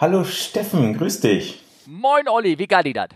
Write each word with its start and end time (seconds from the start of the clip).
Hallo 0.00 0.24
Steffen, 0.24 0.96
grüß 0.96 1.20
dich. 1.20 1.62
Moin 1.84 2.26
Olli, 2.26 2.58
wie 2.58 2.66
geht 2.66 2.96
das? 2.96 3.08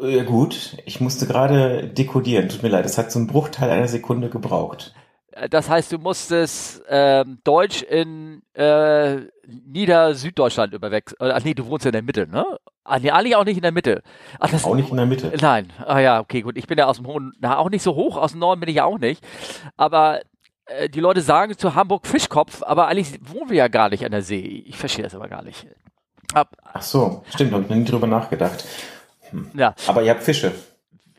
Ja, 0.00 0.24
gut, 0.24 0.76
ich 0.86 1.00
musste 1.00 1.28
gerade 1.28 1.86
dekodieren. 1.86 2.48
Tut 2.48 2.64
mir 2.64 2.68
leid, 2.68 2.84
es 2.84 2.98
hat 2.98 3.12
so 3.12 3.20
einen 3.20 3.28
Bruchteil 3.28 3.70
einer 3.70 3.86
Sekunde 3.86 4.28
gebraucht. 4.28 4.92
Äh, 5.30 5.48
das 5.48 5.70
heißt, 5.70 5.92
du 5.92 5.98
musstest 5.98 6.82
ähm, 6.88 7.38
Deutsch 7.44 7.82
in 7.82 8.42
äh, 8.54 9.18
Nieder-Süddeutschland 9.46 10.74
überwechseln. 10.74 11.30
Ach 11.32 11.44
nee, 11.44 11.54
du 11.54 11.66
wohnst 11.66 11.84
ja 11.84 11.90
in 11.90 11.92
der 11.92 12.02
Mitte, 12.02 12.26
ne? 12.26 12.44
Ah, 12.82 12.98
nee, 12.98 13.12
eigentlich 13.12 13.36
auch 13.36 13.44
nicht 13.44 13.58
in 13.58 13.62
der 13.62 13.70
Mitte. 13.70 14.02
Ach, 14.40 14.50
das 14.50 14.64
auch 14.64 14.74
nicht 14.74 14.90
in 14.90 14.96
der 14.96 15.06
Mitte. 15.06 15.32
Nein. 15.40 15.72
Ah 15.86 16.00
ja, 16.00 16.18
okay, 16.18 16.40
gut. 16.40 16.56
Ich 16.56 16.66
bin 16.66 16.76
ja 16.76 16.86
aus 16.86 16.96
dem 16.96 17.06
Hohen, 17.06 17.34
na, 17.38 17.58
auch 17.58 17.70
nicht 17.70 17.82
so 17.82 17.94
hoch, 17.94 18.16
aus 18.16 18.32
dem 18.32 18.40
Norden 18.40 18.58
bin 18.58 18.68
ich 18.68 18.76
ja 18.76 18.84
auch 18.84 18.98
nicht. 18.98 19.24
Aber 19.76 20.22
äh, 20.68 20.88
die 20.88 21.00
Leute 21.00 21.20
sagen 21.20 21.56
zu 21.56 21.74
Hamburg 21.74 22.06
Fischkopf, 22.06 22.62
aber 22.62 22.86
eigentlich 22.86 23.18
wohnen 23.32 23.50
wir 23.50 23.56
ja 23.56 23.68
gar 23.68 23.88
nicht 23.88 24.04
an 24.04 24.12
der 24.12 24.22
See. 24.22 24.64
Ich 24.66 24.76
verstehe 24.76 25.04
das 25.04 25.14
aber 25.14 25.28
gar 25.28 25.42
nicht. 25.42 25.66
Ab, 26.34 26.56
Ach 26.72 26.82
so, 26.82 27.24
stimmt, 27.34 27.52
habe 27.52 27.62
ich 27.62 27.70
noch 27.70 27.76
nie 27.76 27.84
drüber 27.84 28.06
nachgedacht. 28.06 28.64
Hm. 29.30 29.50
Ja. 29.54 29.74
Aber 29.86 30.02
ihr 30.02 30.10
habt 30.10 30.22
Fische. 30.22 30.52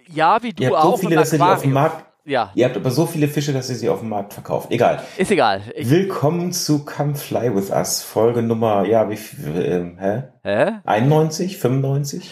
Ja, 0.08 0.42
wie 0.42 0.54
du 0.54 0.64
ihr 0.64 0.70
habt 0.70 0.78
auch. 0.78 0.92
So 0.92 0.98
viele, 0.98 1.16
dass 1.16 1.34
ihr 1.34 1.40
die 1.40 1.44
auf 1.44 1.62
dem 1.62 1.74
Markt 1.74 2.06
ja. 2.26 2.52
Ihr 2.54 2.66
habt 2.66 2.78
aber 2.78 2.92
so 2.92 3.08
viele 3.08 3.28
Fische, 3.28 3.54
dass 3.54 3.72
ihr 3.72 3.76
sie 3.76 3.90
auf 3.90 4.02
dem 4.02 4.10
Markt 4.10 4.34
verkauft. 4.34 4.70
Egal. 4.70 5.02
Ist 5.18 5.32
egal. 5.32 5.64
Ich 5.76 5.90
Willkommen 5.90 6.52
zu 6.52 6.86
Come 6.86 7.16
Fly 7.16 7.56
With 7.56 7.72
Us. 7.72 8.04
Folge 8.04 8.44
Nummer, 8.44 8.86
ja, 8.86 9.10
wie 9.10 9.18
viel, 9.18 9.56
äh, 9.58 10.00
hä? 10.00 10.24
Hä? 10.44 10.72
91, 10.86 11.58
95? 11.58 12.30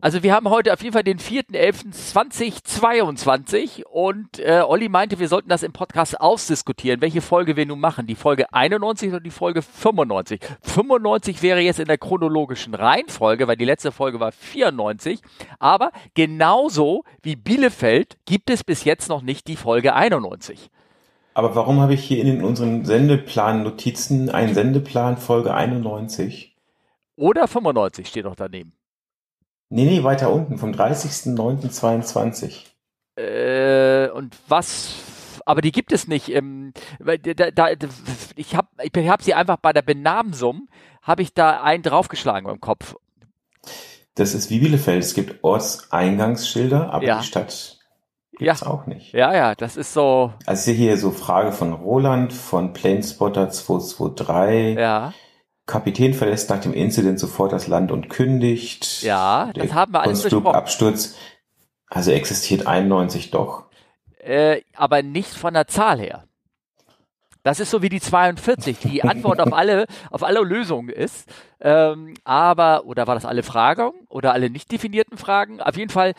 Also 0.00 0.22
wir 0.22 0.32
haben 0.32 0.48
heute 0.48 0.72
auf 0.72 0.80
jeden 0.80 0.92
Fall 0.92 1.02
den 1.02 1.18
4.11.2022 1.18 3.82
und 3.82 4.38
äh, 4.38 4.62
Olli 4.64 4.88
meinte, 4.88 5.18
wir 5.18 5.26
sollten 5.26 5.48
das 5.48 5.64
im 5.64 5.72
Podcast 5.72 6.20
ausdiskutieren, 6.20 7.00
welche 7.00 7.20
Folge 7.20 7.56
wir 7.56 7.66
nun 7.66 7.80
machen. 7.80 8.06
Die 8.06 8.14
Folge 8.14 8.52
91 8.52 9.08
oder 9.08 9.18
die 9.18 9.32
Folge 9.32 9.60
95. 9.60 10.40
95 10.62 11.42
wäre 11.42 11.58
jetzt 11.58 11.80
in 11.80 11.88
der 11.88 11.98
chronologischen 11.98 12.74
Reihenfolge, 12.74 13.48
weil 13.48 13.56
die 13.56 13.64
letzte 13.64 13.90
Folge 13.90 14.20
war 14.20 14.30
94. 14.30 15.18
Aber 15.58 15.90
genauso 16.14 17.02
wie 17.22 17.34
Bielefeld 17.34 18.18
gibt 18.24 18.50
es 18.50 18.62
bis 18.62 18.84
jetzt 18.84 19.08
noch 19.08 19.22
nicht 19.22 19.48
die 19.48 19.56
Folge 19.56 19.94
91. 19.94 20.70
Aber 21.34 21.56
warum 21.56 21.80
habe 21.80 21.94
ich 21.94 22.04
hier 22.04 22.22
in 22.22 22.44
unseren 22.44 22.84
Sendeplan-Notizen 22.84 24.30
einen 24.30 24.54
Sendeplan 24.54 25.16
Folge 25.16 25.54
91? 25.54 26.54
Oder 27.16 27.48
95 27.48 28.06
steht 28.06 28.26
noch 28.26 28.36
daneben. 28.36 28.77
Nee, 29.70 29.84
nee, 29.84 30.02
weiter 30.04 30.32
unten, 30.32 30.58
vom 30.58 30.72
30.09.22. 30.72 32.64
Äh, 33.16 34.10
und 34.10 34.36
was 34.48 34.94
aber 35.48 35.62
die 35.62 35.72
gibt 35.72 35.92
es 35.92 36.06
nicht. 36.08 36.28
Ähm, 36.28 36.74
da, 37.00 37.50
da, 37.50 37.68
ich 38.36 38.54
habe 38.54 38.68
ich 38.82 39.08
hab 39.08 39.22
sie 39.22 39.32
einfach 39.32 39.56
bei 39.56 39.72
der 39.72 39.80
Benamsung, 39.80 40.68
habe 41.00 41.22
ich 41.22 41.32
da 41.32 41.62
einen 41.62 41.82
draufgeschlagen 41.82 42.50
im 42.50 42.60
Kopf. 42.60 42.96
Das 44.14 44.34
ist 44.34 44.50
wie 44.50 44.58
Bielefeld. 44.58 45.02
Es 45.02 45.14
gibt 45.14 45.42
Ortseingangsschilder, 45.42 46.92
aber 46.92 47.04
ja. 47.04 47.20
die 47.20 47.24
Stadt 47.24 47.78
gibt's 48.32 48.60
ja. 48.60 48.66
auch 48.66 48.84
nicht. 48.84 49.14
Ja, 49.14 49.34
ja, 49.34 49.54
das 49.54 49.78
ist 49.78 49.94
so. 49.94 50.34
Also 50.44 50.70
hier 50.72 50.98
so 50.98 51.12
Frage 51.12 51.52
von 51.52 51.72
Roland 51.72 52.34
von 52.34 52.74
Planespotter 52.74 53.48
223. 53.48 54.76
Ja. 54.78 55.14
Kapitän 55.68 56.14
verlässt 56.14 56.50
nach 56.50 56.60
dem 56.60 56.72
Incident 56.72 57.20
sofort 57.20 57.52
das 57.52 57.68
Land 57.68 57.92
und 57.92 58.08
kündigt. 58.08 59.02
Ja, 59.02 59.50
das 59.54 59.72
haben 59.72 59.92
wir 59.92 60.00
alles 60.00 60.22
besprochen. 60.22 60.56
Absturz. 60.56 61.14
Also 61.88 62.10
existiert 62.10 62.66
91 62.66 63.30
doch. 63.30 63.66
Äh, 64.18 64.62
aber 64.74 65.02
nicht 65.02 65.34
von 65.34 65.54
der 65.54 65.68
Zahl 65.68 66.00
her. 66.00 66.24
Das 67.42 67.60
ist 67.60 67.70
so 67.70 67.82
wie 67.82 67.90
die 67.90 68.00
42, 68.00 68.78
die 68.78 69.02
Antwort 69.04 69.40
auf 69.40 69.52
alle, 69.52 69.86
auf 70.10 70.22
alle 70.22 70.40
Lösungen 70.40 70.88
ist. 70.88 71.28
Ähm, 71.60 72.14
aber, 72.24 72.84
oder 72.86 73.06
war 73.06 73.14
das 73.14 73.26
alle 73.26 73.42
Fragen 73.42 73.92
oder 74.08 74.32
alle 74.32 74.50
nicht 74.50 74.72
definierten 74.72 75.18
Fragen? 75.18 75.60
Auf 75.60 75.76
jeden 75.76 75.90
Fall 75.90 76.14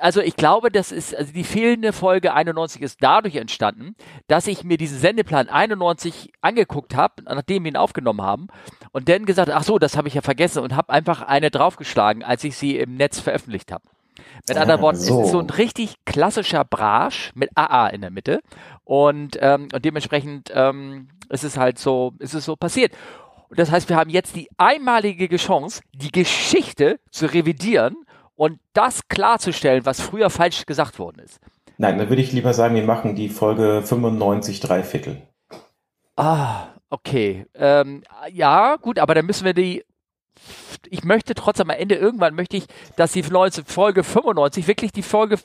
also 0.00 0.20
ich 0.20 0.36
glaube, 0.36 0.70
das 0.70 0.92
ist, 0.92 1.14
also 1.14 1.32
die 1.32 1.44
fehlende 1.44 1.92
Folge 1.92 2.32
91 2.32 2.82
ist 2.82 2.98
dadurch 3.02 3.36
entstanden, 3.36 3.96
dass 4.26 4.46
ich 4.46 4.64
mir 4.64 4.76
diesen 4.76 4.98
Sendeplan 4.98 5.48
91 5.48 6.32
angeguckt 6.40 6.94
habe, 6.94 7.22
nachdem 7.24 7.64
wir 7.64 7.72
ihn 7.72 7.76
aufgenommen 7.76 8.22
haben, 8.22 8.48
und 8.92 9.08
dann 9.08 9.26
gesagt, 9.26 9.50
ach 9.50 9.64
so, 9.64 9.78
das 9.78 9.96
habe 9.96 10.08
ich 10.08 10.14
ja 10.14 10.22
vergessen 10.22 10.62
und 10.62 10.76
habe 10.76 10.92
einfach 10.92 11.22
eine 11.22 11.50
draufgeschlagen, 11.50 12.22
als 12.22 12.44
ich 12.44 12.56
sie 12.56 12.78
im 12.78 12.94
Netz 12.94 13.20
veröffentlicht 13.20 13.72
habe. 13.72 13.84
Mit 14.48 14.56
ah, 14.56 14.62
anderen 14.62 14.80
Worten, 14.80 14.98
so. 14.98 15.20
es 15.20 15.26
ist 15.26 15.32
so 15.32 15.40
ein 15.40 15.50
richtig 15.50 15.96
klassischer 16.04 16.64
Brasch 16.64 17.32
mit 17.34 17.50
AA 17.54 17.88
in 17.88 18.00
der 18.00 18.10
Mitte 18.10 18.40
und, 18.84 19.38
ähm, 19.40 19.68
und 19.72 19.84
dementsprechend 19.84 20.50
ähm, 20.54 21.08
ist 21.28 21.44
es 21.44 21.56
halt 21.56 21.78
so, 21.78 22.14
ist 22.18 22.34
es 22.34 22.44
so 22.44 22.56
passiert. 22.56 22.92
Und 23.48 23.58
das 23.58 23.70
heißt, 23.70 23.88
wir 23.88 23.96
haben 23.96 24.10
jetzt 24.10 24.36
die 24.36 24.48
einmalige 24.58 25.36
Chance, 25.36 25.82
die 25.92 26.12
Geschichte 26.12 27.00
zu 27.10 27.26
revidieren 27.26 27.96
und 28.38 28.60
das 28.72 29.08
klarzustellen, 29.08 29.84
was 29.84 30.00
früher 30.00 30.30
falsch 30.30 30.64
gesagt 30.64 31.00
worden 31.00 31.18
ist. 31.24 31.40
Nein, 31.76 31.98
dann 31.98 32.08
würde 32.08 32.22
ich 32.22 32.32
lieber 32.32 32.54
sagen, 32.54 32.76
wir 32.76 32.84
machen 32.84 33.16
die 33.16 33.28
Folge 33.28 33.82
95 33.84 34.60
drei 34.60 34.84
Viertel. 34.84 35.22
Ah, 36.14 36.68
okay. 36.88 37.46
Ähm, 37.54 38.04
ja, 38.32 38.76
gut, 38.76 39.00
aber 39.00 39.14
dann 39.14 39.26
müssen 39.26 39.44
wir 39.44 39.54
die. 39.54 39.84
Ich 40.88 41.02
möchte 41.02 41.34
trotzdem 41.34 41.68
am 41.68 41.76
Ende 41.76 41.96
irgendwann 41.96 42.36
möchte 42.36 42.56
ich, 42.56 42.66
dass 42.94 43.10
die 43.10 43.24
Folge 43.24 44.04
95 44.04 44.68
wirklich 44.68 44.92
die 44.92 45.02
Folge 45.02 45.38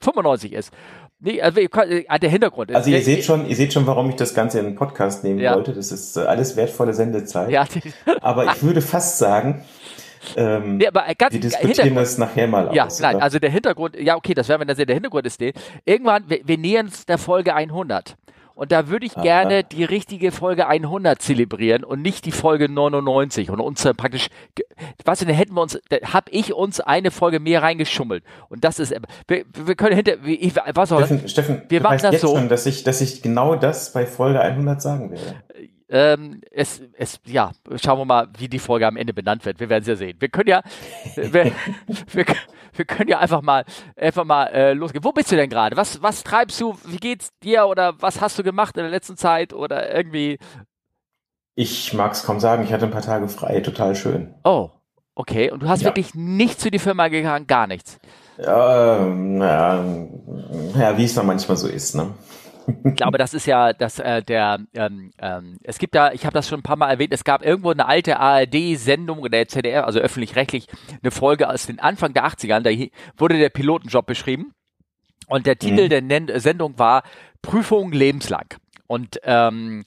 95 0.00 0.54
ist. 0.54 0.72
Nee, 1.18 1.42
also 1.42 1.60
äh, 1.60 2.18
der 2.18 2.30
Hintergrund. 2.30 2.74
Also 2.74 2.88
ihr 2.88 3.02
seht 3.02 3.24
schon, 3.24 3.46
ihr 3.46 3.56
seht 3.56 3.74
schon, 3.74 3.86
warum 3.86 4.08
ich 4.08 4.16
das 4.16 4.34
Ganze 4.34 4.60
in 4.60 4.64
den 4.64 4.76
Podcast 4.76 5.24
nehmen 5.24 5.40
ja. 5.40 5.54
wollte. 5.54 5.74
Das 5.74 5.92
ist 5.92 6.16
äh, 6.16 6.20
alles 6.20 6.56
wertvolle 6.56 6.94
Sendezeit. 6.94 7.50
Ja. 7.50 7.66
Aber 8.22 8.46
ich 8.46 8.62
würde 8.62 8.80
fast 8.80 9.18
sagen, 9.18 9.62
ähm, 10.36 10.78
nee, 10.78 10.86
aber 10.86 11.04
ganz, 11.16 11.32
wir 11.32 11.40
diskutieren 11.40 11.94
das 11.94 12.18
nachher 12.18 12.46
mal 12.46 12.74
ja, 12.74 12.86
aus. 12.86 12.98
Ja, 12.98 13.06
nein, 13.06 13.16
oder? 13.16 13.24
also 13.24 13.38
der 13.38 13.50
Hintergrund, 13.50 13.96
ja 13.98 14.16
okay, 14.16 14.34
das 14.34 14.48
werden 14.48 14.60
wir 14.60 14.66
dann 14.66 14.76
sehen. 14.76 14.86
Der 14.86 14.94
Hintergrund 14.94 15.26
ist 15.26 15.40
der, 15.40 15.52
irgendwann, 15.84 16.24
wir, 16.28 16.40
wir 16.44 16.58
nähern 16.58 16.86
uns 16.86 17.06
der 17.06 17.18
Folge 17.18 17.54
100. 17.54 18.16
Und 18.60 18.72
da 18.72 18.88
würde 18.88 19.06
ich 19.06 19.16
Aha. 19.16 19.22
gerne 19.22 19.64
die 19.64 19.84
richtige 19.84 20.32
Folge 20.32 20.66
100 20.66 21.22
zelebrieren 21.22 21.82
und 21.82 22.02
nicht 22.02 22.26
die 22.26 22.30
Folge 22.30 22.68
99 22.68 23.48
und 23.48 23.58
uns 23.58 23.80
dann 23.82 23.96
praktisch, 23.96 24.28
was 25.02 25.20
denn, 25.20 25.30
hätten 25.30 25.54
wir 25.54 25.62
uns, 25.62 25.80
da 25.88 25.96
habe 26.12 26.30
ich 26.30 26.52
uns 26.52 26.78
eine 26.78 27.10
Folge 27.10 27.40
mehr 27.40 27.62
reingeschummelt. 27.62 28.22
Und 28.50 28.62
das 28.62 28.78
ist, 28.78 28.94
wir, 29.28 29.44
wir 29.54 29.74
können 29.76 29.96
hinter, 29.96 30.22
ich, 30.26 30.54
was 30.74 30.90
Steffen, 30.90 31.26
Steffen, 31.26 31.62
wir 31.70 31.80
machen 31.80 32.00
das 32.02 32.12
jetzt 32.12 32.20
so. 32.20 32.36
Schon, 32.36 32.50
dass 32.50 32.66
ich, 32.66 32.84
dass 32.84 33.00
ich 33.00 33.22
genau 33.22 33.56
das 33.56 33.94
bei 33.94 34.04
Folge 34.04 34.42
100 34.42 34.82
sagen 34.82 35.10
werde. 35.10 35.36
Ähm, 35.92 36.40
es, 36.52 36.80
es, 36.96 37.18
ja, 37.26 37.50
schauen 37.82 37.98
wir 37.98 38.04
mal, 38.04 38.28
wie 38.38 38.48
die 38.48 38.60
Folge 38.60 38.86
am 38.86 38.96
Ende 38.96 39.12
benannt 39.12 39.44
wird. 39.44 39.58
Wir 39.58 39.68
werden 39.68 39.82
es 39.82 39.88
ja 39.88 39.96
sehen. 39.96 40.16
Wir 40.20 40.28
können 40.28 40.48
ja, 40.48 40.62
wir, 41.16 41.46
wir, 42.12 42.24
wir, 42.74 42.84
können 42.84 43.08
ja 43.08 43.18
einfach 43.18 43.42
mal, 43.42 43.64
einfach 43.96 44.24
mal 44.24 44.46
äh, 44.46 44.72
losgehen. 44.72 45.02
Wo 45.02 45.10
bist 45.10 45.32
du 45.32 45.36
denn 45.36 45.50
gerade? 45.50 45.76
Was, 45.76 46.00
was 46.00 46.22
treibst 46.22 46.60
du? 46.60 46.78
Wie 46.86 46.98
geht's 46.98 47.30
dir? 47.42 47.66
Oder 47.66 48.00
was 48.00 48.20
hast 48.20 48.38
du 48.38 48.44
gemacht 48.44 48.76
in 48.76 48.84
der 48.84 48.90
letzten 48.90 49.16
Zeit? 49.16 49.52
Oder 49.52 49.92
irgendwie? 49.92 50.38
Ich 51.56 51.92
mag 51.92 52.12
es 52.12 52.22
kaum 52.22 52.38
sagen. 52.38 52.62
Ich 52.62 52.72
hatte 52.72 52.84
ein 52.84 52.92
paar 52.92 53.02
Tage 53.02 53.28
frei. 53.28 53.60
Total 53.60 53.96
schön. 53.96 54.32
Oh, 54.44 54.70
okay. 55.16 55.50
Und 55.50 55.64
du 55.64 55.68
hast 55.68 55.80
ja. 55.80 55.86
wirklich 55.88 56.14
nichts 56.14 56.62
für 56.62 56.70
die 56.70 56.78
Firma 56.78 57.08
gegangen? 57.08 57.48
Gar 57.48 57.66
nichts? 57.66 57.98
Ja, 58.38 59.06
ja, 59.06 59.84
ja 60.78 60.96
wie 60.96 61.04
es 61.04 61.14
dann 61.14 61.26
manchmal 61.26 61.56
so 61.56 61.66
ist, 61.66 61.96
ne? 61.96 62.14
Ich 62.84 62.96
glaube, 62.96 63.18
das 63.18 63.34
ist 63.34 63.46
ja 63.46 63.72
das 63.72 63.98
äh, 63.98 64.22
der 64.22 64.60
ähm, 64.74 65.12
ähm, 65.18 65.58
es 65.62 65.78
gibt 65.78 65.94
da, 65.94 66.12
ich 66.12 66.24
habe 66.24 66.34
das 66.34 66.48
schon 66.48 66.60
ein 66.60 66.62
paar 66.62 66.76
Mal 66.76 66.90
erwähnt, 66.90 67.12
es 67.12 67.24
gab 67.24 67.44
irgendwo 67.44 67.70
eine 67.70 67.86
alte 67.86 68.18
ARD-Sendung 68.18 69.20
oder 69.20 69.30
der 69.30 69.48
ZDR, 69.48 69.86
also 69.86 69.98
öffentlich-rechtlich, 69.98 70.66
eine 71.02 71.10
Folge 71.10 71.48
aus 71.48 71.66
den 71.66 71.80
Anfang 71.80 72.12
der 72.12 72.26
80ern, 72.26 72.60
da 72.60 72.70
wurde 73.16 73.38
der 73.38 73.48
Pilotenjob 73.50 74.06
beschrieben 74.06 74.52
und 75.28 75.46
der 75.46 75.58
Titel 75.58 75.84
mhm. 75.84 76.26
der 76.26 76.40
Sendung 76.40 76.78
war 76.78 77.02
Prüfung 77.42 77.92
lebenslang. 77.92 78.46
Und 78.86 79.20
ähm, 79.22 79.84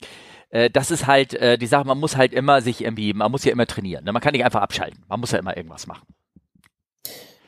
äh, 0.50 0.70
das 0.70 0.90
ist 0.90 1.06
halt 1.06 1.34
äh, 1.34 1.58
die 1.58 1.66
Sache, 1.66 1.86
man 1.86 1.98
muss 1.98 2.16
halt 2.16 2.32
immer 2.32 2.62
sich 2.62 2.82
irgendwie, 2.82 3.12
man 3.12 3.30
muss 3.30 3.44
ja 3.44 3.52
immer 3.52 3.66
trainieren. 3.66 4.04
Ne? 4.04 4.12
Man 4.12 4.22
kann 4.22 4.32
nicht 4.32 4.44
einfach 4.44 4.62
abschalten, 4.62 5.04
man 5.08 5.20
muss 5.20 5.32
ja 5.32 5.38
immer 5.38 5.56
irgendwas 5.56 5.86
machen. 5.86 6.06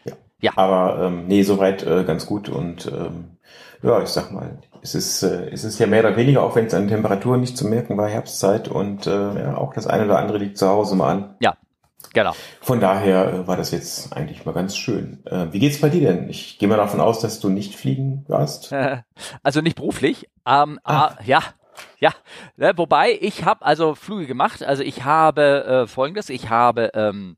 Ja. 0.04 0.12
ja. 0.40 0.52
Aber 0.56 1.06
ähm, 1.06 1.26
nee, 1.26 1.42
soweit 1.42 1.82
äh, 1.84 2.04
ganz 2.04 2.26
gut 2.26 2.48
und 2.48 2.86
ähm, 2.86 3.38
ja, 3.82 4.02
ich 4.02 4.08
sag 4.08 4.32
mal, 4.32 4.58
es 4.86 4.94
ist, 4.94 5.22
äh, 5.22 5.50
es 5.50 5.64
ist 5.64 5.78
ja 5.78 5.86
mehr 5.86 6.00
oder 6.00 6.16
weniger, 6.16 6.42
auch 6.42 6.54
wenn 6.54 6.66
es 6.66 6.74
an 6.74 6.86
Temperaturen 6.86 7.40
nicht 7.40 7.56
zu 7.56 7.66
merken 7.66 7.96
war, 7.96 8.08
Herbstzeit 8.08 8.68
und 8.68 9.06
äh, 9.06 9.10
ja, 9.10 9.56
auch 9.56 9.74
das 9.74 9.86
eine 9.86 10.04
oder 10.04 10.18
andere 10.18 10.38
liegt 10.38 10.58
zu 10.58 10.68
Hause 10.68 10.94
mal 10.94 11.10
an. 11.10 11.34
Ja, 11.40 11.56
genau. 12.12 12.34
Von 12.60 12.80
daher 12.80 13.32
äh, 13.32 13.46
war 13.48 13.56
das 13.56 13.72
jetzt 13.72 14.12
eigentlich 14.12 14.44
mal 14.44 14.52
ganz 14.52 14.76
schön. 14.76 15.24
Äh, 15.26 15.52
wie 15.52 15.58
geht's 15.58 15.80
bei 15.80 15.88
dir 15.88 16.12
denn? 16.12 16.28
Ich 16.30 16.58
gehe 16.58 16.68
mal 16.68 16.76
davon 16.76 17.00
aus, 17.00 17.18
dass 17.18 17.40
du 17.40 17.48
nicht 17.48 17.74
fliegen 17.74 18.24
warst. 18.28 18.72
also 19.42 19.60
nicht 19.60 19.76
beruflich. 19.76 20.28
Ähm, 20.46 20.78
ah. 20.84 21.16
ja, 21.24 21.40
ja, 21.98 22.12
ne, 22.56 22.72
wobei 22.76 23.18
ich 23.20 23.44
habe 23.44 23.66
also 23.66 23.94
Flüge 23.96 24.26
gemacht. 24.26 24.62
Also 24.62 24.84
ich 24.84 25.04
habe 25.04 25.64
äh, 25.64 25.86
folgendes, 25.88 26.30
ich 26.30 26.48
habe 26.48 26.92
ähm, 26.94 27.36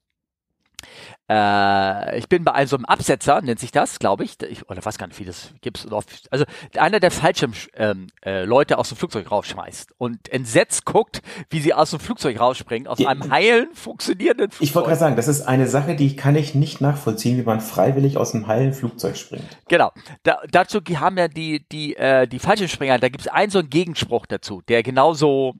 äh, 1.28 2.18
ich 2.18 2.28
bin 2.28 2.44
bei 2.44 2.52
einem 2.52 2.68
so 2.68 2.76
einem 2.76 2.86
Absetzer, 2.86 3.42
nennt 3.42 3.60
sich 3.60 3.70
das, 3.70 3.98
glaube 3.98 4.24
ich. 4.24 4.40
ich. 4.42 4.68
Oder 4.68 4.84
weiß 4.84 4.96
gar 4.96 5.06
nicht, 5.06 5.20
wie 5.20 5.24
das 5.24 5.52
gibt's. 5.60 5.86
Also 6.30 6.44
einer 6.76 7.00
der 7.00 7.10
Fallschirmleute 7.10 7.68
ähm, 7.74 8.06
äh, 8.24 8.44
Leute 8.44 8.78
aus 8.78 8.88
dem 8.88 8.96
Flugzeug 8.96 9.30
rausschmeißt 9.30 9.92
und 9.98 10.28
entsetzt 10.30 10.86
guckt, 10.86 11.20
wie 11.50 11.60
sie 11.60 11.74
aus 11.74 11.90
dem 11.90 12.00
Flugzeug 12.00 12.40
rausspringen, 12.40 12.88
aus 12.88 12.96
die, 12.96 13.06
einem 13.06 13.30
heilen, 13.30 13.68
funktionierenden 13.74 14.50
Flugzeug. 14.50 14.68
Ich 14.68 14.74
wollte 14.74 14.88
gerade 14.88 15.00
sagen, 15.00 15.16
das 15.16 15.28
ist 15.28 15.42
eine 15.42 15.66
Sache, 15.66 15.96
die 15.96 16.16
kann 16.16 16.34
ich 16.34 16.54
nicht 16.54 16.80
nachvollziehen, 16.80 17.36
wie 17.36 17.42
man 17.42 17.60
freiwillig 17.60 18.16
aus 18.16 18.34
einem 18.34 18.46
heilen 18.46 18.72
Flugzeug 18.72 19.16
springt. 19.16 19.44
Genau. 19.68 19.92
Da, 20.22 20.40
dazu 20.50 20.80
haben 20.94 21.18
ja 21.18 21.28
die, 21.28 21.66
die, 21.68 21.96
äh, 21.96 22.26
die 22.26 22.38
Fallschirmspringer, 22.38 22.98
da 22.98 23.08
gibt 23.08 23.22
es 23.22 23.28
einen 23.28 23.50
so 23.50 23.58
einen 23.58 23.70
Gegenspruch 23.70 24.26
dazu, 24.26 24.62
der 24.66 24.82
genauso 24.82 25.54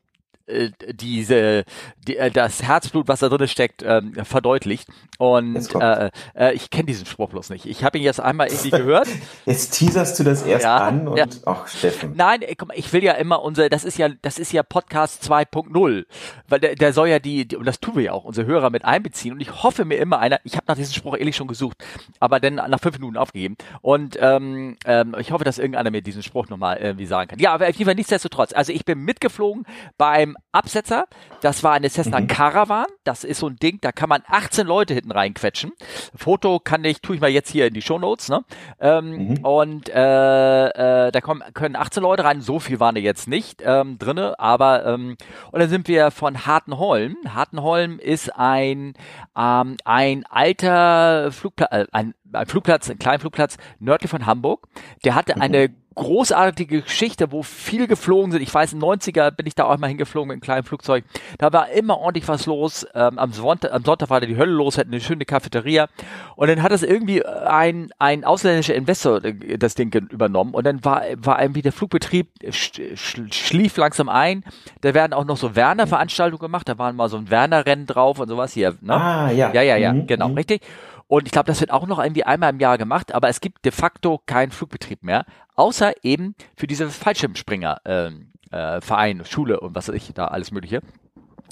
äh, 0.49 0.71
diese 0.93 1.65
die, 2.07 2.17
äh, 2.17 2.31
das 2.31 2.63
Herzblut, 2.63 3.09
was 3.09 3.21
da 3.21 3.29
drin 3.29 3.49
steckt, 3.49 3.83
ähm, 3.85 4.15
verdeutlicht. 4.25 4.89
Und 5.19 5.75
äh, 5.75 6.11
äh, 6.35 6.55
ich 6.55 6.71
kenne 6.71 6.87
diesen 6.87 7.07
Spruch 7.07 7.31
bloß 7.31 7.51
nicht. 7.51 7.67
Ich 7.67 7.85
habe 7.85 7.99
ihn 7.99 8.05
jetzt 8.05 8.21
einmal 8.21 8.49
irgendwie 8.49 8.71
gehört. 8.71 9.09
Jetzt 9.47 9.73
teaserst 9.73 10.19
du 10.19 10.25
das 10.25 10.43
erst 10.43 10.65
ja, 10.65 10.77
an 10.77 11.09
und 11.09 11.17
ja. 11.17 11.27
ach 11.47 11.67
Steffen. 11.67 12.15
Nein, 12.17 12.41
mal, 12.67 12.75
ich 12.77 12.93
will 12.93 13.03
ja 13.03 13.13
immer 13.13 13.43
unser, 13.43 13.69
das 13.69 13.85
ist 13.85 13.99
ja, 13.99 14.09
das 14.23 14.39
ist 14.39 14.53
ja 14.53 14.63
Podcast 14.63 15.23
2.0, 15.29 16.07
weil 16.49 16.61
der, 16.61 16.75
der 16.75 16.93
soll 16.93 17.09
ja 17.09 17.19
die, 17.19 17.47
die, 17.47 17.57
und 17.57 17.67
das 17.67 17.81
tun 17.81 17.97
wir 17.97 18.05
ja 18.05 18.13
auch, 18.13 18.25
unsere 18.25 18.47
Hörer 18.47 18.71
mit 18.71 18.85
einbeziehen. 18.85 19.35
Und 19.35 19.41
ich 19.41 19.63
hoffe 19.63 19.85
mir 19.85 19.97
immer 19.97 20.19
einer, 20.19 20.39
ich 20.45 20.55
habe 20.55 20.65
nach 20.69 20.77
diesem 20.77 20.95
Spruch 20.95 21.17
ehrlich 21.17 21.37
schon 21.37 21.49
gesucht, 21.49 21.79
aber 22.21 22.41
dann 22.41 22.55
nach 22.55 22.81
fünf 22.81 22.99
Minuten 22.99 23.17
aufgegeben. 23.17 23.57
Und 23.81 24.17
ähm, 24.21 24.77
ähm, 24.85 25.17
ich 25.19 25.33
hoffe, 25.33 25.45
dass 25.45 25.59
irgendeiner 25.59 25.91
mir 25.91 26.03
diesen 26.03 26.23
Spruch 26.23 26.49
nochmal 26.49 26.79
irgendwie 26.79 27.07
sagen 27.07 27.31
kann. 27.31 27.39
Ja, 27.39 27.53
aber 27.53 27.69
auf 27.69 27.75
jeden 27.75 27.87
Fall 27.87 27.95
nichtsdestotrotz. 27.95 28.53
Also 28.53 28.73
ich 28.73 28.85
bin 28.85 29.01
mitgeflogen 29.01 29.65
beim 29.97 30.37
Absetzer. 30.53 31.07
Das 31.41 31.63
war 31.63 31.73
eine 31.73 31.89
Cessna 31.89 32.21
mhm. 32.21 32.27
Caravan. 32.27 32.87
Das 33.05 33.25
ist 33.25 33.39
so 33.39 33.49
ein 33.49 33.57
Ding, 33.57 33.79
da 33.81 33.93
kann 33.93 34.09
man 34.09 34.23
18 34.27 34.67
Leute 34.67 34.95
hinten 34.95 35.13
reinquetschen. 35.13 35.73
Foto 36.15 36.59
kann 36.59 36.85
ich, 36.85 37.01
tue 37.01 37.17
ich 37.17 37.21
mal 37.21 37.31
jetzt 37.31 37.51
hier 37.51 37.67
in 37.67 37.75
die 37.75 37.83
Show 37.83 37.99
Notes. 37.99 38.29
Ne? 38.29 38.45
Ähm, 38.81 39.29
mhm. 39.29 39.45
Und 39.45 39.89
äh, 39.89 41.07
äh, 41.07 41.13
da 41.13 41.21
kommen, 41.21 41.43
können 41.55 41.77
18 41.77 42.03
Leute 42.03 42.25
rein. 42.25 42.41
So 42.41 42.59
viel 42.59 42.81
waren 42.81 42.95
da 42.95 43.01
jetzt 43.01 43.29
nicht 43.29 43.63
ähm, 43.65 43.99
drinne, 43.99 44.39
aber 44.39 44.87
ähm, 44.87 45.17
und 45.53 45.61
dann 45.61 45.69
sind 45.69 45.89
wir 45.89 46.11
von 46.11 46.47
Hartenholm. 46.47 47.17
Hartenholm 47.29 47.99
ist 47.99 48.35
ein 48.35 48.95
ähm, 49.37 49.77
ein 49.85 50.25
alter 50.29 51.31
Flugplatz, 51.31 51.73
äh, 51.73 51.87
ein, 51.93 52.15
ein 52.33 52.47
Flugplatz, 52.47 52.91
ein 52.91 52.99
kleiner 52.99 53.21
Flugplatz 53.21 53.57
nördlich 53.79 54.11
von 54.11 54.27
Hamburg. 54.27 54.67
Der 55.05 55.15
hatte 55.15 55.37
mhm. 55.37 55.43
eine 55.43 55.69
großartige 55.99 56.83
Geschichte, 56.83 57.33
wo 57.33 57.43
viel 57.43 57.87
geflogen 57.87 58.33
sind. 58.33 58.43
Ich 58.43 58.55
weiß, 58.55 58.73
in 58.73 58.81
90er 58.81 59.31
bin 59.33 59.47
ich 59.47 59.55
da 59.55 59.65
auch 59.65 59.77
mal 59.79 59.89
hingeflogen 59.89 60.29
mit 60.29 60.35
einem 60.35 60.41
kleinen 60.41 60.65
Flugzeug. 60.65 61.05
Da 61.39 61.53
war 61.53 61.71
immer 61.71 61.99
ordentlich 61.99 62.29
was 62.29 62.47
los. 62.47 62.87
Ähm, 62.95 63.19
am, 63.19 63.33
Sonntag, 63.33 63.73
am 63.73 63.85
Sonntag 63.85 64.09
war 64.11 64.21
da 64.21 64.27
die 64.27 64.37
Hölle 64.37 64.53
los, 64.53 64.79
hatten 64.79 64.93
eine 64.93 65.01
schöne 65.01 65.25
Cafeteria. 65.25 65.89
Und 66.37 66.49
dann 66.49 66.63
hat 66.63 66.73
das 66.73 66.83
irgendwie 66.83 67.25
ein, 67.25 67.91
ein 67.99 68.25
ausländischer 68.25 68.75
Investor 68.75 69.25
äh, 69.25 69.59
das 69.59 69.75
Ding 69.75 69.93
übernommen. 70.11 70.55
Und 70.55 70.65
dann 70.65 70.85
war, 70.85 71.03
war 71.17 71.43
irgendwie 71.43 71.63
der 71.63 71.73
Flugbetrieb 71.73 72.29
sch, 72.51 72.81
schlief 72.95 73.77
langsam 73.77 74.09
ein. 74.09 74.45
Da 74.81 74.95
werden 74.95 75.13
auch 75.13 75.25
noch 75.25 75.37
so 75.37 75.57
Werner-Veranstaltungen 75.57 76.41
gemacht. 76.41 76.69
Da 76.69 76.79
waren 76.79 76.97
mal 76.97 77.09
so 77.09 77.17
ein 77.17 77.31
Werner-Rennen 77.31 77.87
drauf 77.87 78.21
und 78.21 78.29
sowas 78.29 78.53
hier. 78.53 78.77
Ne? 78.81 78.95
Ah, 78.95 79.31
ja. 79.31 79.53
Ja, 79.53 79.63
ja, 79.63 79.77
ja, 79.77 79.93
mhm. 79.93 80.07
genau, 80.07 80.29
mhm. 80.29 80.35
richtig. 80.35 80.63
Und 81.09 81.27
ich 81.27 81.33
glaube, 81.33 81.47
das 81.47 81.61
wird 81.61 81.71
auch 81.71 81.87
noch 81.87 81.99
irgendwie 81.99 82.25
einmal 82.25 82.51
im 82.51 82.61
Jahr 82.61 82.79
gemacht, 82.79 83.15
aber 83.15 83.29
es 83.29 83.41
gibt 83.41 83.65
de 83.65 83.73
facto 83.73 84.21
keinen 84.27 84.53
Flugbetrieb 84.53 85.03
mehr, 85.03 85.25
außer 85.57 85.93
eben 86.05 86.35
für 86.55 86.67
diese 86.67 86.91
Fallschirmspringer 86.91 87.81
ähm, 87.87 88.33
äh, 88.51 88.81
Verein, 88.83 89.25
Schule 89.25 89.59
und 89.61 89.75
was 89.75 89.89
weiß 89.89 89.95
ich, 89.95 90.13
da 90.15 90.27
alles 90.27 90.51
Mögliche. 90.51 90.83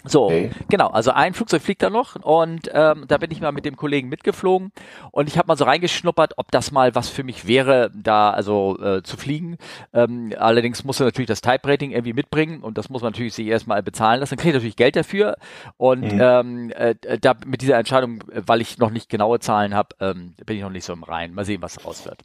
So, 0.06 0.26
okay. 0.26 0.50
genau. 0.68 0.88
Also 0.88 1.10
ein 1.10 1.34
Flugzeug 1.34 1.62
fliegt 1.62 1.82
da 1.82 1.90
noch 1.90 2.16
und 2.16 2.70
ähm, 2.72 3.04
da 3.08 3.18
bin 3.18 3.30
ich 3.30 3.40
mal 3.40 3.52
mit 3.52 3.64
dem 3.64 3.76
Kollegen 3.76 4.08
mitgeflogen 4.08 4.72
und 5.10 5.28
ich 5.28 5.36
habe 5.36 5.48
mal 5.48 5.56
so 5.56 5.64
reingeschnuppert, 5.64 6.34
ob 6.36 6.50
das 6.50 6.70
mal 6.70 6.94
was 6.94 7.08
für 7.08 7.24
mich 7.24 7.46
wäre, 7.46 7.90
da 7.94 8.30
also 8.30 8.78
äh, 8.80 9.02
zu 9.02 9.16
fliegen. 9.16 9.58
Ähm, 9.92 10.32
allerdings 10.38 10.84
musst 10.84 11.00
du 11.00 11.04
natürlich 11.04 11.28
das 11.28 11.40
Type 11.40 11.68
Rating 11.68 11.90
irgendwie 11.90 12.12
mitbringen 12.12 12.62
und 12.62 12.78
das 12.78 12.88
muss 12.88 13.02
man 13.02 13.12
natürlich 13.12 13.34
sich 13.34 13.48
erstmal 13.48 13.82
bezahlen 13.82 14.20
lassen. 14.20 14.36
Dann 14.36 14.38
kriege 14.38 14.50
ich 14.50 14.54
natürlich 14.54 14.76
Geld 14.76 14.96
dafür 14.96 15.36
und 15.76 16.12
mhm. 16.12 16.20
ähm, 16.20 16.70
äh, 16.70 16.94
da 17.20 17.34
mit 17.44 17.62
dieser 17.62 17.78
Entscheidung, 17.78 18.22
weil 18.32 18.60
ich 18.60 18.78
noch 18.78 18.90
nicht 18.90 19.08
genaue 19.08 19.40
Zahlen 19.40 19.74
habe, 19.74 19.88
ähm, 20.00 20.34
bin 20.44 20.56
ich 20.56 20.62
noch 20.62 20.70
nicht 20.70 20.84
so 20.84 20.92
im 20.92 21.02
Reinen. 21.02 21.34
Mal 21.34 21.44
sehen, 21.44 21.62
was 21.62 21.84
raus 21.84 22.04
wird. 22.04 22.22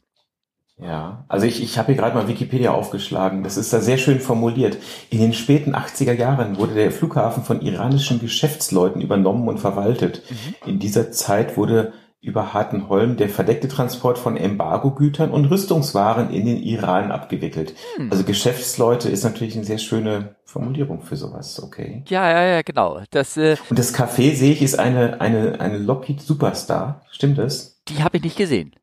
Ja, 0.81 1.25
also 1.27 1.45
ich, 1.45 1.61
ich 1.61 1.77
habe 1.77 1.87
hier 1.87 1.95
gerade 1.95 2.15
mal 2.15 2.27
Wikipedia 2.27 2.71
aufgeschlagen. 2.71 3.43
Das 3.43 3.55
ist 3.55 3.71
da 3.71 3.79
sehr 3.79 3.97
schön 3.97 4.19
formuliert. 4.19 4.77
In 5.09 5.19
den 5.19 5.33
späten 5.33 5.75
80er 5.75 6.13
Jahren 6.13 6.57
wurde 6.57 6.73
der 6.73 6.91
Flughafen 6.91 7.43
von 7.43 7.61
iranischen 7.61 8.19
Geschäftsleuten 8.19 9.01
übernommen 9.01 9.47
und 9.47 9.59
verwaltet. 9.59 10.23
Mhm. 10.29 10.69
In 10.69 10.79
dieser 10.79 11.11
Zeit 11.11 11.55
wurde 11.55 11.93
über 12.21 12.53
Hartenholm 12.53 13.17
der 13.17 13.29
verdeckte 13.29 13.67
Transport 13.67 14.19
von 14.19 14.37
Embargogütern 14.37 15.31
und 15.31 15.45
Rüstungswaren 15.45 16.31
in 16.31 16.45
den 16.45 16.57
Iran 16.61 17.11
abgewickelt. 17.11 17.73
Mhm. 17.97 18.11
Also 18.11 18.23
Geschäftsleute 18.23 19.09
ist 19.09 19.23
natürlich 19.23 19.55
eine 19.55 19.65
sehr 19.65 19.79
schöne 19.79 20.35
Formulierung 20.45 21.01
für 21.01 21.15
sowas, 21.15 21.61
okay. 21.63 22.03
Ja, 22.07 22.29
ja, 22.29 22.43
ja, 22.43 22.61
genau. 22.61 23.01
Das, 23.09 23.37
äh, 23.37 23.57
und 23.69 23.79
das 23.79 23.95
Café 23.95 24.35
sehe 24.35 24.51
ich 24.51 24.61
ist 24.61 24.77
eine, 24.77 25.19
eine, 25.19 25.59
eine 25.59 25.77
Lockheed 25.79 26.21
Superstar. 26.21 27.01
Stimmt 27.09 27.39
das? 27.39 27.81
Die 27.87 28.03
habe 28.03 28.17
ich 28.17 28.23
nicht 28.23 28.37
gesehen. 28.37 28.75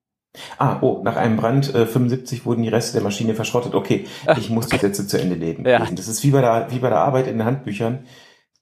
Ah, 0.58 0.78
oh, 0.80 1.00
nach 1.02 1.16
einem 1.16 1.36
Brand 1.36 1.74
äh, 1.74 1.86
75 1.86 2.46
wurden 2.46 2.62
die 2.62 2.68
Reste 2.68 2.94
der 2.94 3.02
Maschine 3.02 3.34
verschrottet. 3.34 3.74
Okay, 3.74 4.06
ich 4.38 4.50
muss 4.50 4.66
die 4.66 4.78
Sätze 4.78 5.06
zu 5.06 5.20
Ende 5.20 5.34
lesen. 5.34 5.64
Ja. 5.66 5.86
Das 5.90 6.08
ist 6.08 6.22
wie 6.22 6.30
bei 6.30 6.40
der, 6.40 6.68
wie 6.70 6.78
bei 6.78 6.88
der 6.88 6.98
Arbeit 6.98 7.26
in 7.26 7.38
den 7.38 7.44
Handbüchern. 7.44 8.00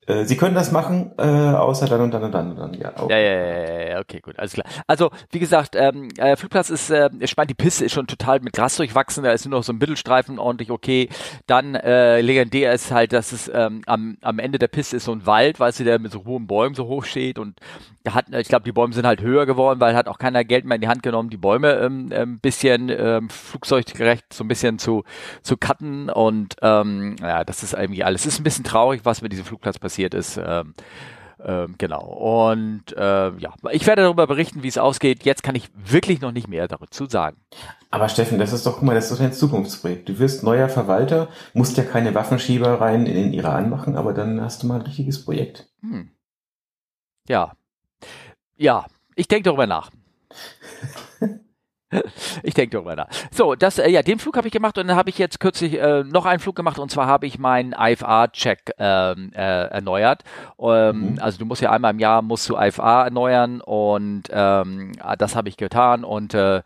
Äh, 0.07 0.25
Sie 0.25 0.37
können 0.37 0.55
das 0.55 0.73
machen, 0.73 1.13
äh, 1.19 1.23
außer 1.23 1.87
dann 1.87 2.01
und 2.01 2.13
dann 2.13 2.23
und 2.25 2.33
dann 2.33 2.51
und 2.51 2.59
dann. 2.59 2.75
Ja, 2.75 2.93
okay. 2.97 3.13
ja, 3.13 3.19
ja, 3.19 3.79
ja, 3.79 3.89
ja, 3.91 4.01
okay, 4.01 4.21
gut, 4.21 4.39
alles 4.39 4.53
klar. 4.53 4.67
Also, 4.87 5.11
wie 5.31 5.39
gesagt, 5.39 5.75
ähm, 5.77 6.09
äh, 6.17 6.37
Flugplatz 6.37 6.71
ist, 6.71 6.91
äh, 6.91 7.11
meine, 7.37 7.47
die 7.49 7.55
Piste 7.55 7.85
ist 7.85 7.93
schon 7.93 8.07
total 8.07 8.41
mit 8.41 8.53
Gras 8.53 8.77
durchwachsen, 8.77 9.25
da 9.25 9.33
ist 9.33 9.45
nur 9.47 9.59
noch 9.59 9.65
so 9.65 9.73
ein 9.73 9.79
Mittelstreifen 9.79 10.39
ordentlich 10.39 10.71
okay. 10.71 11.09
Dann 11.47 11.75
äh, 11.75 12.21
legendär 12.21 12.73
ist 12.73 12.91
halt, 12.91 13.13
dass 13.13 13.33
es 13.33 13.51
ähm, 13.53 13.83
am, 13.87 14.17
am 14.23 14.39
Ende 14.39 14.59
der 14.59 14.69
Piste 14.69 14.97
ist 14.97 15.05
so 15.05 15.13
ein 15.13 15.27
Wald, 15.27 15.59
weißt 15.61 15.81
du, 15.81 15.85
der 15.85 15.99
mit 15.99 16.13
so 16.13 16.25
hohen 16.25 16.47
Bäumen 16.47 16.75
so 16.75 16.87
hoch 16.87 17.05
steht 17.05 17.39
und 17.39 17.59
da 18.05 18.15
hat, 18.15 18.33
ich 18.33 18.47
glaube, 18.47 18.65
die 18.65 18.71
Bäume 18.73 18.95
sind 18.95 19.05
halt 19.05 19.21
höher 19.21 19.47
geworden, 19.47 19.81
weil 19.81 19.97
hat 19.97 20.07
auch 20.07 20.19
keiner 20.19 20.45
Geld 20.45 20.65
mehr 20.65 20.77
in 20.77 20.81
die 20.81 20.87
Hand 20.87 21.03
genommen, 21.03 21.29
die 21.29 21.37
Bäume 21.37 21.73
ähm, 21.73 22.07
ein 22.07 22.13
ähm, 22.13 22.39
bisschen 22.39 22.89
ähm, 22.89 23.29
flugzeuggerecht 23.29 24.33
so 24.33 24.45
ein 24.45 24.49
bisschen 24.49 24.79
zu, 24.79 25.03
zu 25.43 25.57
cutten 25.57 26.09
und 26.09 26.55
ähm, 26.63 27.17
ja, 27.21 27.43
das 27.43 27.65
ist 27.65 27.75
irgendwie 27.75 28.05
alles. 28.05 28.21
Es 28.21 28.35
ist 28.35 28.41
ein 28.41 28.45
bisschen 28.45 28.65
traurig, 28.65 29.01
was 29.05 29.23
mit 29.23 29.33
diesem 29.33 29.45
Flugplatz 29.45 29.81
passiert 29.81 29.96
ist. 30.05 30.39
Ähm, 30.43 30.75
ähm, 31.45 31.75
genau. 31.79 32.03
Und 32.03 32.97
äh, 32.97 33.37
ja, 33.37 33.55
ich 33.71 33.87
werde 33.87 34.03
darüber 34.03 34.27
berichten, 34.27 34.63
wie 34.63 34.69
es 34.69 34.79
ausgeht. 34.79 35.25
Jetzt 35.25 35.43
kann 35.43 35.55
ich 35.55 35.69
wirklich 35.75 36.21
noch 36.21 36.33
nicht 36.33 36.49
mehr 36.49 36.67
dazu 36.67 37.07
sagen. 37.07 37.37
Aber 37.91 38.09
Steffen, 38.09 38.39
das 38.39 38.53
ist 38.53 38.67
doch, 38.67 38.75
guck 38.75 38.83
mal, 38.83 38.95
das 38.95 39.11
ist 39.11 39.19
doch 39.19 39.25
ein 39.25 39.33
Zukunftsprojekt. 39.33 40.09
Du 40.09 40.19
wirst 40.19 40.43
neuer 40.43 40.69
Verwalter, 40.69 41.29
musst 41.53 41.77
ja 41.77 41.85
keine 41.85 42.15
Waffenschiebereien 42.15 43.07
in 43.07 43.15
den 43.15 43.33
Iran 43.33 43.71
machen, 43.71 43.97
aber 43.97 44.13
dann 44.13 44.41
hast 44.41 44.63
du 44.63 44.67
mal 44.67 44.77
ein 44.77 44.87
richtiges 44.87 45.25
Projekt. 45.25 45.69
Hm. 45.83 46.11
Ja, 47.29 47.53
ja, 48.57 48.87
ich 49.15 49.29
denke 49.29 49.45
darüber 49.45 49.67
nach. 49.67 49.91
ich 52.43 52.55
denke 52.55 52.77
darüber 52.77 52.97
nach. 52.97 53.09
So, 53.31 53.55
das, 53.55 53.79
äh, 53.79 53.89
ja, 53.89 54.03
den 54.03 54.19
Flug 54.19 54.37
habe 54.37 54.49
ich 54.49 54.53
gemacht 54.53 54.77
und 54.79 54.89
dann 54.89 54.97
habe 54.97 55.11
ich 55.11 55.19
jetzt 55.19 55.41
kürzlich 55.41 55.79
äh, 55.81 56.03
noch 56.05 56.27
einen 56.27 56.41
Flug 56.41 56.57
gemacht 56.57 56.79
und 56.79 56.91
zwar 56.91 57.07
habe 57.07 57.27
ich 57.27 57.39
meinen 57.39 57.75
IFA-Check 57.79 58.73
ähm, 58.79 59.33
äh, 59.35 59.67
erneuert. 59.69 60.23
Ähm, 60.59 61.13
mhm. 61.13 61.19
Also 61.21 61.39
du 61.39 61.45
musst 61.45 61.63
ja 61.63 61.71
einmal 61.71 61.93
im 61.93 61.99
Jahr 61.99 62.23
musst 62.23 62.49
du 62.49 62.57
IFA 62.57 63.05
erneuern 63.05 63.61
und 63.61 64.25
ähm, 64.31 64.93
das 65.19 65.37
habe 65.37 65.49
ich 65.49 65.57
getan 65.57 66.05
und 66.05 66.35
äh, 66.35 66.63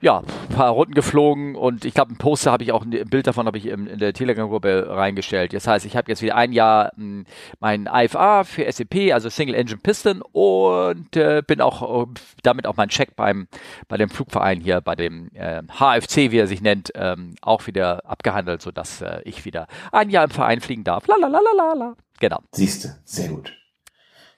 ja, 0.00 0.18
ein 0.18 0.54
paar 0.54 0.70
Runden 0.70 0.94
geflogen 0.94 1.56
und 1.56 1.84
ich 1.84 1.92
glaube, 1.92 2.12
ein 2.12 2.18
Poster 2.18 2.52
habe 2.52 2.62
ich 2.62 2.70
auch, 2.70 2.84
ein 2.84 2.90
Bild 2.90 3.26
davon 3.26 3.46
habe 3.46 3.58
ich 3.58 3.66
in, 3.66 3.88
in 3.88 3.98
der 3.98 4.12
Telegram-Gruppe 4.12 4.86
reingestellt. 4.88 5.52
Das 5.52 5.66
heißt, 5.66 5.84
ich 5.86 5.96
habe 5.96 6.08
jetzt 6.10 6.22
wieder 6.22 6.36
ein 6.36 6.52
Jahr 6.52 6.92
hm, 6.94 7.24
mein 7.58 7.88
IFA 7.92 8.44
für 8.44 8.70
SEP, 8.70 9.12
also 9.12 9.28
Single 9.28 9.56
Engine 9.56 9.80
Piston 9.82 10.22
und 10.22 11.16
äh, 11.16 11.42
bin 11.44 11.60
auch 11.60 12.04
äh, 12.04 12.06
damit 12.44 12.66
auch 12.66 12.76
mein 12.76 12.88
Check 12.88 13.16
beim 13.16 13.48
bei 13.88 13.96
dem 13.96 14.08
Flugverein 14.08 14.60
hier, 14.60 14.80
bei 14.80 14.94
dem 14.94 15.30
äh, 15.34 15.62
HFC, 15.62 16.30
wie 16.30 16.38
er 16.38 16.46
sich 16.46 16.60
nennt, 16.60 16.92
ähm, 16.94 17.34
auch 17.42 17.66
wieder 17.66 18.08
abgehandelt, 18.08 18.62
sodass 18.62 19.00
äh, 19.00 19.20
ich 19.24 19.44
wieder 19.44 19.66
ein 19.90 20.10
Jahr 20.10 20.24
im 20.24 20.30
Verein 20.30 20.60
fliegen 20.60 20.84
darf. 20.84 21.08
Lalalala. 21.08 21.96
Genau. 22.20 22.38
Siehste, 22.52 23.00
sehr 23.04 23.28
gut. 23.28 23.52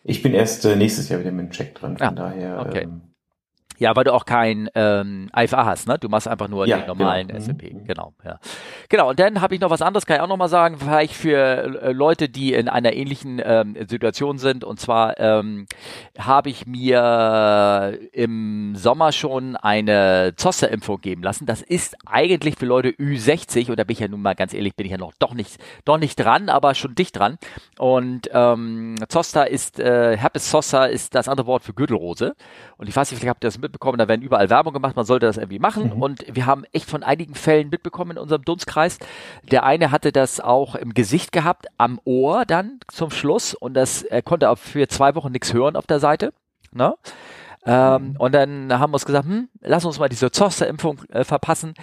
Ich 0.03 0.23
bin 0.23 0.33
erst 0.33 0.65
äh, 0.65 0.77
nächstes 0.77 1.11
Jahr 1.11 1.21
wieder 1.21 1.33
mit 1.33 1.47
dem 1.47 1.51
Check 1.51 1.75
dran, 1.75 1.99
von 1.99 2.07
ja, 2.07 2.13
daher. 2.13 2.65
Okay. 2.67 2.85
Ähm, 2.85 3.10
Ja, 3.81 3.97
weil 3.97 4.05
du 4.05 4.13
auch 4.13 4.27
kein 4.27 4.69
ähm, 4.75 5.31
IFA 5.35 5.65
hast, 5.65 5.89
ne? 5.89 5.97
Du 5.99 6.11
machst 6.11 6.29
einfach 6.29 6.49
nur 6.49 6.67
Ja, 6.67 6.77
den 6.81 6.87
normalen 6.87 7.29
genau. 7.29 7.41
S&P. 7.41 7.73
Mhm. 7.73 7.87
Genau, 7.87 8.13
ja. 8.23 8.39
Genau, 8.91 9.09
und 9.09 9.19
dann 9.19 9.41
habe 9.41 9.55
ich 9.55 9.61
noch 9.63 9.71
was 9.71 9.81
anderes, 9.81 10.05
kann 10.05 10.17
ich 10.17 10.23
auch 10.23 10.29
noch 10.29 10.37
mal 10.37 10.49
sagen, 10.49 10.77
vielleicht 10.79 11.15
für 11.15 11.81
äh, 11.83 11.93
Leute, 11.93 12.29
die 12.29 12.53
in 12.53 12.69
einer 12.69 12.93
ähnlichen 12.93 13.41
ähm, 13.43 13.75
Situation 13.89 14.37
sind. 14.37 14.65
Und 14.65 14.81
zwar 14.81 15.19
ähm, 15.19 15.65
habe 16.19 16.51
ich 16.51 16.67
mir 16.67 17.99
im 18.13 18.77
Sommer 18.77 19.13
schon 19.13 19.57
eine 19.57 20.35
Zoster-Impfung 20.37 21.01
geben 21.01 21.23
lassen. 21.23 21.47
Das 21.47 21.63
ist 21.63 21.97
eigentlich 22.05 22.57
für 22.57 22.67
Leute 22.67 22.91
Ü60, 22.91 23.71
und 23.71 23.79
da 23.79 23.85
bin 23.85 23.95
ich 23.95 24.01
ja 24.01 24.09
nun 24.09 24.21
mal 24.21 24.35
ganz 24.35 24.53
ehrlich, 24.53 24.77
bin 24.77 24.85
ich 24.85 24.93
ja 24.93 24.99
noch 24.99 25.15
doch 25.19 25.33
nicht, 25.33 25.57
doch 25.87 25.97
nicht 25.97 26.17
dran, 26.17 26.51
aber 26.51 26.75
schon 26.75 26.95
dicht 26.95 27.19
dran. 27.19 27.39
Und 27.79 28.29
ähm, 28.35 28.97
Zoster 29.09 29.49
ist, 29.49 29.81
äh, 29.81 30.19
Herpes 30.19 30.51
Zoster 30.51 30.91
ist 30.91 31.15
das 31.15 31.29
andere 31.29 31.47
Wort 31.47 31.63
für 31.65 31.73
Gürtelrose. 31.73 32.35
Und 32.77 32.89
ich 32.91 32.95
weiß 32.97 33.11
nicht, 33.11 33.21
vielleicht 33.21 33.31
habt 33.31 33.45
ihr 33.45 33.49
das 33.49 33.70
mitbekommen, 33.71 33.99
da 33.99 34.09
werden 34.09 34.23
überall 34.23 34.51
Werbung 34.51 34.75
gemacht, 34.75 34.97
man 34.97 35.05
sollte 35.05 35.27
das 35.27 35.37
irgendwie 35.37 35.59
machen. 35.59 35.95
Mhm. 35.95 36.03
Und 36.03 36.25
wir 36.35 36.47
haben 36.47 36.65
echt 36.73 36.91
von 36.91 37.03
einigen 37.03 37.35
Fällen 37.35 37.71
mitbekommen 37.71 38.13
in 38.13 38.19
unserem 38.19 38.45
Dunstkreis. 38.45 38.99
Der 39.51 39.65
eine 39.65 39.91
hatte 39.91 40.13
das 40.13 40.41
auch 40.41 40.75
im 40.75 40.93
Gesicht 40.93 41.33
gehabt, 41.33 41.67
am 41.79 42.01
Ohr 42.05 42.45
dann 42.45 42.81
zum 42.89 43.11
Schluss. 43.11 43.55
Und 43.55 43.75
das 43.75 44.03
er 44.03 44.23
konnte 44.23 44.51
auch 44.51 44.59
für 44.59 44.89
zwei 44.89 45.15
Wochen 45.15 45.33
nichts 45.33 45.53
hören 45.55 45.77
auf 45.77 45.87
der 45.87 46.01
Seite. 46.01 46.33
Ne? 46.73 46.95
Ähm, 47.67 48.17
und 48.19 48.35
dann 48.35 48.73
haben 48.73 48.91
wir 48.91 48.95
uns 48.95 49.05
gesagt, 49.05 49.27
hm, 49.27 49.49
lass 49.61 49.85
uns 49.85 49.99
mal 49.99 50.09
diese 50.09 50.31
Zoster-Impfung 50.31 51.03
äh, 51.11 51.25
verpassen. 51.25 51.75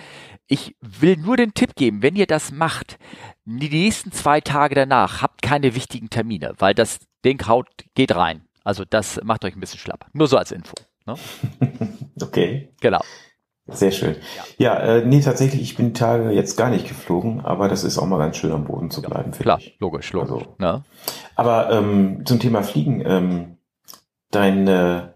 Ich 0.48 0.76
will 0.82 1.18
nur 1.18 1.38
den 1.38 1.54
Tipp 1.54 1.76
geben, 1.76 2.02
wenn 2.02 2.16
ihr 2.16 2.26
das 2.26 2.52
macht, 2.52 2.98
die 3.46 3.70
nächsten 3.70 4.12
zwei 4.12 4.42
Tage 4.42 4.76
danach 4.76 5.22
habt 5.22 5.42
keine 5.42 5.76
wichtigen 5.76 6.10
Termine, 6.10 6.54
weil 6.58 6.74
das 6.74 7.00
Ding 7.24 7.48
haut, 7.48 7.68
geht 7.96 8.16
rein. 8.16 8.42
Also 8.64 8.84
das 8.84 9.22
macht 9.24 9.46
euch 9.46 9.56
ein 9.56 9.60
bisschen 9.60 9.80
schlapp. 9.80 10.08
Nur 10.14 10.28
so 10.28 10.38
als 10.38 10.52
Info. 10.52 10.74
Ne? 11.08 11.16
Okay, 12.22 12.70
Genau. 12.82 13.00
sehr 13.68 13.92
schön. 13.92 14.16
Ja, 14.58 14.78
äh, 14.80 15.06
nee, 15.06 15.22
tatsächlich, 15.22 15.62
ich 15.62 15.76
bin 15.78 15.88
die 15.88 15.94
Tage 16.00 16.32
jetzt 16.32 16.58
gar 16.58 16.70
nicht 16.70 16.88
geflogen, 16.88 17.42
aber 17.46 17.70
das 17.70 17.84
ist 17.84 17.98
auch 17.98 18.06
mal 18.06 18.18
ganz 18.18 18.38
schön 18.38 18.52
am 18.52 18.66
Boden 18.66 18.90
zu 18.92 19.02
bleiben, 19.02 19.32
finde 19.34 19.44
Klar, 19.44 19.60
ich. 19.60 19.78
logisch, 19.80 20.12
logisch. 20.14 20.32
Also- 20.32 20.56
ne? 20.58 20.84
Aber 21.36 21.72
ähm, 21.72 22.26
zum 22.26 22.40
Thema 22.40 22.64
Fliegen, 22.64 23.02
ähm, 23.06 23.58
dein, 24.32 24.68
äh, 24.68 25.10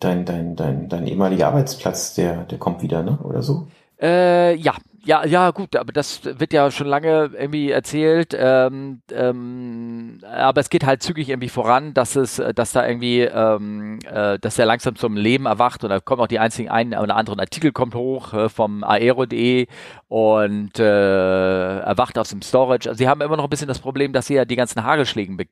dein, 0.00 0.24
dein, 0.24 0.56
dein, 0.56 0.88
dein 0.88 1.06
ehemaliger 1.06 1.48
Arbeitsplatz, 1.48 2.14
der, 2.14 2.44
der 2.44 2.58
kommt 2.58 2.82
wieder, 2.82 3.02
ne? 3.02 3.18
Oder 3.22 3.42
so? 3.42 3.66
Äh, 4.00 4.54
ja, 4.56 4.74
ja, 5.06 5.24
ja, 5.24 5.52
gut, 5.52 5.76
aber 5.76 5.92
das 5.92 6.24
wird 6.24 6.52
ja 6.52 6.68
schon 6.72 6.88
lange 6.88 7.30
irgendwie 7.38 7.70
erzählt. 7.70 8.36
Ähm, 8.36 9.02
ähm, 9.12 10.20
aber 10.24 10.60
es 10.60 10.68
geht 10.68 10.84
halt 10.84 11.00
zügig 11.02 11.28
irgendwie 11.28 11.48
voran, 11.48 11.94
dass 11.94 12.16
es, 12.16 12.40
äh, 12.40 12.52
dass 12.52 12.72
da 12.72 12.84
irgendwie, 12.86 13.20
ähm, 13.20 14.00
äh, 14.04 14.36
dass 14.40 14.58
er 14.58 14.66
langsam 14.66 14.96
zum 14.96 15.16
Leben 15.16 15.46
erwacht 15.46 15.84
und 15.84 15.90
da 15.90 16.00
kommen 16.00 16.20
auch 16.22 16.26
die 16.26 16.40
einzigen 16.40 16.70
einen 16.70 16.98
oder 16.98 17.14
anderen 17.14 17.38
Artikel 17.38 17.70
kommt 17.70 17.94
hoch 17.94 18.34
äh, 18.34 18.48
vom 18.48 18.82
aero.de 18.82 19.68
und 20.08 20.78
äh, 20.80 21.78
erwacht 21.78 22.18
aus 22.18 22.30
dem 22.30 22.42
Storage. 22.42 22.88
Also 22.88 22.98
sie 22.98 23.08
haben 23.08 23.20
immer 23.20 23.36
noch 23.36 23.44
ein 23.44 23.50
bisschen 23.50 23.68
das 23.68 23.78
Problem, 23.78 24.12
dass 24.12 24.26
sie 24.26 24.34
ja 24.34 24.44
die 24.44 24.56
ganzen 24.56 24.82
Hagelschlägen 24.82 25.36
be 25.36 25.46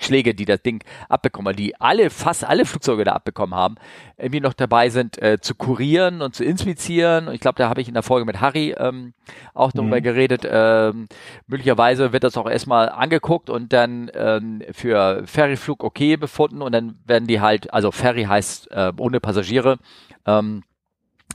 Schläge, 0.00 0.34
die 0.34 0.44
das 0.44 0.62
Ding 0.62 0.82
abbekommen, 1.08 1.54
die 1.54 1.78
alle, 1.80 2.10
fast 2.10 2.44
alle 2.44 2.64
Flugzeuge 2.64 3.04
da 3.04 3.12
abbekommen 3.12 3.54
haben, 3.54 3.76
irgendwie 4.16 4.40
noch 4.40 4.54
dabei 4.54 4.88
sind, 4.88 5.20
äh, 5.22 5.38
zu 5.40 5.54
kurieren 5.54 6.22
und 6.22 6.34
zu 6.34 6.44
inspizieren. 6.44 7.28
Und 7.28 7.34
ich 7.34 7.40
glaube, 7.40 7.58
da 7.58 7.68
habe 7.68 7.80
ich 7.80 7.88
in 7.88 7.94
der 7.94 8.02
Folge 8.02 8.26
mit 8.26 8.40
Harry 8.40 8.74
ähm, 8.78 9.12
auch 9.54 9.72
darüber 9.72 9.96
Mhm. 9.98 10.02
geredet. 10.02 10.42
Ähm, 10.50 11.06
möglicherweise 11.46 12.12
wird 12.12 12.24
das 12.24 12.36
auch 12.36 12.48
erstmal 12.48 12.88
angeguckt 12.88 13.50
und 13.50 13.72
dann 13.72 14.10
ähm, 14.14 14.62
für 14.72 15.22
Ferryflug 15.26 15.84
okay 15.84 16.16
befunden 16.16 16.62
und 16.62 16.72
dann 16.72 16.96
werden 17.06 17.26
die 17.26 17.40
halt, 17.40 17.72
also 17.72 17.90
Ferry 17.92 18.24
heißt 18.24 18.70
äh, 18.70 18.92
ohne 18.96 19.20
Passagiere, 19.20 19.78
ähm, 20.26 20.62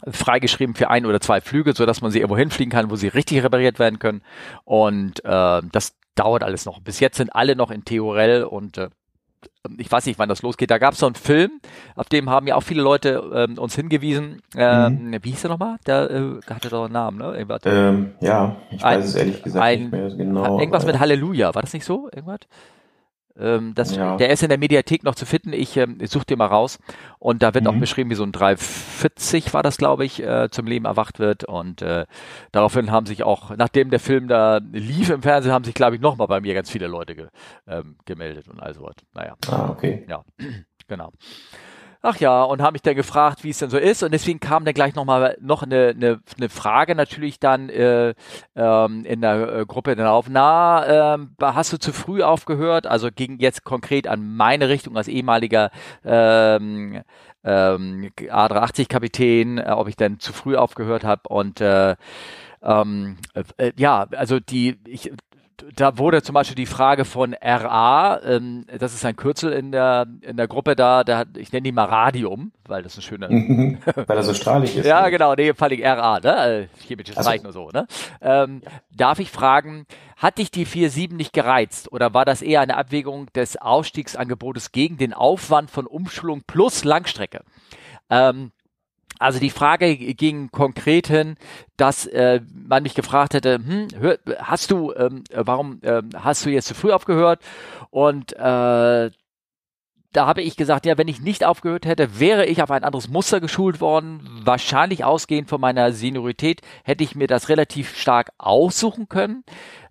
freigeschrieben 0.08 0.76
für 0.76 0.90
ein 0.90 1.06
oder 1.06 1.20
zwei 1.22 1.42
Flüge, 1.42 1.74
so 1.74 1.86
dass 1.86 2.02
man 2.02 2.12
sie 2.12 2.20
irgendwo 2.20 2.38
hinfliegen 2.38 2.72
kann, 2.72 2.90
wo 2.90 2.96
sie 2.96 3.08
richtig 3.08 3.44
repariert 3.44 3.80
werden 3.80 4.00
können. 4.00 4.22
Und 4.64 5.24
äh, 5.26 5.62
das 5.72 5.96
dauert 6.16 6.44
alles 6.44 6.66
noch. 6.66 6.80
Bis 6.80 7.00
jetzt 7.00 7.18
sind 7.18 7.36
alle 7.36 7.56
noch 7.56 7.72
in 7.72 7.84
Theorel 7.86 8.44
und 8.44 8.78
äh, 8.78 8.90
ich 9.78 9.92
weiß 9.92 10.06
nicht, 10.06 10.18
wann 10.20 10.30
das 10.30 10.42
losgeht. 10.42 10.70
Da 10.72 10.78
gab 10.78 10.94
es 10.94 11.00
so 11.00 11.06
einen 11.08 11.16
Film, 11.16 11.60
auf 11.96 12.08
dem 12.08 12.30
haben 12.30 12.48
ja 12.48 12.56
auch 12.56 12.62
viele 12.64 12.82
Leute 12.82 13.24
ähm, 13.34 13.58
uns 13.58 13.76
hingewiesen. 13.76 14.42
Ähm, 14.56 15.16
Wie 15.22 15.30
hieß 15.32 15.42
der 15.42 15.52
nochmal? 15.52 15.78
Der 15.88 16.10
äh, 16.10 16.40
hatte 16.50 16.70
doch 16.70 16.86
einen 16.86 16.94
Namen, 16.94 17.18
ne? 17.18 17.46
Ähm, 17.66 18.12
ja, 18.22 18.56
ich 18.72 18.84
Ein- 18.84 19.00
weiß 19.00 19.06
es 19.06 19.16
ehrlich 19.16 19.44
gesagt 19.44 19.64
ein- 19.64 19.80
nicht 19.82 19.92
mehr 19.92 20.10
genau. 20.10 20.60
irgendwas 20.60 20.86
mit 20.86 20.96
äh, 20.96 21.00
Halleluja, 21.00 21.54
war 21.54 21.62
das 21.64 21.74
nicht 21.74 21.86
so? 21.86 22.10
Irgendwas? 22.14 22.40
Ähm, 23.38 23.74
das, 23.76 23.96
Ja. 23.96 24.18
Der 24.18 24.30
ist 24.30 24.44
in 24.44 24.50
der 24.50 24.58
Mediathek 24.58 25.04
noch 25.04 25.16
zu 25.16 25.26
finden. 25.26 25.52
Ich, 25.54 25.76
ähm, 25.78 25.98
ich 26.00 26.10
suche 26.10 26.26
den 26.26 26.38
mal 26.38 26.46
raus. 26.48 26.80
Und 27.20 27.44
da 27.44 27.54
wird 27.54 27.68
auch 27.68 27.74
Mhm. 27.74 27.80
beschrieben, 27.82 28.10
wie 28.10 28.16
so 28.16 28.24
ein 28.24 28.32
340 28.32 29.54
war 29.54 29.64
das, 29.64 29.78
glaube 29.78 30.06
ich, 30.06 30.22
äh, 30.24 30.50
zum 30.50 30.68
Leben 30.68 30.86
erwacht 30.86 31.20
wird. 31.20 31.44
Und 31.44 31.82
äh, 31.82 32.06
daraufhin 32.52 32.92
haben 32.92 33.06
sich 33.06 33.24
auch, 33.24 33.56
nachdem 33.58 33.90
der 33.90 34.00
Film 34.00 34.28
da 34.28 34.60
lief 34.72 35.10
im 35.10 35.22
Fernsehen, 35.22 35.52
haben 35.52 35.66
sich, 35.66 35.74
glaube 35.76 35.96
ich, 35.96 36.02
nochmal 36.02 36.28
bei 36.28 36.40
mir 36.42 36.54
ganz 36.54 36.70
viele 36.70 36.88
Leute 36.88 37.16
ge, 37.16 37.28
ähm, 37.68 37.98
gemeldet 38.06 38.48
und 38.48 38.60
all 38.62 38.74
sowas. 38.74 38.96
Naja. 39.14 39.36
Ah, 39.50 39.70
okay. 39.70 40.06
Ja, 40.08 40.24
genau. 40.88 41.12
Ach 42.08 42.18
ja, 42.20 42.44
und 42.44 42.62
haben 42.62 42.74
mich 42.74 42.84
dann 42.84 42.94
gefragt, 42.94 43.44
wie 43.44 43.50
es 43.50 43.58
denn 43.58 43.72
so 43.72 43.80
ist. 43.80 44.04
Und 44.04 44.12
deswegen 44.12 44.40
kam 44.40 44.64
dann 44.64 44.76
gleich 44.76 44.94
nochmal 44.94 45.36
noch 45.42 45.64
eine, 45.64 45.88
eine, 45.96 46.22
eine 46.38 46.50
Frage 46.50 46.94
natürlich 46.94 47.40
dann 47.40 47.70
äh, 47.70 48.14
ähm, 48.56 49.06
in 49.06 49.22
der 49.22 49.62
äh, 49.62 49.66
Gruppe 49.66 49.96
dann 49.96 50.06
auf. 50.06 50.28
Na, 50.30 51.16
ähm, 51.16 51.36
hast 51.42 51.74
du 51.74 51.80
zu 51.80 51.94
früh 51.94 52.22
aufgehört? 52.22 52.86
Also 52.86 53.10
ging 53.10 53.40
jetzt 53.40 53.64
konkret 53.64 54.08
an 54.08 54.36
meine 54.36 54.70
Richtung 54.70 54.96
als 54.98 55.08
ehemaliger 55.08 55.72
ähm, 56.04 57.02
ähm, 57.44 58.12
A380-Kapitän, 58.18 59.58
äh, 59.58 59.72
ob 59.72 59.88
ich 59.88 59.96
dann 59.96 60.20
zu 60.20 60.32
früh 60.32 60.56
aufgehört 60.56 61.04
habe. 61.04 61.24
Und 61.28 61.60
äh, 61.60 61.96
ähm, 62.62 63.18
äh, 63.58 63.72
ja, 63.78 64.06
also 64.12 64.40
die, 64.40 64.78
ich, 64.86 65.12
da 65.76 65.98
wurde 65.98 66.22
zum 66.22 66.34
Beispiel 66.34 66.56
die 66.56 66.66
Frage 66.66 67.06
von 67.06 67.34
RA, 67.34 68.22
ähm, 68.24 68.66
das 68.80 68.94
ist 68.94 69.06
ein 69.06 69.16
Kürzel 69.16 69.52
in 69.54 69.72
der, 69.72 70.08
in 70.22 70.38
der 70.38 70.48
Gruppe 70.48 70.76
da, 70.76 71.04
da 71.04 71.24
ich 71.38 71.52
nenne 71.52 71.64
die 71.64 71.72
mal 71.72 71.86
Radium, 71.86 72.52
weil 72.68 72.84
das 72.84 72.96
eine 72.96 73.02
schöne, 73.04 73.30
Weil 73.96 74.18
er 74.18 74.24
so 74.24 74.34
strahlig 74.34 74.76
ist. 74.76 74.86
ja, 74.86 75.04
ne? 75.04 75.12
genau, 75.12 75.34
nee, 75.36 75.54
vor 75.54 75.68
allem 75.68 75.82
RA, 75.84 76.20
ne? 76.20 76.46
äh, 76.46 76.68
Chemisches 76.86 77.18
Ach 77.18 77.24
so. 77.24 77.30
Zeichen 77.30 77.46
und 77.46 77.54
so, 77.54 77.70
ne? 77.70 77.88
Ähm, 78.22 78.62
Darf 78.92 79.20
ich 79.20 79.32
fragen, 79.32 79.86
hat 80.18 80.38
dich 80.38 80.52
die 80.52 80.66
4.7 80.66 81.16
nicht 81.16 81.34
gereizt 81.34 81.92
oder 81.92 82.14
war 82.14 82.26
das 82.26 82.42
eher 82.42 82.62
eine 82.62 82.78
Abwägung 82.78 83.28
des 83.34 83.58
Ausstiegsangebotes 83.58 84.72
gegen 84.72 84.98
den 84.98 85.14
Aufwand 85.14 85.70
von 85.70 85.86
Umschulung 85.86 86.44
plus 86.48 86.84
Langstrecke? 86.84 87.42
Ähm, 88.10 88.52
also 89.20 89.40
die 89.40 89.50
Frage 89.50 89.96
ging 89.96 90.52
konkret 90.52 91.08
hin, 91.08 91.38
dass 91.78 92.06
äh, 92.06 92.42
man 92.54 92.84
mich 92.84 92.96
gefragt 92.96 93.34
hätte, 93.34 93.56
hm, 93.56 93.88
hör, 94.00 94.20
hast 94.40 94.72
du, 94.72 94.94
ähm, 94.94 95.24
warum 95.34 95.80
ähm, 95.84 96.10
hast 96.16 96.46
du 96.46 96.50
jetzt 96.50 96.68
zu 96.68 96.74
früh 96.74 96.92
aufgehört? 96.92 97.42
Und 97.90 98.34
äh, 98.34 99.12
da 100.16 100.28
habe 100.28 100.42
ich 100.42 100.56
gesagt, 100.56 100.86
ja, 100.86 100.98
wenn 100.98 101.10
ich 101.10 101.20
nicht 101.20 101.44
aufgehört 101.44 101.86
hätte, 101.86 102.20
wäre 102.20 102.46
ich 102.46 102.64
auf 102.64 102.72
ein 102.72 102.84
anderes 102.84 103.10
Muster 103.10 103.42
geschult 103.42 103.82
worden. 103.82 104.22
Wahrscheinlich 104.44 105.04
ausgehend 105.04 105.50
von 105.50 105.60
meiner 105.60 105.92
Seniorität 105.92 106.62
hätte 106.84 107.04
ich 107.04 107.16
mir 107.16 107.28
das 107.28 107.50
relativ 107.50 107.98
stark 107.98 108.32
aussuchen 108.38 109.10
können. 109.10 109.44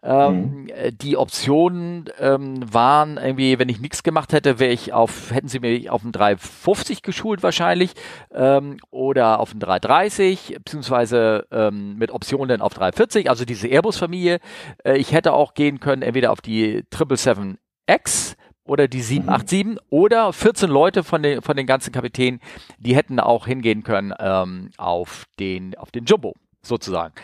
Ähm, 0.03 0.69
äh, 0.75 0.93
Die 0.93 1.17
Optionen 1.17 2.09
ähm, 2.19 2.61
waren 2.73 3.19
irgendwie, 3.19 3.59
wenn 3.59 3.69
ich 3.69 3.81
nichts 3.81 4.03
gemacht 4.03 4.33
hätte, 4.33 4.59
wäre 4.59 4.73
ich 4.73 4.93
auf, 4.93 5.31
hätten 5.31 5.49
sie 5.49 5.61
mich 5.61 5.91
auf 5.91 6.03
einen 6.03 6.13
350 6.13 7.03
geschult 7.03 7.43
wahrscheinlich 7.43 7.93
ähm, 8.33 8.79
oder 8.91 9.41
auf 9.41 9.51
einen 9.51 9.61
330 9.61 10.57
beziehungsweise 10.65 11.47
ähm, 11.51 11.97
mit 11.97 12.11
Optionen 12.11 12.63
auf 12.63 12.73
340. 12.73 13.29
Also 13.29 13.45
diese 13.45 13.69
Airbus-Familie. 13.69 14.39
Äh, 14.85 14.97
ich 14.97 15.13
hätte 15.13 15.35
auch 15.35 15.53
gehen 15.53 15.81
können 15.81 16.03
entweder 16.03 16.33
auf 16.33 16.41
die 16.41 16.83
777X 16.93 18.37
oder 18.65 18.89
die 18.89 19.03
787 19.03 19.79
oder 19.91 20.33
14 20.33 20.71
Leute 20.71 21.05
von 21.05 21.23
den, 21.23 21.43
von 21.43 21.57
den 21.57 21.67
ganzen 21.67 21.93
Kapitänen, 21.93 22.41
die 22.79 22.97
hätten 22.97 23.21
auch 23.21 23.47
hingehen 23.47 23.83
können 23.83 24.13
ähm, 24.19 24.71
auf, 24.77 25.27
den, 25.39 25.77
auf 25.77 25.91
den 25.91 26.05
Jumbo 26.05 26.35
sozusagen. 26.63 27.15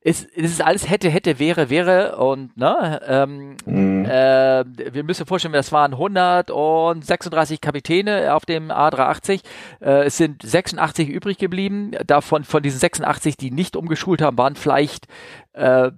Es, 0.00 0.24
es 0.24 0.52
ist 0.52 0.62
alles 0.62 0.88
hätte, 0.88 1.10
hätte, 1.10 1.40
wäre, 1.40 1.70
wäre 1.70 2.16
und 2.18 2.56
ne, 2.56 3.00
ähm, 3.06 3.56
Mhm. 3.66 4.04
äh, 4.04 4.64
wir 4.94 5.02
müssen 5.02 5.26
vorstellen, 5.26 5.52
das 5.52 5.72
waren 5.72 5.92
136 5.92 7.60
Kapitäne 7.60 8.32
auf 8.34 8.46
dem 8.46 8.70
A380. 8.70 9.40
Äh, 9.80 10.04
es 10.04 10.16
sind 10.16 10.42
86 10.42 11.08
übrig 11.08 11.38
geblieben. 11.38 11.90
Davon 12.06 12.44
von 12.44 12.62
diesen 12.62 12.78
86, 12.78 13.36
die 13.36 13.50
nicht 13.50 13.76
umgeschult 13.76 14.22
haben, 14.22 14.38
waren 14.38 14.54
vielleicht 14.54 15.06
äh, 15.52 15.90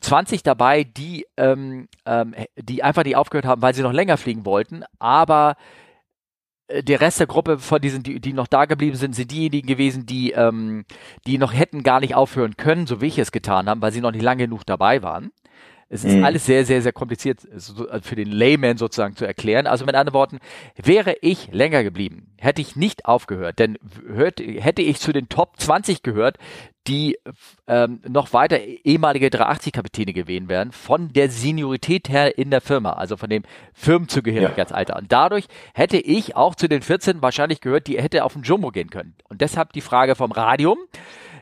20 0.00 0.42
dabei, 0.42 0.82
die, 0.84 1.26
ähm, 1.36 1.88
ähm, 2.06 2.34
die 2.56 2.82
einfach 2.82 3.04
nicht 3.04 3.16
aufgehört 3.16 3.46
haben, 3.46 3.62
weil 3.62 3.74
sie 3.74 3.82
noch 3.82 3.92
länger 3.92 4.16
fliegen 4.16 4.44
wollten. 4.44 4.82
Aber 4.98 5.54
der 6.68 7.00
Rest 7.00 7.20
der 7.20 7.26
Gruppe 7.26 7.58
von 7.58 7.80
diesen, 7.80 8.02
die, 8.02 8.20
die 8.20 8.32
noch 8.32 8.46
da 8.46 8.66
geblieben 8.66 8.96
sind, 8.96 9.14
sind 9.14 9.30
diejenigen 9.30 9.66
gewesen, 9.66 10.06
die, 10.06 10.32
ähm, 10.32 10.84
die 11.26 11.38
noch 11.38 11.54
hätten 11.54 11.82
gar 11.82 12.00
nicht 12.00 12.14
aufhören 12.14 12.56
können, 12.56 12.86
so 12.86 13.00
wie 13.00 13.06
ich 13.06 13.18
es 13.18 13.32
getan 13.32 13.68
habe, 13.68 13.80
weil 13.80 13.92
sie 13.92 14.00
noch 14.00 14.12
nicht 14.12 14.22
lange 14.22 14.44
genug 14.44 14.66
dabei 14.66 15.02
waren. 15.02 15.30
Es 15.90 16.04
ist 16.04 16.16
mhm. 16.16 16.24
alles 16.24 16.44
sehr, 16.44 16.66
sehr, 16.66 16.82
sehr 16.82 16.92
kompliziert 16.92 17.40
für 18.02 18.14
den 18.14 18.30
Layman 18.30 18.76
sozusagen 18.76 19.16
zu 19.16 19.24
erklären. 19.24 19.66
Also 19.66 19.86
mit 19.86 19.94
anderen 19.94 20.14
Worten, 20.14 20.38
wäre 20.76 21.16
ich 21.22 21.50
länger 21.50 21.82
geblieben, 21.82 22.34
hätte 22.36 22.60
ich 22.60 22.76
nicht 22.76 23.06
aufgehört, 23.06 23.58
denn 23.58 23.78
hört, 24.06 24.40
hätte 24.40 24.82
ich 24.82 25.00
zu 25.00 25.12
den 25.12 25.30
Top 25.30 25.58
20 25.58 26.02
gehört, 26.02 26.36
die 26.88 27.18
ähm, 27.66 28.00
noch 28.08 28.32
weiter 28.32 28.58
ehemalige 28.58 29.28
380-Kapitäne 29.28 30.12
gewesen 30.12 30.48
wären, 30.48 30.72
von 30.72 31.12
der 31.12 31.30
Seniorität 31.30 32.08
her 32.08 32.38
in 32.38 32.50
der 32.50 32.60
Firma, 32.60 32.94
also 32.94 33.16
von 33.16 33.28
dem 33.28 33.44
Firmenzugehörigkeitsalter. 33.74 34.94
Ja. 34.94 34.98
Und 34.98 35.12
dadurch 35.12 35.46
hätte 35.74 35.98
ich 35.98 36.34
auch 36.34 36.54
zu 36.54 36.68
den 36.68 36.82
14 36.82 37.22
wahrscheinlich 37.22 37.60
gehört, 37.60 37.86
die 37.86 38.00
hätte 38.00 38.24
auf 38.24 38.32
den 38.32 38.42
Jumbo 38.42 38.70
gehen 38.70 38.90
können. 38.90 39.14
Und 39.28 39.40
deshalb 39.40 39.72
die 39.72 39.80
Frage 39.80 40.14
vom 40.14 40.32
Radium, 40.32 40.78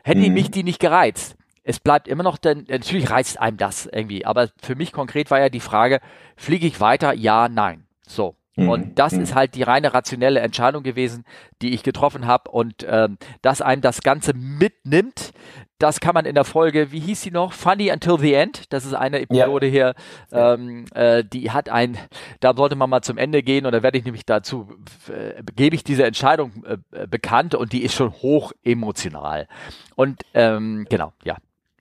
hätte 0.03 0.19
mhm. 0.19 0.33
mich 0.33 0.51
die 0.51 0.63
nicht 0.63 0.79
gereizt? 0.79 1.35
Es 1.63 1.79
bleibt 1.79 2.07
immer 2.07 2.23
noch, 2.23 2.37
denn 2.37 2.65
natürlich 2.69 3.09
reizt 3.09 3.39
einem 3.39 3.57
das 3.57 3.87
irgendwie, 3.87 4.25
aber 4.25 4.49
für 4.61 4.75
mich 4.75 4.93
konkret 4.93 5.31
war 5.31 5.39
ja 5.39 5.49
die 5.49 5.59
Frage, 5.59 5.99
fliege 6.37 6.67
ich 6.67 6.79
weiter? 6.79 7.13
Ja, 7.13 7.49
nein. 7.49 7.85
So. 8.07 8.35
Mhm. 8.57 8.69
Und 8.69 8.99
das 8.99 9.13
mhm. 9.13 9.21
ist 9.21 9.35
halt 9.35 9.55
die 9.55 9.63
reine 9.63 9.93
rationelle 9.93 10.41
Entscheidung 10.41 10.83
gewesen, 10.83 11.23
die 11.61 11.73
ich 11.73 11.83
getroffen 11.83 12.27
habe. 12.27 12.51
Und 12.51 12.85
ähm, 12.89 13.17
dass 13.41 13.61
einem 13.61 13.81
das 13.81 14.01
Ganze 14.01 14.33
mitnimmt, 14.33 15.31
das 15.79 15.99
kann 15.99 16.15
man 16.15 16.25
in 16.25 16.33
der 16.33 16.43
Folge, 16.43 16.91
wie 16.91 16.99
hieß 16.99 17.21
sie 17.21 17.31
noch? 17.31 17.53
Funny 17.53 17.91
Until 17.91 18.17
the 18.17 18.33
End. 18.33 18.73
Das 18.73 18.83
ist 18.83 18.95
eine 18.95 19.21
Episode 19.21 19.67
ja. 19.67 19.71
hier, 19.71 19.95
ähm, 20.31 20.85
äh, 20.95 21.23
die 21.23 21.51
hat 21.51 21.69
ein, 21.69 21.99
da 22.39 22.55
sollte 22.55 22.75
man 22.75 22.89
mal 22.89 23.03
zum 23.03 23.19
Ende 23.19 23.43
gehen 23.43 23.67
und 23.67 23.73
da 23.73 23.83
werde 23.83 23.99
ich 23.99 24.03
nämlich 24.03 24.25
dazu, 24.25 24.67
äh, 25.07 25.43
gebe 25.55 25.75
ich 25.75 25.83
diese 25.83 26.03
Entscheidung 26.03 26.63
äh, 26.65 27.07
bekannt 27.07 27.53
und 27.53 27.73
die 27.73 27.83
ist 27.83 27.93
schon 27.93 28.11
hoch 28.11 28.53
emotional. 28.63 29.47
Und 29.95 30.23
ähm, 30.33 30.87
genau, 30.89 31.13
ja. 31.23 31.37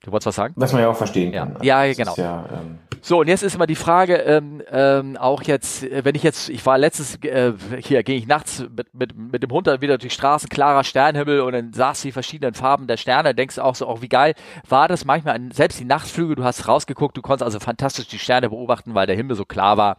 Du 0.07 0.13
wolltest 0.13 0.29
was 0.29 0.37
sagen? 0.37 0.55
Was 0.57 0.73
man 0.73 0.83
ja 0.83 0.89
auch 0.89 0.97
verstehen 0.97 1.33
kann. 1.33 1.59
Ja, 1.63 1.83
ja 1.83 1.93
genau. 1.93 2.15
Ja, 2.17 2.45
ähm 2.53 2.79
so, 3.03 3.21
und 3.21 3.29
jetzt 3.29 3.43
ist 3.43 3.55
immer 3.55 3.67
die 3.67 3.75
Frage, 3.75 4.17
ähm, 4.17 4.63
ähm, 4.71 5.17
auch 5.17 5.43
jetzt, 5.43 5.83
äh, 5.83 6.05
wenn 6.05 6.15
ich 6.15 6.23
jetzt, 6.23 6.49
ich 6.49 6.65
war 6.65 6.79
letztes, 6.79 7.23
äh, 7.23 7.53
hier 7.79 8.03
gehe 8.03 8.17
ich 8.17 8.27
nachts 8.27 8.65
mit, 8.77 8.95
mit, 8.95 9.17
mit 9.17 9.43
dem 9.43 9.51
Hund 9.51 9.67
wieder 9.67 9.99
durch 9.99 10.03
die 10.03 10.11
Straßen, 10.11 10.49
klarer 10.49 10.85
Sternhimmel 10.85 11.41
und 11.41 11.53
dann 11.53 11.73
sahst 11.73 12.05
du 12.05 12.09
die 12.09 12.13
verschiedenen 12.13 12.55
Farben 12.55 12.87
der 12.87 12.97
Sterne, 12.97 13.35
denkst 13.35 13.57
du 13.57 13.65
auch 13.65 13.75
so, 13.75 13.87
auch 13.87 14.01
wie 14.01 14.09
geil 14.09 14.35
war 14.69 14.89
das 14.89 15.05
manchmal, 15.05 15.41
selbst 15.53 15.81
die 15.81 15.85
Nachtflüge, 15.85 16.37
du 16.37 16.45
hast 16.45 16.69
rausgeguckt, 16.69 17.17
du 17.17 17.23
konntest 17.23 17.45
also 17.45 17.61
fantastisch 17.61 18.07
die 18.07 18.19
Sterne 18.19 18.49
beobachten, 18.49 18.95
weil 18.95 19.07
der 19.07 19.17
Himmel 19.17 19.37
so 19.37 19.45
klar 19.45 19.77
war. 19.77 19.97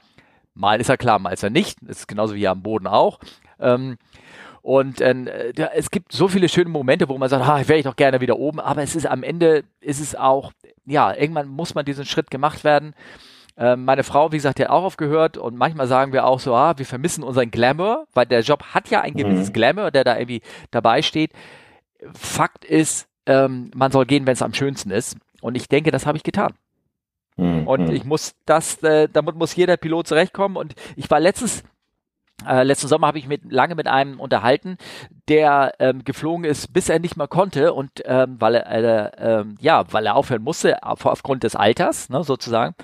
Mal 0.54 0.80
ist 0.80 0.90
er 0.90 0.98
klar, 0.98 1.20
mal 1.20 1.32
ist 1.32 1.44
er 1.44 1.50
nicht. 1.50 1.78
Das 1.82 2.00
ist 2.00 2.08
genauso 2.08 2.34
wie 2.34 2.40
hier 2.40 2.52
am 2.52 2.64
Boden 2.64 2.88
auch. 2.88 3.20
Ähm, 3.60 3.98
und 4.67 5.00
äh, 5.00 5.53
es 5.75 5.91
gibt 5.91 6.12
so 6.12 6.27
viele 6.27 6.50
schöne 6.50 6.69
Momente, 6.69 7.07
wo 7.07 7.17
man 7.17 7.29
sagt, 7.29 7.47
ah, 7.47 7.65
wäre 7.69 7.79
ich 7.79 7.86
doch 7.86 7.95
gerne 7.95 8.19
wieder 8.19 8.38
oben, 8.38 8.59
aber 8.59 8.83
es 8.83 8.97
ist 8.97 9.07
am 9.07 9.24
Ende, 9.24 9.63
ist 9.79 10.01
es 10.01 10.13
auch, 10.13 10.51
ja, 10.86 11.13
irgendwann 11.13 11.47
muss 11.47 11.74
man 11.74 11.86
diesen 11.86 12.03
Schritt 12.03 12.29
gemacht 12.29 12.65
werden. 12.65 12.93
Ähm, 13.55 13.86
meine 13.86 14.03
Frau, 14.03 14.33
wie 14.33 14.36
gesagt, 14.36 14.59
hat 14.59 14.69
auch 14.69 14.83
aufgehört 14.83 15.38
und 15.38 15.55
manchmal 15.55 15.88
sagen 15.88 16.12
wir 16.12 16.25
auch 16.25 16.41
so, 16.41 16.53
ah, 16.53 16.77
wir 16.77 16.86
vermissen 16.86 17.24
unseren 17.24 17.50
Glamour, 17.50 18.07
weil 18.13 18.25
der 18.25 18.41
Job 18.41 18.62
hat 18.74 18.89
ja 18.89 19.00
ein 19.00 19.13
mhm. 19.13 19.19
gewisses 19.19 19.47
mhm. 19.47 19.53
Glamour, 19.53 19.91
der 19.91 20.03
da 20.03 20.17
irgendwie 20.17 20.41
dabei 20.69 21.01
steht. 21.01 21.31
Fakt 22.13 22.65
ist, 22.65 23.07
ähm, 23.25 23.71
man 23.74 23.93
soll 23.93 24.05
gehen, 24.05 24.27
wenn 24.27 24.33
es 24.33 24.41
am 24.41 24.53
schönsten 24.53 24.91
ist. 24.91 25.15
Und 25.39 25.55
ich 25.55 25.69
denke, 25.69 25.91
das 25.91 26.05
habe 26.05 26.17
ich 26.17 26.24
getan. 26.24 26.51
Mhm. 27.38 27.65
Und 27.65 27.89
ich 27.89 28.03
muss 28.03 28.36
das, 28.45 28.83
äh, 28.83 29.07
damit 29.07 29.38
muss 29.38 29.55
jeder 29.55 29.77
Pilot 29.77 30.07
zurechtkommen. 30.07 30.57
Und 30.57 30.75
ich 30.97 31.09
war 31.09 31.21
letztens 31.21 31.63
äh, 32.46 32.63
letzten 32.63 32.88
Sommer 32.88 33.08
habe 33.08 33.17
ich 33.17 33.27
mit, 33.27 33.51
lange 33.51 33.75
mit 33.75 33.88
einem 33.88 34.20
unterhalten, 34.20 34.77
der 35.27 35.74
ähm, 35.79 36.03
geflogen 36.03 36.46
ist, 36.46 36.72
bis 36.74 36.89
er 36.89 37.00
nicht 37.00 37.17
mehr 37.17 37.27
konnte 37.27 37.74
und 37.74 37.89
ähm, 38.06 38.36
weil 38.39 38.56
er 38.56 39.20
äh, 39.20 39.39
äh, 39.39 39.46
ja, 39.60 39.91
weil 39.91 40.06
er 40.06 40.15
aufhören 40.15 40.44
musste 40.44 40.84
auf, 40.84 41.06
aufgrund 41.06 41.44
des 41.44 41.56
Alters, 41.56 42.10
ne, 42.10 42.24
sozusagen. 42.24 42.75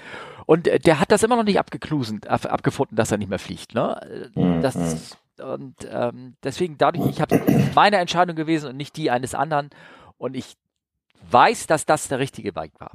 Und 0.45 0.67
äh, 0.67 0.79
der 0.79 0.99
hat 0.99 1.11
das 1.11 1.23
immer 1.23 1.35
noch 1.35 1.43
nicht 1.43 1.59
abgeklusen, 1.59 2.21
ab, 2.27 2.45
abgefunden, 2.45 2.95
dass 2.95 3.11
er 3.11 3.17
nicht 3.17 3.29
mehr 3.29 3.39
fliegt. 3.39 3.75
Ne? 3.75 4.31
Mhm. 4.35 4.61
Das, 4.61 4.75
mhm. 4.75 5.45
und 5.45 5.75
ähm, 5.89 6.35
deswegen 6.43 6.77
dadurch, 6.77 7.09
ich 7.09 7.21
habe 7.21 7.41
meine 7.75 7.97
Entscheidung 7.97 8.35
gewesen 8.35 8.69
und 8.69 8.77
nicht 8.77 8.97
die 8.97 9.11
eines 9.11 9.35
anderen. 9.35 9.69
Und 10.17 10.35
ich 10.35 10.55
weiß, 11.29 11.67
dass 11.67 11.85
das 11.85 12.07
der 12.07 12.19
richtige 12.19 12.53
Bike 12.53 12.79
war. 12.79 12.91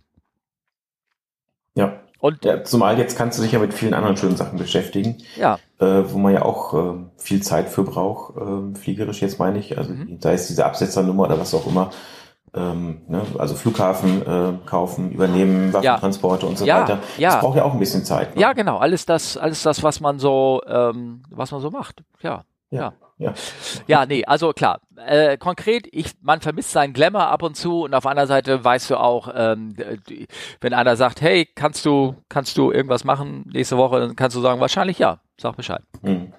Ja. 1.75 2.01
Und 2.21 2.45
ja, 2.45 2.65
zumal 2.65 2.99
jetzt 2.99 3.17
kannst 3.17 3.39
du 3.39 3.43
dich 3.43 3.53
ja 3.53 3.59
mit 3.59 3.73
vielen 3.73 3.95
anderen 3.95 4.17
schönen 4.17 4.37
Sachen 4.37 4.59
beschäftigen. 4.59 5.19
Ja. 5.37 5.59
Äh, 5.79 6.03
wo 6.13 6.19
man 6.19 6.33
ja 6.33 6.43
auch 6.43 6.75
äh, 6.75 6.99
viel 7.17 7.43
Zeit 7.43 7.69
für 7.69 7.85
braucht, 7.85 8.37
äh, 8.37 8.79
fliegerisch 8.79 9.23
jetzt 9.23 9.39
meine 9.39 9.59
ich. 9.59 9.79
Also 9.79 9.93
mhm. 9.93 10.19
sei 10.21 10.35
es 10.35 10.49
diese 10.49 10.67
Absetzernummer 10.67 11.25
oder 11.25 11.39
was 11.39 11.55
auch 11.55 11.67
immer. 11.67 11.91
Ähm, 12.55 13.03
ne? 13.07 13.23
Also 13.39 13.55
Flughafen 13.55 14.23
äh, 14.23 14.53
kaufen, 14.67 15.13
übernehmen, 15.13 15.73
Waffentransporte 15.73 16.47
ja. 16.47 16.51
und 16.51 16.59
so 16.59 16.65
ja, 16.65 16.81
weiter. 16.83 16.99
Ja. 17.19 17.31
Das 17.31 17.41
braucht 17.41 17.57
ja 17.57 17.65
auch 17.65 17.73
ein 17.73 17.79
bisschen 17.79 18.05
Zeit. 18.05 18.35
Ne? 18.35 18.43
Ja, 18.43 18.53
genau. 18.53 18.79
Alles 18.79 19.07
das, 19.07 19.37
alles 19.37 19.63
das, 19.63 19.83
was 19.83 20.01
man 20.01 20.19
so, 20.19 20.61
ähm, 20.67 21.23
was 21.31 21.53
man 21.53 21.61
so 21.61 21.71
macht. 21.71 22.03
Ja. 22.21 22.43
Ja. 22.71 22.81
ja. 22.81 22.93
Ja. 23.19 23.35
ja, 23.87 24.07
nee, 24.07 24.25
also 24.25 24.53
klar. 24.53 24.81
Äh, 24.97 25.39
konkret, 25.39 25.89
ich, 25.91 26.13
man 26.21 26.41
vermisst 26.41 26.71
seinen 26.71 26.93
Glamour 26.93 27.27
ab 27.27 27.43
und 27.43 27.57
zu 27.57 27.83
und 27.83 27.95
auf 27.95 28.07
einer 28.07 28.27
Seite 28.27 28.65
weißt 28.65 28.91
du 28.91 28.97
auch, 28.97 29.29
ähm, 29.35 29.75
wenn 30.61 30.73
einer 30.73 30.97
sagt, 30.97 31.21
hey, 31.21 31.49
kannst 31.55 31.85
du, 31.85 32.15
kannst 32.29 32.57
du 32.59 32.71
irgendwas 32.71 33.05
machen 33.05 33.45
nächste 33.53 33.77
Woche, 33.77 34.01
dann 34.01 34.17
kannst 34.17 34.37
du 34.37 34.41
sagen, 34.41 34.61
wahrscheinlich 34.61 34.99
ja. 34.99 35.21
Sag 35.41 35.57
Bescheid. 35.57 35.83
Mhm. 36.03 36.33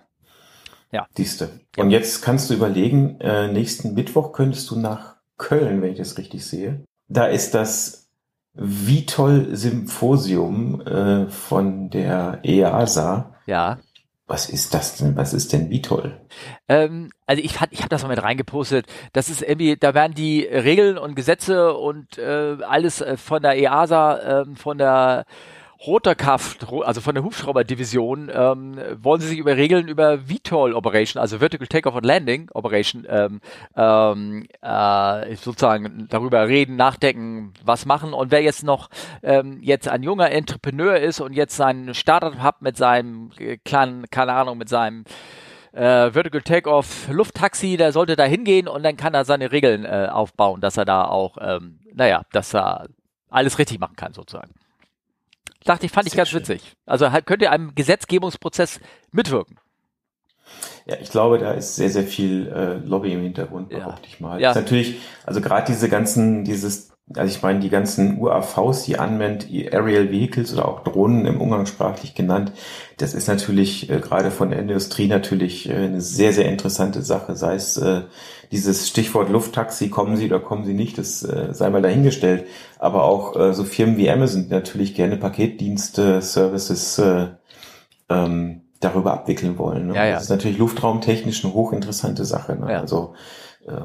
Ja. 0.91 1.07
Siehste. 1.15 1.59
Und 1.77 1.91
jetzt 1.91 2.21
kannst 2.21 2.49
du 2.49 2.53
überlegen, 2.53 3.19
äh, 3.21 3.47
nächsten 3.47 3.93
Mittwoch 3.93 4.33
könntest 4.33 4.69
du 4.71 4.77
nach 4.77 5.15
Köln, 5.37 5.81
wenn 5.81 5.91
ich 5.91 5.97
das 5.97 6.17
richtig 6.17 6.45
sehe. 6.45 6.83
Da 7.07 7.25
ist 7.25 7.53
das 7.53 8.09
Vitol 8.53 9.55
Symposium 9.55 10.81
äh, 10.81 11.27
von 11.29 11.89
der 11.89 12.39
EASA. 12.43 13.35
Ja. 13.45 13.79
Was 14.29 14.47
ist 14.47 14.75
das 14.75 14.97
denn? 14.97 15.17
Was 15.17 15.33
ist 15.33 15.53
denn 15.53 15.71
Vitol? 15.71 16.21
Ähm, 16.67 17.09
also 17.25 17.41
ich, 17.41 17.55
ich 17.71 17.79
habe 17.79 17.89
das 17.89 18.03
mal 18.03 18.09
mit 18.09 18.21
reingepostet. 18.21 18.85
Das 19.11 19.27
ist 19.27 19.41
irgendwie, 19.41 19.75
da 19.75 19.95
werden 19.95 20.13
die 20.13 20.43
Regeln 20.43 20.99
und 20.99 21.15
Gesetze 21.15 21.73
und 21.73 22.19
äh, 22.19 22.57
alles 22.61 23.03
von 23.15 23.41
der 23.41 23.57
EASA, 23.57 24.41
äh, 24.41 24.45
von 24.55 24.77
der 24.77 25.25
Rotorkraft, 25.85 26.67
also 26.83 26.99
von 26.99 27.15
der 27.15 27.23
Hubschrauberdivision, 27.23 28.29
ähm, 28.33 28.77
wollen 29.01 29.21
sie 29.21 29.27
sich 29.27 29.37
über 29.37 29.55
Regeln 29.55 29.87
über 29.87 30.19
VTOL 30.19 30.73
Operation, 30.73 31.21
also 31.21 31.39
Vertical 31.39 31.67
Takeoff 31.67 31.95
and 31.95 32.05
Landing 32.05 32.49
Operation, 32.53 33.07
ähm, 33.07 33.39
ähm, 33.77 34.47
äh, 34.61 35.35
sozusagen 35.35 36.07
darüber 36.09 36.49
reden, 36.49 36.75
nachdenken, 36.75 37.53
was 37.63 37.85
machen. 37.85 38.13
Und 38.13 38.31
wer 38.31 38.41
jetzt 38.41 38.63
noch 38.63 38.89
ähm, 39.23 39.59
jetzt 39.61 39.87
ein 39.87 40.03
junger 40.03 40.31
Entrepreneur 40.31 40.97
ist 40.97 41.21
und 41.21 41.31
jetzt 41.31 41.55
sein 41.55 41.93
Startup 41.93 42.37
hat 42.39 42.61
mit 42.61 42.75
seinem 42.75 43.31
äh, 43.39 43.57
kleinen, 43.57 44.09
keine 44.09 44.33
Ahnung, 44.33 44.57
mit 44.57 44.67
seinem 44.67 45.05
äh, 45.71 46.11
Vertical 46.11 46.41
Takeoff 46.41 47.07
Lufttaxi, 47.09 47.77
der 47.77 47.93
sollte 47.93 48.17
da 48.17 48.25
hingehen 48.25 48.67
und 48.67 48.83
dann 48.83 48.97
kann 48.97 49.13
er 49.13 49.23
seine 49.23 49.53
Regeln 49.53 49.85
äh, 49.85 50.09
aufbauen, 50.11 50.59
dass 50.59 50.75
er 50.75 50.83
da 50.83 51.05
auch, 51.05 51.37
ähm, 51.39 51.79
naja, 51.93 52.23
dass 52.33 52.53
er 52.53 52.87
alles 53.29 53.59
richtig 53.59 53.79
machen 53.79 53.95
kann 53.95 54.13
sozusagen. 54.13 54.51
Dachte 55.65 55.85
ich, 55.85 55.91
fand 55.91 56.07
ich 56.07 56.15
ganz 56.15 56.29
schön. 56.29 56.39
witzig. 56.39 56.73
Also 56.85 57.11
halt, 57.11 57.25
könnt 57.25 57.41
ihr 57.41 57.51
einem 57.51 57.75
Gesetzgebungsprozess 57.75 58.79
mitwirken. 59.11 59.57
Ja, 60.85 60.95
ich 60.99 61.11
glaube, 61.11 61.37
da 61.37 61.51
ist 61.51 61.75
sehr, 61.75 61.89
sehr 61.89 62.03
viel 62.03 62.47
äh, 62.47 62.75
Lobby 62.85 63.13
im 63.13 63.21
Hintergrund, 63.21 63.69
behaupte 63.69 64.01
ja. 64.03 64.07
ich 64.07 64.19
mal. 64.19 64.41
Ja. 64.41 64.49
ist 64.51 64.55
natürlich, 64.55 65.01
also 65.25 65.41
gerade 65.41 65.67
diese 65.71 65.89
ganzen, 65.89 66.43
dieses, 66.43 66.91
also 67.15 67.35
ich 67.35 67.41
meine, 67.41 67.59
die 67.59 67.69
ganzen 67.69 68.19
UAVs, 68.19 68.83
die 68.83 68.95
Unmanned 68.95 69.47
Aerial 69.51 70.11
Vehicles 70.11 70.53
oder 70.53 70.67
auch 70.67 70.83
Drohnen 70.83 71.25
im 71.25 71.41
Umgangssprachlich 71.41 72.13
genannt, 72.13 72.51
das 72.97 73.13
ist 73.13 73.27
natürlich 73.27 73.89
äh, 73.89 73.99
gerade 73.99 74.29
von 74.29 74.51
der 74.51 74.59
Industrie 74.59 75.07
natürlich 75.07 75.69
äh, 75.69 75.73
eine 75.73 76.01
sehr, 76.01 76.33
sehr 76.33 76.45
interessante 76.45 77.01
Sache, 77.01 77.35
sei 77.35 77.55
es 77.55 77.77
äh, 77.77 78.01
dieses 78.51 78.87
Stichwort 78.87 79.29
Lufttaxi, 79.29 79.89
kommen 79.89 80.17
Sie 80.17 80.25
oder 80.25 80.39
kommen 80.39 80.65
Sie 80.65 80.73
nicht, 80.73 80.97
das 80.97 81.23
äh, 81.23 81.53
sei 81.53 81.69
mal 81.69 81.81
dahingestellt. 81.81 82.45
Aber 82.77 83.03
auch 83.03 83.35
äh, 83.35 83.53
so 83.53 83.63
Firmen 83.63 83.97
wie 83.97 84.09
Amazon 84.09 84.43
die 84.43 84.53
natürlich 84.53 84.95
gerne 84.95 85.17
Paketdienste, 85.17 86.21
Services 86.21 86.97
äh, 86.99 87.27
ähm, 88.09 88.61
darüber 88.79 89.13
abwickeln 89.13 89.57
wollen. 89.57 89.87
Ne? 89.87 89.95
Ja, 89.95 90.05
ja. 90.05 90.13
Das 90.13 90.23
ist 90.23 90.29
natürlich 90.29 90.57
luftraumtechnisch 90.57 91.43
eine 91.43 91.53
hochinteressante 91.53 92.25
Sache. 92.25 92.55
Ne? 92.55 92.71
Ja. 92.71 92.79
Also 92.81 93.13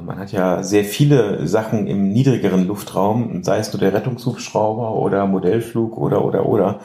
man 0.01 0.19
hat 0.19 0.31
ja 0.31 0.63
sehr 0.63 0.83
viele 0.83 1.47
Sachen 1.47 1.87
im 1.87 2.09
niedrigeren 2.09 2.67
Luftraum, 2.67 3.43
sei 3.43 3.59
es 3.59 3.71
nur 3.73 3.79
der 3.79 3.93
Rettungshubschrauber 3.93 4.93
oder 4.93 5.25
Modellflug 5.25 5.97
oder 5.97 6.23
oder 6.23 6.45
oder. 6.45 6.79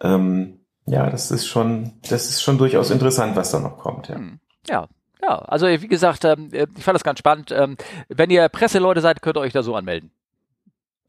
Ähm, 0.00 0.60
ja, 0.86 1.10
das 1.10 1.30
ist 1.30 1.46
schon, 1.46 1.92
das 2.08 2.28
ist 2.28 2.42
schon 2.42 2.58
durchaus 2.58 2.90
interessant, 2.90 3.36
was 3.36 3.50
da 3.50 3.58
noch 3.58 3.78
kommt. 3.78 4.08
Ja. 4.08 4.16
Hm. 4.16 4.38
Ja, 4.68 4.86
ja, 5.22 5.38
also 5.38 5.66
wie 5.66 5.88
gesagt, 5.88 6.24
ähm, 6.24 6.50
äh, 6.52 6.66
ich 6.76 6.84
fand 6.84 6.94
das 6.94 7.04
ganz 7.04 7.18
spannend. 7.18 7.50
Ähm, 7.50 7.76
wenn 8.08 8.30
ihr 8.30 8.48
Presseleute 8.48 9.00
seid, 9.00 9.22
könnt 9.22 9.36
ihr 9.36 9.40
euch 9.40 9.52
da 9.52 9.62
so 9.62 9.74
anmelden. 9.74 10.10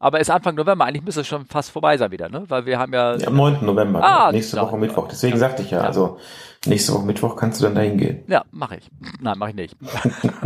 Aber 0.00 0.20
ist 0.20 0.30
Anfang 0.30 0.54
November, 0.54 0.84
eigentlich 0.84 1.04
müsste 1.04 1.22
es 1.22 1.26
schon 1.26 1.46
fast 1.46 1.70
vorbei 1.70 1.96
sein 1.96 2.10
wieder, 2.12 2.28
ne? 2.28 2.44
Weil 2.48 2.66
wir 2.66 2.78
haben 2.78 2.92
ja. 2.92 3.16
ja 3.16 3.26
am 3.26 3.36
9. 3.36 3.64
November, 3.64 4.02
ah, 4.02 4.30
nächste 4.30 4.56
klar, 4.56 4.66
Woche 4.66 4.78
Mittwoch. 4.78 5.08
Deswegen 5.08 5.34
ja. 5.34 5.40
sagte 5.40 5.62
ich 5.62 5.70
ja, 5.72 5.78
ja, 5.78 5.84
also 5.84 6.18
nächste 6.66 6.94
Woche 6.94 7.04
Mittwoch 7.04 7.34
kannst 7.34 7.60
du 7.60 7.64
dann 7.64 7.74
dahin 7.74 7.98
gehen. 7.98 8.24
Ja, 8.28 8.44
mache 8.52 8.76
ich. 8.76 8.88
Nein, 9.20 9.38
mache 9.38 9.50
ich 9.50 9.56
nicht. 9.56 9.76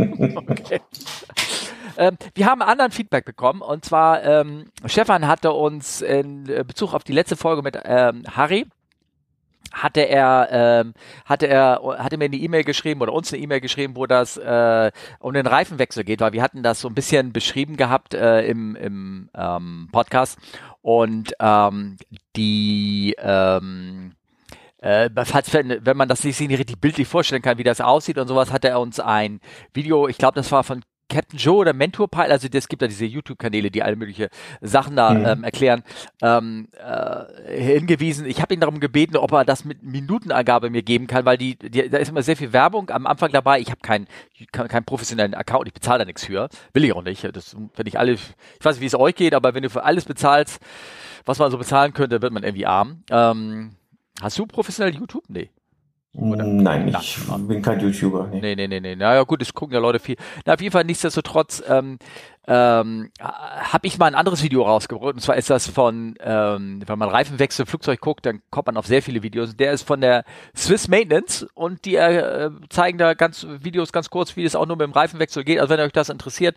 okay. 0.47 0.81
Ähm, 1.97 2.17
wir 2.33 2.47
haben 2.47 2.63
anderen 2.63 2.91
Feedback 2.91 3.25
bekommen 3.25 3.61
und 3.61 3.85
zwar 3.85 4.23
ähm, 4.23 4.65
Stefan 4.85 5.27
hatte 5.27 5.51
uns 5.51 6.01
in 6.01 6.45
Bezug 6.65 6.95
auf 6.95 7.03
die 7.03 7.13
letzte 7.13 7.35
Folge 7.35 7.61
mit 7.61 7.77
ähm, 7.85 8.23
Harry 8.35 8.65
hatte 9.73 10.01
er, 10.01 10.47
ähm, 10.51 10.93
hatte 11.25 11.47
er, 11.47 11.81
hatte 11.97 12.17
mir 12.17 12.25
eine 12.25 12.37
E-Mail 12.37 12.63
geschrieben 12.63 13.01
oder 13.01 13.11
uns 13.11 13.33
eine 13.33 13.41
E-Mail 13.41 13.59
geschrieben, 13.59 13.95
wo 13.95 14.05
das 14.05 14.37
äh, 14.37 14.91
um 15.19 15.33
den 15.33 15.47
Reifenwechsel 15.47 16.03
geht, 16.03 16.21
weil 16.21 16.33
wir 16.33 16.43
hatten 16.43 16.63
das 16.63 16.79
so 16.79 16.87
ein 16.87 16.93
bisschen 16.93 17.33
beschrieben 17.33 17.75
gehabt 17.75 18.13
äh, 18.13 18.45
im, 18.45 18.75
im 18.75 19.29
ähm, 19.35 19.89
Podcast. 19.91 20.37
Und 20.81 21.33
ähm, 21.39 21.97
die 22.35 23.15
ähm, 23.17 24.13
äh, 24.83 25.09
falls, 25.25 25.53
wenn, 25.53 25.85
wenn 25.85 25.95
man 25.97 26.09
das 26.09 26.21
sich 26.21 26.39
nicht 26.39 26.59
richtig 26.59 26.79
bildlich 26.79 27.07
vorstellen 27.07 27.41
kann, 27.41 27.57
wie 27.57 27.63
das 27.63 27.79
aussieht 27.79 28.17
und 28.17 28.27
sowas, 28.27 28.51
hat 28.51 28.65
er 28.65 28.79
uns 28.79 28.99
ein 28.99 29.39
Video, 29.73 30.09
ich 30.09 30.17
glaube, 30.17 30.35
das 30.35 30.51
war 30.51 30.63
von 30.63 30.83
Captain 31.09 31.37
Joe 31.37 31.57
oder 31.57 31.73
Mentor 31.73 32.07
Pilot, 32.07 32.31
also 32.31 32.47
es 32.51 32.67
gibt 32.67 32.81
da 32.81 32.87
diese 32.87 33.05
YouTube-Kanäle, 33.05 33.69
die 33.69 33.83
alle 33.83 33.95
mögliche 33.95 34.29
Sachen 34.61 34.95
da 34.95 35.13
mhm. 35.13 35.25
ähm, 35.25 35.43
erklären, 35.43 35.83
ähm, 36.21 36.67
äh, 36.77 37.61
hingewiesen. 37.61 38.25
Ich 38.25 38.41
habe 38.41 38.53
ihn 38.53 38.59
darum 38.59 38.79
gebeten, 38.79 39.17
ob 39.17 39.31
er 39.31 39.45
das 39.45 39.65
mit 39.65 39.83
Minutenangabe 39.83 40.69
mir 40.69 40.81
geben 40.81 41.07
kann, 41.07 41.25
weil 41.25 41.37
die, 41.37 41.55
die 41.57 41.89
da 41.89 41.97
ist 41.97 42.09
immer 42.09 42.23
sehr 42.23 42.37
viel 42.37 42.53
Werbung 42.53 42.89
am 42.89 43.05
Anfang 43.05 43.31
dabei. 43.31 43.59
Ich 43.59 43.69
habe 43.69 43.81
keinen 43.81 44.07
kein, 44.51 44.67
kein 44.67 44.85
professionellen 44.85 45.33
Account, 45.33 45.67
ich 45.67 45.73
bezahle 45.73 45.99
da 45.99 46.05
nichts 46.05 46.25
für. 46.25 46.49
Will 46.73 46.83
ich 46.83 46.93
auch 46.93 47.03
nicht. 47.03 47.23
Das, 47.35 47.55
wenn 47.75 47.85
ich 47.85 47.99
alle, 47.99 48.13
ich 48.13 48.21
weiß 48.61 48.75
nicht, 48.75 48.81
wie 48.81 48.87
es 48.87 48.95
euch 48.95 49.15
geht, 49.15 49.33
aber 49.33 49.53
wenn 49.53 49.63
du 49.63 49.69
für 49.69 49.83
alles 49.83 50.05
bezahlst, 50.05 50.59
was 51.25 51.39
man 51.39 51.51
so 51.51 51.57
bezahlen 51.57 51.93
könnte, 51.93 52.21
wird 52.21 52.33
man 52.33 52.43
irgendwie 52.43 52.65
arm. 52.65 53.03
Ähm, 53.09 53.75
hast 54.21 54.37
du 54.39 54.45
professionell 54.45 54.95
YouTube? 54.95 55.23
Nee. 55.27 55.49
Oder? 56.15 56.43
Nein, 56.43 56.95
ich 57.01 57.17
bin 57.47 57.61
kein 57.63 57.79
YouTuber. 57.79 58.27
Nee. 58.31 58.39
nee, 58.39 58.55
nee, 58.55 58.67
nee, 58.67 58.79
nee. 58.79 58.95
Naja, 58.95 59.23
gut, 59.23 59.41
es 59.41 59.53
gucken 59.53 59.73
ja 59.73 59.79
Leute 59.79 59.97
viel. 59.97 60.15
Na, 60.45 60.53
auf 60.53 60.61
jeden 60.61 60.71
Fall 60.71 60.83
nichtsdestotrotz 60.83 61.63
ähm, 61.67 61.97
ähm, 62.47 63.09
habe 63.19 63.87
ich 63.87 63.97
mal 63.97 64.07
ein 64.07 64.15
anderes 64.15 64.43
Video 64.43 64.63
rausgebracht. 64.63 65.13
Und 65.13 65.21
zwar 65.21 65.37
ist 65.37 65.49
das 65.49 65.67
von, 65.67 66.15
ähm, 66.19 66.81
wenn 66.85 66.99
man 66.99 67.09
Reifenwechsel 67.09 67.65
Flugzeug 67.65 68.01
guckt, 68.01 68.25
dann 68.25 68.41
kommt 68.49 68.67
man 68.67 68.77
auf 68.77 68.87
sehr 68.87 69.01
viele 69.01 69.23
Videos. 69.23 69.55
Der 69.55 69.71
ist 69.71 69.83
von 69.83 70.01
der 70.01 70.25
Swiss 70.55 70.87
Maintenance 70.87 71.47
und 71.53 71.85
die 71.85 71.95
äh, 71.95 72.51
zeigen 72.69 72.97
da 72.97 73.13
ganz 73.13 73.47
Videos 73.61 73.91
ganz 73.91 74.09
kurz, 74.09 74.35
wie 74.35 74.43
es 74.43 74.55
auch 74.55 74.65
nur 74.65 74.77
mit 74.77 74.87
dem 74.87 74.93
Reifenwechsel 74.93 75.43
geht. 75.43 75.59
Also 75.59 75.69
wenn 75.69 75.79
euch 75.79 75.93
das 75.93 76.09
interessiert, 76.09 76.55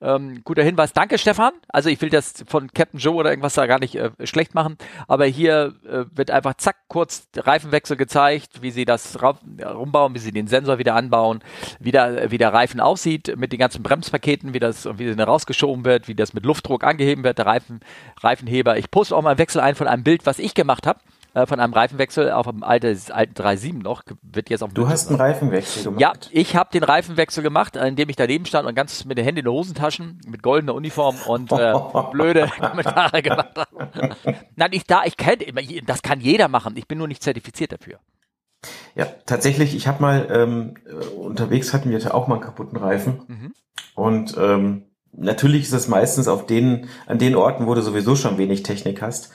ähm, 0.00 0.42
guter 0.44 0.62
Hinweis. 0.62 0.92
Danke, 0.92 1.18
Stefan. 1.18 1.52
Also 1.68 1.88
ich 1.88 2.00
will 2.00 2.10
das 2.10 2.44
von 2.46 2.68
Captain 2.72 3.00
Joe 3.00 3.14
oder 3.14 3.30
irgendwas 3.30 3.54
da 3.54 3.66
gar 3.66 3.78
nicht 3.78 3.94
äh, 3.94 4.10
schlecht 4.24 4.54
machen, 4.54 4.76
aber 5.08 5.24
hier 5.24 5.74
äh, 5.88 6.04
wird 6.14 6.30
einfach 6.30 6.54
zack 6.54 6.76
kurz 6.88 7.28
Reifenwechsel 7.36 7.96
gezeigt, 7.96 8.62
wie 8.62 8.70
sie 8.70 8.84
das 8.84 9.18
rumbauen, 9.20 10.14
wie 10.14 10.18
sie 10.18 10.32
den 10.32 10.46
Sensor 10.46 10.78
wieder 10.78 10.94
anbauen, 10.94 11.42
wie 11.80 11.90
der, 11.90 12.30
wie 12.30 12.38
der 12.38 12.52
Reifen 12.52 12.80
aussieht 12.80 13.36
mit 13.36 13.52
den 13.52 13.58
ganzen 13.58 13.82
Bremspaketen, 13.82 14.54
wie 14.54 14.58
das, 14.58 14.86
wie 14.98 15.08
sie 15.08 15.16
rausgeschoben 15.24 15.84
wird, 15.84 16.08
wie 16.08 16.14
das 16.14 16.34
mit 16.34 16.44
Luftdruck 16.44 16.84
angeheben 16.84 17.24
wird, 17.24 17.38
der 17.38 17.46
Reifen, 17.46 17.80
Reifenheber. 18.20 18.78
Ich 18.78 18.90
poste 18.90 19.16
auch 19.16 19.22
mal 19.22 19.30
einen 19.30 19.38
Wechsel 19.38 19.60
ein 19.60 19.74
von 19.74 19.88
einem 19.88 20.04
Bild, 20.04 20.26
was 20.26 20.38
ich 20.38 20.54
gemacht 20.54 20.86
habe 20.86 21.00
äh, 21.34 21.46
von 21.46 21.60
einem 21.60 21.72
Reifenwechsel 21.72 22.30
auf 22.30 22.46
dem 22.46 22.62
alten, 22.62 22.96
alten 23.10 23.34
3.7 23.34 23.82
noch, 23.82 24.02
wird 24.22 24.50
jetzt 24.50 24.62
auf 24.62 24.72
Du 24.72 24.88
hast 24.88 25.08
einen 25.08 25.20
Reifenwechsel 25.20 25.84
gemacht? 25.84 26.00
Ja, 26.00 26.12
ich 26.30 26.56
habe 26.56 26.70
den 26.72 26.84
Reifenwechsel 26.84 27.42
gemacht, 27.42 27.76
indem 27.76 28.08
ich 28.08 28.16
daneben 28.16 28.46
stand 28.46 28.68
und 28.68 28.74
ganz 28.74 29.04
mit 29.04 29.18
den 29.18 29.24
Händen 29.24 29.40
in 29.40 29.44
den 29.46 29.52
Hosentaschen, 29.52 30.20
mit 30.28 30.42
goldener 30.42 30.74
Uniform 30.74 31.16
und 31.26 31.50
äh, 31.52 31.74
blöde 32.12 32.48
Kommentare 32.58 33.20
gemacht 33.20 33.56
habe. 33.56 34.16
Nein, 34.54 34.70
ich 34.72 34.84
da, 34.84 35.02
ich 35.04 35.16
kenne, 35.16 35.44
das 35.84 36.02
kann 36.02 36.20
jeder 36.20 36.48
machen, 36.48 36.76
ich 36.76 36.86
bin 36.86 36.98
nur 36.98 37.08
nicht 37.08 37.22
zertifiziert 37.22 37.72
dafür. 37.72 37.98
Ja, 38.94 39.06
tatsächlich, 39.26 39.74
ich 39.74 39.88
habe 39.88 40.00
mal 40.00 40.28
ähm, 40.30 40.74
unterwegs 41.16 41.74
hatten 41.74 41.90
wir 41.90 42.14
auch 42.14 42.28
mal 42.28 42.36
einen 42.36 42.44
kaputten 42.44 42.78
Reifen 42.78 43.22
mhm. 43.26 43.54
und 43.94 44.36
ähm, 44.38 44.84
natürlich 45.16 45.62
ist 45.62 45.72
es 45.72 45.88
meistens 45.88 46.28
auf 46.28 46.46
den, 46.46 46.88
an 47.06 47.18
den 47.18 47.34
Orten, 47.36 47.66
wo 47.66 47.74
du 47.74 47.82
sowieso 47.82 48.16
schon 48.16 48.38
wenig 48.38 48.62
Technik 48.62 49.02
hast. 49.02 49.30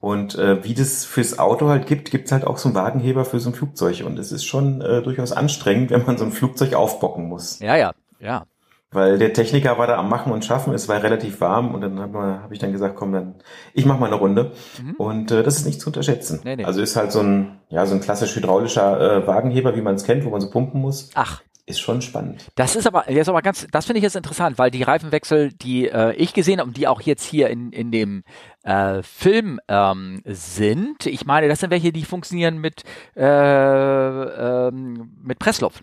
Und 0.00 0.34
äh, 0.36 0.64
wie 0.64 0.74
das 0.74 1.04
fürs 1.04 1.38
Auto 1.38 1.68
halt 1.68 1.86
gibt, 1.86 2.10
gibt's 2.10 2.32
halt 2.32 2.44
auch 2.44 2.58
so 2.58 2.68
einen 2.68 2.74
Wagenheber 2.74 3.24
für 3.24 3.38
so 3.38 3.50
ein 3.50 3.54
Flugzeug. 3.54 4.02
Und 4.04 4.18
es 4.18 4.32
ist 4.32 4.44
schon 4.44 4.80
äh, 4.80 5.00
durchaus 5.00 5.30
anstrengend, 5.30 5.90
wenn 5.90 6.04
man 6.04 6.18
so 6.18 6.24
ein 6.24 6.32
Flugzeug 6.32 6.74
aufbocken 6.74 7.28
muss. 7.28 7.60
Ja, 7.60 7.76
ja, 7.76 7.92
ja. 8.18 8.44
Weil 8.90 9.16
der 9.18 9.32
Techniker 9.32 9.78
war 9.78 9.86
da 9.86 9.96
am 9.96 10.10
Machen 10.10 10.32
und 10.32 10.44
Schaffen, 10.44 10.74
es 10.74 10.86
war 10.86 11.02
relativ 11.02 11.40
warm 11.40 11.74
und 11.74 11.80
dann 11.80 11.98
habe 11.98 12.18
hab 12.42 12.52
ich 12.52 12.58
dann 12.58 12.72
gesagt, 12.72 12.94
komm, 12.96 13.12
dann 13.12 13.36
ich 13.72 13.86
mach 13.86 13.98
mal 13.98 14.06
eine 14.06 14.16
Runde. 14.16 14.52
Mhm. 14.82 14.94
Und 14.96 15.30
äh, 15.30 15.42
das 15.42 15.56
ist 15.56 15.66
nicht 15.66 15.80
zu 15.80 15.88
unterschätzen. 15.88 16.40
Nee, 16.44 16.56
nee. 16.56 16.64
Also 16.64 16.82
ist 16.82 16.96
halt 16.96 17.10
so 17.10 17.20
ein, 17.20 17.60
ja, 17.70 17.86
so 17.86 17.94
ein 17.94 18.00
klassisch 18.00 18.36
hydraulischer 18.36 19.22
äh, 19.22 19.26
Wagenheber, 19.26 19.76
wie 19.76 19.82
man 19.82 19.94
es 19.94 20.04
kennt, 20.04 20.26
wo 20.26 20.30
man 20.30 20.40
so 20.40 20.50
pumpen 20.50 20.80
muss. 20.80 21.10
Ach 21.14 21.40
ist 21.72 21.80
schon 21.80 22.02
spannend. 22.02 22.46
Das 22.54 22.76
ist 22.76 22.86
aber 22.86 23.10
jetzt 23.10 23.28
aber 23.28 23.42
ganz, 23.42 23.66
das 23.70 23.86
finde 23.86 23.98
ich 23.98 24.04
jetzt 24.04 24.16
interessant, 24.16 24.58
weil 24.58 24.70
die 24.70 24.82
Reifenwechsel, 24.82 25.52
die 25.52 25.88
äh, 25.88 26.14
ich 26.14 26.34
gesehen 26.34 26.60
habe 26.60 26.68
und 26.68 26.76
die 26.76 26.86
auch 26.86 27.00
jetzt 27.00 27.24
hier 27.24 27.50
in, 27.50 27.72
in 27.72 27.90
dem 27.90 28.22
äh, 28.62 29.02
Film 29.02 29.60
ähm, 29.68 30.22
sind, 30.24 31.06
ich 31.06 31.26
meine, 31.26 31.48
das 31.48 31.60
sind 31.60 31.70
welche, 31.70 31.92
die 31.92 32.04
funktionieren 32.04 32.58
mit 32.58 32.84
äh, 33.16 33.22
ähm, 33.22 35.12
mit 35.22 35.38
Pressluft. 35.38 35.82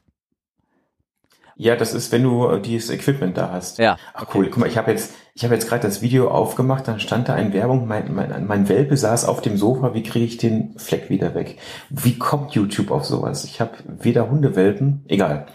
Ja, 1.61 1.75
das 1.75 1.93
ist, 1.93 2.13
wenn 2.13 2.23
du 2.23 2.47
äh, 2.47 2.61
dieses 2.61 2.89
Equipment 2.89 3.35
da 3.35 3.51
hast. 3.51 3.79
Ja. 3.79 3.97
Ach 4.13 4.27
cool. 4.33 4.45
Guck 4.45 4.59
mal, 4.59 4.69
ich 4.69 4.77
habe 4.77 4.91
jetzt, 4.91 5.13
ich 5.35 5.43
habe 5.43 5.55
jetzt 5.55 5.67
gerade 5.67 5.85
das 5.85 6.01
Video 6.01 6.29
aufgemacht, 6.31 6.87
dann 6.87 7.01
stand 7.01 7.27
da 7.27 7.33
eine 7.33 7.51
Werbung, 7.51 7.85
mein, 7.85 8.15
mein, 8.15 8.47
mein 8.47 8.69
Welpe 8.69 8.95
saß 8.95 9.25
auf 9.25 9.41
dem 9.41 9.57
Sofa, 9.57 9.93
wie 9.93 10.03
kriege 10.03 10.23
ich 10.23 10.37
den 10.37 10.79
Fleck 10.79 11.09
wieder 11.09 11.35
weg? 11.35 11.57
Wie 11.89 12.17
kommt 12.17 12.53
YouTube 12.53 12.91
auf 12.91 13.03
sowas? 13.03 13.43
Ich 13.43 13.59
habe 13.59 13.71
weder 13.85 14.31
Hundewelpen, 14.31 15.03
egal. 15.09 15.47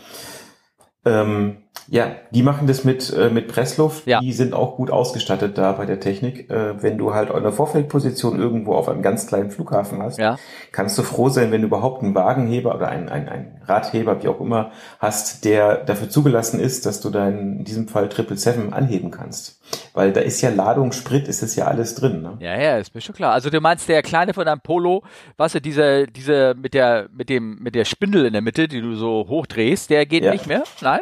Ähm, 1.05 1.57
ja, 1.89 2.13
die 2.31 2.43
machen 2.43 2.67
das 2.67 2.85
mit, 2.85 3.13
äh, 3.13 3.29
mit 3.29 3.49
Pressluft. 3.49 4.07
Ja. 4.07 4.21
Die 4.21 4.33
sind 4.33 4.55
auch 4.55 4.77
gut 4.77 4.91
ausgestattet 4.91 5.59
da 5.59 5.73
bei 5.73 5.85
der 5.85 6.01
Technik. 6.01 6.51
Äh, 6.51 6.83
wenn 6.83 6.97
du 6.97 7.13
halt 7.13 7.31
eine 7.31 7.53
Vorfeldposition 7.53 8.39
irgendwo 8.39 8.75
auf 8.75 8.89
einem 8.89 9.03
ganz 9.03 9.27
kleinen 9.27 9.51
Flughafen 9.51 10.03
hast, 10.03 10.19
ja. 10.19 10.39
kannst 10.73 10.97
du 10.97 11.03
froh 11.03 11.29
sein, 11.29 11.53
wenn 11.53 11.61
du 11.61 11.67
überhaupt 11.67 12.03
einen 12.03 12.15
Wagenheber 12.15 12.75
oder 12.75 12.89
einen, 12.89 13.09
einen, 13.09 13.29
einen 13.29 13.63
Radheber, 13.67 14.23
wie 14.23 14.29
auch 14.29 14.41
immer, 14.41 14.71
hast, 14.99 15.45
der 15.45 15.77
dafür 15.85 16.09
zugelassen 16.09 16.59
ist, 16.59 16.87
dass 16.87 17.01
du 17.01 17.11
deinen, 17.11 17.59
in 17.59 17.65
diesem 17.65 17.89
Fall 17.89 18.11
777 18.11 18.73
anheben 18.73 19.11
kannst. 19.11 19.61
Weil 19.93 20.13
da 20.13 20.21
ist 20.21 20.41
ja 20.41 20.51
Ladung, 20.51 20.93
Sprit, 20.93 21.29
ist 21.29 21.43
es 21.43 21.57
ja 21.57 21.67
alles 21.67 21.95
drin. 21.95 22.23
Ne? 22.23 22.37
Ja, 22.41 22.61
ja, 22.61 22.79
ist 22.79 22.95
mir 22.95 23.01
schon 23.01 23.15
klar. 23.15 23.33
Also 23.33 23.51
du 23.51 23.61
meinst 23.61 23.89
der 23.89 24.03
kleine 24.03 24.35
von 24.35 24.45
deinem 24.45 24.61
Polo, 24.61 25.03
was 25.37 25.53
du, 25.53 25.61
diese, 25.61 26.07
diese 26.07 26.55
mit 26.57 26.75
der, 26.75 27.09
mit 27.13 27.29
dem, 27.29 27.59
mit 27.61 27.75
der 27.75 27.85
Spindel 27.85 28.27
in 28.27 28.33
der 28.33 28.43
Mitte, 28.43 28.69
die 28.69 28.81
du 28.81 28.95
so 28.95 29.27
hochdrehst, 29.29 29.91
der 29.91 30.07
geht 30.07 30.25
ja. 30.25 30.33
nicht 30.33 30.47
mehr? 30.47 30.65
Nein? 30.81 31.01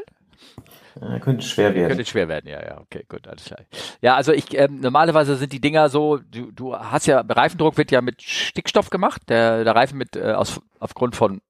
Ja, 1.00 1.18
könnte 1.18 1.44
schwer 1.46 1.74
werden. 1.74 1.88
Könnte 1.88 2.04
schwer 2.04 2.28
werden, 2.28 2.48
ja, 2.48 2.62
ja, 2.62 2.78
okay, 2.78 3.04
gut, 3.08 3.26
alles 3.26 3.44
klar. 3.44 3.61
Ja, 4.02 4.14
also 4.14 4.32
ich, 4.32 4.56
ähm, 4.58 4.80
normalerweise 4.80 5.37
sind 5.37 5.52
die 5.52 5.61
Dinger 5.61 5.88
so, 5.88 6.18
du, 6.18 6.50
du 6.52 6.76
hast 6.76 7.06
ja, 7.06 7.24
Reifendruck 7.26 7.78
wird 7.78 7.90
ja 7.90 8.02
mit 8.02 8.20
Stickstoff 8.20 8.90
gemacht, 8.90 9.22
der, 9.28 9.64
der 9.64 9.74
Reifen 9.74 9.96
mit, 9.96 10.16
äh, 10.16 10.32
aus, 10.32 10.61
aufgrund 10.80 11.16
von, 11.16 11.40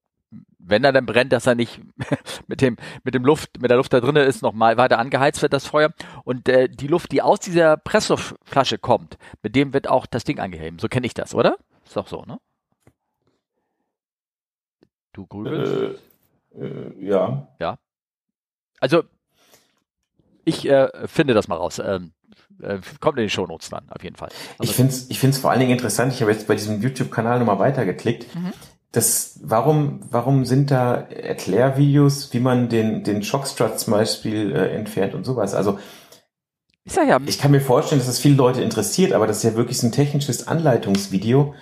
wenn 0.58 0.84
er 0.84 0.92
dann 0.92 1.06
brennt, 1.06 1.32
dass 1.32 1.46
er 1.46 1.54
nicht 1.54 1.80
mit 2.46 2.60
dem, 2.60 2.76
mit 3.04 3.14
dem 3.14 3.24
Luft, 3.24 3.60
mit 3.60 3.70
der 3.70 3.76
Luft 3.76 3.92
da 3.92 4.00
drinnen 4.00 4.26
ist, 4.26 4.42
noch 4.42 4.52
mal 4.52 4.76
weiter 4.76 4.98
angeheizt 4.98 5.42
wird, 5.42 5.52
das 5.52 5.66
Feuer. 5.66 5.92
Und 6.24 6.48
äh, 6.48 6.68
die 6.68 6.86
Luft, 6.86 7.12
die 7.12 7.22
aus 7.22 7.40
dieser 7.40 7.76
Pressstoffflasche 7.76 8.78
kommt, 8.78 9.18
mit 9.42 9.56
dem 9.56 9.72
wird 9.72 9.88
auch 9.88 10.06
das 10.06 10.24
Ding 10.24 10.38
angeheben. 10.38 10.78
So 10.78 10.88
kenne 10.88 11.06
ich 11.06 11.14
das, 11.14 11.34
oder? 11.34 11.56
Ist 11.84 11.96
doch 11.96 12.06
so, 12.06 12.22
ne? 12.22 12.38
Du 15.12 15.26
grübelst? 15.26 16.00
Äh, 16.54 16.64
äh, 16.64 17.04
ja. 17.04 17.48
Ja. 17.60 17.78
Also 18.80 19.02
ich 20.44 20.68
äh, 20.68 20.88
finde 21.06 21.34
das 21.34 21.48
mal 21.48 21.56
raus. 21.56 21.78
Ähm, 21.78 22.12
äh, 22.60 22.78
kommt 23.00 23.18
in 23.18 23.24
den 23.24 23.30
Shownotes 23.30 23.70
dann, 23.70 23.88
auf 23.90 24.02
jeden 24.02 24.16
Fall. 24.16 24.30
Also, 24.58 24.70
ich 24.70 24.76
finde 24.76 24.92
es 24.92 25.10
ich 25.10 25.18
find's 25.18 25.38
vor 25.38 25.50
allen 25.50 25.60
Dingen 25.60 25.72
interessant, 25.72 26.12
ich 26.12 26.20
habe 26.20 26.32
jetzt 26.32 26.46
bei 26.46 26.54
diesem 26.54 26.80
YouTube-Kanal 26.80 27.38
nochmal 27.38 27.58
weitergeklickt. 27.58 28.34
Mhm. 28.34 28.52
Das, 28.92 29.40
warum, 29.42 30.00
warum 30.10 30.44
sind 30.44 30.70
da 30.70 30.94
Erklärvideos, 30.94 32.32
wie 32.34 32.40
man 32.40 32.68
den, 32.68 33.04
den 33.04 33.22
Shockstrut 33.22 33.78
zum 33.78 33.94
Beispiel 33.94 34.52
äh, 34.52 34.74
entfernt 34.74 35.14
und 35.14 35.24
sowas? 35.24 35.54
Also 35.54 35.78
ich, 36.84 36.92
sag 36.92 37.08
ja, 37.08 37.18
ich 37.24 37.38
kann 37.38 37.52
mir 37.52 37.60
vorstellen, 37.60 38.00
dass 38.00 38.08
das 38.08 38.18
viele 38.18 38.34
Leute 38.34 38.60
interessiert, 38.60 39.12
aber 39.12 39.26
das 39.26 39.38
ist 39.38 39.44
ja 39.44 39.54
wirklich 39.54 39.82
ein 39.82 39.92
technisches 39.92 40.46
Anleitungsvideo. 40.46 41.54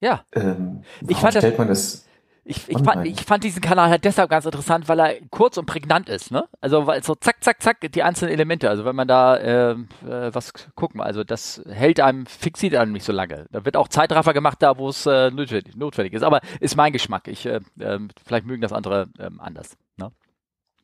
Ja. 0.00 0.24
Ähm, 0.34 0.82
ich 1.08 1.16
fand 1.16 1.34
stellt 1.34 1.58
man 1.58 1.68
das 1.68 2.04
ich, 2.44 2.68
ich, 2.68 2.78
fand, 2.78 3.06
ich 3.06 3.20
fand 3.20 3.44
diesen 3.44 3.60
Kanal 3.60 3.88
halt 3.88 4.04
deshalb 4.04 4.28
ganz 4.28 4.44
interessant, 4.44 4.88
weil 4.88 4.98
er 4.98 5.14
kurz 5.30 5.58
und 5.58 5.66
prägnant 5.66 6.08
ist, 6.08 6.32
ne? 6.32 6.48
Also 6.60 6.88
weil 6.88 7.02
so 7.04 7.14
zack, 7.14 7.36
zack, 7.42 7.62
zack, 7.62 7.80
die 7.80 8.02
einzelnen 8.02 8.32
Elemente. 8.32 8.68
Also 8.68 8.84
wenn 8.84 8.96
man 8.96 9.06
da 9.06 9.36
äh, 9.36 9.70
äh, 9.70 10.34
was 10.34 10.52
gucken, 10.74 11.00
also 11.00 11.22
das 11.22 11.62
hält 11.68 12.00
einem, 12.00 12.26
fixiert 12.26 12.74
einem 12.74 12.92
nicht 12.92 13.04
so 13.04 13.12
lange. 13.12 13.46
Da 13.52 13.64
wird 13.64 13.76
auch 13.76 13.86
Zeitraffer 13.86 14.32
gemacht, 14.32 14.60
da 14.60 14.76
wo 14.76 14.88
es 14.88 15.06
äh, 15.06 15.30
notwendig, 15.30 15.76
notwendig 15.76 16.14
ist. 16.14 16.24
Aber 16.24 16.40
ist 16.58 16.76
mein 16.76 16.92
Geschmack. 16.92 17.28
Ich, 17.28 17.46
äh, 17.46 17.60
äh, 17.78 18.00
vielleicht 18.24 18.46
mögen 18.46 18.62
das 18.62 18.72
andere 18.72 19.08
äh, 19.18 19.30
anders. 19.38 19.76
Ne? 19.96 20.10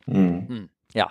Mhm. 0.06 0.48
Hm, 0.48 0.70
ja. 0.94 1.10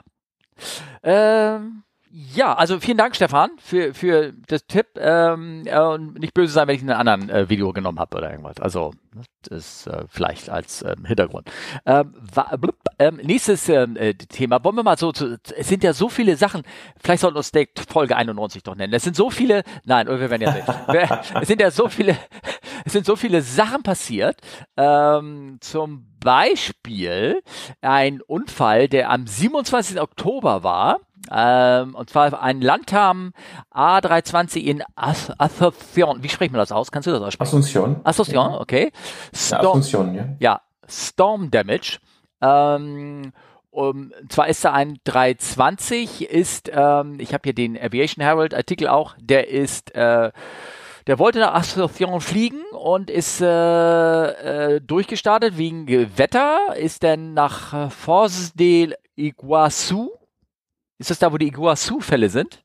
Ähm, 1.04 1.84
ja, 2.20 2.56
also 2.56 2.80
vielen 2.80 2.98
Dank, 2.98 3.16
Stefan, 3.16 3.52
für, 3.60 3.94
für 3.94 4.34
das 4.48 4.66
Tipp. 4.66 4.88
Ähm, 4.98 5.68
äh, 5.68 5.80
und 5.80 6.20
nicht 6.20 6.34
böse 6.34 6.52
sein, 6.52 6.68
wenn 6.68 6.76
ich 6.76 6.82
einen 6.82 6.90
anderen 6.90 7.30
äh, 7.30 7.48
Video 7.48 7.72
genommen 7.74 8.00
habe 8.00 8.18
oder 8.18 8.32
irgendwas. 8.32 8.60
Also, 8.60 8.92
das 9.44 9.86
ist 9.86 9.88
äh, 9.88 10.04
vielleicht 10.10 10.50
als 10.50 10.82
ähm, 10.82 11.06
Hintergrund. 11.06 11.52
Ähm, 11.86 12.16
blub, 12.60 12.76
ähm, 12.98 13.18
nächstes 13.18 13.70
ähm, 13.70 13.98
äh, 13.98 14.16
Thema. 14.16 14.64
Wollen 14.64 14.78
wir 14.78 14.82
mal 14.82 14.98
so, 14.98 15.12
zu, 15.12 15.38
es 15.56 15.68
sind 15.68 15.84
ja 15.84 15.94
so 15.94 16.10
viele 16.10 16.38
Sachen, 16.38 16.64
vielleicht 17.00 17.22
sollten 17.22 17.36
wir 17.36 17.40
uns 17.40 17.52
der 17.52 17.68
Folge 17.88 18.16
91 18.16 18.64
doch 18.64 18.76
nennen. 18.76 18.94
Es 18.94 19.04
sind 19.04 19.16
so 19.16 19.30
viele, 19.30 19.62
nein, 19.86 20.08
wir 20.08 20.20
werden 20.20 20.42
ja 20.42 20.54
nicht. 20.56 20.68
es 21.40 21.48
sind 21.48 21.62
ja 21.62 21.70
so 21.70 21.88
viele, 21.88 22.18
es 22.84 22.94
sind 22.94 23.06
so 23.06 23.16
viele 23.16 23.44
Sachen 23.44 23.84
passiert. 23.84 24.42
Ähm, 24.76 25.58
zum 25.62 26.08
Beispiel 26.20 27.44
ein 27.82 28.22
Unfall, 28.22 28.88
der 28.88 29.12
am 29.12 29.28
27. 29.28 30.02
Oktober 30.02 30.64
war. 30.64 31.00
Ähm, 31.32 31.96
und 31.96 32.10
zwar 32.10 32.42
ein 32.42 32.62
Landtam 32.62 33.34
A320 33.74 34.62
in 34.62 34.84
Asunción. 34.96 36.24
Wie 36.24 36.30
spricht 36.30 36.52
man 36.52 36.60
das 36.60 36.72
aus? 36.72 36.92
Kannst 36.92 37.08
du 37.08 37.12
das 37.12 37.22
aussprechen? 37.22 37.58
Asunción. 37.58 38.02
Asunción, 38.04 38.56
okay. 38.56 38.92
Storm, 39.34 39.62
ja, 39.64 39.70
Asunción, 39.70 40.16
ja. 40.16 40.26
Ja, 40.40 40.62
Storm 40.88 41.52
Damage. 41.52 42.00
Ähm, 42.42 43.34
um, 43.72 44.12
zwar 44.30 44.48
ist 44.48 44.66
da 44.66 44.74
ein 44.74 44.98
320, 45.04 46.30
ist, 46.30 46.72
ähm, 46.74 47.20
ich 47.20 47.34
habe 47.34 47.42
hier 47.44 47.54
den 47.54 47.78
Aviation 47.80 48.24
Herald 48.24 48.56
Artikel 48.56 48.88
auch, 48.88 49.16
der 49.20 49.50
ist, 49.50 49.94
äh, 49.94 50.32
der 51.06 51.20
wollte 51.20 51.40
nach 51.40 51.54
Asunción 51.54 52.20
fliegen 52.20 52.62
und 52.72 53.12
ist 53.12 53.40
äh, 53.40 54.76
äh, 54.76 54.82
durchgestartet 54.82 55.58
wegen 55.58 55.88
Wetter, 56.18 56.76
ist 56.76 57.04
dann 57.04 57.36
nach 57.36 57.92
Foz 57.92 58.54
del 58.54 58.96
Iguazu, 59.16 60.17
ist 60.98 61.10
das 61.10 61.20
da, 61.20 61.32
wo 61.32 61.38
die 61.38 61.48
Iguazu-Fälle 61.48 62.30
sind? 62.30 62.64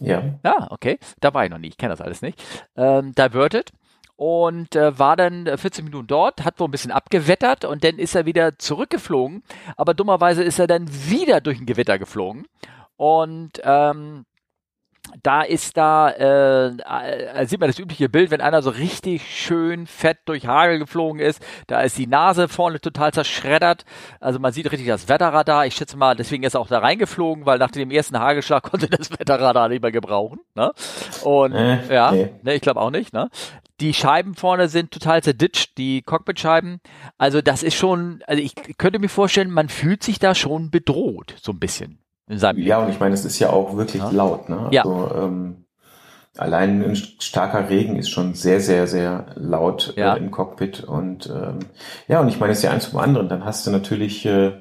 Ja. 0.00 0.22
Ja, 0.44 0.68
okay. 0.70 0.98
Da 1.20 1.32
war 1.32 1.44
ich 1.44 1.50
noch 1.50 1.58
nie, 1.58 1.68
ich 1.68 1.78
kenne 1.78 1.92
das 1.92 2.00
alles 2.00 2.22
nicht. 2.22 2.42
Ähm, 2.76 3.14
diverted 3.14 3.72
und 4.16 4.74
äh, 4.74 4.98
war 4.98 5.16
dann 5.16 5.46
14 5.46 5.70
äh, 5.70 5.84
Minuten 5.84 6.06
dort, 6.06 6.44
hat 6.44 6.58
wohl 6.58 6.68
ein 6.68 6.70
bisschen 6.70 6.90
abgewettert 6.90 7.64
und 7.64 7.84
dann 7.84 7.98
ist 7.98 8.14
er 8.14 8.24
wieder 8.24 8.58
zurückgeflogen. 8.58 9.42
Aber 9.76 9.94
dummerweise 9.94 10.42
ist 10.42 10.58
er 10.58 10.66
dann 10.66 10.88
wieder 10.88 11.40
durch 11.40 11.60
ein 11.60 11.66
Gewitter 11.66 11.98
geflogen. 11.98 12.46
Und 12.96 13.60
ähm, 13.62 14.24
da 15.22 15.42
ist 15.42 15.76
da, 15.76 16.10
äh, 16.10 16.68
äh, 16.68 17.46
sieht 17.46 17.60
man 17.60 17.68
das 17.68 17.78
übliche 17.78 18.08
Bild, 18.08 18.30
wenn 18.30 18.40
einer 18.40 18.62
so 18.62 18.70
richtig 18.70 19.22
schön 19.22 19.86
fett 19.86 20.18
durch 20.26 20.46
Hagel 20.46 20.78
geflogen 20.78 21.20
ist, 21.20 21.44
da 21.66 21.80
ist 21.80 21.98
die 21.98 22.06
Nase 22.06 22.48
vorne 22.48 22.80
total 22.80 23.12
zerschreddert. 23.12 23.84
Also 24.20 24.38
man 24.38 24.52
sieht 24.52 24.70
richtig 24.70 24.88
das 24.88 25.08
Wetterradar. 25.08 25.66
Ich 25.66 25.74
schätze 25.74 25.96
mal, 25.96 26.16
deswegen 26.16 26.42
ist 26.42 26.54
er 26.54 26.60
auch 26.60 26.68
da 26.68 26.78
reingeflogen, 26.78 27.46
weil 27.46 27.58
nach 27.58 27.70
dem 27.70 27.90
ersten 27.90 28.18
Hagelschlag 28.18 28.62
konnte 28.70 28.88
das 28.88 29.10
Wetterradar 29.10 29.68
nicht 29.68 29.82
mehr 29.82 29.92
gebrauchen. 29.92 30.40
Ne? 30.54 30.72
Und 31.22 31.52
äh, 31.52 31.92
ja, 31.92 32.10
nee. 32.12 32.30
ne, 32.42 32.54
ich 32.54 32.62
glaube 32.62 32.80
auch 32.80 32.90
nicht. 32.90 33.12
Ne? 33.12 33.28
Die 33.80 33.92
Scheiben 33.92 34.34
vorne 34.34 34.68
sind 34.68 34.90
total 34.90 35.22
zerditscht, 35.22 35.76
die 35.76 36.02
Cockpitscheiben. 36.02 36.80
Also 37.18 37.42
das 37.42 37.62
ist 37.62 37.74
schon, 37.74 38.22
also 38.26 38.42
ich 38.42 38.54
könnte 38.78 38.98
mir 38.98 39.08
vorstellen, 39.08 39.50
man 39.50 39.68
fühlt 39.68 40.02
sich 40.02 40.18
da 40.18 40.34
schon 40.34 40.70
bedroht, 40.70 41.34
so 41.42 41.52
ein 41.52 41.58
bisschen. 41.58 41.98
Ja, 42.28 42.78
und 42.78 42.88
ich 42.88 43.00
meine, 43.00 43.14
es 43.14 43.24
ist 43.24 43.38
ja 43.38 43.50
auch 43.50 43.76
wirklich 43.76 44.02
ja. 44.02 44.10
laut. 44.10 44.48
Ne? 44.48 44.58
Also, 44.58 45.10
ja. 45.14 45.24
ähm, 45.24 45.66
allein 46.36 46.82
ein 46.82 46.96
starker 46.96 47.68
Regen 47.68 47.96
ist 47.96 48.10
schon 48.10 48.34
sehr, 48.34 48.60
sehr, 48.60 48.86
sehr 48.86 49.26
laut 49.36 49.94
äh, 49.96 50.00
ja. 50.00 50.14
äh, 50.14 50.18
im 50.18 50.30
Cockpit. 50.30 50.84
Und 50.84 51.30
ähm, 51.30 51.60
ja, 52.08 52.20
und 52.20 52.28
ich 52.28 52.40
meine, 52.40 52.52
es 52.52 52.58
ist 52.58 52.64
ja 52.64 52.70
eins 52.70 52.86
vom 52.86 52.98
anderen. 52.98 53.28
Dann 53.28 53.44
hast 53.44 53.66
du 53.66 53.70
natürlich 53.70 54.26
äh, 54.26 54.52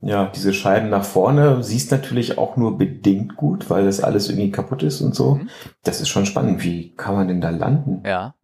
ja 0.00 0.30
diese 0.34 0.54
Scheiben 0.54 0.88
nach 0.88 1.04
vorne, 1.04 1.62
siehst 1.62 1.90
natürlich 1.90 2.38
auch 2.38 2.56
nur 2.56 2.78
bedingt 2.78 3.36
gut, 3.36 3.68
weil 3.70 3.84
das 3.84 4.00
alles 4.00 4.28
irgendwie 4.28 4.50
kaputt 4.50 4.82
ist 4.82 5.00
und 5.00 5.14
so. 5.14 5.34
Mhm. 5.34 5.48
Das 5.82 6.00
ist 6.00 6.08
schon 6.08 6.26
spannend. 6.26 6.62
Wie 6.62 6.94
kann 6.94 7.14
man 7.14 7.28
denn 7.28 7.40
da 7.40 7.50
landen? 7.50 8.02
Ja. 8.06 8.34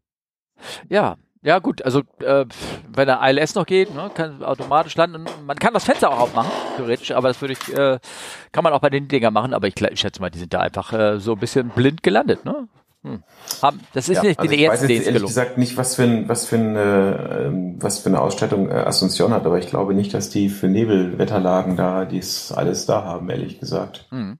Ja, 0.88 1.16
ja 1.46 1.60
gut, 1.60 1.82
also 1.82 2.00
äh, 2.18 2.44
wenn 2.92 3.06
der 3.06 3.20
ILS 3.22 3.54
noch 3.54 3.66
geht, 3.66 3.94
ne, 3.94 4.10
kann 4.12 4.42
automatisch 4.42 4.96
landen. 4.96 5.26
Man 5.46 5.56
kann 5.56 5.72
das 5.74 5.84
Fenster 5.84 6.10
auch 6.10 6.18
aufmachen, 6.18 6.50
theoretisch, 6.76 7.12
aber 7.12 7.28
das 7.28 7.40
würde 7.40 7.52
ich, 7.52 7.72
äh, 7.72 8.00
kann 8.50 8.64
man 8.64 8.72
auch 8.72 8.80
bei 8.80 8.90
den 8.90 9.06
Dinger 9.06 9.30
machen, 9.30 9.54
aber 9.54 9.68
ich, 9.68 9.80
ich 9.80 10.00
schätze 10.00 10.20
mal, 10.20 10.28
die 10.28 10.40
sind 10.40 10.52
da 10.52 10.58
einfach 10.58 10.92
äh, 10.92 11.20
so 11.20 11.34
ein 11.34 11.38
bisschen 11.38 11.68
blind 11.68 12.02
gelandet, 12.02 12.44
ne? 12.44 12.66
Hm. 13.04 13.22
Haben, 13.62 13.80
das 13.92 14.08
ist 14.08 14.16
ja, 14.16 14.22
nicht 14.24 14.40
also 14.40 14.52
die 14.52 14.60
erste, 14.60 14.92
Ich 14.92 14.98
weiß 14.98 15.06
ehrlich 15.06 15.22
gesagt 15.22 15.56
nicht, 15.56 15.76
was 15.76 15.94
für, 15.94 16.02
ein, 16.02 16.28
was 16.28 16.46
für 16.46 16.56
eine, 16.56 17.44
ähm, 17.46 17.76
was 17.80 18.00
für 18.00 18.08
eine 18.08 18.20
Ausstattung 18.20 18.68
äh, 18.68 18.84
Asunción 18.84 19.30
hat, 19.30 19.46
aber 19.46 19.58
ich 19.58 19.68
glaube 19.68 19.94
nicht, 19.94 20.12
dass 20.14 20.28
die 20.28 20.48
für 20.48 20.66
Nebelwetterlagen 20.66 21.76
da 21.76 22.06
dies 22.06 22.50
alles 22.50 22.86
da 22.86 23.04
haben, 23.04 23.30
ehrlich 23.30 23.60
gesagt. 23.60 24.06
Hm 24.10 24.38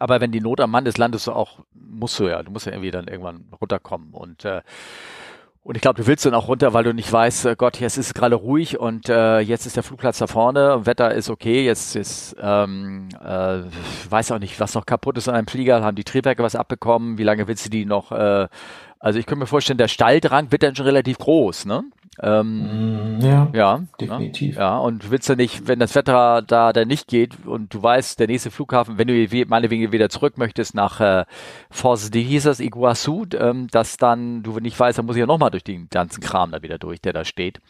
aber 0.00 0.20
wenn 0.20 0.32
die 0.32 0.40
Not 0.40 0.60
am 0.60 0.70
Mann 0.70 0.86
ist, 0.86 0.96
landest 0.96 1.26
du 1.26 1.32
auch, 1.32 1.60
musst 1.74 2.18
du 2.18 2.26
ja, 2.26 2.42
du 2.42 2.50
musst 2.50 2.64
ja 2.64 2.72
irgendwie 2.72 2.90
dann 2.90 3.06
irgendwann 3.06 3.50
runterkommen 3.60 4.14
und 4.14 4.46
äh, 4.46 4.62
und 5.62 5.76
ich 5.76 5.82
glaube, 5.82 6.00
du 6.00 6.06
willst 6.06 6.24
dann 6.24 6.34
auch 6.34 6.48
runter, 6.48 6.72
weil 6.72 6.84
du 6.84 6.94
nicht 6.94 7.12
weißt, 7.12 7.46
äh, 7.46 7.56
Gott, 7.56 7.80
jetzt 7.80 7.98
ist 7.98 8.06
es 8.06 8.14
gerade 8.14 8.34
ruhig 8.34 8.80
und 8.80 9.08
äh, 9.08 9.40
jetzt 9.40 9.66
ist 9.66 9.76
der 9.76 9.82
Flugplatz 9.82 10.18
da 10.18 10.26
vorne, 10.26 10.86
Wetter 10.86 11.14
ist 11.14 11.28
okay, 11.28 11.64
jetzt 11.64 11.96
ist, 11.96 12.34
ähm, 12.40 13.08
äh, 13.22 13.62
weiß 14.08 14.32
auch 14.32 14.38
nicht, 14.38 14.58
was 14.58 14.74
noch 14.74 14.86
kaputt 14.86 15.18
ist 15.18 15.28
an 15.28 15.34
einem 15.34 15.46
Flieger, 15.46 15.82
haben 15.82 15.96
die 15.96 16.04
Triebwerke 16.04 16.42
was 16.42 16.56
abbekommen, 16.56 17.18
wie 17.18 17.24
lange 17.24 17.46
willst 17.46 17.66
du 17.66 17.70
die 17.70 17.84
noch, 17.84 18.10
äh, 18.10 18.48
also 18.98 19.18
ich 19.18 19.26
könnte 19.26 19.40
mir 19.40 19.46
vorstellen, 19.46 19.78
der 19.78 19.88
Stalldrang 19.88 20.50
wird 20.50 20.62
dann 20.62 20.76
schon 20.76 20.86
relativ 20.86 21.18
groß, 21.18 21.66
ne? 21.66 21.84
Ähm, 22.22 23.18
mm, 23.18 23.20
ja, 23.20 23.48
ja, 23.54 23.84
definitiv. 24.00 24.56
Ja, 24.56 24.78
und 24.78 25.10
willst 25.10 25.28
du 25.28 25.36
nicht, 25.36 25.68
wenn 25.68 25.78
das 25.78 25.94
Wetter 25.94 26.42
da, 26.42 26.72
da 26.72 26.84
nicht 26.84 27.06
geht 27.06 27.46
und 27.46 27.72
du 27.72 27.82
weißt, 27.82 28.18
der 28.18 28.26
nächste 28.26 28.50
Flughafen, 28.50 28.98
wenn 28.98 29.06
du 29.06 29.46
meinetwegen 29.46 29.92
wieder 29.92 30.08
zurück 30.08 30.36
möchtest 30.36 30.74
nach 30.74 31.00
äh, 31.00 31.24
Foz 31.70 32.10
de 32.10 32.22
Hisas, 32.22 32.60
Iguazu, 32.60 33.26
ähm, 33.38 33.68
dass 33.68 33.96
dann 33.96 34.42
du 34.42 34.58
nicht 34.58 34.78
weißt, 34.78 34.98
dann 34.98 35.06
muss 35.06 35.16
ich 35.16 35.20
ja 35.20 35.26
nochmal 35.26 35.50
durch 35.50 35.64
den 35.64 35.88
ganzen 35.88 36.20
Kram 36.20 36.50
da 36.50 36.62
wieder 36.62 36.78
durch, 36.78 37.00
der 37.00 37.12
da 37.12 37.24
steht. 37.24 37.60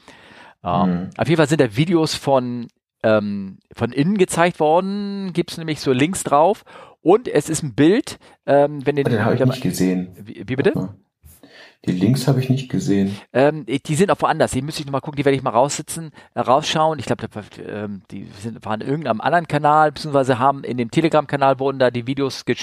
Ähm, 0.65 0.91
mhm. 0.91 1.11
Auf 1.17 1.29
jeden 1.29 1.37
Fall 1.37 1.49
sind 1.49 1.61
da 1.61 1.77
Videos 1.77 2.15
von, 2.15 2.69
ähm, 3.03 3.59
von 3.73 3.93
innen 3.93 4.17
gezeigt 4.17 4.59
worden, 4.59 5.33
gibt's 5.35 5.59
nämlich 5.59 5.81
so 5.81 5.93
Links 5.93 6.25
drauf 6.25 6.65
und 7.03 7.29
es 7.29 7.51
ist 7.51 7.63
ein 7.63 7.75
Bild, 7.75 8.19
ähm, 8.47 8.85
wenn 8.87 8.97
den, 8.97 9.05
den 9.05 9.25
habe 9.25 9.35
ich 9.35 9.45
nicht 9.45 9.63
gesehen. 9.63 10.17
Wie, 10.19 10.45
wie 10.47 10.57
bitte? 10.57 10.95
Die 11.87 11.93
Links 11.93 12.29
habe 12.29 12.41
ich 12.41 12.51
nicht 12.51 12.69
gesehen. 12.69 13.17
Ähm, 13.33 13.65
die 13.65 13.95
sind 13.95 14.11
auch 14.11 14.21
woanders. 14.21 14.51
Die 14.51 14.61
müsste 14.61 14.83
ich 14.83 14.87
nochmal 14.87 15.01
gucken. 15.01 15.17
Die 15.17 15.25
werde 15.25 15.37
ich 15.37 15.43
mal 15.43 15.51
raussitzen, 15.51 16.11
äh, 16.35 16.41
rausschauen. 16.41 16.99
Ich 16.99 17.07
glaube, 17.07 17.27
ähm, 17.67 18.03
die 18.11 18.29
sind, 18.39 18.63
waren 18.67 18.83
in 18.83 18.89
irgendeinem 18.89 19.23
anderen 19.23 19.49
Kanal, 19.49 19.93
beziehungsweise 19.93 20.39
haben 20.39 20.63
in 20.63 20.77
dem 20.77 20.91
Telegram-Kanal 20.91 21.59
wurden 21.59 21.79
da 21.79 21.91
die 21.91 22.07
Videos 22.07 22.45
ge 22.45 22.57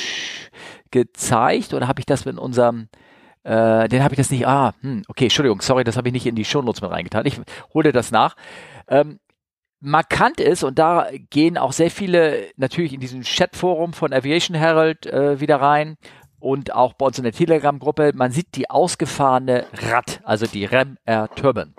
gezeigt. 0.91 1.73
Oder 1.73 1.87
habe 1.87 1.99
ich 1.99 2.05
das 2.05 2.27
in 2.27 2.37
unserem, 2.37 2.89
äh, 3.43 3.87
den 3.89 4.03
habe 4.03 4.13
ich 4.13 4.17
das 4.17 4.29
nicht, 4.29 4.47
ah, 4.47 4.73
hm, 4.81 5.01
okay, 5.07 5.25
Entschuldigung, 5.25 5.61
sorry, 5.61 5.83
das 5.83 5.97
habe 5.97 6.09
ich 6.09 6.13
nicht 6.13 6.27
in 6.27 6.35
die 6.35 6.45
Shownotes 6.45 6.81
mit 6.81 6.91
reingetan. 6.91 7.25
Ich 7.25 7.39
hole 7.73 7.91
das 7.91 8.11
nach. 8.11 8.35
Ähm, 8.87 9.19
markant 9.79 10.39
ist, 10.39 10.63
und 10.63 10.79
da 10.79 11.07
gehen 11.29 11.57
auch 11.57 11.71
sehr 11.71 11.91
viele 11.91 12.47
natürlich 12.57 12.93
in 12.93 12.99
diesem 12.99 13.23
Chatforum 13.23 13.93
von 13.93 14.13
Aviation 14.13 14.55
Herald 14.55 15.05
äh, 15.05 15.39
wieder 15.39 15.61
rein, 15.61 15.97
und 16.39 16.73
auch 16.73 16.93
bei 16.93 17.05
uns 17.05 17.17
in 17.17 17.23
der 17.23 17.33
Telegram-Gruppe, 17.33 18.11
man 18.15 18.31
sieht 18.31 18.55
die 18.55 18.69
ausgefahrene 18.69 19.65
Rad, 19.73 20.21
also 20.23 20.45
die 20.45 20.65
Rem 20.65 20.97
Air 21.05 21.29
Turban. 21.35 21.73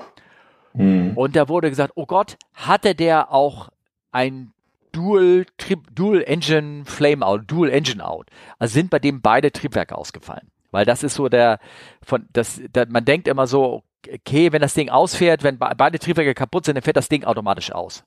Mhm. 0.74 1.12
Und 1.16 1.36
da 1.36 1.48
wurde 1.48 1.70
gesagt, 1.70 1.92
oh 1.96 2.06
Gott, 2.06 2.36
hatte 2.54 2.94
der 2.94 3.32
auch 3.32 3.68
ein 4.12 4.52
Dual, 4.92 5.46
Dual 5.94 6.22
Engine 6.22 6.84
Flame 6.84 7.24
Out, 7.24 7.42
Dual 7.46 7.70
Engine 7.70 8.04
Out. 8.04 8.28
Also 8.58 8.74
sind 8.74 8.90
bei 8.90 8.98
dem 8.98 9.20
beide 9.20 9.52
Triebwerke 9.52 9.96
ausgefallen. 9.96 10.50
Weil 10.70 10.84
das 10.84 11.02
ist 11.02 11.14
so 11.14 11.28
der, 11.28 11.60
von, 12.02 12.26
das, 12.32 12.60
der, 12.74 12.88
man 12.88 13.04
denkt 13.04 13.28
immer 13.28 13.46
so, 13.46 13.82
okay, 14.12 14.52
wenn 14.52 14.62
das 14.62 14.74
Ding 14.74 14.88
ausfährt, 14.88 15.42
wenn 15.42 15.58
beide 15.58 15.98
Triebwerke 15.98 16.34
kaputt 16.34 16.64
sind, 16.64 16.76
dann 16.76 16.82
fährt 16.82 16.96
das 16.96 17.08
Ding 17.08 17.24
automatisch 17.24 17.72
aus. 17.72 18.04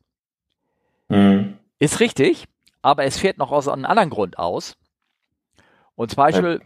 Mhm. 1.09 1.57
Ist 1.79 1.99
richtig, 1.99 2.45
aber 2.81 3.05
es 3.05 3.17
fährt 3.17 3.37
noch 3.37 3.51
aus 3.51 3.67
einem 3.67 3.85
anderen 3.85 4.09
Grund 4.09 4.37
aus. 4.37 4.77
Und 5.95 6.11
zum 6.11 6.17
Beispiel. 6.17 6.61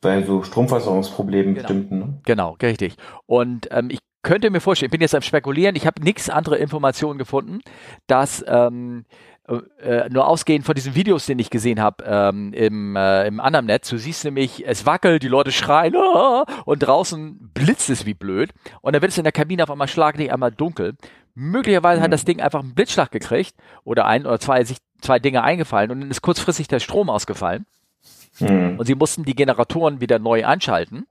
Bei, 0.00 0.22
so 0.22 0.42
Stromversorgungsproblemen 0.42 1.54
genau, 1.54 1.66
bestimmten. 1.66 1.98
Ne? 1.98 2.20
Genau, 2.24 2.56
richtig. 2.62 2.96
Und 3.26 3.68
ähm, 3.70 3.90
ich 3.90 3.98
könnte 4.22 4.50
mir 4.50 4.60
vorstellen, 4.60 4.88
ich 4.88 4.92
bin 4.92 5.00
jetzt 5.00 5.14
am 5.14 5.22
Spekulieren, 5.22 5.76
ich 5.76 5.86
habe 5.86 6.02
nichts 6.02 6.30
andere 6.30 6.56
Informationen 6.56 7.18
gefunden, 7.18 7.60
dass 8.06 8.44
ähm, 8.48 9.04
äh, 9.80 10.08
nur 10.10 10.28
ausgehend 10.28 10.64
von 10.64 10.74
diesen 10.74 10.94
Videos, 10.94 11.26
den 11.26 11.38
ich 11.38 11.50
gesehen 11.50 11.80
habe 11.80 12.04
ähm, 12.06 12.52
im, 12.52 12.96
äh, 12.96 13.26
im 13.26 13.40
anderen 13.40 13.66
Netz, 13.66 13.88
du 13.88 13.98
siehst 13.98 14.24
nämlich, 14.24 14.66
es 14.66 14.86
wackelt, 14.86 15.22
die 15.22 15.28
Leute 15.28 15.52
schreien 15.52 15.96
ah, 15.96 16.44
und 16.64 16.80
draußen 16.80 17.50
blitzt 17.52 17.90
es 17.90 18.06
wie 18.06 18.14
blöd 18.14 18.50
und 18.80 18.94
dann 18.94 19.02
wird 19.02 19.12
es 19.12 19.18
in 19.18 19.24
der 19.24 19.32
Kabine 19.32 19.62
auf 19.62 19.70
einmal 19.70 19.88
schlaglich 19.88 20.32
einmal 20.32 20.52
dunkel. 20.52 20.94
Möglicherweise 21.34 22.00
mhm. 22.00 22.04
hat 22.04 22.12
das 22.12 22.24
Ding 22.24 22.40
einfach 22.40 22.60
einen 22.60 22.74
Blitzschlag 22.74 23.10
gekriegt 23.10 23.54
oder 23.82 24.06
ein 24.06 24.26
oder 24.26 24.38
zwei, 24.38 24.62
sich 24.64 24.78
zwei 25.00 25.18
Dinge 25.18 25.42
eingefallen 25.42 25.90
und 25.90 26.00
dann 26.00 26.10
ist 26.10 26.22
kurzfristig 26.22 26.68
der 26.68 26.80
Strom 26.80 27.10
ausgefallen. 27.10 27.66
Mhm. 28.40 28.78
Und 28.78 28.86
sie 28.86 28.94
mussten 28.94 29.24
die 29.24 29.34
Generatoren 29.34 30.00
wieder 30.00 30.18
neu 30.18 30.44
einschalten. 30.44 31.06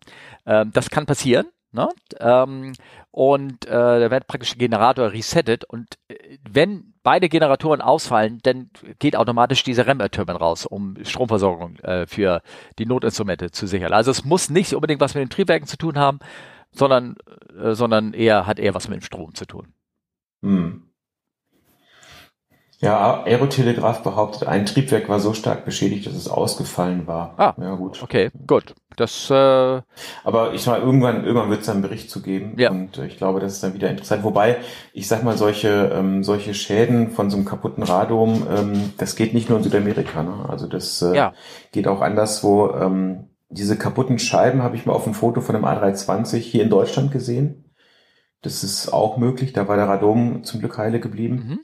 Ähm, 0.46 0.72
das 0.74 0.89
kann 0.89 1.06
passieren. 1.06 1.48
Ne? 1.72 1.88
Ähm, 2.20 2.74
und 3.12 3.65
äh, 3.65 3.70
da 3.70 4.10
wird 4.10 4.26
praktisch 4.26 4.52
der 4.52 4.58
Generator 4.58 5.12
resettet 5.12 5.65
und 5.65 6.00
äh, 6.08 6.38
wenn 6.50 6.94
beide 7.04 7.30
Generatoren 7.30 7.82
ausfallen, 7.82 8.39
dann 8.42 8.72
geht 8.98 9.15
automatisch 9.15 9.63
diese 9.63 9.86
REM-Turbine 9.86 10.39
raus, 10.39 10.65
um 10.65 10.96
Stromversorgung 11.04 11.76
äh, 11.78 12.08
für 12.08 12.42
die 12.80 12.88
Notinstrumente 12.88 13.52
zu 13.52 13.68
sichern. 13.68 13.94
Also 13.94 14.10
es 14.10 14.26
muss 14.26 14.50
nicht 14.50 14.74
unbedingt 14.74 15.00
was 15.00 15.13
mit 15.13 15.22
den 15.22 15.30
Triebwerken 15.30 15.68
zu 15.68 15.78
tun 15.78 16.00
haben, 16.00 16.20
sondern, 16.72 17.18
äh, 17.62 17.74
sondern 17.74 18.13
eher 18.13 18.48
hat 18.48 18.58
eher 18.58 18.74
was 18.74 18.88
mit 18.88 19.02
dem 19.02 19.04
Strom 19.04 19.36
zu 19.36 19.46
tun. 19.46 19.74
Hm. 20.42 20.88
Ja, 22.82 23.24
Aerotelegraph 23.26 24.04
behauptet, 24.04 24.48
ein 24.48 24.65
Triebwerk 24.65 25.10
war 25.10 25.20
so 25.20 25.34
stark 25.34 25.65
beschädigt, 25.65 26.08
dass 26.08 26.13
es 26.13 26.30
ausgefallen 26.30 27.08
war. 27.08 27.34
Ah, 27.36 27.54
ja 27.60 27.76
gut. 27.76 28.02
Okay, 28.02 28.32
gut. 28.48 28.74
Das. 28.96 29.30
Äh 29.30 29.82
Aber 30.24 30.54
ich 30.54 30.65
mal 30.65 30.80
irgendwann, 30.80 31.26
irgendwann 31.26 31.50
wird 31.50 31.62
es 31.62 31.70
einen 31.70 31.82
Bericht 31.82 32.10
zu 32.10 32.22
geben. 32.22 32.54
Ja. 32.58 32.72
Und 32.72 32.98
äh, 32.98 33.06
ich 33.06 33.18
glaube, 33.18 33.42
das 33.42 33.54
ist 33.54 33.63
dann 33.63 33.74
wieder 33.74 33.89
interessant. 33.89 34.24
Wobei, 34.24 34.58
ich 34.94 35.10
sag 35.10 35.24
mal, 35.24 35.38
solche 35.38 35.92
ähm, 35.94 36.24
solche 36.24 36.54
Schäden 36.54 37.12
von 37.12 37.30
so 37.30 37.36
einem 37.36 37.46
kaputten 37.46 37.84
Radom, 37.84 38.48
ähm, 38.50 38.94
das 38.98 39.18
geht 39.18 39.34
nicht 39.34 39.50
nur 39.50 39.58
in 39.58 39.63
Südamerika. 39.65 40.24
Ne? 40.24 40.46
Also 40.48 40.65
das 40.68 41.02
äh, 41.02 41.15
ja. 41.15 41.34
geht 41.74 41.88
auch 41.88 42.00
anderswo. 42.00 42.72
Ähm, 42.72 43.30
diese 43.50 43.78
kaputten 43.78 44.20
Scheiben 44.20 44.63
habe 44.63 44.78
ich 44.78 44.86
mal 44.86 44.94
auf 44.94 45.04
dem 45.04 45.13
Foto 45.13 45.42
von 45.42 45.56
einem 45.56 45.65
A320 45.65 46.38
hier 46.38 46.63
in 46.63 46.70
Deutschland 46.70 47.12
gesehen. 47.12 47.65
Das 48.42 48.63
ist 48.63 48.94
auch 48.94 49.18
möglich. 49.18 49.52
Da 49.52 49.68
war 49.68 49.76
der 49.76 49.89
Radom 49.89 50.44
zum 50.44 50.62
Glück 50.62 50.78
heile 50.78 51.02
geblieben. 51.02 51.36
Mhm. 51.36 51.60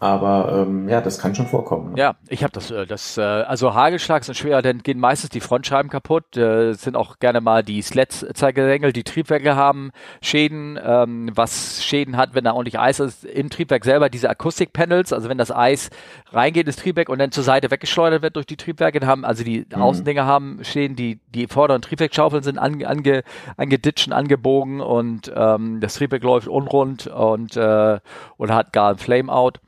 Aber 0.00 0.66
ähm, 0.66 0.88
ja, 0.88 1.02
das 1.02 1.18
kann 1.18 1.34
schon 1.34 1.46
vorkommen. 1.46 1.92
Ne? 1.92 1.98
Ja, 1.98 2.16
ich 2.28 2.42
habe 2.42 2.52
das, 2.52 2.70
äh, 2.70 2.86
das 2.86 3.18
äh, 3.18 3.20
also 3.20 3.74
Hagelschlag 3.74 4.24
sind 4.24 4.34
schwer, 4.34 4.62
dann 4.62 4.78
gehen 4.78 4.98
meistens 4.98 5.28
die 5.28 5.40
Frontscheiben 5.40 5.90
kaputt. 5.90 6.38
Äh, 6.38 6.72
sind 6.72 6.96
auch 6.96 7.18
gerne 7.18 7.42
mal 7.42 7.62
die 7.62 7.82
Sleds-Zeigerängel, 7.82 8.94
die 8.94 9.04
Triebwerke 9.04 9.56
haben 9.56 9.90
Schäden. 10.22 10.78
Ähm, 10.82 11.30
was 11.34 11.84
Schäden 11.84 12.16
hat, 12.16 12.34
wenn 12.34 12.44
da 12.44 12.52
ordentlich 12.52 12.78
Eis 12.78 12.98
ist 12.98 13.26
im 13.26 13.50
Triebwerk 13.50 13.84
selber, 13.84 14.08
diese 14.08 14.30
Akustikpanels, 14.30 15.12
also 15.12 15.28
wenn 15.28 15.36
das 15.36 15.54
Eis 15.54 15.90
reingeht 16.32 16.66
ins 16.66 16.76
Triebwerk 16.76 17.10
und 17.10 17.18
dann 17.18 17.30
zur 17.30 17.44
Seite 17.44 17.70
weggeschleudert 17.70 18.22
wird 18.22 18.36
durch 18.36 18.46
die 18.46 18.56
Triebwerke, 18.56 19.00
dann 19.00 19.08
haben 19.08 19.26
also 19.26 19.44
die 19.44 19.66
mhm. 19.68 19.82
Außendinger 19.82 20.24
haben 20.24 20.60
Schäden, 20.64 20.96
die 20.96 21.20
die 21.34 21.46
vorderen 21.46 21.82
Triebwerkschaufeln 21.82 22.42
sind 22.42 22.56
ange, 22.56 22.88
ange, 22.88 23.22
angeditschen, 23.58 24.14
angebogen 24.14 24.80
und 24.80 25.30
ähm, 25.36 25.80
das 25.80 25.96
Triebwerk 25.96 26.22
läuft 26.22 26.48
unrund 26.48 27.06
und 27.06 27.54
äh, 27.58 28.00
oder 28.38 28.54
hat 28.54 28.72
gar 28.72 28.92
ein 28.92 28.98
Flameout. 28.98 29.60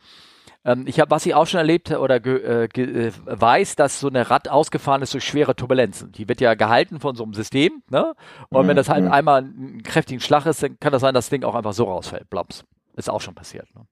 Ähm, 0.65 0.85
ich 0.87 1.01
habe, 1.01 1.11
was 1.11 1.27
ich 1.27 1.35
auch 1.35 1.47
schon 1.47 1.59
erlebt 1.59 1.91
oder 1.91 2.25
äh, 2.25 2.65
äh, 2.65 3.13
weiß, 3.25 3.77
dass 3.77 4.01
so 4.01 4.09
eine 4.09 4.31
Rad 4.31 4.49
ausgefahren 4.49 5.03
ist 5.03 5.13
durch 5.15 5.25
schwere 5.25 5.57
Turbulenzen. 5.57 6.13
Die 6.13 6.29
wird 6.29 6.41
ja 6.41 6.55
gehalten 6.55 7.01
von 7.01 7.17
so 7.17 7.25
einem 7.25 7.35
System, 7.35 7.83
ne? 7.91 8.15
Und 8.51 8.65
mhm. 8.65 8.69
wenn 8.69 8.77
das 8.77 8.89
halt 8.89 9.05
mhm. 9.05 9.13
einmal 9.13 9.43
einen 9.43 9.83
kräftigen 9.83 10.21
Schlag 10.21 10.47
ist, 10.47 10.63
dann 10.63 10.79
kann 10.79 10.93
das 10.93 11.03
sein, 11.03 11.15
dass 11.15 11.27
das 11.27 11.31
Ding 11.31 11.45
auch 11.45 11.55
einfach 11.55 11.73
so 11.73 11.85
rausfällt. 11.85 12.31
Blops. 12.31 12.65
Ist 12.97 13.11
auch 13.11 13.21
schon 13.21 13.35
passiert. 13.35 13.67
Ne? 13.75 13.83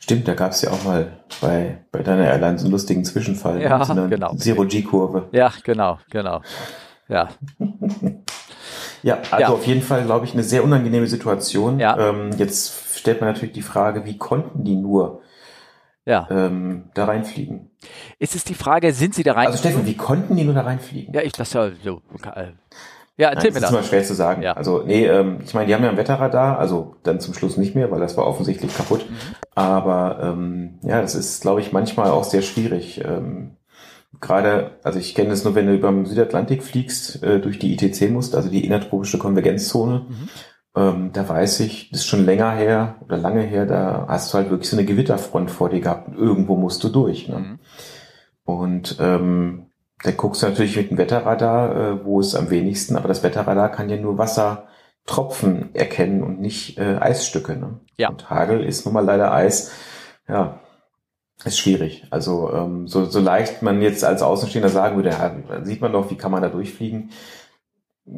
Stimmt, 0.00 0.28
da 0.28 0.34
gab 0.34 0.52
es 0.52 0.62
ja 0.62 0.70
auch 0.70 0.84
mal 0.84 1.20
bei, 1.40 1.78
bei 1.92 2.02
deiner 2.02 2.24
Airline 2.24 2.58
so 2.58 2.64
einen 2.64 2.72
lustigen 2.72 3.04
Zwischenfall. 3.04 3.62
Ja, 3.62 3.84
so 3.84 3.94
genau. 4.08 4.34
Zero-G-Kurve. 4.34 5.28
Ja, 5.32 5.52
genau, 5.64 5.98
genau. 6.10 6.42
Ja. 7.08 7.28
ja, 9.02 9.18
also 9.30 9.40
ja. 9.40 9.48
auf 9.48 9.66
jeden 9.66 9.82
Fall, 9.82 10.04
glaube 10.04 10.26
ich, 10.26 10.32
eine 10.32 10.42
sehr 10.42 10.64
unangenehme 10.64 11.06
Situation. 11.06 11.78
Ja. 11.78 11.96
Ähm, 11.98 12.30
jetzt 12.36 12.98
stellt 12.98 13.20
man 13.20 13.32
natürlich 13.32 13.54
die 13.54 13.62
Frage, 13.62 14.04
wie 14.04 14.18
konnten 14.18 14.64
die 14.64 14.76
nur 14.76 15.22
ja. 16.06 16.26
ähm, 16.30 16.84
da 16.94 17.04
reinfliegen. 17.04 17.70
Ist 18.18 18.34
es 18.34 18.44
die 18.44 18.54
Frage, 18.54 18.92
sind 18.92 19.14
sie 19.14 19.22
da 19.22 19.32
rein? 19.32 19.48
Also 19.48 19.58
Steffen, 19.58 19.84
wie 19.84 19.96
konnten 19.96 20.36
die 20.36 20.44
nur 20.44 20.54
da 20.54 20.62
reinfliegen? 20.62 21.12
Ja, 21.12 21.20
ich 21.20 21.32
das 21.32 21.52
ja 21.52 21.70
so. 21.84 22.00
Äh, 22.34 22.52
ja, 23.18 23.30
erzähl 23.30 23.50
Nein, 23.50 23.54
mir 23.54 23.60
das. 23.60 23.62
Das 23.62 23.70
ist 23.70 23.70
immer 23.70 23.82
schwer 23.82 24.04
zu 24.04 24.14
sagen. 24.14 24.42
Ja. 24.42 24.52
Also, 24.52 24.82
nee, 24.82 25.06
ähm, 25.06 25.38
ich 25.44 25.54
meine, 25.54 25.66
die 25.66 25.74
haben 25.74 25.82
ja 25.82 25.90
ein 25.90 25.96
Wetterradar, 25.96 26.58
also 26.58 26.96
dann 27.02 27.18
zum 27.18 27.34
Schluss 27.34 27.56
nicht 27.56 27.74
mehr, 27.74 27.90
weil 27.90 28.00
das 28.00 28.16
war 28.16 28.26
offensichtlich 28.26 28.74
kaputt. 28.76 29.08
Mhm. 29.08 29.16
Aber 29.54 30.18
ähm, 30.22 30.78
ja, 30.82 31.00
das 31.00 31.14
ist, 31.14 31.42
glaube 31.42 31.60
ich, 31.60 31.72
manchmal 31.72 32.10
auch 32.10 32.24
sehr 32.24 32.42
schwierig. 32.42 33.02
Ähm, 33.04 33.56
Gerade, 34.18 34.78
also 34.82 34.98
ich 34.98 35.14
kenne 35.14 35.30
das 35.30 35.44
nur, 35.44 35.54
wenn 35.54 35.66
du 35.66 35.74
über 35.74 35.90
den 35.90 36.06
Südatlantik 36.06 36.62
fliegst, 36.62 37.22
äh, 37.22 37.38
durch 37.38 37.58
die 37.58 37.74
ITC 37.74 38.10
musst, 38.10 38.34
also 38.34 38.48
die 38.48 38.64
innertropische 38.64 39.18
Konvergenzzone. 39.18 40.06
Mhm. 40.08 40.28
Ähm, 40.76 41.10
da 41.14 41.26
weiß 41.26 41.60
ich, 41.60 41.90
das 41.90 42.00
ist 42.00 42.06
schon 42.06 42.26
länger 42.26 42.52
her 42.52 42.96
oder 43.00 43.16
lange 43.16 43.40
her, 43.40 43.64
da 43.64 44.04
hast 44.08 44.32
du 44.32 44.38
halt 44.38 44.50
wirklich 44.50 44.68
so 44.68 44.76
eine 44.76 44.84
Gewitterfront 44.84 45.50
vor 45.50 45.70
dir 45.70 45.80
gehabt 45.80 46.08
und 46.08 46.18
irgendwo 46.18 46.56
musst 46.56 46.84
du 46.84 46.90
durch. 46.90 47.28
Ne? 47.28 47.38
Mhm. 47.38 47.58
Und 48.44 48.96
ähm, 49.00 49.66
da 50.02 50.10
guckst 50.10 50.42
du 50.42 50.46
natürlich 50.46 50.76
mit 50.76 50.90
dem 50.90 50.98
Wetterradar, 50.98 51.76
äh, 51.76 52.04
wo 52.04 52.20
es 52.20 52.34
am 52.34 52.50
wenigsten, 52.50 52.96
aber 52.96 53.08
das 53.08 53.22
Wetterradar 53.22 53.70
kann 53.72 53.88
ja 53.88 53.96
nur 53.96 54.18
Wassertropfen 54.18 55.74
erkennen 55.74 56.22
und 56.22 56.40
nicht 56.40 56.78
äh, 56.78 56.98
Eisstücke. 57.00 57.56
Ne? 57.56 57.80
Ja. 57.96 58.10
Und 58.10 58.28
Hagel 58.28 58.62
ist 58.62 58.84
nun 58.84 58.92
mal 58.92 59.04
leider 59.04 59.32
Eis. 59.32 59.72
Ja, 60.28 60.60
ist 61.44 61.58
schwierig. 61.58 62.06
Also 62.10 62.52
ähm, 62.52 62.86
so, 62.86 63.06
so 63.06 63.20
leicht 63.20 63.62
man 63.62 63.80
jetzt 63.80 64.04
als 64.04 64.20
Außenstehender 64.20 64.68
sagen 64.68 64.96
würde, 64.96 65.10
ja, 65.10 65.64
sieht 65.64 65.80
man 65.80 65.92
doch, 65.92 66.10
wie 66.10 66.16
kann 66.16 66.32
man 66.32 66.42
da 66.42 66.48
durchfliegen. 66.48 67.10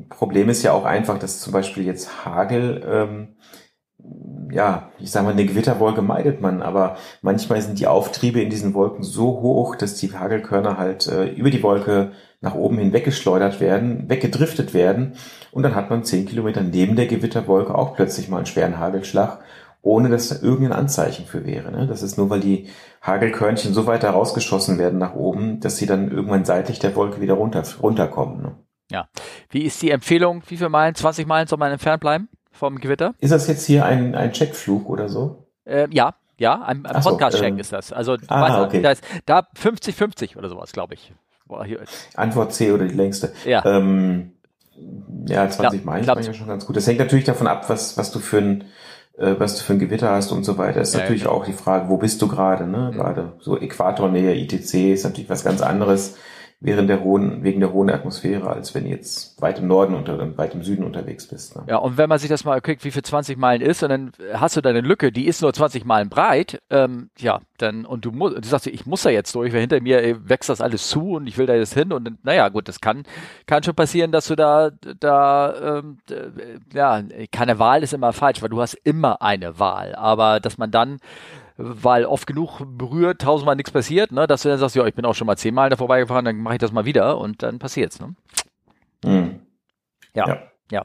Problem 0.08 0.48
ist 0.48 0.62
ja 0.62 0.72
auch 0.72 0.84
einfach, 0.84 1.18
dass 1.18 1.40
zum 1.40 1.52
Beispiel 1.52 1.84
jetzt 1.84 2.24
Hagel, 2.24 2.82
ähm, 2.86 3.36
ja, 4.52 4.90
ich 4.98 5.10
sage 5.10 5.26
mal, 5.26 5.32
eine 5.32 5.46
Gewitterwolke 5.46 6.02
meidet 6.02 6.40
man, 6.40 6.62
aber 6.62 6.96
manchmal 7.22 7.60
sind 7.62 7.78
die 7.78 7.86
Auftriebe 7.86 8.40
in 8.40 8.50
diesen 8.50 8.74
Wolken 8.74 9.02
so 9.02 9.40
hoch, 9.40 9.76
dass 9.76 9.96
die 9.96 10.12
Hagelkörner 10.12 10.78
halt 10.78 11.06
äh, 11.06 11.28
über 11.28 11.50
die 11.50 11.62
Wolke 11.62 12.12
nach 12.40 12.54
oben 12.54 12.78
hin 12.78 12.92
weggeschleudert 12.92 13.60
werden, 13.60 14.08
weggedriftet 14.08 14.74
werden 14.74 15.14
und 15.52 15.62
dann 15.62 15.74
hat 15.74 15.90
man 15.90 16.04
zehn 16.04 16.26
Kilometer 16.26 16.62
neben 16.62 16.96
der 16.96 17.06
Gewitterwolke 17.06 17.74
auch 17.74 17.94
plötzlich 17.94 18.28
mal 18.28 18.38
einen 18.38 18.46
schweren 18.46 18.78
Hagelschlag, 18.78 19.40
ohne 19.82 20.08
dass 20.08 20.28
da 20.28 20.36
irgendein 20.46 20.78
Anzeichen 20.78 21.24
für 21.24 21.46
wäre. 21.46 21.72
Ne? 21.72 21.86
Das 21.86 22.02
ist 22.02 22.18
nur, 22.18 22.30
weil 22.30 22.40
die 22.40 22.68
Hagelkörnchen 23.02 23.74
so 23.74 23.86
weit 23.86 24.04
rausgeschossen 24.04 24.78
werden 24.78 24.98
nach 24.98 25.14
oben, 25.14 25.60
dass 25.60 25.76
sie 25.76 25.86
dann 25.86 26.10
irgendwann 26.10 26.44
seitlich 26.44 26.78
der 26.78 26.94
Wolke 26.94 27.20
wieder 27.20 27.34
runter, 27.34 27.62
runterkommen. 27.82 28.42
Ne? 28.42 28.56
Ja. 28.90 29.08
Wie 29.50 29.62
ist 29.62 29.80
die 29.82 29.90
Empfehlung? 29.90 30.42
Wie 30.48 30.56
viele 30.56 30.70
Meilen? 30.70 30.94
20 30.94 31.26
Meilen 31.26 31.46
soll 31.46 31.58
man 31.58 31.72
entfernt 31.72 32.00
bleiben 32.00 32.28
vom 32.50 32.78
Gewitter? 32.78 33.14
Ist 33.18 33.32
das 33.32 33.46
jetzt 33.46 33.66
hier 33.66 33.84
ein, 33.84 34.14
ein 34.14 34.32
Checkflug 34.32 34.88
oder 34.88 35.08
so? 35.08 35.46
Äh, 35.64 35.88
ja, 35.90 36.14
ja, 36.38 36.62
ein, 36.62 36.86
ein 36.86 37.02
Podcast-Check 37.02 37.52
ähm, 37.52 37.58
ist 37.58 37.72
das. 37.72 37.92
Also 37.92 38.16
ah, 38.28 38.40
weißt, 38.40 38.58
okay. 38.58 38.82
da 38.82 38.90
ist 38.92 39.04
da 39.26 39.46
50-50 39.60 40.36
oder 40.36 40.48
sowas, 40.48 40.72
glaube 40.72 40.94
ich. 40.94 41.12
Boah, 41.46 41.66
Antwort 42.14 42.52
C 42.52 42.72
oder 42.72 42.86
die 42.86 42.94
längste. 42.94 43.32
Ja. 43.44 43.64
Ähm, 43.64 44.32
ja, 45.26 45.48
20 45.48 45.80
ja, 45.80 45.86
Meilen 45.86 46.08
ist 46.18 46.26
ja 46.26 46.34
schon 46.34 46.46
ganz 46.46 46.66
gut. 46.66 46.76
Das 46.76 46.86
hängt 46.86 46.98
natürlich 46.98 47.24
davon 47.24 47.46
ab, 47.46 47.68
was, 47.68 47.96
was 47.96 48.10
du 48.12 48.20
für 48.20 48.38
ein 48.38 48.64
äh, 49.18 49.34
was 49.38 49.56
du 49.56 49.64
für 49.64 49.72
ein 49.72 49.78
Gewitter 49.78 50.10
hast 50.10 50.30
und 50.30 50.44
so 50.44 50.58
weiter. 50.58 50.80
Ist 50.80 50.94
ja, 50.94 51.00
natürlich 51.00 51.24
ja. 51.24 51.30
auch 51.30 51.44
die 51.44 51.52
Frage, 51.52 51.88
wo 51.88 51.96
bist 51.96 52.22
du 52.22 52.28
gerade, 52.28 52.66
ne? 52.66 52.90
Mhm. 52.92 52.96
Gerade 52.96 53.32
so 53.40 53.58
Äquatornähe, 53.58 54.34
ITC 54.34 54.92
ist 54.92 55.04
natürlich 55.04 55.28
was 55.28 55.44
ganz 55.44 55.60
anderes 55.60 56.16
während 56.60 56.90
der 56.90 57.04
hohen, 57.04 57.44
wegen 57.44 57.60
der 57.60 57.72
hohen 57.72 57.88
Atmosphäre, 57.88 58.50
als 58.50 58.74
wenn 58.74 58.84
jetzt 58.84 59.40
weit 59.40 59.60
im 59.60 59.68
Norden 59.68 59.94
oder 59.94 60.36
weit 60.36 60.54
im 60.54 60.64
Süden 60.64 60.82
unterwegs 60.82 61.28
bist. 61.28 61.54
Ne? 61.54 61.62
Ja, 61.68 61.76
und 61.76 61.98
wenn 61.98 62.08
man 62.08 62.18
sich 62.18 62.28
das 62.28 62.44
mal 62.44 62.60
guckt, 62.60 62.84
wie 62.84 62.90
viel 62.90 63.02
20 63.02 63.38
Meilen 63.38 63.62
ist, 63.62 63.84
und 63.84 63.90
dann 63.90 64.12
hast 64.32 64.56
du 64.56 64.60
deine 64.60 64.80
Lücke, 64.80 65.12
die 65.12 65.28
ist 65.28 65.40
nur 65.40 65.52
20 65.52 65.84
Meilen 65.84 66.08
breit, 66.08 66.60
ähm, 66.70 67.10
ja, 67.16 67.40
dann, 67.58 67.86
und 67.86 68.04
du 68.04 68.10
musst, 68.10 68.36
du 68.36 68.48
sagst, 68.48 68.66
ich 68.66 68.86
muss 68.86 69.02
da 69.02 69.10
jetzt 69.10 69.32
durch, 69.36 69.52
weil 69.52 69.60
hinter 69.60 69.80
mir 69.80 70.02
ey, 70.02 70.16
wächst 70.28 70.48
das 70.48 70.60
alles 70.60 70.88
zu 70.88 71.12
und 71.12 71.28
ich 71.28 71.38
will 71.38 71.46
da 71.46 71.54
jetzt 71.54 71.74
hin 71.74 71.92
und 71.92 72.24
naja, 72.24 72.48
gut, 72.48 72.66
das 72.66 72.80
kann, 72.80 73.04
kann 73.46 73.62
schon 73.62 73.76
passieren, 73.76 74.10
dass 74.10 74.26
du 74.26 74.34
da, 74.34 74.70
da, 74.98 75.78
ähm, 75.78 75.98
ja, 76.72 77.02
keine 77.30 77.60
Wahl 77.60 77.84
ist 77.84 77.94
immer 77.94 78.12
falsch, 78.12 78.42
weil 78.42 78.48
du 78.48 78.60
hast 78.60 78.74
immer 78.74 79.22
eine 79.22 79.60
Wahl, 79.60 79.94
aber 79.94 80.40
dass 80.40 80.58
man 80.58 80.72
dann 80.72 80.98
weil 81.58 82.06
oft 82.06 82.26
genug 82.26 82.62
berührt, 82.64 83.20
tausendmal 83.20 83.56
nichts 83.56 83.72
passiert, 83.72 84.12
ne, 84.12 84.26
dass 84.26 84.42
du 84.42 84.48
dann 84.48 84.58
sagst, 84.58 84.76
ja, 84.76 84.86
ich 84.86 84.94
bin 84.94 85.04
auch 85.04 85.14
schon 85.14 85.26
mal 85.26 85.36
zehnmal 85.36 85.68
da 85.68 85.76
vorbeigefahren, 85.76 86.24
dann 86.24 86.38
mache 86.38 86.54
ich 86.54 86.60
das 86.60 86.72
mal 86.72 86.84
wieder 86.84 87.18
und 87.18 87.42
dann 87.42 87.58
passiert's. 87.58 88.00
Ne? 88.00 88.14
Mhm. 89.04 89.40
Ja, 90.14 90.28
ja. 90.28 90.42
ja. 90.70 90.84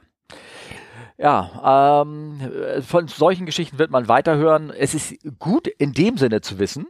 Ja, 1.16 2.02
ähm, 2.02 2.40
von 2.82 3.06
solchen 3.06 3.46
Geschichten 3.46 3.78
wird 3.78 3.92
man 3.92 4.08
weiterhören. 4.08 4.70
Es 4.76 4.94
ist 4.94 5.14
gut 5.38 5.68
in 5.68 5.92
dem 5.92 6.16
Sinne 6.16 6.40
zu 6.40 6.58
wissen, 6.58 6.88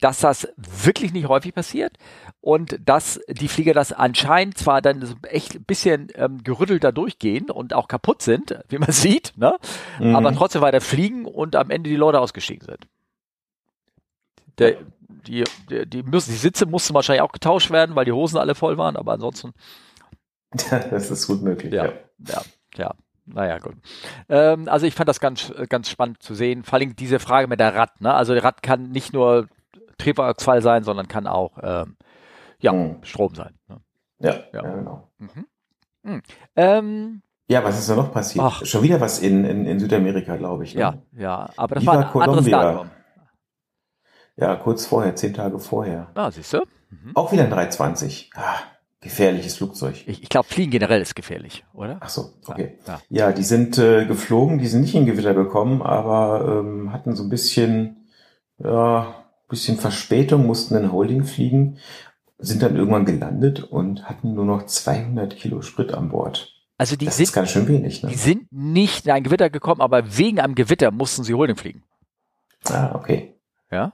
dass 0.00 0.20
das 0.20 0.48
wirklich 0.56 1.12
nicht 1.12 1.26
häufig 1.26 1.52
passiert 1.52 1.96
und 2.40 2.78
dass 2.84 3.20
die 3.28 3.48
Flieger 3.48 3.74
das 3.74 3.92
anscheinend 3.92 4.58
zwar 4.58 4.80
dann 4.80 5.16
echt 5.24 5.56
ein 5.56 5.64
bisschen 5.64 6.06
ähm, 6.14 6.44
gerüttelter 6.44 6.92
durchgehen 6.92 7.50
und 7.50 7.74
auch 7.74 7.88
kaputt 7.88 8.22
sind, 8.22 8.56
wie 8.68 8.78
man 8.78 8.92
sieht, 8.92 9.32
ne? 9.36 9.56
Mhm. 9.98 10.14
aber 10.14 10.32
trotzdem 10.32 10.62
weiter 10.62 10.80
fliegen 10.80 11.24
und 11.24 11.56
am 11.56 11.70
Ende 11.70 11.90
die 11.90 11.96
Leute 11.96 12.20
ausgestiegen 12.20 12.64
sind. 12.64 12.86
Der, 14.58 14.76
die, 15.26 15.44
die, 15.70 15.86
die, 15.86 16.02
müssen, 16.02 16.30
die 16.30 16.36
Sitze 16.36 16.66
mussten 16.66 16.94
wahrscheinlich 16.94 17.22
auch 17.22 17.32
getauscht 17.32 17.70
werden, 17.70 17.96
weil 17.96 18.04
die 18.04 18.12
Hosen 18.12 18.38
alle 18.38 18.54
voll 18.54 18.78
waren, 18.78 18.96
aber 18.96 19.12
ansonsten. 19.12 19.52
das 20.90 21.10
ist 21.10 21.26
gut 21.26 21.42
möglich. 21.42 21.72
Ja, 21.72 21.86
ja, 21.86 21.92
ja. 22.28 22.42
ja. 22.76 22.94
Naja, 23.26 23.58
gut. 23.58 23.76
Ähm, 24.28 24.68
also 24.68 24.86
ich 24.86 24.94
fand 24.94 25.08
das 25.08 25.18
ganz, 25.18 25.50
ganz 25.70 25.88
spannend 25.88 26.22
zu 26.22 26.34
sehen. 26.34 26.62
Vor 26.62 26.74
allem 26.74 26.94
diese 26.94 27.18
Frage 27.18 27.48
mit 27.48 27.58
der 27.58 27.74
Rad. 27.74 28.00
Ne? 28.00 28.12
Also 28.12 28.34
der 28.34 28.44
Rad 28.44 28.62
kann 28.62 28.90
nicht 28.90 29.14
nur 29.14 29.48
Triebwerksfall 29.96 30.60
sein, 30.60 30.84
sondern 30.84 31.08
kann 31.08 31.26
auch 31.26 31.52
ähm, 31.62 31.96
ja, 32.60 32.72
mhm. 32.72 33.02
Strom 33.02 33.34
sein. 33.34 33.54
Ne? 33.68 33.80
Ja, 34.18 34.34
ja. 34.52 34.62
ja, 34.62 34.74
genau. 34.74 35.08
Mhm. 35.18 35.46
Mhm. 36.02 36.22
Ähm, 36.54 37.22
ja, 37.48 37.62
was 37.62 37.78
ist 37.78 37.88
da 37.88 37.96
noch 37.96 38.12
passiert? 38.12 38.44
Ach. 38.44 38.64
Schon 38.64 38.82
wieder 38.82 39.00
was 39.00 39.20
in, 39.20 39.44
in, 39.44 39.66
in 39.66 39.78
Südamerika, 39.78 40.36
glaube 40.36 40.64
ich. 40.64 40.74
Ne? 40.74 40.80
Ja, 40.80 40.94
ja, 41.16 41.50
aber 41.56 41.76
das 41.76 41.82
Viva 41.82 41.92
war 41.92 42.04
ein 42.04 42.10
Colombia. 42.10 42.58
anderes 42.58 42.76
Datum. 42.76 42.90
Ja, 44.36 44.56
kurz 44.56 44.86
vorher, 44.86 45.14
zehn 45.16 45.34
Tage 45.34 45.58
vorher. 45.58 46.10
Ah, 46.14 46.30
siehst 46.30 46.52
du? 46.52 46.58
Mhm. 46.90 47.12
Auch 47.14 47.32
wieder 47.32 47.44
ein 47.44 47.50
320. 47.50 48.30
Ah, 48.34 48.58
gefährliches 49.00 49.56
Flugzeug. 49.56 50.02
Ich, 50.06 50.22
ich 50.22 50.28
glaube, 50.28 50.48
Fliegen 50.48 50.72
generell 50.72 51.00
ist 51.00 51.14
gefährlich, 51.14 51.64
oder? 51.72 51.98
Ach 52.00 52.08
so, 52.08 52.32
okay. 52.46 52.78
Ja, 52.86 52.94
ja. 52.94 53.26
ja 53.26 53.32
die 53.32 53.44
sind 53.44 53.78
äh, 53.78 54.06
geflogen, 54.06 54.58
die 54.58 54.66
sind 54.66 54.80
nicht 54.80 54.94
in 54.94 55.06
Gewitter 55.06 55.34
gekommen, 55.34 55.82
aber 55.82 56.60
ähm, 56.60 56.92
hatten 56.92 57.14
so 57.14 57.22
ein 57.22 57.28
bisschen, 57.28 58.08
ja, 58.58 59.14
bisschen 59.48 59.76
Verspätung, 59.76 60.46
mussten 60.46 60.74
in 60.74 60.90
Holding 60.90 61.24
fliegen, 61.24 61.78
sind 62.38 62.62
dann 62.62 62.76
irgendwann 62.76 63.04
gelandet 63.04 63.62
und 63.62 64.08
hatten 64.08 64.34
nur 64.34 64.44
noch 64.44 64.66
200 64.66 65.36
Kilo 65.36 65.62
Sprit 65.62 65.94
an 65.94 66.08
Bord. 66.08 66.50
Also 66.76 66.96
die 66.96 67.04
das 67.04 67.16
sind, 67.16 67.24
ist 67.24 67.32
ganz 67.32 67.50
schön 67.50 67.68
wenig. 67.68 68.02
Ne? 68.02 68.10
Die 68.10 68.16
sind 68.16 68.50
nicht 68.50 69.06
in 69.06 69.12
ein 69.12 69.22
Gewitter 69.22 69.48
gekommen, 69.48 69.80
aber 69.80 70.16
wegen 70.18 70.40
einem 70.40 70.56
Gewitter 70.56 70.90
mussten 70.90 71.22
sie 71.22 71.34
Holding 71.34 71.56
fliegen. 71.56 71.84
Ah, 72.64 72.94
okay. 72.94 73.34
Ja. 73.70 73.92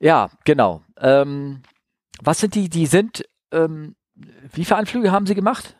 Ja, 0.00 0.30
genau. 0.44 0.82
Ähm, 0.98 1.62
was 2.22 2.40
sind 2.40 2.54
die, 2.54 2.68
die 2.68 2.86
sind, 2.86 3.24
ähm, 3.50 3.96
wie 4.14 4.64
viele 4.64 4.78
Anflüge 4.78 5.12
haben 5.12 5.26
sie 5.26 5.34
gemacht? 5.34 5.76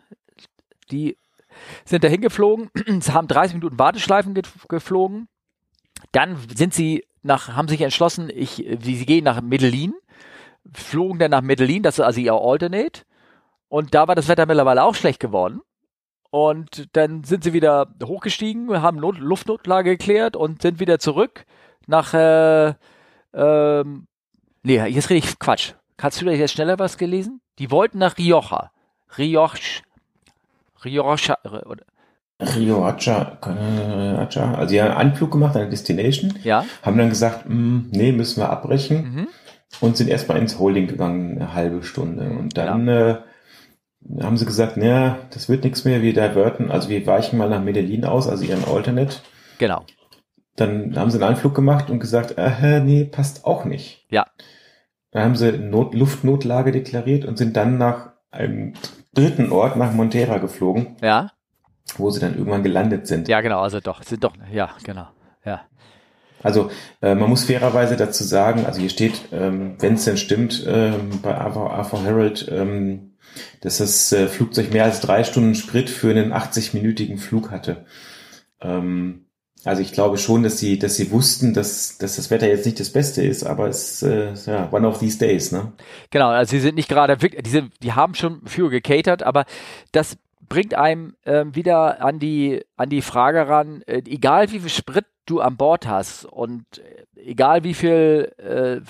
Die 0.90 1.16
sind 1.84 2.04
dahin 2.04 2.20
geflogen, 2.20 2.70
haben 3.08 3.28
30 3.28 3.54
Minuten 3.54 3.78
Warteschleifen 3.78 4.34
ge 4.34 4.42
geflogen. 4.68 5.28
Dann 6.12 6.36
sind 6.54 6.74
sie 6.74 7.04
nach, 7.22 7.54
haben 7.54 7.68
sich 7.68 7.80
entschlossen, 7.80 8.30
ich, 8.34 8.66
sie 8.80 9.06
gehen 9.06 9.24
nach 9.24 9.40
Medellin, 9.40 9.94
flogen 10.72 11.18
dann 11.18 11.30
nach 11.30 11.42
Medellin, 11.42 11.82
das 11.82 11.98
ist 11.98 12.04
also 12.04 12.20
ihr 12.20 12.34
Alternate. 12.34 13.02
Und 13.68 13.94
da 13.94 14.08
war 14.08 14.14
das 14.14 14.28
Wetter 14.28 14.46
mittlerweile 14.46 14.82
auch 14.82 14.94
schlecht 14.94 15.20
geworden. 15.20 15.60
Und 16.30 16.88
dann 16.96 17.24
sind 17.24 17.44
sie 17.44 17.52
wieder 17.52 17.94
hochgestiegen, 18.02 18.82
haben 18.82 18.98
Not 18.98 19.18
Luftnotlage 19.18 19.90
geklärt 19.90 20.34
und 20.34 20.62
sind 20.62 20.80
wieder 20.80 20.98
zurück 20.98 21.44
nach, 21.86 22.14
äh, 22.14 22.74
ähm, 23.34 24.06
nee, 24.62 24.84
jetzt 24.86 25.10
rede 25.10 25.26
ich 25.26 25.38
Quatsch. 25.38 25.72
Hast 26.00 26.20
du 26.20 26.24
da 26.24 26.32
jetzt 26.32 26.52
schneller 26.52 26.78
was 26.78 26.98
gelesen? 26.98 27.40
Die 27.58 27.70
wollten 27.70 27.98
nach 27.98 28.18
Rioja. 28.18 28.70
Rioja. 29.16 29.52
Rioja. 30.84 31.36
Rioja, 32.40 33.38
Rioja, 33.46 34.54
also 34.54 34.72
die 34.72 34.82
haben 34.82 34.90
einen 34.90 35.10
Anflug 35.10 35.30
gemacht, 35.30 35.56
eine 35.56 35.68
Destination. 35.68 36.34
Ja. 36.42 36.64
Haben 36.82 36.98
dann 36.98 37.08
gesagt, 37.08 37.48
mh, 37.48 37.84
nee, 37.90 38.10
müssen 38.10 38.40
wir 38.40 38.50
abbrechen. 38.50 39.14
Mhm. 39.14 39.28
Und 39.80 39.96
sind 39.96 40.08
erstmal 40.08 40.38
ins 40.38 40.58
Holding 40.58 40.86
gegangen, 40.86 41.38
eine 41.38 41.54
halbe 41.54 41.82
Stunde. 41.82 42.30
Und 42.30 42.56
dann 42.58 42.88
ja. 42.88 43.10
äh, 43.10 43.16
haben 44.20 44.36
sie 44.36 44.44
gesagt, 44.44 44.76
naja, 44.76 45.18
das 45.30 45.48
wird 45.48 45.64
nichts 45.64 45.84
mehr, 45.84 46.02
wir 46.02 46.12
diverten, 46.12 46.70
also 46.70 46.88
wir 46.88 47.06
weichen 47.06 47.38
mal 47.38 47.48
nach 47.48 47.62
Medellin 47.62 48.04
aus, 48.04 48.28
also 48.28 48.44
ihren 48.44 48.64
Alternate. 48.64 49.16
Genau. 49.58 49.84
Dann 50.56 50.96
haben 50.96 51.10
sie 51.10 51.16
einen 51.16 51.34
Anflug 51.34 51.54
gemacht 51.54 51.90
und 51.90 51.98
gesagt, 51.98 52.34
äh, 52.36 52.80
nee, 52.80 53.04
passt 53.04 53.44
auch 53.44 53.64
nicht. 53.64 54.06
Ja. 54.10 54.26
Dann 55.10 55.24
haben 55.24 55.36
sie 55.36 55.52
Not 55.52 55.94
Luftnotlage 55.94 56.72
deklariert 56.72 57.24
und 57.24 57.38
sind 57.38 57.56
dann 57.56 57.78
nach 57.78 58.12
einem 58.30 58.74
dritten 59.14 59.50
Ort, 59.52 59.76
nach 59.76 59.92
Montera 59.92 60.38
geflogen. 60.38 60.96
Ja. 61.02 61.30
Wo 61.96 62.10
sie 62.10 62.20
dann 62.20 62.36
irgendwann 62.36 62.62
gelandet 62.62 63.06
sind. 63.06 63.28
Ja, 63.28 63.40
genau, 63.40 63.60
also 63.60 63.80
doch, 63.80 64.02
sind 64.02 64.24
doch, 64.24 64.32
ja, 64.50 64.70
genau, 64.84 65.08
ja. 65.44 65.62
Also 66.42 66.70
äh, 67.00 67.14
man 67.14 67.28
muss 67.28 67.44
fairerweise 67.44 67.96
dazu 67.96 68.24
sagen, 68.24 68.66
also 68.66 68.80
hier 68.80 68.90
steht, 68.90 69.28
ähm, 69.32 69.76
wenn 69.78 69.94
es 69.94 70.04
denn 70.04 70.16
stimmt, 70.16 70.64
ähm, 70.66 71.20
bei 71.22 71.34
Arthur 71.34 72.04
Herald, 72.04 72.48
ähm, 72.50 73.16
dass 73.60 73.78
das 73.78 74.12
äh, 74.12 74.28
Flugzeug 74.28 74.72
mehr 74.72 74.84
als 74.84 75.00
drei 75.00 75.24
Stunden 75.24 75.54
Sprit 75.54 75.88
für 75.88 76.10
einen 76.10 76.32
80-minütigen 76.32 77.18
Flug 77.18 77.50
hatte. 77.50 77.84
Ähm, 78.60 79.26
also 79.64 79.80
ich 79.82 79.92
glaube 79.92 80.18
schon, 80.18 80.42
dass 80.42 80.58
sie, 80.58 80.78
dass 80.78 80.96
sie 80.96 81.10
wussten, 81.10 81.54
dass, 81.54 81.98
dass 81.98 82.16
das 82.16 82.30
Wetter 82.30 82.48
jetzt 82.48 82.66
nicht 82.66 82.80
das 82.80 82.90
Beste 82.90 83.22
ist, 83.22 83.44
aber 83.44 83.68
es 83.68 84.02
äh, 84.02 84.34
ja 84.46 84.68
one 84.72 84.86
of 84.86 84.98
these 84.98 85.18
days, 85.18 85.52
ne? 85.52 85.72
Genau, 86.10 86.28
also 86.28 86.50
sie 86.50 86.60
sind 86.60 86.74
nicht 86.74 86.88
gerade, 86.88 87.16
die, 87.16 87.50
sind, 87.50 87.72
die 87.82 87.92
haben 87.92 88.14
schon 88.14 88.42
für 88.46 88.70
gecatert, 88.70 89.22
aber 89.22 89.44
das 89.92 90.16
bringt 90.48 90.74
einem 90.74 91.14
ähm, 91.24 91.54
wieder 91.54 92.02
an 92.02 92.18
die 92.18 92.62
an 92.76 92.90
die 92.90 93.02
Frage 93.02 93.48
ran, 93.48 93.82
äh, 93.86 94.02
egal 94.06 94.50
wie 94.50 94.58
viel 94.58 94.68
Sprit 94.68 95.06
du 95.26 95.40
an 95.40 95.56
Bord 95.56 95.86
hast 95.86 96.24
und 96.24 96.64
äh, 96.78 97.30
egal 97.30 97.64
wie 97.64 97.74
viel 97.74 98.32
äh, 98.38 98.80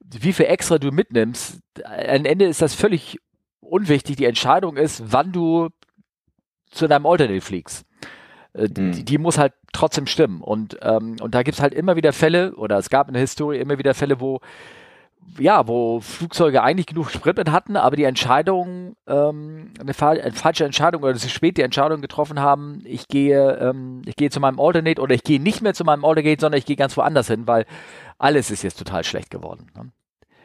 wie 0.00 0.32
viel 0.32 0.46
extra 0.46 0.78
du 0.78 0.90
mitnimmst, 0.90 1.60
am 1.84 2.24
Ende 2.24 2.46
ist 2.46 2.62
das 2.62 2.74
völlig 2.74 3.18
unwichtig. 3.60 4.16
Die 4.16 4.24
Entscheidung 4.24 4.76
ist, 4.76 5.02
wann 5.06 5.32
du 5.32 5.68
zu 6.70 6.86
deinem 6.86 7.06
Alternate 7.06 7.40
fliegst. 7.40 7.84
Äh, 8.58 8.68
die, 8.68 8.80
mhm. 8.80 9.04
die, 9.04 9.18
muss 9.18 9.38
halt 9.38 9.52
trotzdem 9.72 10.06
stimmen. 10.06 10.40
Und, 10.40 10.78
ähm, 10.82 11.16
und 11.20 11.34
da 11.34 11.42
gibt's 11.42 11.60
halt 11.60 11.74
immer 11.74 11.96
wieder 11.96 12.12
Fälle, 12.12 12.54
oder 12.56 12.78
es 12.78 12.90
gab 12.90 13.08
in 13.08 13.14
der 13.14 13.20
Historie 13.20 13.58
immer 13.58 13.78
wieder 13.78 13.94
Fälle, 13.94 14.20
wo 14.20 14.40
ja, 15.38 15.68
wo 15.68 16.00
Flugzeuge 16.00 16.62
eigentlich 16.62 16.86
genug 16.86 17.10
Sprit 17.10 17.36
mit 17.36 17.50
hatten, 17.50 17.76
aber 17.76 17.96
die 17.96 18.04
Entscheidung, 18.04 18.96
ähm, 19.06 19.72
eine, 19.78 19.94
eine, 20.00 20.32
falsche 20.32 20.64
Entscheidung 20.64 21.02
oder 21.02 21.14
zu 21.14 21.28
spät 21.28 21.56
die 21.58 21.62
Entscheidung 21.62 22.00
getroffen 22.00 22.40
haben, 22.40 22.82
ich 22.84 23.08
gehe, 23.08 23.58
ähm, 23.58 24.02
ich 24.06 24.16
gehe 24.16 24.30
zu 24.30 24.40
meinem 24.40 24.58
Alternate 24.58 25.00
oder 25.00 25.14
ich 25.14 25.22
gehe 25.22 25.40
nicht 25.40 25.60
mehr 25.60 25.74
zu 25.74 25.84
meinem 25.84 26.04
Alternate, 26.04 26.40
sondern 26.40 26.58
ich 26.58 26.66
gehe 26.66 26.76
ganz 26.76 26.96
woanders 26.96 27.28
hin, 27.28 27.46
weil 27.46 27.66
alles 28.16 28.50
ist 28.50 28.62
jetzt 28.62 28.78
total 28.78 29.04
schlecht 29.04 29.30
geworden. 29.30 29.66
Ne? 29.76 29.92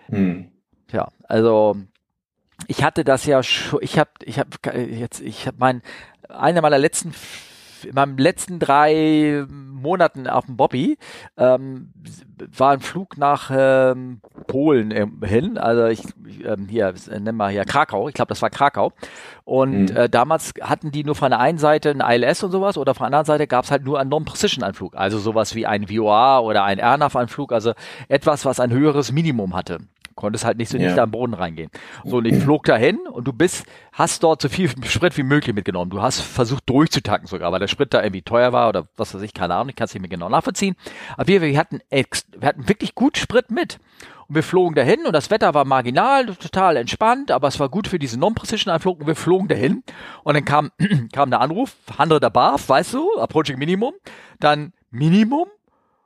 Hm. 0.10 0.52
Ja, 0.92 1.08
also 1.28 1.78
ich 2.68 2.84
hatte 2.84 3.04
das 3.04 3.26
ja 3.26 3.42
schon, 3.42 3.80
ich 3.82 3.98
habe, 3.98 4.12
ich 4.24 4.38
habe 4.38 4.50
jetzt, 4.80 5.22
ich 5.22 5.48
habe 5.48 5.58
mein, 5.60 5.82
einer 6.30 6.62
meiner 6.62 6.78
letzten 6.78 7.14
in 7.86 7.96
meinem 7.96 8.18
letzten 8.18 8.60
drei 8.60 9.46
Monaten 9.48 10.28
auf 10.28 10.46
dem 10.46 10.58
Bobby 10.58 10.98
ähm, 11.38 11.94
war 12.58 12.72
ein 12.72 12.80
Flug 12.80 13.18
nach 13.18 13.52
ähm, 13.54 14.22
Polen 14.48 14.92
hin, 15.24 15.58
also 15.58 15.86
ich 15.86 16.04
ähm, 16.46 16.68
hier 16.68 16.94
nennen 17.10 17.38
wir 17.38 17.50
hier 17.50 17.66
Krakau, 17.66 18.08
ich 18.08 18.16
glaube 18.16 18.30
das 18.30 18.42
war 18.42 18.50
Krakau. 18.50 18.92
Und 19.44 19.92
mhm. 19.92 19.98
äh, 19.98 20.10
damals 20.10 20.54
hatten 20.62 20.92
die 20.92 21.04
nur 21.04 21.16
von 21.16 21.32
der 21.32 21.40
einen 21.40 21.58
Seite 21.58 21.92
ein 21.92 22.02
ILS 22.02 22.44
und 22.44 22.52
sowas 22.52 22.78
oder 22.78 22.94
von 22.96 23.04
der 23.04 23.08
anderen 23.08 23.26
Seite 23.26 23.48
gab 23.48 23.66
es 23.66 23.72
halt 23.72 23.84
nur 23.84 24.00
einen 24.00 24.10
Non-Precision-Anflug, 24.10 24.96
also 24.96 25.20
sowas 25.20 25.54
wie 25.56 25.68
ein 25.68 25.88
VOA 25.88 26.40
oder 26.40 26.64
ein 26.64 26.80
AirNav-Anflug, 26.80 27.52
also 27.52 27.74
etwas, 28.08 28.46
was 28.46 28.60
ein 28.60 28.72
höheres 28.72 29.12
Minimum 29.12 29.56
hatte 29.56 29.80
konntest 30.16 30.46
halt 30.46 30.58
nicht 30.58 30.70
so 30.70 30.78
ja. 30.78 30.88
nicht 30.88 31.00
am 31.00 31.12
Boden 31.12 31.34
reingehen. 31.34 31.70
So, 32.04 32.18
und 32.18 32.26
ich 32.26 32.36
flog 32.36 32.64
dahin 32.66 33.00
und 33.12 33.28
du 33.28 33.34
bist, 33.34 33.66
hast 33.92 34.24
dort 34.24 34.42
so 34.42 34.50
viel 34.50 34.70
Sprit 34.86 35.18
wie 35.18 35.24
möglich 35.24 35.56
mitgenommen. 35.56 35.90
Du 35.92 36.02
hast 36.02 36.22
versucht 36.22 36.70
durchzutanken 36.70 37.28
sogar, 37.28 37.52
weil 37.52 37.60
der 37.60 37.68
Sprit 37.68 37.94
da 37.94 38.02
irgendwie 38.02 38.22
teuer 38.22 38.54
war 38.54 38.70
oder 38.70 38.88
was 38.98 39.14
weiß 39.14 39.22
ich, 39.22 39.34
keine 39.34 39.56
Ahnung, 39.56 39.70
ich 39.70 39.76
kann 39.76 39.86
es 39.86 39.94
nicht 39.94 40.02
mehr 40.02 40.10
genau 40.10 40.30
nachvollziehen. 40.30 40.76
Aber 41.16 41.28
wir, 41.28 41.42
wir 41.42 41.58
hatten, 41.58 41.80
wir 41.90 42.48
hatten 42.48 42.68
wirklich 42.68 42.96
gut 42.96 43.18
Sprit 43.18 43.52
mit. 43.52 43.80
Und 44.28 44.36
wir 44.36 44.44
flogen 44.44 44.76
dahin 44.76 45.06
und 45.06 45.14
das 45.14 45.30
Wetter 45.30 45.54
war 45.54 45.66
marginal, 45.66 46.28
total 46.28 46.78
entspannt, 46.78 47.32
aber 47.32 47.48
es 47.48 47.60
war 47.60 47.70
gut 47.70 47.88
für 47.88 48.00
diesen 48.00 48.20
Non-Precision-Anflug 48.20 49.02
und 49.02 49.08
wir 49.08 49.16
flogen 49.16 49.48
dahin. 49.48 49.84
Und 50.24 50.36
dann 50.36 50.46
kam, 50.46 50.72
kam 51.14 51.30
der 51.30 51.42
Anruf, 51.42 51.76
100 51.98 52.24
above, 52.24 52.68
weißt 52.68 52.94
du, 52.94 53.20
Approaching 53.20 53.58
Minimum, 53.58 53.94
dann 54.40 54.74
Minimum, 54.92 55.48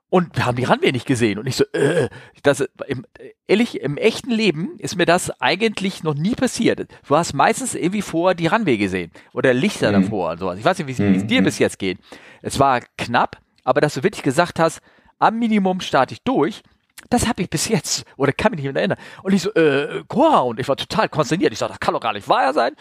und 0.10 0.38
wir 0.38 0.46
haben 0.46 0.56
die 0.56 0.64
Runway 0.64 0.92
nicht 0.92 1.06
gesehen. 1.06 1.38
Und 1.38 1.48
ich 1.48 1.58
so, 1.58 1.66
äh, 1.74 2.10
das, 2.44 2.64
im, 2.88 3.06
ehrlich, 3.46 3.82
im 3.82 3.98
echten 3.98 4.32
Leben 4.32 4.78
ist 4.80 4.96
mir 4.96 5.06
das 5.06 5.30
eigentlich 5.42 6.04
noch 6.04 6.14
nie 6.14 6.36
passiert. 6.36 6.88
Du 7.08 7.16
hast 7.16 7.34
meistens 7.34 7.76
irgendwie 7.76 8.02
vor 8.02 8.34
die 8.34 8.48
Runway 8.48 8.78
gesehen 8.78 9.12
oder 9.34 9.54
Lichter 9.54 9.92
mhm. 9.92 10.04
davor 10.04 10.32
und 10.32 10.40
sowas. 10.40 10.60
Ich 10.60 10.66
weiß 10.66 10.78
nicht, 10.80 10.88
wie 10.88 10.92
es 10.92 11.24
mhm. 11.24 11.28
dir 11.28 11.44
bis 11.44 11.60
jetzt 11.60 11.78
geht. 11.78 12.00
Es 12.42 12.60
war 12.60 12.82
knapp, 12.98 13.38
aber 13.64 13.82
dass 13.82 13.96
du 13.96 14.04
wirklich 14.04 14.24
gesagt 14.24 14.60
hast, 14.60 14.82
am 15.20 15.40
Minimum 15.40 15.82
starte 15.82 16.14
ich 16.14 16.22
durch, 16.22 16.62
das 17.10 17.28
habe 17.28 17.42
ich 17.42 17.50
bis 17.50 17.68
jetzt, 17.68 18.06
oder 18.18 18.34
kann 18.34 18.52
mich 18.52 18.62
nicht 18.62 18.74
mehr 18.74 18.82
erinnern. 18.82 18.98
Und 19.24 19.34
ich 19.34 19.42
so, 19.42 19.54
äh, 19.54 20.04
Cora, 20.08 20.40
und 20.40 20.60
ich 20.60 20.68
war 20.68 20.76
total 20.76 21.08
konsterniert. 21.08 21.54
Ich 21.54 21.60
sag, 21.60 21.70
das 21.70 21.80
kann 21.80 21.94
doch 21.94 22.02
gar 22.02 22.14
nicht 22.14 22.28
wahr 22.28 22.54
sein, 22.54 22.74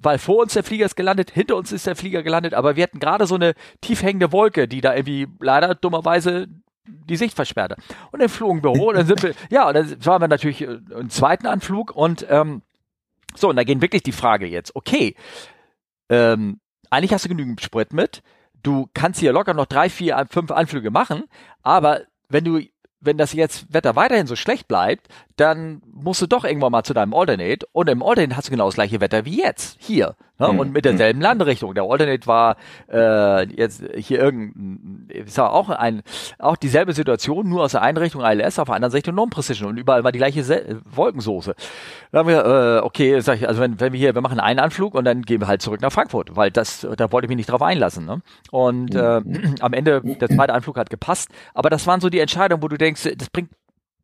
weil 0.00 0.18
vor 0.18 0.42
uns 0.42 0.54
der 0.54 0.64
Flieger 0.64 0.86
ist 0.86 0.96
gelandet, 0.96 1.30
hinter 1.30 1.56
uns 1.56 1.72
ist 1.72 1.86
der 1.86 1.96
Flieger 1.96 2.22
gelandet, 2.22 2.52
aber 2.52 2.76
wir 2.76 2.82
hatten 2.82 2.98
gerade 2.98 3.26
so 3.26 3.36
eine 3.36 3.54
tief 3.80 4.02
hängende 4.02 4.32
Wolke, 4.32 4.68
die 4.68 4.80
da 4.80 4.94
irgendwie 4.94 5.28
leider 5.40 5.74
dummerweise 5.74 6.48
die 6.86 7.16
Sicht 7.16 7.34
versperrte. 7.34 7.76
Und 8.10 8.20
dann 8.20 8.28
flogen 8.28 8.62
wir 8.62 8.70
hoch, 8.70 8.88
und 8.88 8.96
dann 8.96 9.06
sind 9.06 9.22
wir, 9.22 9.34
ja, 9.50 9.68
und 9.68 9.74
dann 9.74 10.04
waren 10.04 10.22
wir 10.22 10.28
natürlich 10.28 10.60
äh, 10.62 10.78
im 10.98 11.08
zweiten 11.08 11.46
Anflug 11.46 11.94
und 11.94 12.26
ähm, 12.28 12.62
so, 13.36 13.48
und 13.48 13.56
da 13.56 13.64
gehen 13.64 13.82
wirklich 13.82 14.02
die 14.02 14.12
Frage 14.12 14.46
jetzt, 14.46 14.76
okay, 14.76 15.14
ähm, 16.08 16.60
eigentlich 16.90 17.12
hast 17.12 17.24
du 17.24 17.28
genügend 17.28 17.60
Sprit 17.60 17.92
mit, 17.92 18.22
du 18.62 18.88
kannst 18.94 19.20
hier 19.20 19.32
locker 19.32 19.54
noch 19.54 19.66
drei, 19.66 19.88
vier, 19.88 20.26
fünf 20.30 20.50
Anflüge 20.50 20.90
machen, 20.90 21.24
aber 21.62 22.02
wenn 22.28 22.44
du 22.44 22.60
wenn 23.04 23.18
das 23.18 23.32
jetzt 23.32 23.72
Wetter 23.72 23.96
weiterhin 23.96 24.26
so 24.26 24.36
schlecht 24.36 24.68
bleibt, 24.68 25.08
dann 25.36 25.82
musst 25.92 26.22
du 26.22 26.26
doch 26.26 26.44
irgendwann 26.44 26.72
mal 26.72 26.84
zu 26.84 26.94
deinem 26.94 27.14
Alternate 27.14 27.66
und 27.72 27.88
im 27.88 28.02
Alternate 28.02 28.36
hast 28.36 28.48
du 28.48 28.52
genau 28.52 28.66
das 28.66 28.74
gleiche 28.74 29.00
Wetter 29.00 29.24
wie 29.24 29.40
jetzt, 29.40 29.76
hier. 29.80 30.16
Ne? 30.38 30.52
Mhm. 30.52 30.58
Und 30.58 30.72
mit 30.72 30.84
derselben 30.84 31.18
mhm. 31.18 31.24
Landerichtung. 31.24 31.74
Der 31.74 31.84
Alternate 31.84 32.26
war 32.26 32.56
äh, 32.92 33.46
jetzt 33.54 33.84
hier 33.96 34.20
irgendein, 34.20 35.08
sag 35.26 35.50
auch 35.50 35.68
ein, 35.70 36.02
auch 36.38 36.56
dieselbe 36.56 36.92
Situation, 36.92 37.48
nur 37.48 37.62
aus 37.62 37.72
der 37.72 37.82
einen 37.82 37.98
Richtung 37.98 38.22
ILS, 38.22 38.58
auf 38.58 38.66
der 38.66 38.74
anderen 38.74 38.90
Seite 38.90 39.12
Non-Precision 39.12 39.70
und 39.70 39.76
überall 39.76 40.02
war 40.02 40.12
die 40.12 40.18
gleiche 40.18 40.42
Se 40.42 40.80
Wolkensoße. 40.84 41.54
Da 42.10 42.18
haben 42.18 42.28
wir, 42.28 42.44
äh, 42.44 42.84
okay, 42.84 43.20
sag 43.20 43.36
ich, 43.36 43.48
also 43.48 43.60
wenn, 43.60 43.78
wenn 43.80 43.92
wir 43.92 43.98
hier, 43.98 44.14
wir 44.14 44.22
machen 44.22 44.40
einen 44.40 44.58
Anflug 44.58 44.94
und 44.94 45.04
dann 45.04 45.22
gehen 45.22 45.40
wir 45.40 45.46
halt 45.46 45.62
zurück 45.62 45.80
nach 45.80 45.92
Frankfurt, 45.92 46.34
weil 46.34 46.50
das, 46.50 46.86
da 46.96 47.12
wollte 47.12 47.26
ich 47.26 47.28
mich 47.28 47.36
nicht 47.36 47.50
drauf 47.50 47.62
einlassen. 47.62 48.04
Ne? 48.04 48.20
Und 48.50 48.94
äh, 48.94 49.20
mhm. 49.20 49.54
am 49.60 49.72
Ende, 49.72 50.00
der 50.02 50.28
zweite 50.28 50.52
Anflug 50.52 50.76
hat 50.76 50.90
gepasst, 50.90 51.28
aber 51.54 51.70
das 51.70 51.86
waren 51.86 52.00
so 52.00 52.08
die 52.08 52.18
Entscheidungen, 52.18 52.62
wo 52.62 52.68
du 52.68 52.76
denkst, 52.76 53.08
das 53.16 53.30
bringt 53.30 53.50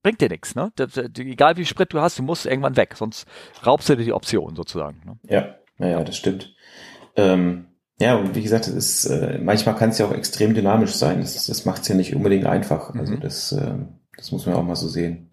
bringt 0.02 0.20
dir 0.22 0.30
nichts, 0.30 0.54
ne? 0.54 0.72
Das, 0.76 0.96
egal 0.96 1.56
wie 1.56 1.60
viel 1.60 1.66
Sprit 1.66 1.92
du 1.92 2.00
hast, 2.00 2.18
du 2.18 2.22
musst 2.22 2.46
irgendwann 2.46 2.74
weg, 2.76 2.94
sonst 2.96 3.28
raubst 3.66 3.86
du 3.90 3.96
dir 3.96 4.04
die 4.04 4.14
Option 4.14 4.56
sozusagen. 4.56 5.02
Ne? 5.04 5.18
Ja, 5.28 5.54
naja, 5.80 6.04
das 6.04 6.16
stimmt. 6.16 6.54
Ähm, 7.16 7.66
ja, 7.98 8.16
und 8.16 8.34
wie 8.34 8.42
gesagt, 8.42 8.66
es 8.68 8.74
ist, 8.74 9.06
äh, 9.06 9.38
manchmal 9.42 9.76
kann 9.76 9.90
es 9.90 9.98
ja 9.98 10.06
auch 10.06 10.12
extrem 10.12 10.54
dynamisch 10.54 10.92
sein. 10.92 11.20
Das, 11.20 11.46
das 11.46 11.64
macht 11.64 11.82
es 11.82 11.88
ja 11.88 11.94
nicht 11.94 12.14
unbedingt 12.14 12.46
einfach. 12.46 12.94
Also 12.94 13.14
mhm. 13.14 13.20
das, 13.20 13.52
äh, 13.52 13.74
Das 14.16 14.30
muss 14.32 14.46
man 14.46 14.54
auch 14.54 14.62
mal 14.62 14.76
so 14.76 14.88
sehen. 14.88 15.32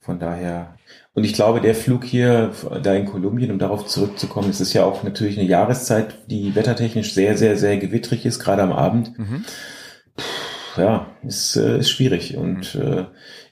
Von 0.00 0.18
daher. 0.18 0.76
Und 1.14 1.24
ich 1.24 1.32
glaube, 1.32 1.60
der 1.60 1.74
Flug 1.74 2.04
hier 2.04 2.52
da 2.82 2.92
in 2.92 3.06
Kolumbien, 3.06 3.50
um 3.50 3.58
darauf 3.58 3.86
zurückzukommen, 3.86 4.50
es 4.50 4.60
ist 4.60 4.74
ja 4.74 4.84
auch 4.84 5.02
natürlich 5.02 5.38
eine 5.38 5.48
Jahreszeit, 5.48 6.28
die 6.28 6.54
wettertechnisch 6.54 7.14
sehr, 7.14 7.38
sehr, 7.38 7.56
sehr 7.56 7.78
gewittrig 7.78 8.26
ist, 8.26 8.38
gerade 8.40 8.62
am 8.62 8.72
Abend. 8.72 9.18
Mhm. 9.18 9.44
ja, 10.76 11.06
ist, 11.22 11.56
äh, 11.56 11.78
ist 11.78 11.90
schwierig. 11.90 12.36
Und 12.36 12.74
mhm. 12.74 12.82
äh, 12.82 13.04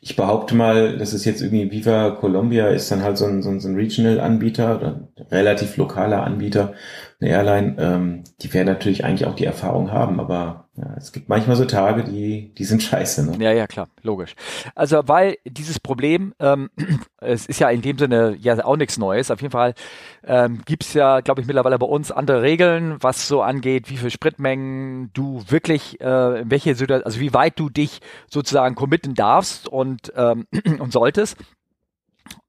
ich 0.05 0.17
behaupte 0.17 0.57
mal, 0.57 0.99
das 0.99 1.15
ist 1.15 1.25
jetzt 1.25 1.43
irgendwie 1.43 1.71
Viva 1.71 2.11
Colombia 2.11 2.67
ist 2.69 2.91
dann 2.91 3.03
halt 3.03 3.17
so 3.17 3.25
ein, 3.25 3.41
so 3.41 3.51
ein, 3.51 3.61
so 3.61 3.69
ein 3.69 3.77
Regional-Anbieter 3.77 4.77
oder 4.77 5.09
relativ 5.31 5.77
lokaler 5.77 6.25
Anbieter, 6.25 6.75
eine 7.23 7.31
Airline, 7.31 7.77
ähm, 7.79 8.25
die 8.41 8.53
werden 8.53 8.67
natürlich 8.67 9.05
eigentlich 9.05 9.27
auch 9.27 9.37
die 9.37 9.45
Erfahrung 9.45 9.93
haben, 9.93 10.19
aber 10.21 10.69
ja, 10.75 10.95
es 10.97 11.13
gibt 11.13 11.29
manchmal 11.29 11.57
so 11.57 11.67
Tage, 11.67 12.03
die, 12.03 12.53
die 12.55 12.65
sind 12.65 12.83
scheiße. 12.83 13.31
Ne? 13.31 13.45
Ja, 13.45 13.53
ja, 13.53 13.67
klar, 13.67 13.89
logisch. 14.03 14.35
Also 14.75 15.03
weil 15.07 15.37
dieses 15.45 15.79
Problem, 15.79 16.35
ähm, 16.41 16.71
es 17.21 17.47
ist 17.47 17.61
ja 17.61 17.69
in 17.69 17.83
dem 17.83 17.99
Sinne 17.99 18.37
ja 18.41 18.65
auch 18.65 18.77
nichts 18.77 18.99
Neues. 18.99 19.31
Auf 19.31 19.41
jeden 19.41 19.53
Fall 19.53 19.75
ähm, 20.25 20.63
gibt 20.65 20.95
ja, 20.95 21.21
glaube 21.21 21.43
ich, 21.43 21.47
mittlerweile 21.47 21.79
bei 21.79 21.87
uns 21.87 22.11
andere 22.11 22.43
Regeln, 22.43 22.97
was 23.01 23.29
so 23.29 23.43
angeht, 23.43 23.91
wie 23.91 23.99
viel 23.99 24.11
Spritmengen 24.11 25.11
du 25.13 25.45
wirklich, 25.47 26.01
äh, 26.01 26.51
welche 26.51 26.75
also 27.05 27.21
wie 27.21 27.35
weit 27.35 27.59
du 27.59 27.69
dich 27.69 28.01
sozusagen 28.31 28.75
committen 28.75 29.15
darfst 29.15 29.69
und, 29.69 30.13
ähm, 30.17 30.47
und 30.79 30.93
solltest 30.93 31.37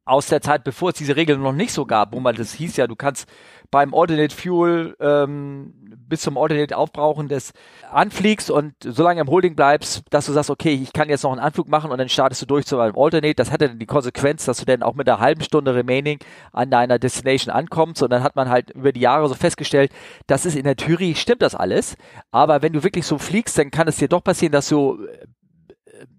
aus 0.05 0.27
der 0.27 0.41
Zeit, 0.41 0.63
bevor 0.63 0.89
es 0.89 0.95
diese 0.95 1.15
Regeln 1.15 1.41
noch 1.41 1.53
nicht 1.53 1.73
so 1.73 1.85
gab, 1.85 2.13
wo 2.13 2.19
man 2.19 2.35
das 2.35 2.53
hieß 2.53 2.77
ja, 2.77 2.87
du 2.87 2.95
kannst 2.95 3.27
beim 3.73 3.95
Alternate 3.95 4.35
Fuel 4.35 4.95
ähm, 4.99 5.73
bis 6.07 6.21
zum 6.21 6.37
Alternate 6.37 6.77
Aufbrauchen 6.77 7.27
des 7.27 7.53
anfliegst 7.91 8.51
und 8.51 8.75
so 8.83 9.01
lange 9.01 9.19
im 9.19 9.27
Holding 9.27 9.55
bleibst, 9.55 10.03
dass 10.11 10.27
du 10.27 10.31
sagst, 10.31 10.51
okay, 10.51 10.75
ich 10.75 10.93
kann 10.93 11.09
jetzt 11.09 11.23
noch 11.23 11.31
einen 11.31 11.41
Anflug 11.41 11.67
machen 11.67 11.89
und 11.89 11.97
dann 11.97 12.07
startest 12.07 12.43
du 12.43 12.45
durch 12.45 12.67
zu 12.67 12.79
einem 12.79 12.95
Alternate. 12.95 13.33
Das 13.33 13.51
hatte 13.51 13.69
dann 13.69 13.79
die 13.79 13.87
Konsequenz, 13.87 14.45
dass 14.45 14.59
du 14.59 14.65
dann 14.65 14.83
auch 14.83 14.93
mit 14.93 15.09
einer 15.09 15.19
halben 15.19 15.41
Stunde 15.41 15.73
Remaining 15.73 16.19
an 16.51 16.69
deiner 16.69 16.99
Destination 16.99 17.51
ankommst 17.51 18.03
und 18.03 18.11
dann 18.11 18.21
hat 18.21 18.35
man 18.35 18.47
halt 18.47 18.69
über 18.69 18.91
die 18.91 18.99
Jahre 18.99 19.27
so 19.27 19.33
festgestellt, 19.33 19.91
das 20.27 20.45
ist 20.45 20.55
in 20.55 20.65
der 20.65 20.75
Theorie 20.75 21.15
stimmt 21.15 21.41
das 21.41 21.55
alles, 21.55 21.95
aber 22.29 22.61
wenn 22.61 22.73
du 22.73 22.83
wirklich 22.83 23.07
so 23.07 23.17
fliegst, 23.17 23.57
dann 23.57 23.71
kann 23.71 23.87
es 23.87 23.97
dir 23.97 24.07
doch 24.07 24.23
passieren, 24.23 24.51
dass 24.51 24.69
du 24.69 24.99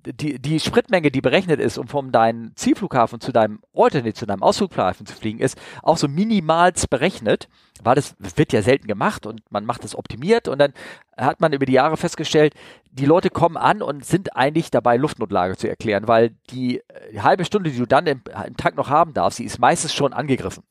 die, 0.06 0.38
die 0.38 0.60
Spritmenge, 0.60 1.10
die 1.10 1.20
berechnet 1.20 1.60
ist, 1.60 1.78
um 1.78 1.88
von 1.88 2.12
deinem 2.12 2.54
Zielflughafen 2.56 3.20
zu 3.20 3.32
deinem 3.32 3.60
Alternate, 3.74 4.14
zu 4.14 4.26
deinem 4.26 4.42
Ausflughafen 4.42 5.06
zu 5.06 5.14
fliegen, 5.14 5.38
ist 5.38 5.58
auch 5.82 5.96
so 5.96 6.08
minimals 6.08 6.86
berechnet, 6.86 7.48
weil 7.82 7.94
das 7.94 8.14
wird 8.18 8.52
ja 8.52 8.62
selten 8.62 8.86
gemacht 8.86 9.26
und 9.26 9.42
man 9.50 9.64
macht 9.64 9.84
das 9.84 9.96
optimiert 9.96 10.48
und 10.48 10.58
dann 10.58 10.72
hat 11.16 11.40
man 11.40 11.52
über 11.52 11.66
die 11.66 11.72
Jahre 11.72 11.96
festgestellt, 11.96 12.54
die 12.90 13.06
Leute 13.06 13.30
kommen 13.30 13.56
an 13.56 13.82
und 13.82 14.04
sind 14.04 14.36
eigentlich 14.36 14.70
dabei, 14.70 14.96
Luftnotlage 14.96 15.56
zu 15.56 15.68
erklären, 15.68 16.08
weil 16.08 16.30
die, 16.50 16.82
die 17.12 17.22
halbe 17.22 17.44
Stunde, 17.44 17.70
die 17.70 17.78
du 17.78 17.86
dann 17.86 18.06
im, 18.06 18.22
im 18.46 18.56
Tag 18.56 18.76
noch 18.76 18.90
haben 18.90 19.14
darfst, 19.14 19.38
sie 19.38 19.44
ist 19.44 19.58
meistens 19.58 19.94
schon 19.94 20.12
angegriffen. 20.12 20.64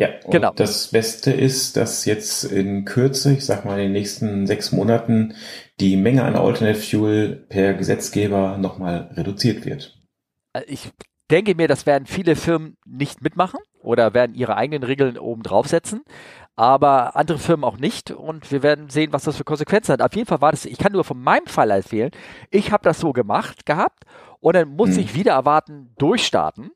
Ja, 0.00 0.08
genau. 0.30 0.52
das 0.54 0.88
Beste 0.88 1.32
ist, 1.32 1.76
dass 1.76 2.04
jetzt 2.04 2.44
in 2.44 2.84
Kürze, 2.84 3.32
ich 3.32 3.44
sag 3.44 3.64
mal 3.64 3.78
in 3.78 3.84
den 3.84 3.92
nächsten 3.92 4.46
sechs 4.46 4.72
Monaten, 4.72 5.34
die 5.80 5.96
Menge 5.96 6.24
an 6.24 6.36
Alternate 6.36 6.78
Fuel 6.78 7.46
per 7.48 7.74
Gesetzgeber 7.74 8.58
nochmal 8.58 9.10
reduziert 9.14 9.64
wird. 9.64 9.98
Äh, 10.52 10.62
ich 10.66 10.90
denke 11.30 11.54
mir, 11.54 11.68
das 11.68 11.86
werden 11.86 12.06
viele 12.06 12.36
Firmen 12.36 12.76
nicht 12.86 13.22
mitmachen 13.22 13.60
oder 13.80 14.14
werden 14.14 14.34
ihre 14.34 14.56
eigenen 14.56 14.82
Regeln 14.82 15.18
oben 15.18 15.42
draufsetzen, 15.42 16.02
aber 16.54 17.16
andere 17.16 17.38
Firmen 17.38 17.64
auch 17.64 17.78
nicht 17.78 18.10
und 18.10 18.50
wir 18.50 18.62
werden 18.62 18.88
sehen, 18.88 19.12
was 19.12 19.24
das 19.24 19.36
für 19.36 19.44
Konsequenzen 19.44 19.92
hat. 19.92 20.02
Auf 20.02 20.14
jeden 20.14 20.26
Fall 20.26 20.40
war 20.40 20.52
das, 20.52 20.64
ich 20.64 20.78
kann 20.78 20.92
nur 20.92 21.04
von 21.04 21.20
meinem 21.20 21.46
Fall 21.46 21.70
erzählen, 21.70 22.10
ich 22.50 22.72
habe 22.72 22.84
das 22.84 22.98
so 23.00 23.12
gemacht 23.12 23.66
gehabt 23.66 24.04
und 24.40 24.54
dann 24.54 24.68
muss 24.68 24.90
hm. 24.90 25.00
ich 25.00 25.14
wieder 25.14 25.32
erwarten 25.32 25.92
durchstarten 25.98 26.70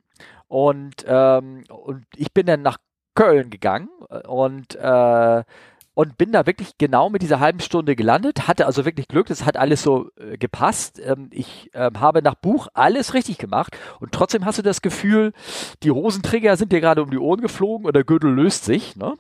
und, 0.49 1.05
ähm, 1.07 1.63
und 1.69 2.05
ich 2.17 2.33
bin 2.35 2.47
dann 2.47 2.63
nach 2.63 2.79
Köln 3.21 3.51
gegangen 3.51 3.91
und 4.27 4.77
äh, 4.77 5.45
und 5.93 6.17
bin 6.17 6.33
da 6.33 6.47
wirklich 6.47 6.79
genau 6.79 7.11
mit 7.11 7.21
dieser 7.21 7.41
halben 7.41 7.61
Stunde 7.61 7.95
gelandet, 7.95 8.49
hatte 8.49 8.65
also 8.65 8.87
wirklich 8.87 9.09
Glück, 9.09 9.27
das 9.27 9.45
hat 9.45 9.59
alles 9.59 9.83
so 9.83 10.09
äh, 10.17 10.39
gepasst. 10.39 10.99
Ähm, 11.05 11.29
ich 11.31 11.69
äh, 11.75 11.91
habe 11.99 12.23
nach 12.23 12.37
Buch 12.37 12.69
alles 12.73 13.13
richtig 13.13 13.37
gemacht 13.37 13.77
und 13.99 14.13
trotzdem 14.13 14.47
hast 14.47 14.59
du 14.59 14.63
das 14.63 14.81
Gefühl, 14.81 15.35
die 15.83 15.91
Hosenträger 15.91 16.57
sind 16.57 16.73
dir 16.73 16.81
gerade 16.81 17.03
um 17.03 17.11
die 17.11 17.19
Ohren 17.19 17.43
geflogen 17.43 17.85
und 17.85 17.95
der 17.95 18.05
Gürtel 18.05 18.33
löst 18.33 18.65
sich, 18.65 18.97
ne? 18.97 19.17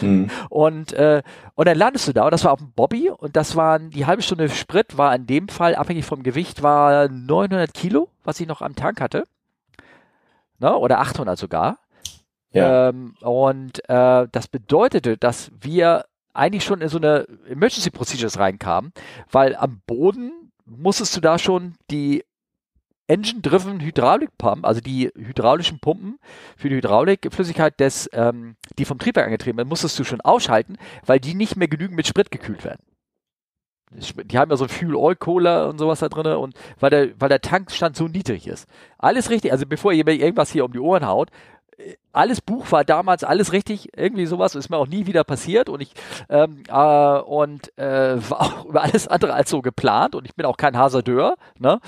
Mhm. 0.00 0.30
Und, 0.48 0.92
äh, 0.92 1.22
und 1.56 1.66
dann 1.66 1.76
landest 1.76 2.06
du 2.06 2.12
da 2.12 2.24
und 2.24 2.30
das 2.30 2.44
war 2.44 2.52
auf 2.52 2.60
dem 2.60 2.70
Bobby 2.70 3.10
und 3.10 3.34
das 3.34 3.56
waren, 3.56 3.90
die 3.90 4.06
halbe 4.06 4.22
Stunde 4.22 4.48
Sprit 4.48 4.96
war 4.96 5.12
in 5.12 5.26
dem 5.26 5.48
Fall, 5.48 5.74
abhängig 5.74 6.04
vom 6.04 6.22
Gewicht, 6.22 6.62
war 6.62 7.08
900 7.08 7.74
Kilo, 7.74 8.08
was 8.22 8.38
ich 8.38 8.46
noch 8.46 8.62
am 8.62 8.76
Tank 8.76 9.00
hatte. 9.00 9.24
Ne? 10.60 10.72
Oder 10.76 11.00
800 11.00 11.36
sogar. 11.36 11.78
Ja. 12.52 12.88
Ähm, 12.88 13.14
und 13.20 13.88
äh, 13.88 14.26
das 14.30 14.48
bedeutete, 14.48 15.16
dass 15.16 15.50
wir 15.60 16.06
eigentlich 16.32 16.64
schon 16.64 16.80
in 16.80 16.88
so 16.88 16.98
eine 16.98 17.26
Emergency 17.48 17.90
Procedures 17.90 18.38
reinkamen, 18.38 18.92
weil 19.30 19.56
am 19.56 19.80
Boden 19.86 20.52
musstest 20.64 21.16
du 21.16 21.20
da 21.20 21.38
schon 21.38 21.74
die 21.90 22.24
Engine-driven 23.08 23.80
Hydraulik 23.80 24.36
Pump, 24.36 24.66
also 24.66 24.80
die 24.80 25.10
hydraulischen 25.16 25.80
Pumpen 25.80 26.18
für 26.56 26.68
die 26.68 26.76
Hydraulikflüssigkeit 26.76 27.80
des, 27.80 28.08
ähm, 28.12 28.56
die 28.78 28.84
vom 28.84 28.98
Triebwerk 28.98 29.26
angetrieben 29.26 29.56
werden, 29.56 29.68
musstest 29.68 29.98
du 29.98 30.04
schon 30.04 30.20
ausschalten, 30.20 30.76
weil 31.06 31.18
die 31.18 31.34
nicht 31.34 31.56
mehr 31.56 31.68
genügend 31.68 31.96
mit 31.96 32.06
Sprit 32.06 32.30
gekühlt 32.30 32.64
werden. 32.64 32.82
Die 33.90 34.36
haben 34.36 34.50
ja 34.50 34.56
so 34.58 34.68
Fuel 34.68 34.94
Oil 34.94 35.16
Cola 35.16 35.64
und 35.64 35.78
sowas 35.78 36.00
da 36.00 36.10
drin 36.10 36.26
und 36.26 36.54
weil 36.78 36.90
der, 36.90 37.08
weil 37.18 37.30
der 37.30 37.40
Tankstand 37.40 37.96
so 37.96 38.06
niedrig 38.06 38.46
ist. 38.46 38.68
Alles 38.98 39.30
richtig, 39.30 39.52
also 39.52 39.64
bevor 39.64 39.92
ihr 39.92 40.06
irgendwas 40.06 40.52
hier 40.52 40.66
um 40.66 40.72
die 40.72 40.78
Ohren 40.78 41.06
haut, 41.06 41.30
alles 42.12 42.40
Buch 42.40 42.72
war 42.72 42.84
damals 42.84 43.22
alles 43.24 43.52
richtig, 43.52 43.90
irgendwie 43.96 44.26
sowas 44.26 44.54
ist 44.54 44.70
mir 44.70 44.76
auch 44.76 44.88
nie 44.88 45.06
wieder 45.06 45.24
passiert 45.24 45.68
und 45.68 45.80
ich 45.80 45.92
ähm, 46.28 46.62
äh, 46.68 47.18
und 47.20 47.76
äh, 47.78 48.16
war 48.30 48.40
auch 48.40 48.64
über 48.66 48.82
alles 48.82 49.06
andere 49.06 49.34
als 49.34 49.50
so 49.50 49.62
geplant 49.62 50.14
und 50.14 50.24
ich 50.26 50.34
bin 50.34 50.46
auch 50.46 50.56
kein 50.56 50.76
Hasardeur, 50.76 51.36
ne, 51.58 51.80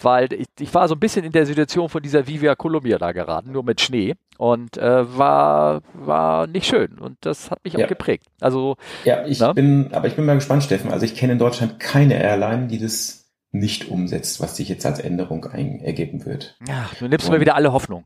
weil 0.00 0.32
ich, 0.32 0.46
ich 0.60 0.74
war 0.74 0.88
so 0.88 0.94
ein 0.94 1.00
bisschen 1.00 1.24
in 1.24 1.32
der 1.32 1.46
Situation 1.46 1.88
von 1.88 2.02
dieser 2.02 2.26
Vivia 2.26 2.54
Columbia 2.54 2.98
da 2.98 3.12
geraten, 3.12 3.52
nur 3.52 3.64
mit 3.64 3.80
Schnee 3.80 4.14
und 4.36 4.76
äh, 4.76 5.16
war 5.18 5.80
war 5.94 6.46
nicht 6.46 6.66
schön 6.66 6.98
und 6.98 7.16
das 7.22 7.50
hat 7.50 7.64
mich 7.64 7.74
ja. 7.74 7.84
auch 7.84 7.88
geprägt. 7.88 8.26
Also 8.40 8.76
ja, 9.04 9.24
ich 9.26 9.40
ne? 9.40 9.54
bin, 9.54 9.92
aber 9.92 10.08
ich 10.08 10.16
bin 10.16 10.26
mal 10.26 10.34
gespannt, 10.34 10.64
Steffen. 10.64 10.92
Also 10.92 11.06
ich 11.06 11.14
kenne 11.14 11.32
in 11.32 11.38
Deutschland 11.38 11.80
keine 11.80 12.22
Airline, 12.22 12.68
die 12.68 12.78
das 12.78 13.18
nicht 13.50 13.88
umsetzt, 13.88 14.40
was 14.40 14.56
sich 14.56 14.68
jetzt 14.68 14.84
als 14.84 15.00
Änderung 15.00 15.46
ein, 15.46 15.80
ergeben 15.80 16.26
wird. 16.26 16.56
Ja, 16.68 16.88
du 16.98 17.08
nimmst 17.08 17.30
mir 17.30 17.40
wieder 17.40 17.54
alle 17.54 17.72
Hoffnung. 17.72 18.04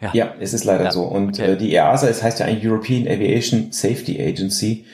Ja, 0.00 0.10
ja 0.12 0.34
es 0.40 0.52
ist 0.52 0.64
leider 0.64 0.84
ja. 0.84 0.90
so. 0.90 1.02
Und 1.02 1.40
okay. 1.40 1.52
äh, 1.52 1.56
die 1.56 1.72
EASA, 1.72 2.08
es 2.08 2.22
heißt 2.22 2.40
ja 2.40 2.46
eigentlich 2.46 2.66
European 2.66 3.06
Aviation 3.06 3.72
Safety 3.72 4.20
Agency. 4.20 4.84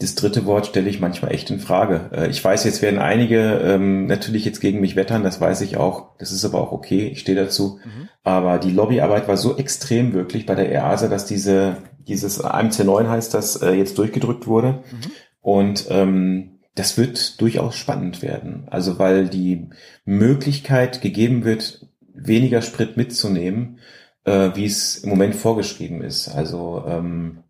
Das 0.00 0.16
dritte 0.16 0.44
Wort 0.44 0.66
stelle 0.66 0.90
ich 0.90 1.00
manchmal 1.00 1.32
echt 1.32 1.50
in 1.50 1.60
Frage. 1.60 2.10
Äh, 2.12 2.28
ich 2.28 2.44
weiß, 2.44 2.64
jetzt 2.64 2.82
werden 2.82 2.98
einige 2.98 3.60
ähm, 3.64 4.06
natürlich 4.06 4.44
jetzt 4.44 4.60
gegen 4.60 4.80
mich 4.80 4.96
wettern, 4.96 5.22
das 5.22 5.40
weiß 5.40 5.60
ich 5.60 5.76
auch. 5.76 6.16
Das 6.18 6.32
ist 6.32 6.44
aber 6.44 6.60
auch 6.60 6.72
okay, 6.72 7.08
ich 7.08 7.20
stehe 7.20 7.38
dazu. 7.38 7.78
Mhm. 7.84 8.08
Aber 8.22 8.58
die 8.58 8.72
Lobbyarbeit 8.72 9.28
war 9.28 9.36
so 9.36 9.56
extrem 9.56 10.12
wirklich 10.12 10.46
bei 10.46 10.54
der 10.54 10.70
EASA, 10.70 11.08
dass 11.08 11.26
diese, 11.26 11.76
dieses 12.08 12.42
AMC9 12.42 13.08
heißt 13.08 13.34
das, 13.34 13.56
äh, 13.56 13.72
jetzt 13.72 13.98
durchgedrückt 13.98 14.46
wurde. 14.46 14.82
Mhm. 14.90 15.10
Und 15.40 15.86
ähm, 15.90 16.50
das 16.74 16.98
wird 16.98 17.40
durchaus 17.40 17.76
spannend 17.76 18.22
werden. 18.22 18.66
Also 18.70 18.98
weil 18.98 19.28
die 19.28 19.68
Möglichkeit 20.04 21.02
gegeben 21.02 21.44
wird, 21.44 21.86
weniger 22.14 22.62
Sprit 22.62 22.96
mitzunehmen, 22.96 23.78
äh, 24.24 24.50
wie 24.54 24.66
es 24.66 24.96
im 24.96 25.10
Moment 25.10 25.34
vorgeschrieben 25.34 26.02
ist. 26.02 26.28
Also 26.28 26.84
ähm, 26.86 27.44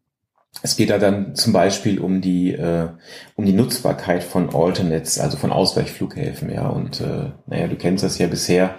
es 0.62 0.76
geht 0.76 0.90
da 0.90 0.98
dann 0.98 1.34
zum 1.34 1.52
Beispiel 1.52 2.00
um 2.00 2.20
die 2.20 2.52
äh, 2.52 2.88
um 3.36 3.44
die 3.44 3.52
Nutzbarkeit 3.52 4.22
von 4.22 4.54
Alternates, 4.54 5.18
also 5.18 5.36
von 5.36 5.52
Ausweichflughäfen, 5.52 6.50
ja. 6.50 6.68
Und 6.68 7.00
äh, 7.00 7.32
naja, 7.46 7.66
du 7.66 7.76
kennst 7.76 8.04
das 8.04 8.18
ja 8.18 8.26
bisher. 8.26 8.76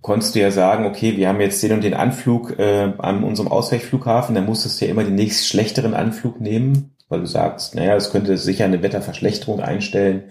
Konntest 0.00 0.34
du 0.34 0.40
ja 0.40 0.50
sagen, 0.50 0.86
okay, 0.86 1.16
wir 1.16 1.28
haben 1.28 1.40
jetzt 1.40 1.62
den 1.62 1.72
und 1.72 1.84
den 1.84 1.94
Anflug 1.94 2.58
äh, 2.58 2.92
an 2.98 3.24
unserem 3.24 3.48
Ausweichflughafen, 3.48 4.34
dann 4.34 4.46
musstest 4.46 4.80
du 4.80 4.84
ja 4.84 4.90
immer 4.90 5.04
den 5.04 5.16
nächst 5.16 5.48
schlechteren 5.48 5.92
Anflug 5.94 6.40
nehmen, 6.40 6.94
weil 7.08 7.20
du 7.20 7.26
sagst, 7.26 7.74
naja, 7.74 7.96
es 7.96 8.10
könnte 8.10 8.36
sicher 8.36 8.64
eine 8.64 8.82
Wetterverschlechterung 8.82 9.60
einstellen. 9.60 10.24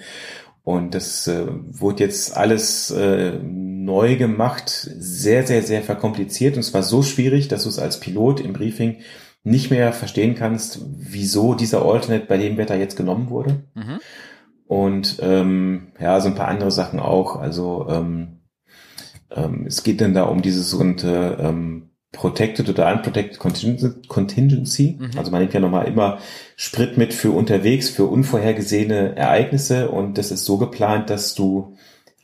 Und 0.64 0.96
das 0.96 1.28
äh, 1.28 1.46
wurde 1.48 2.04
jetzt 2.04 2.36
alles 2.36 2.92
äh, 2.92 3.40
neu 3.88 4.18
gemacht, 4.18 4.70
sehr, 4.70 5.48
sehr, 5.48 5.64
sehr 5.64 5.82
verkompliziert. 5.82 6.56
Und 6.56 6.60
es 6.60 6.74
war 6.74 6.84
so 6.84 7.02
schwierig, 7.02 7.48
dass 7.48 7.64
du 7.64 7.70
es 7.70 7.80
als 7.80 8.00
Pilot 8.00 8.40
im 8.40 8.54
Briefing 8.54 8.98
nicht 9.44 9.72
mehr 9.72 9.94
verstehen 9.94 10.36
kannst, 10.36 10.82
wieso 10.98 11.56
dieser 11.56 11.84
Alternate 11.84 12.26
bei 12.28 12.38
dem 12.38 12.58
Wetter 12.58 12.76
jetzt 12.76 12.98
genommen 12.98 13.30
wurde. 13.30 13.64
Mhm. 13.74 14.00
Und 14.68 15.18
ähm, 15.22 15.94
ja, 16.00 16.20
so 16.20 16.28
ein 16.28 16.36
paar 16.36 16.50
andere 16.50 16.70
Sachen 16.72 17.00
auch. 17.00 17.38
Also 17.38 17.88
ähm, 17.90 18.42
ähm, 19.32 19.66
es 19.66 19.84
geht 19.84 20.02
dann 20.02 20.14
da 20.14 20.24
um 20.24 20.42
dieses 20.42 20.70
sogenannte 20.70 21.38
ähm, 21.40 21.90
Protected 22.12 22.68
oder 22.68 22.92
Unprotected 22.92 23.40
Contingency. 23.40 24.98
Mhm. 25.00 25.12
Also 25.18 25.32
man 25.32 25.42
nimmt 25.42 25.54
ja 25.54 25.62
nochmal 25.62 25.88
immer 25.88 26.20
Sprit 26.58 26.98
mit 26.98 27.14
für 27.14 27.32
unterwegs, 27.32 27.90
für 27.90 28.06
unvorhergesehene 28.06 29.16
Ereignisse 29.16 29.90
und 29.90 30.18
das 30.18 30.32
ist 30.32 30.44
so 30.44 30.58
geplant, 30.58 31.10
dass 31.10 31.36
du 31.36 31.78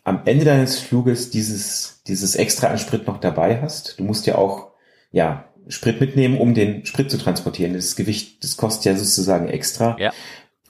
am 0.03 0.21
Ende 0.25 0.45
deines 0.45 0.79
Fluges 0.79 1.29
dieses, 1.29 2.03
dieses 2.07 2.35
extra 2.35 2.67
an 2.67 2.77
Sprit 2.77 3.07
noch 3.07 3.19
dabei 3.19 3.61
hast. 3.61 3.99
Du 3.99 4.03
musst 4.03 4.25
ja 4.25 4.35
auch, 4.35 4.71
ja, 5.11 5.45
Sprit 5.69 6.01
mitnehmen, 6.01 6.37
um 6.37 6.53
den 6.53 6.85
Sprit 6.85 7.09
zu 7.09 7.17
transportieren. 7.17 7.73
Das 7.73 7.95
Gewicht, 7.95 8.43
das 8.43 8.57
kostet 8.57 8.85
ja 8.85 8.95
sozusagen 8.97 9.47
extra. 9.47 9.95
Ja. 9.97 10.11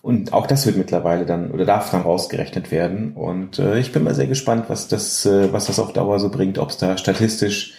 Und 0.03 0.33
auch 0.33 0.45
das 0.45 0.65
wird 0.65 0.77
mittlerweile 0.77 1.25
dann 1.25 1.49
oder 1.51 1.65
darf 1.65 1.89
dann 1.89 2.01
rausgerechnet 2.01 2.71
werden. 2.71 3.13
Und 3.13 3.57
äh, 3.57 3.79
ich 3.79 3.91
bin 3.91 4.03
mal 4.03 4.13
sehr 4.13 4.27
gespannt, 4.27 4.65
was 4.67 4.87
das, 4.87 5.25
äh, 5.25 5.51
was 5.51 5.65
das 5.65 5.79
auf 5.79 5.93
Dauer 5.93 6.19
so 6.19 6.29
bringt, 6.29 6.59
ob 6.59 6.69
es 6.69 6.77
da 6.77 6.97
statistisch 6.97 7.73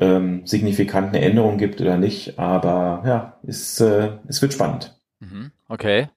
ähm, 0.00 0.42
signifikant 0.44 1.14
eine 1.14 1.24
Änderung 1.24 1.58
gibt 1.58 1.80
oder 1.80 1.96
nicht. 1.96 2.38
Aber 2.38 3.02
ja, 3.06 3.38
es, 3.46 3.80
äh, 3.80 4.10
es 4.26 4.42
wird 4.42 4.52
spannend. 4.52 5.00
Mhm, 5.20 5.52
okay. 5.68 6.08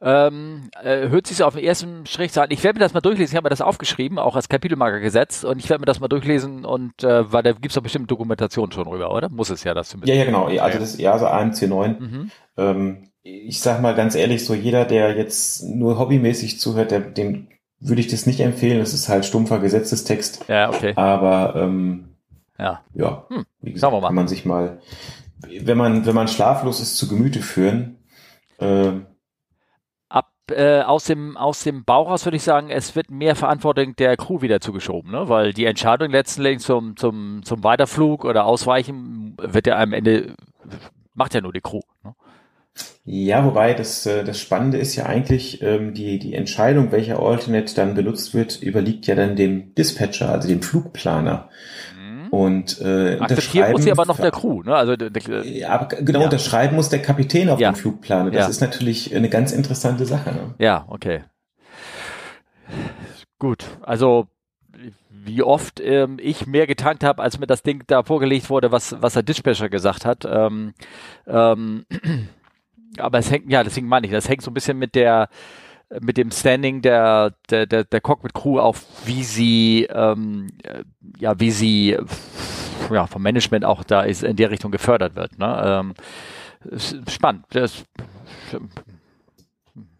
Ähm, 0.00 0.70
äh, 0.82 1.08
hört 1.08 1.26
sich 1.26 1.42
auf 1.42 1.54
den 1.54 1.64
ersten 1.64 2.06
Strich 2.06 2.38
an. 2.38 2.48
Ich 2.50 2.62
werde 2.62 2.78
mir 2.78 2.84
das 2.84 2.94
mal 2.94 3.00
durchlesen. 3.00 3.32
Ich 3.32 3.36
habe 3.36 3.46
mir 3.46 3.50
das 3.50 3.60
aufgeschrieben, 3.60 4.18
auch 4.18 4.36
als 4.36 4.48
Kapitelmarker 4.48 5.00
gesetzt. 5.00 5.44
Und 5.44 5.58
ich 5.58 5.68
werde 5.70 5.80
mir 5.80 5.86
das 5.86 6.00
mal 6.00 6.08
durchlesen. 6.08 6.64
Und 6.64 7.02
äh, 7.02 7.32
weil 7.32 7.42
da 7.42 7.52
gibt 7.52 7.68
es 7.68 7.74
doch 7.74 7.82
bestimmt 7.82 8.10
Dokumentation 8.10 8.72
schon 8.72 8.86
rüber, 8.86 9.14
oder? 9.14 9.28
Muss 9.28 9.50
es 9.50 9.64
ja 9.64 9.74
das 9.74 9.88
zumindest. 9.88 10.14
Ja, 10.14 10.20
ja, 10.20 10.24
genau. 10.24 10.46
Also 10.46 10.78
das 10.78 10.98
ja 10.98 11.18
so 11.18 11.26
AMC9. 11.26 11.98
Mhm. 11.98 12.30
Ähm, 12.56 13.08
ich 13.22 13.60
sag 13.60 13.82
mal 13.82 13.94
ganz 13.94 14.14
ehrlich, 14.14 14.44
so 14.44 14.54
jeder, 14.54 14.84
der 14.84 15.16
jetzt 15.16 15.64
nur 15.64 15.98
hobbymäßig 15.98 16.60
zuhört, 16.60 16.90
der, 16.90 17.00
dem 17.00 17.48
würde 17.80 18.00
ich 18.00 18.08
das 18.08 18.26
nicht 18.26 18.40
empfehlen. 18.40 18.78
Das 18.78 18.94
ist 18.94 19.08
halt 19.08 19.24
stumpfer 19.24 19.58
Gesetzestext. 19.58 20.44
Ja, 20.48 20.68
okay. 20.68 20.92
Aber 20.96 21.54
ähm, 21.56 22.16
ja, 22.58 22.82
ja 22.94 23.26
hm. 23.28 23.44
wie 23.60 23.72
gesagt, 23.72 24.00
kann 24.00 24.14
man 24.14 24.28
sich 24.28 24.44
mal, 24.44 24.78
wenn 25.60 25.76
man, 25.76 26.06
wenn 26.06 26.14
man 26.14 26.28
schlaflos 26.28 26.80
ist, 26.80 26.96
zu 26.96 27.08
Gemüte 27.08 27.40
führen. 27.40 27.98
Äh, 28.58 28.92
äh, 30.50 30.80
aus 30.80 31.04
dem 31.04 31.36
aus 31.36 31.62
dem 31.62 31.84
Bauch 31.84 32.10
aus 32.10 32.24
würde 32.24 32.36
ich 32.36 32.42
sagen, 32.42 32.70
es 32.70 32.94
wird 32.96 33.10
mehr 33.10 33.36
Verantwortung 33.36 33.96
der 33.96 34.16
Crew 34.16 34.42
wieder 34.42 34.60
zugeschoben, 34.60 35.10
ne? 35.10 35.28
weil 35.28 35.52
die 35.52 35.64
Entscheidung 35.64 36.10
letztendlich 36.10 36.60
zum 36.60 36.96
zum 36.96 37.42
zum 37.44 37.64
Weiterflug 37.64 38.24
oder 38.24 38.44
Ausweichen 38.46 39.36
wird 39.40 39.66
ja 39.66 39.78
am 39.78 39.92
Ende 39.92 40.34
macht 41.14 41.34
ja 41.34 41.40
nur 41.40 41.52
die 41.52 41.60
Crew. 41.60 41.80
Ne? 42.04 42.14
Ja, 43.04 43.44
wobei 43.44 43.72
das 43.72 44.04
äh, 44.06 44.24
das 44.24 44.40
Spannende 44.40 44.78
ist 44.78 44.96
ja 44.96 45.06
eigentlich 45.06 45.62
ähm, 45.62 45.94
die 45.94 46.18
die 46.18 46.34
Entscheidung, 46.34 46.92
welcher 46.92 47.20
Alternate 47.20 47.74
dann 47.74 47.94
benutzt 47.94 48.34
wird, 48.34 48.62
überliegt 48.62 49.06
ja 49.06 49.14
dann 49.14 49.36
dem 49.36 49.74
Dispatcher, 49.74 50.30
also 50.30 50.48
dem 50.48 50.62
Flugplaner. 50.62 51.48
Und 52.36 52.82
äh, 52.82 53.18
Akzeptieren 53.18 53.72
muss 53.72 53.86
ja 53.86 53.92
aber 53.92 54.04
noch 54.04 54.18
der 54.18 54.30
Crew, 54.30 54.62
ne? 54.62 54.76
Also 54.76 54.94
der, 54.94 55.08
der, 55.08 55.46
ja, 55.46 55.70
aber 55.70 55.86
genau, 55.86 56.18
ja. 56.18 56.24
unterschreiben 56.26 56.76
muss 56.76 56.90
der 56.90 57.00
Kapitän 57.00 57.48
auf 57.48 57.58
ja. 57.58 57.72
dem 57.72 57.76
Flugplan. 57.76 58.26
Das 58.30 58.34
ja. 58.44 58.48
ist 58.48 58.60
natürlich 58.60 59.16
eine 59.16 59.30
ganz 59.30 59.52
interessante 59.52 60.04
Sache. 60.04 60.32
Ne? 60.32 60.54
Ja, 60.58 60.84
okay. 60.88 61.24
Gut, 63.38 63.64
also 63.80 64.26
wie 65.08 65.42
oft 65.42 65.80
ähm, 65.80 66.18
ich 66.20 66.46
mehr 66.46 66.66
getankt 66.66 67.04
habe, 67.04 67.22
als 67.22 67.38
mir 67.38 67.46
das 67.46 67.62
Ding 67.62 67.84
da 67.86 68.02
vorgelegt 68.02 68.50
wurde, 68.50 68.70
was, 68.70 69.00
was 69.00 69.14
der 69.14 69.22
Dispatcher 69.22 69.70
gesagt 69.70 70.04
hat. 70.04 70.26
Ähm, 70.28 70.74
ähm, 71.26 71.86
aber 72.98 73.16
es 73.18 73.30
hängt, 73.30 73.50
ja, 73.50 73.64
deswegen 73.64 73.88
meine 73.88 74.06
ich, 74.06 74.12
das 74.12 74.28
hängt 74.28 74.42
so 74.42 74.50
ein 74.50 74.54
bisschen 74.54 74.78
mit 74.78 74.94
der 74.94 75.30
mit 76.00 76.16
dem 76.16 76.30
Standing 76.30 76.82
der, 76.82 77.34
der, 77.50 77.66
der, 77.66 77.84
der 77.84 78.00
Cockpit-Crew 78.00 78.58
auf, 78.58 78.84
wie 79.04 79.22
sie, 79.22 79.86
ähm, 79.90 80.48
ja, 81.18 81.38
wie 81.38 81.50
sie 81.50 81.96
ja, 82.90 83.06
vom 83.06 83.22
Management 83.22 83.64
auch 83.64 83.84
da 83.84 84.02
ist, 84.02 84.22
in 84.22 84.36
der 84.36 84.50
Richtung 84.50 84.70
gefördert 84.70 85.14
wird. 85.14 85.38
Ne? 85.38 85.62
Ähm, 85.64 85.94
spannend. 87.08 87.44
Das, 87.50 87.84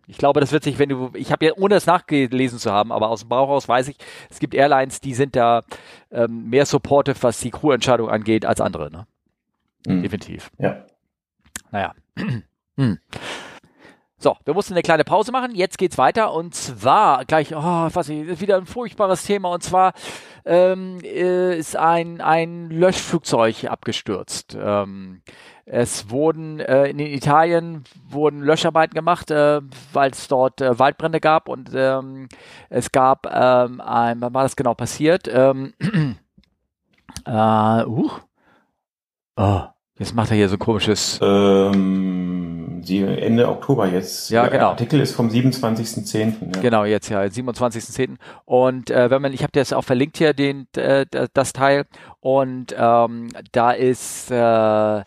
ich 0.06 0.18
glaube, 0.18 0.40
das 0.40 0.52
wird 0.52 0.64
sich, 0.64 0.78
wenn 0.78 0.88
du, 0.88 1.10
ich 1.14 1.32
habe 1.32 1.46
ja, 1.46 1.52
ohne 1.56 1.74
es 1.76 1.86
nachgelesen 1.86 2.58
zu 2.58 2.72
haben, 2.72 2.92
aber 2.92 3.08
aus 3.08 3.20
dem 3.20 3.28
Bauch 3.28 3.48
raus 3.48 3.68
weiß 3.68 3.88
ich, 3.88 3.96
es 4.30 4.38
gibt 4.38 4.54
Airlines, 4.54 5.00
die 5.00 5.14
sind 5.14 5.36
da 5.36 5.62
ähm, 6.10 6.48
mehr 6.48 6.66
supportive, 6.66 7.22
was 7.22 7.40
die 7.40 7.50
Crewentscheidung 7.50 8.08
angeht, 8.08 8.44
als 8.44 8.60
andere. 8.60 8.90
Ne? 8.90 9.06
Mhm. 9.86 10.02
Definitiv. 10.02 10.50
Ja. 10.58 10.84
Naja. 11.70 11.94
hm. 12.76 12.98
So, 14.26 14.36
wir 14.44 14.54
mussten 14.54 14.74
eine 14.74 14.82
kleine 14.82 15.04
Pause 15.04 15.30
machen. 15.30 15.54
Jetzt 15.54 15.78
geht's 15.78 15.98
weiter 15.98 16.32
und 16.32 16.52
zwar 16.52 17.24
gleich, 17.26 17.54
oh, 17.54 17.60
was 17.92 18.08
ist 18.08 18.40
wieder 18.40 18.56
ein 18.56 18.66
furchtbares 18.66 19.22
Thema 19.22 19.50
und 19.50 19.62
zwar 19.62 19.92
ähm, 20.44 20.98
äh, 21.04 21.56
ist 21.56 21.76
ein 21.76 22.20
ein 22.20 22.68
Löschflugzeug 22.70 23.66
abgestürzt. 23.66 24.58
Ähm, 24.60 25.22
es 25.64 26.10
wurden 26.10 26.58
äh, 26.58 26.88
in 26.88 26.98
Italien 26.98 27.84
wurden 28.08 28.40
Löscharbeiten 28.40 28.94
gemacht, 28.96 29.30
äh, 29.30 29.60
weil 29.92 30.10
es 30.10 30.26
dort 30.26 30.60
äh, 30.60 30.76
Waldbrände 30.76 31.20
gab 31.20 31.48
und 31.48 31.70
ähm, 31.72 32.28
es 32.68 32.90
gab 32.90 33.32
ähm, 33.32 33.80
ein, 33.80 34.20
wann 34.20 34.34
war 34.34 34.42
das 34.42 34.56
genau 34.56 34.74
passiert? 34.74 35.28
Ähm, 35.32 35.72
äh, 37.26 37.84
uh, 37.84 38.10
oh, 39.36 39.62
jetzt 39.98 40.14
macht 40.14 40.30
er 40.30 40.36
hier 40.36 40.48
so 40.48 40.58
komisches. 40.58 41.18
Ähm 41.22 42.46
die 42.86 43.02
Ende 43.02 43.48
Oktober 43.48 43.86
jetzt. 43.88 44.30
Ja, 44.30 44.44
genau. 44.44 44.58
Der 44.58 44.68
Artikel 44.68 45.00
ist 45.00 45.14
vom 45.14 45.28
27.10. 45.28 46.54
Ja. 46.54 46.60
Genau, 46.62 46.84
jetzt 46.84 47.08
ja, 47.08 47.20
27.10. 47.20 48.16
Und 48.44 48.90
äh, 48.90 49.10
wenn 49.10 49.22
man, 49.22 49.32
ich 49.32 49.42
habe 49.42 49.52
dir 49.52 49.60
das 49.60 49.72
auch 49.72 49.84
verlinkt 49.84 50.18
hier, 50.18 50.32
den, 50.32 50.66
äh, 50.76 51.06
das 51.32 51.52
Teil. 51.52 51.84
Und 52.20 52.74
ähm, 52.78 53.28
da 53.52 53.72
ist 53.72 54.30
äh, 54.30 55.02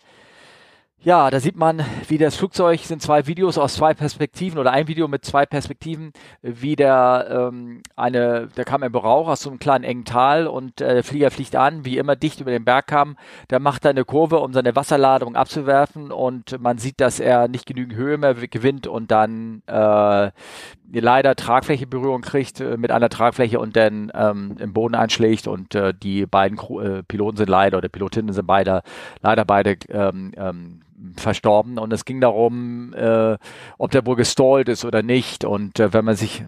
ja, 1.02 1.30
da 1.30 1.40
sieht 1.40 1.56
man, 1.56 1.82
wie 2.08 2.18
das 2.18 2.36
Flugzeug 2.36 2.80
sind 2.80 3.00
zwei 3.00 3.26
Videos 3.26 3.56
aus 3.56 3.74
zwei 3.74 3.94
Perspektiven 3.94 4.58
oder 4.58 4.72
ein 4.72 4.86
Video 4.86 5.08
mit 5.08 5.24
zwei 5.24 5.46
Perspektiven, 5.46 6.12
wie 6.42 6.76
der 6.76 7.50
ähm, 7.50 7.82
eine, 7.96 8.48
da 8.54 8.64
kam 8.64 8.82
ein 8.82 8.94
Rauch 8.94 9.28
aus 9.28 9.40
so 9.40 9.48
einem 9.48 9.58
kleinen 9.58 9.84
engen 9.84 10.04
Tal 10.04 10.46
und 10.46 10.82
äh, 10.82 10.94
der 10.94 11.04
Flieger 11.04 11.30
fliegt 11.30 11.56
an, 11.56 11.86
wie 11.86 11.96
immer 11.96 12.16
dicht 12.16 12.40
über 12.40 12.50
den 12.50 12.66
Berg 12.66 12.88
kam. 12.88 13.16
Der 13.48 13.60
macht 13.60 13.86
eine 13.86 14.04
Kurve, 14.04 14.40
um 14.40 14.52
seine 14.52 14.76
Wasserladung 14.76 15.36
abzuwerfen 15.36 16.12
und 16.12 16.60
man 16.60 16.76
sieht, 16.76 17.00
dass 17.00 17.18
er 17.18 17.48
nicht 17.48 17.64
genügend 17.64 17.94
Höhe 17.94 18.18
mehr 18.18 18.34
gewinnt 18.34 18.86
und 18.86 19.10
dann 19.10 19.62
äh, 19.68 20.30
leider 20.92 21.34
Tragflächeberührung 21.34 22.20
kriegt 22.20 22.60
äh, 22.60 22.76
mit 22.76 22.90
einer 22.90 23.08
Tragfläche 23.08 23.58
und 23.58 23.74
dann 23.74 24.12
ähm, 24.14 24.56
im 24.58 24.74
Boden 24.74 24.94
einschlägt 24.94 25.46
und 25.46 25.74
äh, 25.74 25.94
die 25.94 26.26
beiden 26.26 26.58
äh, 26.58 27.02
Piloten 27.04 27.38
sind 27.38 27.48
leider 27.48 27.78
oder 27.78 27.88
Pilotinnen 27.88 28.34
sind 28.34 28.46
beide 28.46 28.82
leider 29.22 29.46
beide 29.46 29.76
ähm, 29.88 30.32
ähm, 30.36 30.80
verstorben 31.16 31.78
und 31.78 31.92
es 31.92 32.04
ging 32.04 32.20
darum, 32.20 32.94
äh, 32.94 33.36
ob 33.78 33.90
der 33.90 34.06
wohl 34.06 34.16
gestallt 34.16 34.68
ist 34.68 34.84
oder 34.84 35.02
nicht 35.02 35.44
und 35.44 35.80
äh, 35.80 35.92
wenn 35.92 36.04
man 36.04 36.16
sich 36.16 36.44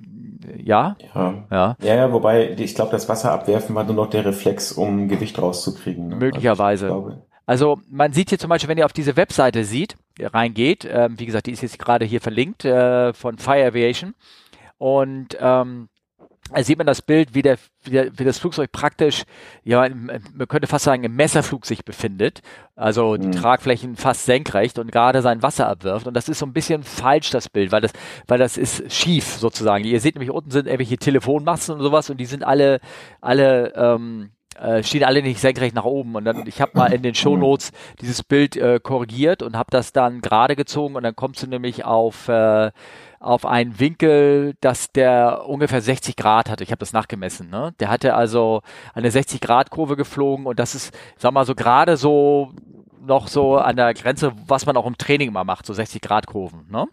ja? 0.57 0.97
Ja. 1.15 1.45
Ja, 1.51 1.77
ja, 1.83 1.95
ja 1.95 2.13
wobei 2.13 2.51
ich 2.51 2.75
glaube, 2.75 2.91
das 2.91 3.09
Wasser 3.09 3.33
abwerfen 3.33 3.75
war 3.75 3.85
nur 3.85 3.95
noch 3.95 4.11
der 4.11 4.25
Reflex, 4.25 4.73
um 4.73 5.09
Gewicht 5.09 5.41
rauszukriegen. 5.41 6.09
Ne? 6.09 6.17
Möglicherweise. 6.17 6.87
Also, 6.87 7.23
also 7.47 7.81
man 7.91 8.13
sieht 8.13 8.31
hier 8.31 8.39
zum 8.39 8.51
Beispiel, 8.51 8.69
wenn 8.69 8.79
ihr 8.79 8.85
auf 8.85 8.93
diese 8.93 9.17
Webseite 9.17 9.65
sieht, 9.65 9.97
reingeht, 10.21 10.85
äh, 10.85 11.09
wie 11.13 11.27
gesagt, 11.27 11.47
die 11.47 11.53
ist 11.53 11.63
jetzt 11.63 11.79
gerade 11.79 12.05
hier 12.05 12.21
verlinkt 12.21 12.65
äh, 12.65 13.13
von 13.13 13.39
Fire 13.39 13.67
Aviation 13.67 14.15
und 14.79 15.37
ähm, 15.41 15.89
also 16.53 16.67
sieht 16.67 16.79
man 16.79 16.87
das 16.87 17.03
Bild, 17.03 17.35
wie, 17.35 17.43
der, 17.43 17.59
wie, 17.83 17.91
der, 17.91 18.19
wie 18.19 18.25
das 18.25 18.39
Flugzeug 18.39 18.73
praktisch, 18.73 19.25
ja, 19.65 19.89
man 19.89 20.49
könnte 20.49 20.67
fast 20.67 20.85
sagen, 20.85 21.05
im 21.05 21.17
Messerflug 21.17 21.67
sich 21.67 21.85
befindet. 21.85 22.43
Also 22.77 23.17
die 23.17 23.29
mhm. 23.29 23.33
Tragflächen 23.33 23.97
fast 23.97 24.25
senkrecht 24.25 24.79
und 24.79 24.93
gerade 24.93 25.23
sein 25.23 25.43
Wasser 25.43 25.69
abwirft. 25.69 26.07
Und 26.07 26.15
das 26.15 26.29
ist 26.29 26.39
so 26.39 26.47
ein 26.47 26.53
bisschen 26.53 26.83
falsch, 26.83 27.31
das 27.31 27.49
Bild, 27.49 27.73
weil 27.73 27.81
das, 27.81 27.93
weil 28.27 28.39
das 28.39 28.57
ist 28.57 28.93
schief 28.93 29.25
sozusagen. 29.25 29.85
Ihr 29.85 30.01
seht 30.01 30.15
nämlich 30.15 30.31
unten 30.31 30.51
sind 30.51 30.67
irgendwelche 30.67 30.99
Telefonmasten 30.99 31.77
und 31.77 31.83
sowas 31.83 32.11
und 32.11 32.19
die 32.19 32.27
sind 32.27 32.45
alle, 32.45 32.81
alle, 33.21 33.73
ähm, 33.75 34.31
äh, 34.59 34.83
stehen 34.83 35.05
alle 35.05 35.23
nicht 35.23 35.41
senkrecht 35.41 35.75
nach 35.75 35.85
oben. 35.85 36.15
Und 36.15 36.25
dann, 36.25 36.47
ich 36.47 36.61
habe 36.61 36.73
mal 36.75 36.93
in 36.93 37.03
den 37.03 37.15
Shownotes 37.15 37.73
dieses 38.01 38.23
Bild 38.23 38.57
äh, 38.57 38.81
korrigiert 38.83 39.43
und 39.43 39.57
habe 39.57 39.71
das 39.71 39.93
dann 39.93 40.21
gerade 40.21 40.57
gezogen 40.57 40.97
und 40.97 41.03
dann 41.03 41.17
kommst 41.17 41.43
du 41.43 41.47
nämlich 41.47 41.85
auf 41.85 42.29
äh, 42.29 42.71
auf 43.23 43.47
einen 43.47 43.79
Winkel, 43.79 44.55
dass 44.61 44.93
der 44.93 45.47
ungefähr 45.47 45.81
60 45.81 46.17
Grad 46.17 46.51
hatte. 46.51 46.65
Ich 46.65 46.71
habe 46.71 46.81
das 46.81 46.93
nachgemessen. 46.93 47.51
Ne? 47.51 47.75
Der 47.81 47.89
hatte 47.89 48.15
also 48.15 48.63
eine 48.95 49.11
60 49.11 49.41
Grad 49.41 49.71
Kurve 49.71 49.97
geflogen 49.97 50.47
und 50.47 50.59
das 50.59 50.75
ist, 50.75 50.97
sag 51.17 51.33
mal 51.33 51.47
so 51.47 51.55
gerade 51.55 51.97
so 51.97 52.53
noch 53.01 53.29
so 53.29 53.57
an 53.57 53.77
der 53.77 53.95
Grenze, 53.95 54.33
was 54.47 54.67
man 54.67 54.77
auch 54.77 54.87
im 54.87 54.99
Training 54.99 55.29
immer 55.29 55.45
macht, 55.45 55.67
so 55.67 55.73
60 55.73 56.01
Grad 56.01 56.27
Kurven. 56.27 56.67
Ne? 56.71 56.87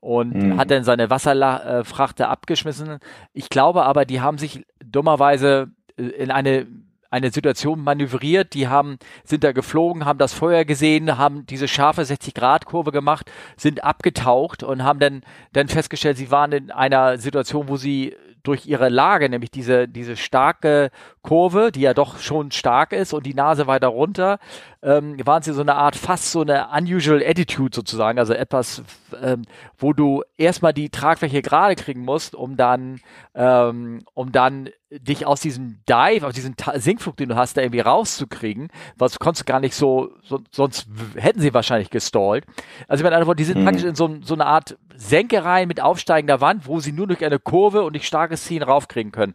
und 0.00 0.34
mhm. 0.34 0.58
hat 0.58 0.70
dann 0.70 0.82
seine 0.82 1.10
Wasserfrachte 1.10 2.28
abgeschmissen. 2.28 2.98
Ich 3.32 3.50
glaube 3.50 3.84
aber, 3.84 4.06
die 4.06 4.20
haben 4.20 4.38
sich 4.38 4.64
dummerweise 4.82 5.70
äh, 5.96 6.04
in 6.04 6.30
eine 6.30 6.66
eine 7.10 7.30
Situation 7.30 7.82
manövriert, 7.82 8.54
die 8.54 8.68
haben, 8.68 8.98
sind 9.24 9.44
da 9.44 9.52
geflogen, 9.52 10.04
haben 10.04 10.18
das 10.18 10.32
Feuer 10.32 10.64
gesehen, 10.64 11.18
haben 11.18 11.44
diese 11.46 11.68
scharfe 11.68 12.02
60-Grad-Kurve 12.02 12.92
gemacht, 12.92 13.30
sind 13.56 13.82
abgetaucht 13.84 14.62
und 14.62 14.84
haben 14.84 15.00
dann, 15.00 15.22
dann 15.52 15.68
festgestellt, 15.68 16.16
sie 16.16 16.30
waren 16.30 16.52
in 16.52 16.70
einer 16.70 17.18
Situation, 17.18 17.68
wo 17.68 17.76
sie 17.76 18.16
durch 18.42 18.66
ihre 18.66 18.88
Lage, 18.88 19.28
nämlich 19.28 19.50
diese, 19.50 19.88
diese 19.88 20.16
starke 20.16 20.90
Kurve, 21.22 21.70
die 21.72 21.80
ja 21.80 21.94
doch 21.94 22.18
schon 22.18 22.50
stark 22.50 22.92
ist 22.92 23.12
und 23.12 23.26
die 23.26 23.34
Nase 23.34 23.66
weiter 23.66 23.88
runter, 23.88 24.38
ähm, 24.82 25.16
waren 25.26 25.42
sie 25.42 25.52
so 25.52 25.60
eine 25.60 25.74
Art, 25.74 25.96
fast 25.96 26.32
so 26.32 26.40
eine 26.40 26.68
unusual 26.74 27.22
attitude 27.22 27.74
sozusagen, 27.74 28.18
also 28.18 28.32
etwas, 28.32 28.82
ähm, 29.22 29.42
wo 29.76 29.92
du 29.92 30.22
erstmal 30.38 30.72
die 30.72 30.88
Tragfläche 30.88 31.42
gerade 31.42 31.76
kriegen 31.76 32.00
musst, 32.00 32.34
um 32.34 32.56
dann, 32.56 33.00
ähm, 33.34 34.02
um 34.14 34.32
dann 34.32 34.70
dich 34.90 35.26
aus 35.26 35.40
diesem 35.40 35.80
Dive, 35.88 36.26
aus 36.26 36.34
diesem 36.34 36.54
Sinkflug, 36.74 37.16
den 37.16 37.28
du 37.28 37.36
hast, 37.36 37.56
da 37.56 37.60
irgendwie 37.60 37.80
rauszukriegen, 37.80 38.68
was 38.96 39.18
konntest 39.18 39.46
du 39.46 39.52
gar 39.52 39.60
nicht 39.60 39.74
so, 39.74 40.10
so 40.22 40.40
sonst 40.50 40.88
hätten 41.16 41.40
sie 41.40 41.54
wahrscheinlich 41.54 41.90
gestallt. 41.90 42.44
Also 42.88 43.04
mit 43.04 43.12
anderen 43.12 43.26
Worten, 43.28 43.38
die 43.38 43.44
sind 43.44 43.60
mhm. 43.60 43.64
praktisch 43.64 43.84
in 43.84 43.94
so, 43.94 44.16
so 44.22 44.34
eine 44.34 44.46
Art 44.46 44.78
Senke 44.96 45.44
rein 45.44 45.68
mit 45.68 45.80
aufsteigender 45.80 46.40
Wand, 46.40 46.66
wo 46.66 46.80
sie 46.80 46.92
nur 46.92 47.06
durch 47.06 47.24
eine 47.24 47.38
Kurve 47.38 47.82
und 47.82 47.92
durch 47.92 48.06
starkes 48.06 48.44
Ziehen 48.44 48.62
raufkriegen 48.62 49.12
können. 49.12 49.34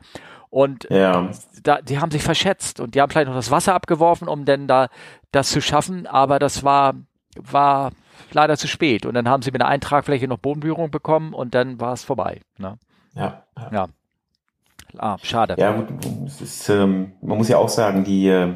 Und 0.56 0.88
ja. 0.90 1.32
da, 1.64 1.82
die 1.82 2.00
haben 2.00 2.12
sich 2.12 2.24
verschätzt 2.24 2.80
und 2.80 2.96
die 2.96 3.02
haben 3.02 3.10
vielleicht 3.10 3.28
noch 3.28 3.36
das 3.36 3.52
Wasser 3.52 3.74
abgeworfen, 3.74 4.30
um 4.30 4.46
denn 4.46 4.70
da 4.70 4.88
das 5.34 5.50
zu 5.50 5.60
schaffen, 5.60 6.08
aber 6.08 6.40
das 6.40 6.64
war, 6.64 6.94
war 7.36 7.92
leider 8.32 8.56
zu 8.56 8.70
spät. 8.70 9.06
Und 9.06 9.16
dann 9.16 9.28
haben 9.28 9.42
sie 9.42 9.52
mit 9.52 9.62
einer 9.62 9.70
Eintragfläche 9.70 10.30
noch 10.30 10.38
Bodenberührung 10.38 10.92
bekommen 10.92 11.34
und 11.34 11.56
dann 11.56 11.82
war 11.82 11.92
es 11.92 12.06
vorbei. 12.06 12.40
Ne? 12.58 12.78
Ja. 13.16 13.44
Ja. 13.74 13.88
Ah, 14.98 15.18
schade. 15.22 15.56
Ja, 15.58 15.74
gut, 15.74 15.90
es 16.26 16.40
ist, 16.40 16.70
ähm, 16.70 17.12
man 17.22 17.38
muss 17.38 17.50
ja 17.50 17.58
auch 17.58 17.68
sagen, 17.68 18.06
die, 18.06 18.30
äh, 18.30 18.54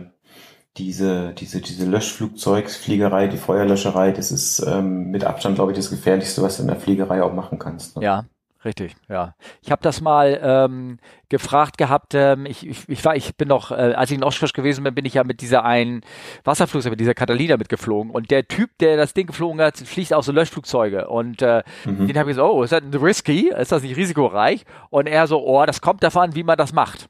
diese, 0.77 1.33
diese, 1.33 1.59
diese 1.59 1.85
Löschflugzeugsfliegerei, 1.85 3.27
die 3.27 3.35
Feuerlöscherei, 3.35 4.13
das 4.13 4.31
ist 4.31 4.65
ähm, 4.65 5.11
mit 5.11 5.25
Abstand, 5.25 5.55
glaube 5.55 5.73
ich, 5.73 5.77
das 5.77 5.89
Gefährlichste, 5.89 6.43
was 6.43 6.55
du 6.55 6.61
in 6.61 6.69
der 6.69 6.79
Fliegerei 6.79 7.21
auch 7.21 7.33
machen 7.33 7.59
kannst. 7.59 7.97
Ne? 7.97 8.05
Ja, 8.05 8.23
Richtig, 8.65 8.95
ja. 9.07 9.35
Ich 9.61 9.71
habe 9.71 9.81
das 9.81 10.01
mal 10.01 10.37
ähm, 10.43 10.99
gefragt 11.29 11.77
gehabt. 11.77 12.13
Ähm, 12.13 12.45
ich, 12.45 12.67
ich, 12.67 12.89
ich 12.89 13.05
war, 13.05 13.15
ich 13.15 13.35
bin 13.35 13.47
noch, 13.47 13.71
äh, 13.71 13.93
als 13.93 14.11
ich 14.11 14.17
in 14.17 14.23
Oshkosh 14.23 14.51
gewesen 14.51 14.83
bin, 14.83 14.93
bin 14.93 15.05
ich 15.05 15.13
ja 15.13 15.23
mit 15.23 15.39
dieser 15.39 15.63
einen 15.63 16.01
Wasserflugzeug, 16.43 16.91
mit 16.91 16.99
dieser 16.99 17.13
Catalina 17.13 17.55
mitgeflogen. 17.55 18.11
Und 18.11 18.31
der 18.31 18.49
Typ, 18.49 18.77
der 18.79 18.97
das 18.97 19.13
Ding 19.13 19.27
geflogen 19.27 19.61
hat, 19.61 19.77
fliegt 19.77 20.13
auch 20.13 20.23
so 20.23 20.33
Löschflugzeuge. 20.33 21.07
Und 21.07 21.41
äh, 21.41 21.63
mhm. 21.85 22.07
den 22.07 22.17
habe 22.17 22.31
ich 22.31 22.35
gesagt, 22.35 22.51
oh, 22.51 22.61
ist 22.63 22.73
das 22.73 22.81
risky? 23.01 23.49
Ist 23.49 23.71
das 23.71 23.81
nicht 23.81 23.95
risikoreich? 23.95 24.65
Und 24.89 25.07
er 25.07 25.27
so, 25.27 25.41
oh, 25.41 25.65
das 25.65 25.79
kommt 25.79 26.03
davon, 26.03 26.35
wie 26.35 26.43
man 26.43 26.57
das 26.57 26.73
macht. 26.73 27.07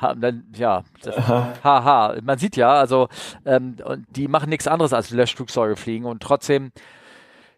Ha, 0.00 0.14
dann, 0.14 0.44
ja, 0.56 0.84
haha. 1.64 2.16
Man 2.22 2.38
sieht 2.38 2.56
ja, 2.56 2.72
also 2.72 3.08
ähm, 3.44 3.76
die 4.10 4.28
machen 4.28 4.48
nichts 4.48 4.68
anderes 4.68 4.92
als 4.92 5.10
Löschflugzeuge 5.10 5.74
fliegen 5.74 6.04
und 6.04 6.22
trotzdem 6.22 6.70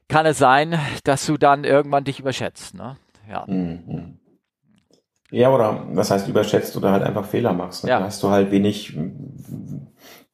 kann 0.08 0.26
es 0.26 0.38
sein, 0.38 0.78
dass 1.04 1.26
du 1.26 1.36
dann 1.36 1.64
irgendwann 1.64 2.04
dich 2.04 2.20
überschätzt. 2.20 2.74
Ne? 2.74 2.96
Ja. 3.28 3.44
Mhm. 3.46 4.18
Ja, 5.30 5.52
oder 5.52 5.86
was 5.90 6.10
heißt 6.10 6.28
überschätzt 6.28 6.76
oder 6.76 6.92
halt 6.92 7.02
einfach 7.02 7.24
Fehler 7.24 7.52
machst. 7.52 7.84
Ne? 7.84 7.90
Ja. 7.90 7.98
Da 7.98 8.06
hast 8.06 8.22
du 8.22 8.30
halt 8.30 8.50
wenig, 8.50 8.96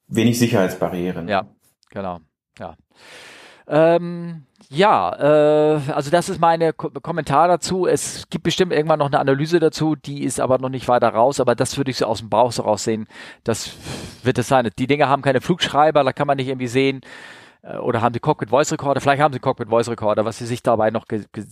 wenig 0.07 0.37
Sicherheitsbarrieren. 0.37 1.27
Ja, 1.27 1.47
genau. 1.89 2.19
Ja. 2.59 2.75
Ähm, 3.67 4.45
ja, 4.69 5.75
äh, 5.75 5.91
also 5.91 6.11
das 6.11 6.29
ist 6.29 6.39
meine 6.39 6.73
Ko 6.73 6.89
Kommentar 6.89 7.47
dazu. 7.47 7.87
Es 7.87 8.27
gibt 8.29 8.43
bestimmt 8.43 8.73
irgendwann 8.73 8.99
noch 8.99 9.07
eine 9.07 9.19
Analyse 9.19 9.59
dazu, 9.59 9.95
die 9.95 10.23
ist 10.23 10.39
aber 10.39 10.57
noch 10.57 10.69
nicht 10.69 10.87
weiter 10.87 11.09
raus, 11.09 11.39
aber 11.39 11.55
das 11.55 11.77
würde 11.77 11.91
ich 11.91 11.97
so 11.97 12.05
aus 12.05 12.19
dem 12.19 12.29
Bauch 12.29 12.51
so 12.51 12.63
raussehen. 12.63 13.07
Das 13.43 13.75
wird 14.23 14.37
es 14.37 14.47
sein. 14.47 14.69
Die 14.77 14.87
Dinge 14.87 15.07
haben 15.07 15.21
keine 15.21 15.41
Flugschreiber, 15.41 16.03
da 16.03 16.11
kann 16.11 16.27
man 16.27 16.37
nicht 16.37 16.47
irgendwie 16.47 16.67
sehen, 16.67 17.01
oder 17.63 18.01
haben 18.01 18.13
sie 18.13 18.19
Cockpit 18.19 18.49
Voice 18.49 18.71
Recorder, 18.71 18.99
vielleicht 18.99 19.21
haben 19.21 19.33
sie 19.33 19.39
Cockpit 19.39 19.69
Voice 19.69 19.89
Recorder, 19.89 20.25
was 20.25 20.37
sie 20.37 20.45
sich 20.45 20.61
dabei 20.61 20.91
noch 20.91 21.07
ge 21.07 21.25
ge 21.31 21.45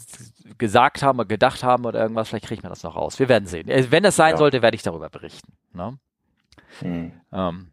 gesagt 0.57 1.03
haben 1.03 1.19
oder 1.19 1.27
gedacht 1.27 1.63
haben 1.63 1.85
oder 1.85 2.01
irgendwas, 2.01 2.29
vielleicht 2.29 2.45
kriegt 2.45 2.63
man 2.63 2.71
das 2.71 2.83
noch 2.83 2.95
raus. 2.95 3.17
Wir 3.19 3.29
werden 3.29 3.45
sehen. 3.47 3.69
Äh, 3.69 3.91
wenn 3.91 4.03
das 4.03 4.15
sein 4.15 4.31
ja. 4.31 4.37
sollte, 4.37 4.61
werde 4.61 4.75
ich 4.75 4.83
darüber 4.83 5.09
berichten. 5.09 5.53
Ne? 5.73 5.97
Mhm. 6.81 7.13
Ähm, 7.31 7.71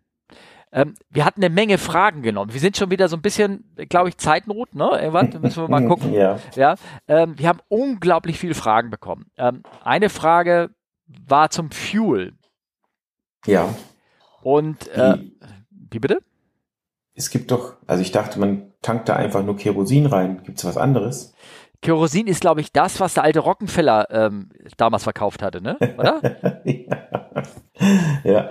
ähm, 0.70 0.94
wir 1.10 1.24
hatten 1.24 1.42
eine 1.42 1.52
Menge 1.52 1.78
Fragen 1.78 2.22
genommen. 2.22 2.52
Wir 2.52 2.60
sind 2.60 2.76
schon 2.76 2.90
wieder 2.90 3.08
so 3.08 3.16
ein 3.16 3.22
bisschen, 3.22 3.64
glaube 3.88 4.10
ich, 4.10 4.18
Zeitnot, 4.18 4.74
ne? 4.74 4.90
Irgendwann 5.00 5.40
müssen 5.40 5.62
wir 5.62 5.68
mal 5.68 5.86
gucken. 5.86 6.12
ja. 6.12 6.38
ja 6.54 6.74
ähm, 7.08 7.38
wir 7.38 7.48
haben 7.48 7.60
unglaublich 7.68 8.38
viele 8.38 8.54
Fragen 8.54 8.90
bekommen. 8.90 9.30
Ähm, 9.36 9.62
eine 9.82 10.10
Frage 10.10 10.70
war 11.06 11.50
zum 11.50 11.70
Fuel. 11.70 12.34
Ja. 13.46 13.74
Und 14.42 14.88
äh, 14.88 15.18
wie 15.70 15.98
bitte? 15.98 16.20
Es 17.18 17.30
gibt 17.30 17.50
doch, 17.50 17.74
also 17.88 18.00
ich 18.00 18.12
dachte, 18.12 18.38
man 18.38 18.72
tankt 18.80 19.08
da 19.08 19.16
einfach 19.16 19.42
nur 19.42 19.56
Kerosin 19.56 20.06
rein. 20.06 20.40
Gibt 20.44 20.58
es 20.58 20.64
was 20.64 20.76
anderes? 20.76 21.34
Kerosin 21.82 22.28
ist, 22.28 22.40
glaube 22.40 22.60
ich, 22.60 22.70
das, 22.70 23.00
was 23.00 23.14
der 23.14 23.24
alte 23.24 23.40
Rockenfeller 23.40 24.06
ähm, 24.12 24.50
damals 24.76 25.02
verkauft 25.02 25.42
hatte, 25.42 25.60
ne? 25.60 25.76
Oder? 25.98 26.20
ja. 26.64 28.22
ja. 28.22 28.50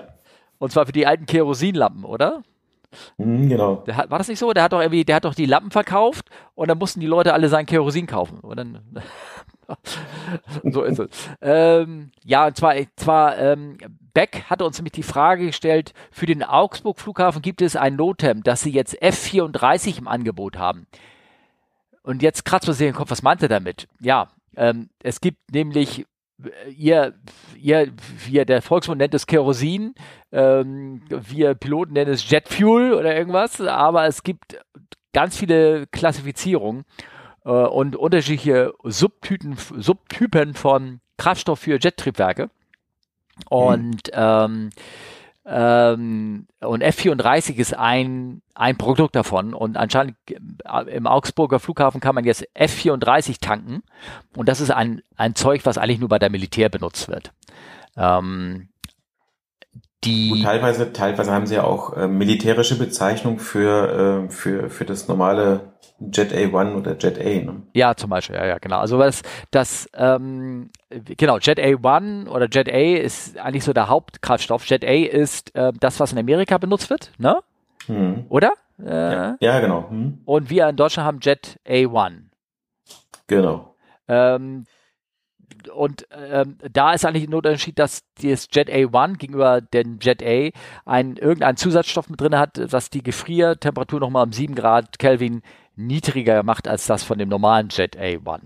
Und 0.57 0.73
zwar 0.73 0.85
für 0.85 0.91
die 0.91 1.07
alten 1.07 1.25
Kerosinlampen, 1.25 2.03
oder? 2.03 2.43
Mhm, 3.17 3.47
genau. 3.47 3.85
Hat, 3.87 4.11
war 4.11 4.17
das 4.17 4.27
nicht 4.27 4.39
so? 4.39 4.51
Der 4.51 4.63
hat 4.63 4.73
doch 4.73 4.81
irgendwie, 4.81 5.05
der 5.05 5.15
hat 5.15 5.23
doch 5.23 5.35
die 5.35 5.45
Lampen 5.45 5.71
verkauft 5.71 6.29
und 6.53 6.67
dann 6.67 6.77
mussten 6.77 6.99
die 6.99 7.07
Leute 7.07 7.33
alle 7.33 7.47
sein 7.47 7.65
Kerosin 7.65 8.05
kaufen. 8.05 8.41
Und 8.41 8.57
dann 8.57 8.81
so 10.63 10.83
ist 10.83 10.99
es. 10.99 11.09
Ähm, 11.39 12.11
ja, 12.25 12.47
und 12.47 12.57
zwar, 12.57 12.75
zwar 12.97 13.37
ähm, 13.37 13.77
Beck 14.17 14.45
hatte 14.49 14.65
uns 14.65 14.79
nämlich 14.79 14.93
die 14.93 15.03
Frage 15.03 15.45
gestellt, 15.45 15.93
für 16.09 16.25
den 16.25 16.41
Augsburg-Flughafen 16.41 17.43
gibt 17.43 17.61
es 17.61 17.75
ein 17.75 17.95
Notem, 17.95 18.41
dass 18.41 18.61
sie 18.61 18.71
jetzt 18.71 18.99
F-34 18.99 19.99
im 19.99 20.07
Angebot 20.07 20.57
haben. 20.57 20.87
Und 22.01 22.23
jetzt 22.23 22.43
kratzt 22.43 22.65
man 22.65 22.75
sich 22.75 22.87
den 22.87 22.95
Kopf, 22.95 23.11
was 23.11 23.21
meint 23.21 23.43
er 23.43 23.47
damit? 23.47 23.87
Ja, 23.99 24.29
ähm, 24.55 24.89
es 25.03 25.21
gibt 25.21 25.51
nämlich 25.53 26.07
äh, 26.43 26.71
ihr, 26.71 27.13
ihr, 27.61 27.93
wir, 28.25 28.45
der 28.45 28.63
Volksmund 28.63 28.97
nennt 28.97 29.13
es 29.13 29.27
Kerosin, 29.27 29.93
ähm, 30.31 31.03
wir 31.09 31.53
Piloten 31.53 31.93
nennen 31.93 32.11
es 32.11 32.27
Jetfuel 32.27 32.95
oder 32.95 33.15
irgendwas, 33.15 33.61
aber 33.61 34.07
es 34.07 34.23
gibt 34.23 34.57
ganz 35.13 35.37
viele 35.37 35.85
Klassifizierungen 35.85 36.85
äh, 37.45 37.51
und 37.51 37.95
unterschiedliche 37.95 38.73
Subtypen, 38.83 39.57
Subtypen 39.57 40.55
von 40.55 41.01
Kraftstoff 41.17 41.59
für 41.59 41.77
Jettriebwerke. 41.79 42.49
Und, 43.49 44.07
mhm. 44.07 44.13
ähm, 44.13 44.69
ähm, 45.45 46.47
und 46.59 46.83
F34 46.83 47.55
ist 47.55 47.77
ein, 47.77 48.41
ein 48.53 48.77
Produkt 48.77 49.15
davon. 49.15 49.53
Und 49.53 49.77
anscheinend 49.77 50.15
äh, 50.29 50.95
im 50.95 51.07
Augsburger 51.07 51.59
Flughafen 51.59 52.01
kann 52.01 52.15
man 52.15 52.25
jetzt 52.25 52.45
F34 52.55 53.39
tanken. 53.39 53.83
Und 54.35 54.49
das 54.49 54.59
ist 54.59 54.71
ein, 54.71 55.01
ein 55.15 55.35
Zeug, 55.35 55.65
was 55.65 55.77
eigentlich 55.77 55.99
nur 55.99 56.09
bei 56.09 56.19
der 56.19 56.29
Militär 56.29 56.69
benutzt 56.69 57.07
wird. 57.07 57.31
Ähm, 57.95 58.69
die 60.03 60.31
und 60.31 60.43
teilweise, 60.43 60.93
teilweise 60.93 61.31
haben 61.31 61.47
sie 61.47 61.55
ja 61.55 61.63
auch 61.63 61.95
äh, 61.95 62.07
militärische 62.07 62.77
Bezeichnung 62.77 63.39
für, 63.39 64.25
äh, 64.27 64.29
für, 64.29 64.69
für 64.69 64.85
das 64.85 65.07
normale 65.07 65.73
Jet 65.99 66.31
A1 66.31 66.75
oder 66.75 66.95
Jet 66.97 67.19
A. 67.19 67.23
Ne? 67.23 67.63
Ja, 67.73 67.95
zum 67.95 68.09
Beispiel, 68.09 68.35
ja, 68.35 68.45
ja, 68.45 68.57
genau. 68.59 68.79
Also 68.79 68.99
was 68.99 69.23
das, 69.51 69.89
ähm, 69.95 70.69
genau, 70.89 71.39
Jet 71.39 71.59
A1 71.59 72.27
oder 72.27 72.47
Jet 72.47 72.69
A 72.69 72.97
ist 72.97 73.37
eigentlich 73.39 73.63
so 73.63 73.73
der 73.73 73.89
Hauptkraftstoff. 73.89 74.65
Jet 74.65 74.83
A 74.83 74.93
ist 74.93 75.55
äh, 75.55 75.71
das, 75.79 75.99
was 75.99 76.11
in 76.11 76.19
Amerika 76.19 76.57
benutzt 76.57 76.89
wird, 76.89 77.11
ne? 77.17 77.37
Hm. 77.87 78.25
Oder? 78.29 78.51
Äh, 78.79 78.85
ja, 78.85 79.37
ja, 79.39 79.59
genau. 79.59 79.89
Hm. 79.89 80.19
Und 80.25 80.49
wir 80.49 80.69
in 80.69 80.75
Deutschland 80.75 81.07
haben 81.07 81.19
Jet 81.21 81.59
A1. 81.67 82.25
Genau. 83.27 83.75
Ähm, 84.07 84.65
und 85.73 86.07
ähm, 86.11 86.57
da 86.71 86.93
ist 86.93 87.05
eigentlich 87.05 87.27
nur 87.27 87.41
der 87.41 87.53
Unterschied, 87.53 87.79
dass 87.79 88.03
das 88.21 88.47
Jet 88.51 88.69
A1 88.69 89.17
gegenüber 89.17 89.61
dem 89.61 89.99
Jet 89.99 90.23
A 90.23 90.49
ein, 90.85 91.15
irgendeinen 91.17 91.57
Zusatzstoff 91.57 92.09
mit 92.09 92.21
drin 92.21 92.37
hat, 92.37 92.59
was 92.71 92.89
die 92.89 93.03
Gefriertemperatur 93.03 93.99
nochmal 93.99 94.25
um 94.25 94.31
7 94.31 94.55
Grad 94.55 94.99
Kelvin 94.99 95.41
niedriger 95.77 96.43
macht 96.43 96.67
als 96.67 96.85
das 96.85 97.03
von 97.03 97.17
dem 97.17 97.29
normalen 97.29 97.69
Jet 97.69 97.97
A1. 97.97 98.41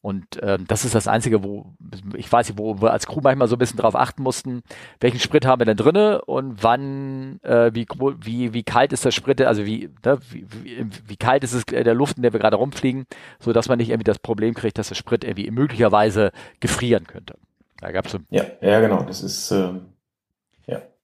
Und 0.00 0.38
ähm, 0.42 0.64
das 0.68 0.84
ist 0.84 0.94
das 0.94 1.08
Einzige, 1.08 1.42
wo 1.42 1.74
ich 2.14 2.30
weiß 2.30 2.48
nicht, 2.48 2.58
wo 2.58 2.80
wir 2.80 2.92
als 2.92 3.06
Crew 3.06 3.20
manchmal 3.20 3.48
so 3.48 3.56
ein 3.56 3.58
bisschen 3.58 3.78
drauf 3.78 3.96
achten 3.96 4.22
mussten, 4.22 4.62
welchen 5.00 5.18
Sprit 5.18 5.44
haben 5.44 5.60
wir 5.60 5.66
denn 5.66 5.76
drinne 5.76 6.22
und 6.24 6.62
wann, 6.62 7.40
äh, 7.42 7.72
wie, 7.74 7.86
wie, 8.20 8.54
wie 8.54 8.62
kalt 8.62 8.92
ist 8.92 9.04
der 9.04 9.10
Sprit, 9.10 9.40
also 9.42 9.66
wie, 9.66 9.90
ne, 10.04 10.18
wie, 10.30 10.46
wie, 10.62 10.86
wie, 11.06 11.16
kalt 11.16 11.42
ist 11.42 11.52
es 11.52 11.64
der 11.64 11.94
Luft, 11.94 12.16
in 12.16 12.22
der 12.22 12.32
wir 12.32 12.38
gerade 12.38 12.56
rumfliegen, 12.56 13.06
so 13.40 13.52
dass 13.52 13.68
man 13.68 13.78
nicht 13.78 13.88
irgendwie 13.88 14.04
das 14.04 14.20
Problem 14.20 14.54
kriegt, 14.54 14.78
dass 14.78 14.88
der 14.88 14.94
Sprit 14.94 15.24
irgendwie 15.24 15.50
möglicherweise 15.50 16.30
gefrieren 16.60 17.06
könnte. 17.06 17.34
Da 17.80 17.90
gab's 17.90 18.12
so 18.12 18.18
ja, 18.30 18.44
ja, 18.60 18.80
genau. 18.80 19.02
Das 19.02 19.22
ist 19.22 19.50
ähm, 19.50 19.80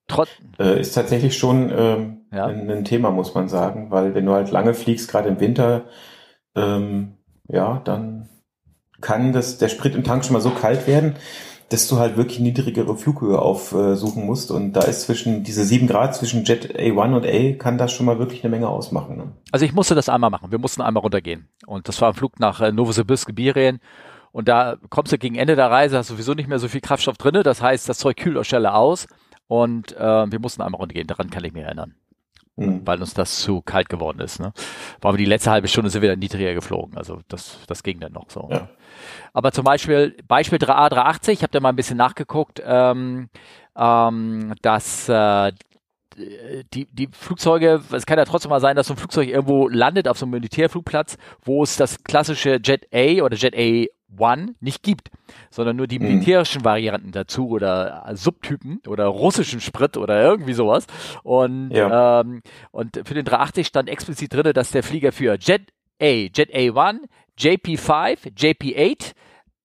ja. 0.08 0.16
Trot 0.16 0.28
äh, 0.58 0.80
ist 0.80 0.92
tatsächlich 0.92 1.36
schon 1.36 1.70
ähm, 1.74 2.26
ja. 2.32 2.46
ein, 2.46 2.70
ein, 2.70 2.84
Thema, 2.84 3.10
muss 3.10 3.34
man 3.34 3.48
sagen, 3.48 3.90
weil 3.90 4.14
wenn 4.14 4.26
du 4.26 4.32
halt 4.32 4.50
lange 4.50 4.74
fliegst, 4.74 5.10
gerade 5.10 5.28
im 5.28 5.40
Winter, 5.40 5.84
ähm, 6.54 7.14
ja, 7.48 7.80
dann 7.84 8.28
kann 9.00 9.32
das, 9.32 9.58
der 9.58 9.68
Sprit 9.68 9.94
im 9.94 10.04
Tank 10.04 10.24
schon 10.24 10.32
mal 10.34 10.40
so 10.40 10.50
kalt 10.50 10.86
werden, 10.86 11.16
dass 11.68 11.88
du 11.88 11.98
halt 11.98 12.16
wirklich 12.16 12.40
niedrigere 12.40 12.96
Flughöhe 12.96 13.38
aufsuchen 13.38 14.26
musst. 14.26 14.50
Und 14.50 14.74
da 14.74 14.82
ist 14.82 15.02
zwischen 15.02 15.44
diese 15.44 15.64
sieben 15.64 15.86
Grad 15.86 16.14
zwischen 16.14 16.44
Jet 16.44 16.78
A1 16.78 17.14
und 17.14 17.26
A 17.26 17.58
kann 17.58 17.78
das 17.78 17.92
schon 17.92 18.06
mal 18.06 18.18
wirklich 18.18 18.44
eine 18.44 18.50
Menge 18.50 18.68
ausmachen. 18.68 19.16
Ne? 19.16 19.32
Also 19.50 19.64
ich 19.64 19.72
musste 19.72 19.94
das 19.94 20.08
einmal 20.08 20.30
machen. 20.30 20.50
Wir 20.50 20.58
mussten 20.58 20.82
einmal 20.82 21.02
runtergehen. 21.02 21.48
Und 21.66 21.88
das 21.88 22.00
war 22.00 22.10
ein 22.10 22.14
Flug 22.14 22.38
nach 22.38 22.60
äh, 22.60 22.70
Novosibirsk, 22.72 23.26
Sibirien. 23.28 23.80
Und 24.30 24.48
da 24.48 24.76
kommst 24.90 25.12
du 25.12 25.18
gegen 25.18 25.36
Ende 25.36 25.56
der 25.56 25.70
Reise, 25.70 25.96
hast 25.96 26.08
sowieso 26.08 26.34
nicht 26.34 26.48
mehr 26.48 26.58
so 26.58 26.68
viel 26.68 26.80
Kraftstoff 26.80 27.16
drinne. 27.16 27.42
Das 27.42 27.62
heißt, 27.62 27.88
das 27.88 27.98
Zeug 27.98 28.16
kühlt 28.16 28.36
auch 28.36 28.44
schneller 28.44 28.74
aus. 28.74 29.06
Und 29.46 29.96
äh, 29.96 30.30
wir 30.30 30.40
mussten 30.40 30.62
einmal 30.62 30.80
runtergehen, 30.80 31.06
daran 31.06 31.30
kann 31.30 31.44
ich 31.44 31.52
mich 31.52 31.64
erinnern. 31.64 31.94
Mhm. 32.56 32.86
Weil 32.86 33.00
uns 33.00 33.14
das 33.14 33.40
zu 33.40 33.62
kalt 33.62 33.88
geworden 33.88 34.20
ist. 34.20 34.38
Ne? 34.38 34.52
Waren 35.00 35.14
wir 35.14 35.18
die 35.18 35.24
letzte 35.24 35.50
halbe 35.50 35.66
Stunde 35.66 35.90
sind 35.90 36.02
wir 36.02 36.10
dann 36.10 36.20
niedriger 36.20 36.54
geflogen. 36.54 36.96
Also 36.96 37.20
das, 37.28 37.58
das 37.66 37.82
ging 37.82 37.98
dann 37.98 38.12
noch 38.12 38.30
so. 38.30 38.48
Ja. 38.50 38.60
Ne? 38.60 38.68
Aber 39.32 39.50
zum 39.50 39.64
Beispiel, 39.64 40.16
Beispiel 40.28 40.58
A380, 40.58 41.30
ich 41.30 41.42
habe 41.42 41.50
da 41.50 41.58
mal 41.58 41.70
ein 41.70 41.76
bisschen 41.76 41.96
nachgeguckt, 41.96 42.62
ähm, 42.64 43.28
ähm, 43.76 44.54
dass 44.62 45.08
äh, 45.08 45.50
die, 46.16 46.86
die 46.92 47.08
Flugzeuge, 47.12 47.82
es 47.92 48.06
kann 48.06 48.18
ja 48.18 48.24
trotzdem 48.24 48.50
mal 48.50 48.60
sein, 48.60 48.76
dass 48.76 48.86
so 48.86 48.94
ein 48.94 48.98
Flugzeug 48.98 49.28
irgendwo 49.28 49.68
landet 49.68 50.06
auf 50.06 50.18
so 50.18 50.26
einem 50.26 50.32
Militärflugplatz, 50.32 51.16
wo 51.42 51.62
es 51.62 51.76
das 51.76 52.04
klassische 52.04 52.60
Jet 52.62 52.86
A 52.92 53.22
oder 53.22 53.36
Jet 53.36 53.54
A1 54.18 54.54
nicht 54.60 54.82
gibt, 54.82 55.10
sondern 55.50 55.76
nur 55.76 55.86
die 55.86 55.98
mhm. 55.98 56.06
militärischen 56.06 56.60
mhm. 56.60 56.66
Varianten 56.66 57.12
dazu 57.12 57.48
oder 57.48 58.10
Subtypen 58.14 58.80
oder 58.86 59.06
russischen 59.06 59.60
Sprit 59.60 59.96
oder 59.96 60.22
irgendwie 60.22 60.54
sowas. 60.54 60.86
Und, 61.22 61.70
ja. 61.70 62.20
ähm, 62.20 62.42
und 62.70 63.00
für 63.04 63.14
den 63.14 63.24
380 63.24 63.66
stand 63.66 63.88
explizit 63.88 64.32
drin, 64.32 64.52
dass 64.52 64.70
der 64.70 64.82
Flieger 64.82 65.12
für 65.12 65.36
Jet 65.38 65.72
A, 66.00 66.06
Jet 66.06 66.54
A1, 66.54 67.00
JP5, 67.38 68.34
JP8, 68.36 69.12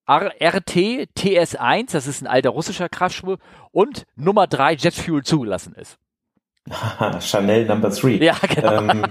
RT 0.08 0.76
TS1, 1.18 1.92
das 1.92 2.08
ist 2.08 2.22
ein 2.22 2.28
alter 2.28 2.50
russischer 2.50 2.90
Kraftschwur, 2.90 3.38
und 3.72 4.06
Nummer 4.16 4.48
3 4.48 4.74
Jetfuel 4.74 5.24
zugelassen 5.24 5.74
ist. 5.74 5.98
Chanel 7.22 7.66
Number 7.66 7.90
3. 7.90 8.10
Ja, 8.12 8.36
genau. 8.42 8.92
Ähm, 8.92 9.06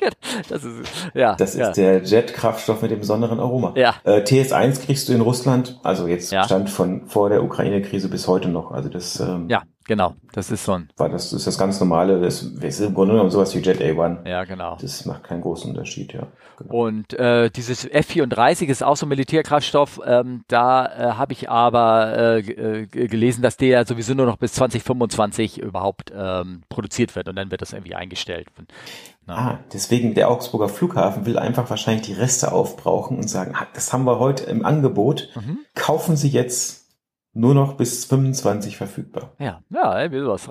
das 0.48 0.64
ist, 0.64 0.88
ja, 1.14 1.34
das 1.36 1.54
ja. 1.54 1.68
ist 1.68 1.76
der 1.76 2.02
Jet-Kraftstoff 2.02 2.82
mit 2.82 2.90
dem 2.90 3.00
besonderen 3.00 3.40
Aroma. 3.40 3.72
Ja. 3.76 3.94
Äh, 4.04 4.20
TS1 4.20 4.84
kriegst 4.84 5.08
du 5.08 5.12
in 5.12 5.20
Russland, 5.20 5.78
also 5.82 6.06
jetzt 6.06 6.32
ja. 6.32 6.44
stand 6.44 6.70
von 6.70 7.06
vor 7.06 7.28
der 7.28 7.42
Ukraine-Krise 7.42 8.08
bis 8.08 8.28
heute 8.28 8.48
noch. 8.48 8.70
Also 8.70 8.88
das 8.88 9.20
ähm, 9.20 9.48
ja. 9.48 9.62
Genau, 9.90 10.14
das 10.32 10.52
ist 10.52 10.64
so 10.64 10.74
ein. 10.74 10.88
Weil 10.98 11.10
das 11.10 11.32
ist 11.32 11.48
das 11.48 11.58
ganz 11.58 11.80
normale, 11.80 12.20
das 12.20 12.42
ist 12.42 12.80
im 12.80 12.94
Grunde 12.94 13.14
genommen 13.14 13.30
sowas 13.30 13.56
wie 13.56 13.58
Jet 13.58 13.80
A1. 13.80 14.24
Ja, 14.24 14.44
genau. 14.44 14.76
Das 14.80 15.04
macht 15.04 15.24
keinen 15.24 15.40
großen 15.40 15.68
Unterschied, 15.68 16.12
ja. 16.12 16.28
Genau. 16.58 16.74
Und 16.74 17.14
äh, 17.14 17.50
dieses 17.50 17.86
F-34 17.86 18.66
ist 18.66 18.84
auch 18.84 18.96
so 18.96 19.06
ein 19.06 19.08
Militärkraftstoff. 19.08 20.00
Ähm, 20.06 20.44
da 20.46 20.86
äh, 20.86 21.12
habe 21.14 21.32
ich 21.32 21.50
aber 21.50 22.16
äh, 22.16 22.38
äh 22.38 22.86
gelesen, 22.86 23.42
dass 23.42 23.56
der 23.56 23.84
sowieso 23.84 24.14
nur 24.14 24.26
noch 24.26 24.36
bis 24.36 24.52
2025 24.52 25.58
überhaupt 25.58 26.12
ähm, 26.14 26.62
produziert 26.68 27.16
wird 27.16 27.28
und 27.28 27.34
dann 27.34 27.50
wird 27.50 27.62
das 27.62 27.72
irgendwie 27.72 27.96
eingestellt. 27.96 28.46
Na. 28.56 28.64
Ah, 29.30 29.60
deswegen 29.72 30.14
der 30.14 30.30
Augsburger 30.30 30.68
Flughafen 30.68 31.26
will 31.26 31.38
einfach 31.38 31.70
wahrscheinlich 31.70 32.06
die 32.06 32.12
Reste 32.12 32.52
aufbrauchen 32.52 33.16
und 33.16 33.28
sagen, 33.28 33.54
ah, 33.54 33.66
das 33.74 33.92
haben 33.92 34.04
wir 34.04 34.18
heute 34.18 34.44
im 34.44 34.64
Angebot. 34.64 35.28
Mhm. 35.34 35.58
Kaufen 35.74 36.16
Sie 36.16 36.28
jetzt 36.28 36.80
nur 37.32 37.54
noch 37.54 37.74
bis 37.74 38.04
25 38.06 38.76
verfügbar. 38.76 39.34
Ja, 39.38 39.62
ja, 39.70 40.02
irgendwie 40.02 40.20
sowas. 40.20 40.48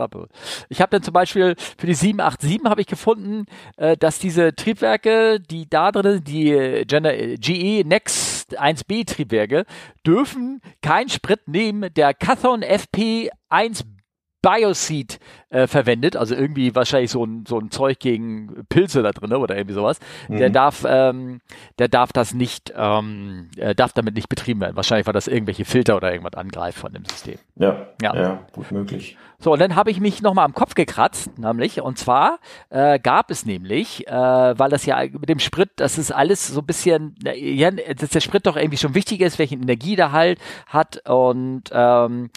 Ich 0.70 0.80
habe 0.80 0.92
dann 0.92 1.04
zum 1.04 1.14
Beispiel 1.14 1.56
für 1.78 1.88
die 1.88 1.94
787 1.94 2.70
habe 2.70 2.82
ich 2.82 2.88
gefunden, 2.88 3.46
äh, 3.76 3.98
dass 3.98 4.20
diese 4.20 4.56
Triebwerke, 4.56 5.40
die 5.42 5.70
da 5.70 5.92
drin, 5.92 6.24
die 6.24 6.52
äh, 6.52 6.86
Gender, 6.86 7.18
äh, 7.18 7.36
GE 7.36 7.84
Next 7.86 8.58
1B 8.58 9.06
Triebwerke, 9.06 9.66
dürfen 10.06 10.62
keinen 10.82 11.10
Sprit 11.10 11.48
nehmen, 11.48 11.94
der 11.94 12.14
Cathon 12.14 12.62
FP 12.62 13.30
1B 13.50 14.00
Bioseed 14.42 15.20
äh, 15.50 15.68
verwendet, 15.68 16.16
also 16.16 16.36
irgendwie 16.36 16.76
wahrscheinlich 16.76 17.12
so 17.12 17.24
ein, 17.26 17.46
so 17.48 17.60
ein 17.60 17.72
Zeug 17.72 18.00
gegen 18.00 18.66
Pilze 18.70 19.02
da 19.02 19.12
drin 19.12 19.34
oder 19.34 19.58
irgendwie 19.58 19.74
sowas. 19.74 20.00
Mhm. 20.28 20.38
Der 20.38 20.50
darf, 20.50 20.86
ähm, 20.88 21.42
der 21.80 21.88
darf 21.88 22.14
das 22.14 22.34
nicht, 22.34 22.74
ähm, 22.76 23.50
äh, 23.58 23.74
darf 23.76 23.94
damit 23.94 24.16
nicht 24.16 24.30
betrieben 24.30 24.62
werden. 24.62 24.76
Wahrscheinlich, 24.76 25.08
weil 25.08 25.14
das 25.14 25.28
irgendwelche 25.28 25.66
Filter 25.66 25.96
oder 25.96 26.12
irgendwas 26.12 26.40
angreift 26.40 26.80
von 26.80 26.94
dem 26.94 27.06
System. 27.06 27.38
Ja, 27.56 27.88
ja, 28.02 28.16
ja 28.16 28.40
gut 28.52 28.72
möglich. 28.72 29.18
So, 29.42 29.54
und 29.54 29.60
dann 29.60 29.76
habe 29.76 29.90
ich 29.90 30.02
mich 30.02 30.22
nochmal 30.22 30.44
am 30.44 30.54
Kopf 30.54 30.76
gekratzt, 30.76 31.40
nämlich, 31.40 31.82
und 31.82 31.98
zwar 31.98 32.40
äh, 32.70 33.00
gab 33.00 33.32
es 33.32 33.46
nämlich, 33.46 34.06
äh, 34.06 34.12
weil 34.12 34.70
das 34.70 34.86
ja 34.86 35.02
mit 35.02 35.30
dem 35.30 35.40
Sprit, 35.40 35.70
das 35.78 35.98
ist 35.98 36.12
alles 36.12 36.48
so 36.48 36.60
ein 36.60 36.66
bisschen, 36.66 37.16
ja, 37.24 37.72
dass 37.72 38.10
der 38.10 38.20
Sprit 38.20 38.46
doch 38.46 38.58
irgendwie 38.58 38.78
schon 38.78 38.96
wichtig 38.96 39.22
ist, 39.22 39.40
welchen 39.40 39.62
Energie 39.62 39.96
der 39.96 40.12
halt 40.12 40.40
hat 40.68 41.08
und 41.08 41.64
ähm, 41.72 42.32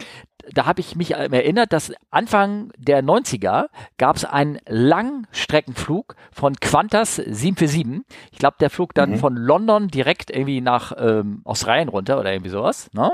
da 0.53 0.67
habe 0.67 0.81
ich 0.81 0.97
mich 0.97 1.13
erinnert, 1.13 1.73
dass 1.73 1.93
Anfang 2.11 2.73
der 2.77 3.03
90er 3.03 3.69
gab 3.99 4.17
es 4.17 4.25
einen 4.25 4.59
Langstreckenflug 4.67 6.17
von 6.33 6.57
Qantas 6.57 7.17
747. 7.17 8.03
Ich 8.31 8.39
glaube, 8.39 8.57
der 8.61 8.71
flog 8.71 8.95
dann 8.95 9.13
mhm. 9.13 9.17
von 9.17 9.37
London 9.37 9.89
direkt 9.89 10.31
irgendwie 10.31 10.61
nach 10.61 10.93
ähm, 10.99 11.43
Australien 11.45 11.89
runter 11.89 12.19
oder 12.19 12.33
irgendwie 12.33 12.51
sowas. 12.51 12.91
Ne? 12.93 13.13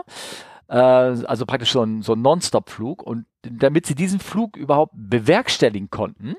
Äh, 0.68 0.76
also 0.76 1.47
praktisch 1.47 1.72
so 1.72 1.83
ein, 1.83 2.03
so 2.03 2.14
ein 2.14 2.22
Non-Stop-Flug. 2.22 3.03
Und 3.03 3.26
damit 3.43 3.87
sie 3.87 3.95
diesen 3.95 4.20
Flug 4.20 4.57
überhaupt 4.57 4.93
bewerkstelligen 4.95 5.91
konnten, 5.91 6.37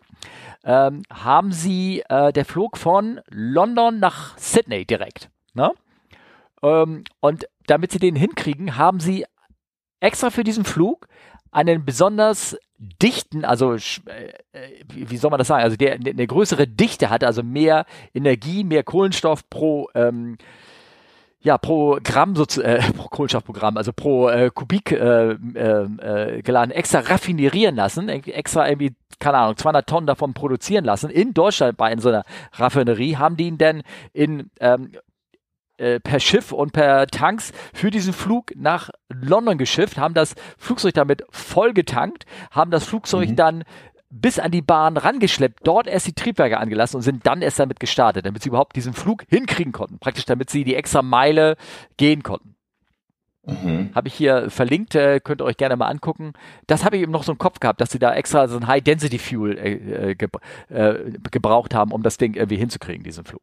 ähm, 0.64 1.04
haben 1.12 1.52
sie, 1.52 2.04
äh, 2.10 2.32
der 2.34 2.46
Flug 2.46 2.78
von 2.78 3.22
London 3.30 4.00
nach 4.00 4.38
Sydney 4.38 4.86
direkt. 4.86 5.30
Ne? 5.54 5.72
Ähm, 6.62 7.04
und 7.20 7.48
damit 7.68 7.92
sie 7.92 8.00
den 8.00 8.16
hinkriegen, 8.16 8.78
haben 8.78 9.00
sie 9.00 9.26
extra 10.00 10.30
für 10.30 10.43
diesen 10.43 10.66
Flug 10.66 11.08
einen 11.52 11.84
besonders 11.84 12.58
dichten, 12.78 13.43
also 13.43 13.74
äh, 13.74 13.80
wie 14.88 15.18
soll 15.18 15.32
man 15.32 15.39
das 15.39 15.47
sagen, 15.47 15.64
also 15.64 15.76
der 15.76 15.93
eine 15.93 16.28
größere 16.28 16.68
Dichte 16.68 17.10
hat, 17.10 17.24
also 17.24 17.43
mehr 17.43 17.86
Energie, 18.14 18.64
mehr 18.64 18.84
Kohlenstoff 18.84 19.50
pro 19.50 19.89
ähm, 19.95 20.38
ja, 21.41 21.58
pro 21.58 22.00
Gramm 22.04 22.36
sozusagen, 22.36 22.70
äh, 22.70 22.93
pro 22.93 23.08
Kohlenstoffprogramm, 23.08 23.78
also 23.78 23.93
pro 23.93 24.30
äh, 24.30 24.52
Kubik 24.54 24.91
äh, 24.91 25.32
äh, 25.32 26.38
äh, 26.38 26.41
geladen, 26.41 26.72
extra 26.72 27.00
raffinerieren 27.00 27.76
lassen, 27.76 28.10
extra 28.10 28.68
irgendwie, 28.68 28.93
keine 29.20 29.38
Ahnung, 29.38 29.58
200 29.58 29.88
Tonnen 29.88 30.08
davon 30.08 30.34
produzieren 30.34 30.84
lassen. 30.84 31.10
In 31.10 31.34
Deutschland 31.34 31.78
bei 31.78 31.95
so 31.97 32.10
einer 32.10 32.24
Raffinerie 32.54 33.16
haben 33.16 33.38
die 33.38 33.47
ihn 33.47 33.58
dann 33.58 33.84
in 34.14 34.50
ähm, 34.60 34.91
äh, 35.80 35.99
per 35.99 36.19
Schiff 36.19 36.51
und 36.51 36.73
per 36.73 37.07
Tanks 37.07 37.51
für 37.73 37.91
diesen 37.91 38.13
Flug 38.13 38.51
nach 38.55 38.89
London 39.09 39.57
geschifft, 39.57 39.97
haben 39.97 40.13
das 40.13 40.36
Flugzeug 40.57 40.93
damit 40.93 41.23
vollgetankt, 41.30 42.25
haben 42.51 42.71
das 42.71 42.84
Flugzeug 42.84 43.30
mhm. 43.30 43.36
dann 43.36 43.63
bis 44.09 44.39
an 44.39 44.51
die 44.51 44.61
Bahn 44.61 44.97
rangeschleppt, 44.97 45.59
dort 45.63 45.88
erst 45.88 46.07
die 46.07 46.13
Triebwerke 46.13 46.57
angelassen 46.57 46.97
und 46.97 47.03
sind 47.03 47.25
dann 47.27 47.41
erst 47.41 47.59
damit 47.59 47.80
gestartet, 47.80 48.25
damit 48.25 48.41
sie 48.41 48.49
überhaupt 48.49 48.75
diesen 48.75 48.93
Flug 48.93 49.23
hinkriegen 49.30 49.71
konnten. 49.71 49.99
Praktisch 49.99 50.25
damit 50.25 50.49
sie 50.49 50.63
die 50.63 50.75
extra 50.75 51.01
Meile 51.01 51.57
gehen 51.97 52.23
konnten. 52.23 52.55
Mhm. 53.45 53.91
Habe 53.95 54.07
ich 54.07 54.13
hier 54.15 54.49
verlinkt, 54.49 54.95
äh, 54.95 55.19
könnt 55.19 55.41
ihr 55.41 55.45
euch 55.45 55.57
gerne 55.57 55.75
mal 55.75 55.88
angucken. 55.88 56.34
Das 56.67 56.86
habe 56.86 56.97
ich 56.97 57.03
eben 57.03 57.11
noch 57.11 57.23
so 57.23 57.32
im 57.32 57.38
Kopf 57.38 57.59
gehabt, 57.59 57.82
dass 57.82 57.91
sie 57.91 57.99
da 57.99 58.13
extra 58.13 58.47
so 58.47 58.57
ein 58.57 58.67
High-Density-Fuel 58.67 59.57
äh, 59.57 59.73
äh, 60.11 60.15
ge 60.15 60.27
äh, 60.69 61.11
gebraucht 61.32 61.73
haben, 61.73 61.91
um 61.91 62.03
das 62.03 62.17
Ding 62.17 62.34
irgendwie 62.34 62.57
hinzukriegen, 62.57 63.03
diesen 63.03 63.25
Flug. 63.25 63.41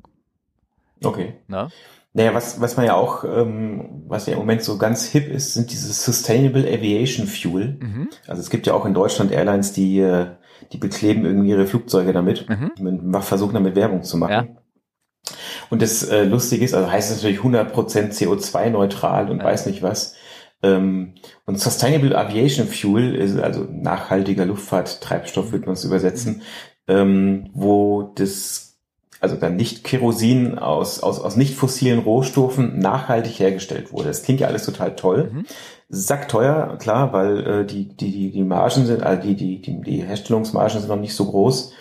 Okay. 1.03 1.35
Na? 1.49 1.71
Naja, 2.17 2.33
was, 2.33 2.63
was 2.63 2.79
man 2.79 2.87
ja 2.87 2.95
auch, 2.95 3.25
ähm, 3.25 4.05
was 4.09 4.25
ja 4.25 4.33
im 4.33 4.39
Moment 4.39 4.63
so 4.63 4.79
ganz 4.79 5.07
hip 5.07 5.29
ist, 5.29 5.53
sind 5.53 5.71
diese 5.71 5.93
Sustainable 5.93 6.67
Aviation 6.67 7.27
Fuel. 7.27 7.79
Mhm. 7.79 8.09
Also 8.27 8.41
es 8.41 8.49
gibt 8.49 8.67
ja 8.67 8.73
auch 8.73 8.87
in 8.87 8.95
Deutschland 8.95 9.33
Airlines, 9.33 9.75
die, 9.75 10.01
äh, 10.01 10.29
die 10.73 10.79
bekleben 10.79 11.27
irgendwie 11.27 11.51
ihre 11.51 11.67
Flugzeuge 11.67 12.15
damit, 12.15 12.47
mhm. 12.49 13.21
versuchen 13.21 13.53
damit 13.53 13.77
Werbung 13.77 14.03
zu 14.03 14.17
machen. 14.17 14.33
Ja. 14.33 14.47
Und 15.69 15.83
das 15.83 16.05
äh, 16.05 16.25
Lustige 16.25 16.65
ist, 16.65 16.73
also 16.73 16.91
heißt 16.91 17.11
es 17.11 17.19
natürlich 17.19 17.41
100% 17.41 17.75
CO2-neutral 18.15 19.31
und 19.31 19.41
ja. 19.41 19.45
weiß 19.45 19.67
nicht 19.67 19.83
was. 19.83 20.15
Ähm, 20.63 21.17
und 21.45 21.61
Sustainable 21.61 22.17
Aviation 22.17 22.67
Fuel 22.67 23.15
ist 23.15 23.39
also 23.39 23.67
nachhaltiger 23.71 24.47
Luftfahrttreibstoff, 24.47 25.53
würde 25.53 25.67
man 25.67 25.75
es 25.75 25.85
übersetzen, 25.85 26.41
ähm, 26.89 27.51
wo 27.53 28.11
das 28.15 28.66
also 29.21 29.37
dann 29.37 29.57
nicht 29.57 29.85
Kerosin 29.85 30.59
aus, 30.59 31.03
aus, 31.03 31.21
aus 31.21 31.37
nicht 31.37 31.55
fossilen 31.55 32.01
Rohstoffen 32.01 32.79
nachhaltig 32.79 33.39
hergestellt 33.39 33.93
wurde. 33.93 34.09
Das 34.09 34.23
klingt 34.23 34.41
ja 34.41 34.49
alles 34.49 34.65
total 34.65 34.95
toll. 34.95 35.31
Mhm. 35.33 35.45
Sackteuer, 35.89 36.77
klar, 36.79 37.13
weil 37.13 37.47
äh, 37.47 37.67
die, 37.67 37.89
die, 37.89 38.11
die, 38.11 38.31
die 38.33 38.45
Margen 38.45 38.87
sind, 38.87 39.03
also 39.03 39.23
die, 39.23 39.37
die, 39.37 39.61
die, 39.61 39.81
die 39.81 40.03
Herstellungsmargen 40.03 40.81
sind 40.81 40.89
noch 40.89 40.97
nicht 40.97 41.15
so 41.15 41.27
groß. 41.27 41.73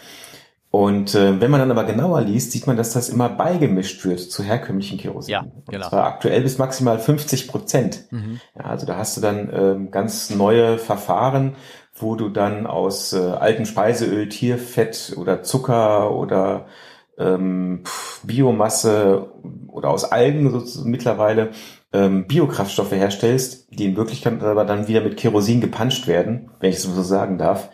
Und 0.70 1.16
äh, 1.16 1.40
wenn 1.40 1.52
man 1.52 1.62
dann 1.62 1.72
aber 1.72 1.86
genauer 1.86 2.20
liest, 2.22 2.52
sieht 2.52 2.68
man, 2.68 2.76
dass 2.76 2.92
das 2.92 3.08
immer 3.08 3.30
beigemischt 3.30 4.04
wird 4.04 4.20
zu 4.20 4.44
herkömmlichen 4.44 4.98
Kerosin. 4.98 5.32
Ja, 5.32 5.46
genau. 5.70 5.86
Und 5.86 5.90
zwar 5.90 6.06
aktuell 6.06 6.42
bis 6.42 6.58
maximal 6.58 7.00
50 7.00 7.48
Prozent. 7.48 8.04
Mhm. 8.12 8.42
Ja, 8.58 8.66
also 8.66 8.86
da 8.86 8.98
hast 8.98 9.16
du 9.16 9.22
dann 9.22 9.50
ähm, 9.54 9.92
ganz 9.92 10.32
neue 10.32 10.78
Verfahren, 10.78 11.56
wo 11.96 12.16
du 12.16 12.28
dann 12.28 12.68
aus 12.68 13.14
äh, 13.14 13.20
altem 13.20 13.66
Speiseöl, 13.66 14.28
Tierfett 14.28 15.16
oder 15.18 15.44
Zucker 15.44 16.12
oder 16.14 16.66
ähm, 17.18 17.84
Biomasse 18.24 19.32
oder 19.68 19.90
aus 19.90 20.04
Algen 20.06 20.50
so, 20.66 20.86
mittlerweile 20.86 21.52
ähm, 21.94 22.28
Biokraftstoffe 22.28 22.92
herstellst, 22.92 23.68
die 23.72 23.86
in 23.86 23.98
Wirklichkeit 23.98 24.42
aber 24.42 24.66
dann 24.66 24.88
wieder 24.88 25.02
mit 25.02 25.18
Kerosin 25.18 25.62
gepanscht 25.62 26.08
werden, 26.08 26.52
wenn 26.60 26.70
ich 26.70 26.78
es 26.78 26.84
so 26.84 27.02
sagen 27.02 27.38
darf. 27.38 27.70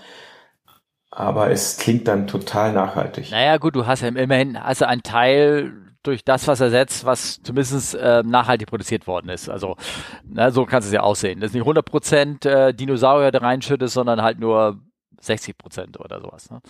Aber 1.10 1.52
es 1.52 1.78
klingt 1.78 2.08
dann 2.08 2.28
total 2.28 2.72
nachhaltig. 2.72 3.32
Naja, 3.32 3.58
gut, 3.58 3.76
du 3.76 3.86
hast 3.86 4.02
ja 4.02 4.08
immerhin, 4.08 4.56
also 4.56 4.86
ein 4.86 5.04
Teil 5.04 5.74
durch 6.04 6.24
das, 6.24 6.48
was 6.48 6.62
ersetzt, 6.62 7.06
was 7.06 7.42
zumindest 7.44 7.96
äh, 7.96 8.24
nachhaltig 8.26 8.68
produziert 8.68 9.08
worden 9.08 9.30
ist. 9.30 9.50
Also 9.50 9.76
na, 10.24 10.52
so 10.52 10.66
kannst 10.66 10.88
du 10.88 10.89
es 10.89 10.94
ja 10.94 11.02
aussehen. 11.02 11.39
Das 11.39 11.50
ist 11.50 11.54
nicht 11.54 11.66
100% 11.66 12.48
äh, 12.48 12.74
Dinosaurier 12.74 13.32
da 13.32 13.39
reinschüttest, 13.39 13.94
sondern 13.94 14.22
halt 14.22 14.39
nur 14.39 14.80
60% 15.22 16.00
oder 16.00 16.22
sowas. 16.22 16.50
Ne? 16.50 16.62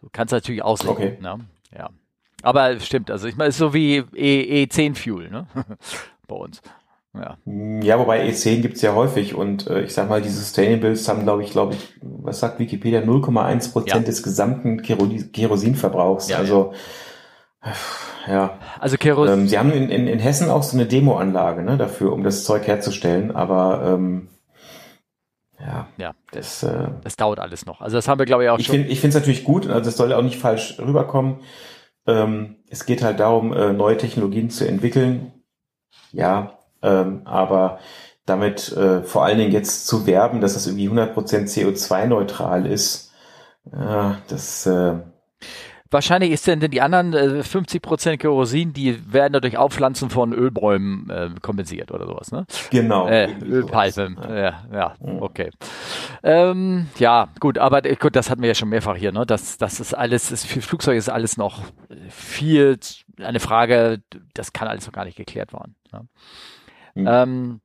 So 0.00 0.08
kannst 0.10 0.32
du 0.32 0.36
natürlich 0.36 0.62
aussehen. 0.62 0.90
Okay. 0.90 1.18
Ne? 1.20 1.40
Ja. 1.76 1.90
Aber 2.42 2.78
stimmt, 2.80 3.10
also 3.10 3.28
ich 3.28 3.36
meine, 3.36 3.48
es 3.48 3.54
ist 3.54 3.60
so 3.60 3.74
wie 3.74 4.04
e, 4.14 4.64
E10 4.64 4.94
Fuel 4.94 5.30
ne? 5.30 5.46
bei 6.28 6.36
uns. 6.36 6.60
Ja. 7.14 7.36
ja, 7.82 7.98
wobei 7.98 8.26
E10 8.26 8.62
gibt's 8.62 8.80
ja 8.80 8.94
häufig 8.94 9.34
und 9.34 9.66
äh, 9.66 9.82
ich 9.82 9.92
sag 9.92 10.08
mal, 10.08 10.22
die 10.22 10.30
Sustainables 10.30 11.06
haben, 11.08 11.24
glaube 11.24 11.42
ich, 11.42 11.50
glaube 11.50 11.74
ich, 11.74 11.94
was 12.00 12.40
sagt 12.40 12.58
Wikipedia, 12.58 13.00
0,1 13.00 13.72
Prozent 13.72 13.94
ja. 13.94 14.06
des 14.06 14.22
gesamten 14.22 14.80
Kerosinverbrauchs. 14.80 16.30
Ja, 16.30 16.38
also 16.38 16.72
ja. 18.26 18.58
Also 18.80 18.96
Kerosin. 18.96 19.40
Ähm, 19.40 19.48
sie 19.48 19.58
haben 19.58 19.72
in, 19.72 19.90
in, 19.90 20.06
in 20.06 20.18
Hessen 20.18 20.50
auch 20.50 20.62
so 20.62 20.76
eine 20.76 20.86
Demoanlage 20.86 21.62
ne, 21.62 21.76
dafür, 21.76 22.12
um 22.12 22.24
das 22.24 22.44
Zeug 22.44 22.66
herzustellen, 22.66 23.30
aber 23.34 23.82
ähm, 23.84 24.28
ja, 25.60 25.86
ja 25.96 26.12
das, 26.32 26.62
äh, 26.62 26.88
das 27.04 27.16
dauert 27.16 27.38
alles 27.38 27.66
noch. 27.66 27.80
Also 27.80 27.96
das 27.96 28.08
haben 28.08 28.18
wir, 28.18 28.26
glaube 28.26 28.44
ich, 28.44 28.50
auch 28.50 28.58
ich 28.58 28.66
schon. 28.66 28.76
Find, 28.76 28.90
ich 28.90 29.00
finde 29.00 29.16
es 29.16 29.20
natürlich 29.20 29.44
gut, 29.44 29.68
also 29.68 29.88
es 29.88 29.96
soll 29.96 30.12
auch 30.12 30.22
nicht 30.22 30.38
falsch 30.38 30.78
rüberkommen. 30.78 31.36
Ähm, 32.06 32.56
es 32.68 32.86
geht 32.86 33.02
halt 33.02 33.20
darum, 33.20 33.52
äh, 33.52 33.72
neue 33.72 33.96
Technologien 33.96 34.50
zu 34.50 34.66
entwickeln. 34.66 35.32
Ja, 36.12 36.58
ähm, 36.82 37.22
aber 37.24 37.78
damit 38.26 38.72
äh, 38.72 39.02
vor 39.02 39.24
allen 39.24 39.38
Dingen 39.38 39.52
jetzt 39.52 39.86
zu 39.86 40.06
werben, 40.06 40.40
dass 40.40 40.54
das 40.54 40.66
irgendwie 40.66 40.88
100% 40.88 41.14
CO2-neutral 41.14 42.66
ist, 42.66 43.12
äh, 43.72 44.12
das... 44.28 44.66
Äh, 44.66 45.00
Wahrscheinlich 45.92 46.30
ist 46.30 46.46
denn 46.46 46.60
die 46.60 46.80
anderen 46.80 47.12
äh, 47.12 47.42
50% 47.42 48.16
Kerosin, 48.16 48.72
die 48.72 49.12
werden 49.12 49.34
dadurch 49.34 49.58
Aufpflanzen 49.58 50.10
von 50.10 50.32
Ölbäumen 50.32 51.10
äh, 51.10 51.30
kompensiert 51.40 51.92
oder 51.92 52.06
sowas, 52.06 52.32
ne? 52.32 52.46
Genau. 52.70 53.06
Äh, 53.08 53.30
Ölpalmen, 53.42 54.18
ja. 54.28 54.34
ja, 54.34 54.62
ja, 54.72 54.94
mhm. 55.00 55.22
okay. 55.22 55.50
Ähm, 56.22 56.88
ja, 56.98 57.28
gut, 57.40 57.58
aber 57.58 57.84
äh, 57.84 57.96
gut, 57.96 58.16
das 58.16 58.30
hatten 58.30 58.40
wir 58.40 58.48
ja 58.48 58.54
schon 58.54 58.70
mehrfach 58.70 58.96
hier, 58.96 59.12
ne? 59.12 59.26
Das, 59.26 59.58
das 59.58 59.80
ist 59.80 59.92
alles, 59.92 60.30
das, 60.30 60.44
für 60.44 60.62
Flugzeuge 60.62 60.98
ist 60.98 61.10
alles 61.10 61.36
noch 61.36 61.60
viel 62.08 62.78
eine 63.20 63.40
Frage, 63.40 64.02
das 64.34 64.52
kann 64.52 64.68
alles 64.68 64.86
noch 64.86 64.92
gar 64.92 65.04
nicht 65.04 65.16
geklärt 65.16 65.52
werden. 65.52 65.76
Ne? 65.92 66.08
Mhm. 66.94 67.06
Ähm, 67.06 67.60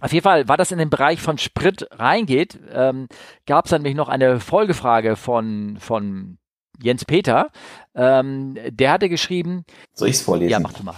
auf 0.00 0.12
jeden 0.12 0.24
Fall, 0.24 0.48
war 0.48 0.56
das 0.56 0.72
in 0.72 0.78
den 0.78 0.88
Bereich 0.88 1.20
von 1.20 1.36
Sprit 1.36 1.86
reingeht, 1.92 2.58
ähm, 2.72 3.08
gab 3.46 3.66
es 3.66 3.70
dann 3.70 3.82
nämlich 3.82 3.96
noch 3.96 4.08
eine 4.08 4.40
Folgefrage 4.40 5.16
von, 5.16 5.76
von 5.78 6.38
Jens 6.82 7.04
Peter. 7.04 7.50
Ähm, 7.94 8.56
der 8.70 8.92
hatte 8.92 9.08
geschrieben. 9.08 9.64
Soll 9.94 10.08
ich 10.08 10.16
es 10.16 10.22
vorlesen? 10.22 10.50
Ja, 10.50 10.60
mach 10.60 10.72
du 10.72 10.82
mal. 10.82 10.94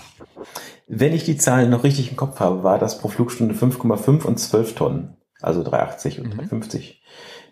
Wenn 0.86 1.14
ich 1.14 1.24
die 1.24 1.36
Zahlen 1.36 1.70
noch 1.70 1.84
richtig 1.84 2.10
im 2.10 2.16
Kopf 2.16 2.40
habe, 2.40 2.62
war 2.62 2.78
das 2.78 2.98
pro 2.98 3.08
Flugstunde 3.08 3.54
5,5 3.54 4.24
und 4.24 4.38
12 4.38 4.74
Tonnen. 4.74 5.16
Also 5.40 5.62
380 5.62 6.20
und 6.20 6.26
mhm. 6.26 6.38
350. 6.38 7.02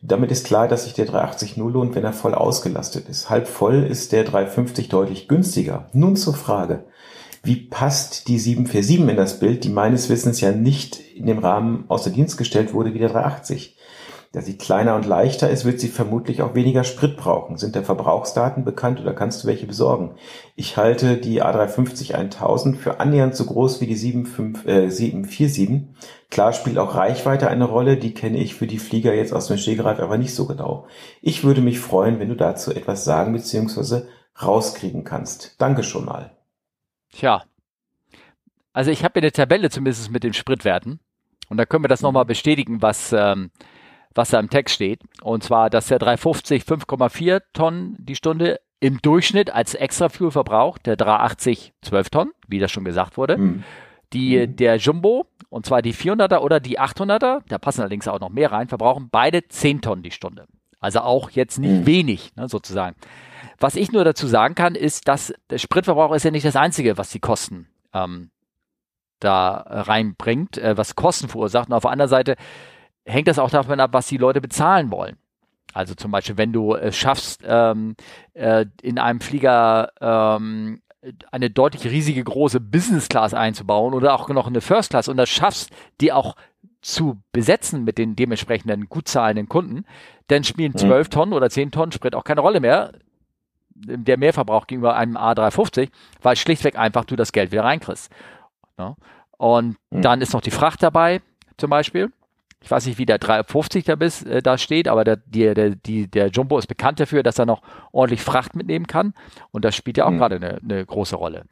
Damit 0.02 0.30
ist 0.30 0.46
klar, 0.46 0.68
dass 0.68 0.84
sich 0.84 0.94
der 0.94 1.06
380 1.06 1.56
nur 1.56 1.70
lohnt, 1.70 1.94
wenn 1.94 2.04
er 2.04 2.12
voll 2.12 2.34
ausgelastet 2.34 3.08
ist. 3.08 3.28
Halb 3.28 3.48
voll 3.48 3.84
ist 3.84 4.12
der 4.12 4.24
350 4.24 4.88
deutlich 4.88 5.28
günstiger. 5.28 5.90
Nun 5.92 6.16
zur 6.16 6.34
Frage. 6.34 6.86
Wie 7.42 7.56
passt 7.56 8.28
die 8.28 8.38
747 8.38 9.08
in 9.08 9.16
das 9.16 9.40
Bild, 9.40 9.64
die 9.64 9.70
meines 9.70 10.08
Wissens 10.08 10.40
ja 10.40 10.52
nicht 10.52 11.00
in 11.00 11.26
dem 11.26 11.38
Rahmen 11.38 11.84
außer 11.88 12.10
Dienst 12.10 12.36
gestellt 12.36 12.74
wurde 12.74 12.94
wie 12.94 12.98
der 12.98 13.08
380? 13.08 13.76
Da 14.32 14.42
sie 14.42 14.56
kleiner 14.56 14.94
und 14.94 15.06
leichter 15.06 15.50
ist, 15.50 15.64
wird 15.64 15.80
sie 15.80 15.88
vermutlich 15.88 16.40
auch 16.40 16.54
weniger 16.54 16.84
Sprit 16.84 17.16
brauchen. 17.16 17.56
Sind 17.56 17.74
der 17.74 17.82
Verbrauchsdaten 17.82 18.64
bekannt 18.64 19.00
oder 19.00 19.12
kannst 19.12 19.42
du 19.42 19.48
welche 19.48 19.66
besorgen? 19.66 20.14
Ich 20.54 20.76
halte 20.76 21.16
die 21.16 21.42
A350 21.42 22.14
1000 22.14 22.76
für 22.76 23.00
annähernd 23.00 23.34
so 23.34 23.44
groß 23.44 23.80
wie 23.80 23.88
die 23.88 23.96
75, 23.96 24.66
äh, 24.68 24.88
747. 24.88 25.88
Klar 26.30 26.52
spielt 26.52 26.78
auch 26.78 26.94
Reichweite 26.94 27.48
eine 27.48 27.64
Rolle, 27.64 27.96
die 27.96 28.14
kenne 28.14 28.38
ich 28.38 28.54
für 28.54 28.68
die 28.68 28.78
Flieger 28.78 29.12
jetzt 29.14 29.32
aus 29.32 29.48
dem 29.48 29.58
Stegreif 29.58 29.98
aber 29.98 30.16
nicht 30.16 30.34
so 30.34 30.46
genau. 30.46 30.86
Ich 31.20 31.42
würde 31.42 31.60
mich 31.60 31.80
freuen, 31.80 32.20
wenn 32.20 32.28
du 32.28 32.36
dazu 32.36 32.72
etwas 32.72 33.04
sagen 33.04 33.32
bzw. 33.32 34.02
rauskriegen 34.40 35.02
kannst. 35.02 35.60
Danke 35.60 35.82
schon 35.82 36.04
mal. 36.04 36.36
Tja. 37.10 37.42
Also 38.72 38.92
ich 38.92 39.02
habe 39.02 39.14
hier 39.14 39.22
eine 39.22 39.32
Tabelle 39.32 39.70
zumindest 39.70 40.12
mit 40.12 40.22
den 40.22 40.34
Spritwerten. 40.34 41.00
Und 41.48 41.56
da 41.56 41.66
können 41.66 41.82
wir 41.82 41.88
das 41.88 42.02
nochmal 42.02 42.26
bestätigen, 42.26 42.80
was, 42.80 43.12
ähm, 43.12 43.50
was 44.14 44.30
da 44.30 44.40
im 44.40 44.50
Text 44.50 44.74
steht. 44.74 45.00
Und 45.22 45.42
zwar, 45.42 45.70
dass 45.70 45.86
der 45.86 45.98
350 45.98 46.62
5,4 46.62 47.42
Tonnen 47.52 47.96
die 47.98 48.16
Stunde 48.16 48.60
im 48.80 49.00
Durchschnitt 49.02 49.52
als 49.52 49.74
extra 49.74 50.08
Fuel 50.08 50.30
verbraucht, 50.30 50.86
der 50.86 50.96
380 50.96 51.72
12 51.82 52.10
Tonnen, 52.10 52.32
wie 52.48 52.58
das 52.58 52.70
schon 52.70 52.84
gesagt 52.84 53.16
wurde. 53.16 53.36
Mhm. 53.36 53.64
Die. 54.12 54.48
Der 54.48 54.76
Jumbo, 54.76 55.26
und 55.50 55.66
zwar 55.66 55.82
die 55.82 55.94
400er 55.94 56.38
oder 56.38 56.58
die 56.58 56.80
800er, 56.80 57.42
da 57.46 57.58
passen 57.58 57.82
allerdings 57.82 58.08
auch 58.08 58.18
noch 58.18 58.30
mehr 58.30 58.50
rein, 58.50 58.66
verbrauchen 58.66 59.08
beide 59.10 59.46
10 59.46 59.82
Tonnen 59.82 60.02
die 60.02 60.10
Stunde. 60.10 60.46
Also 60.80 61.00
auch 61.00 61.30
jetzt 61.30 61.58
nicht 61.58 61.82
mhm. 61.82 61.86
wenig, 61.86 62.34
ne, 62.34 62.48
sozusagen. 62.48 62.96
Was 63.58 63.76
ich 63.76 63.92
nur 63.92 64.04
dazu 64.04 64.26
sagen 64.26 64.54
kann, 64.54 64.74
ist, 64.74 65.06
dass 65.06 65.34
der 65.50 65.58
Spritverbrauch 65.58 66.14
ist 66.14 66.24
ja 66.24 66.30
nicht 66.30 66.46
das 66.46 66.56
Einzige, 66.56 66.96
was 66.96 67.10
die 67.10 67.20
Kosten 67.20 67.68
ähm, 67.92 68.30
da 69.20 69.64
reinbringt, 69.68 70.56
äh, 70.56 70.76
was 70.78 70.96
Kosten 70.96 71.28
verursacht. 71.28 71.68
Und 71.68 71.74
auf 71.74 71.82
der 71.82 71.90
anderen 71.90 72.08
Seite 72.08 72.36
hängt 73.04 73.28
das 73.28 73.38
auch 73.38 73.50
davon 73.50 73.80
ab, 73.80 73.90
was 73.92 74.06
die 74.08 74.16
Leute 74.16 74.40
bezahlen 74.40 74.90
wollen. 74.90 75.16
Also 75.72 75.94
zum 75.94 76.10
Beispiel, 76.10 76.36
wenn 76.36 76.52
du 76.52 76.74
es 76.74 76.96
schaffst, 76.96 77.42
ähm, 77.46 77.94
äh, 78.34 78.66
in 78.82 78.98
einem 78.98 79.20
Flieger 79.20 79.92
ähm, 80.00 80.82
eine 81.30 81.50
deutlich 81.50 81.84
riesige 81.84 82.22
große 82.22 82.60
Business 82.60 83.08
Class 83.08 83.34
einzubauen 83.34 83.94
oder 83.94 84.14
auch 84.14 84.28
noch 84.28 84.46
eine 84.46 84.60
First 84.60 84.90
Class 84.90 85.08
und 85.08 85.16
das 85.16 85.28
schaffst, 85.28 85.70
die 86.00 86.12
auch 86.12 86.36
zu 86.82 87.20
besetzen 87.32 87.84
mit 87.84 87.98
den 87.98 88.16
dementsprechenden 88.16 88.88
gut 88.88 89.08
zahlenden 89.08 89.48
Kunden, 89.48 89.84
dann 90.28 90.44
spielen 90.44 90.76
12 90.76 91.08
mhm. 91.08 91.10
Tonnen 91.10 91.32
oder 91.32 91.50
10 91.50 91.70
Tonnen 91.70 91.92
Sprit 91.92 92.14
auch 92.14 92.24
keine 92.24 92.40
Rolle 92.40 92.60
mehr. 92.60 92.92
Der 93.74 94.18
Mehrverbrauch 94.18 94.66
gegenüber 94.66 94.96
einem 94.96 95.16
A350, 95.16 95.90
weil 96.20 96.36
schlichtweg 96.36 96.78
einfach 96.78 97.04
du 97.04 97.16
das 97.16 97.32
Geld 97.32 97.50
wieder 97.50 97.64
reinkriegst. 97.64 98.10
Ne? 98.76 98.94
Und 99.38 99.76
mhm. 99.90 100.02
dann 100.02 100.20
ist 100.20 100.34
noch 100.34 100.42
die 100.42 100.50
Fracht 100.50 100.82
dabei, 100.82 101.22
zum 101.56 101.70
Beispiel. 101.70 102.12
Ich 102.62 102.70
weiß 102.70 102.86
nicht, 102.86 102.98
wie 102.98 103.06
der 103.06 103.18
350 103.18 103.84
da, 103.84 103.96
bis, 103.96 104.22
äh, 104.22 104.42
da 104.42 104.58
steht, 104.58 104.88
aber 104.88 105.04
der, 105.04 105.16
der, 105.16 105.70
die, 105.70 106.08
der 106.10 106.28
Jumbo 106.28 106.58
ist 106.58 106.66
bekannt 106.66 107.00
dafür, 107.00 107.22
dass 107.22 107.38
er 107.38 107.46
noch 107.46 107.62
ordentlich 107.92 108.22
Fracht 108.22 108.54
mitnehmen 108.54 108.86
kann. 108.86 109.14
Und 109.50 109.64
das 109.64 109.74
spielt 109.74 109.96
ja 109.96 110.06
auch 110.06 110.10
mhm. 110.10 110.18
gerade 110.18 110.36
eine, 110.36 110.58
eine 110.62 110.84
große 110.84 111.16
Rolle. 111.16 111.44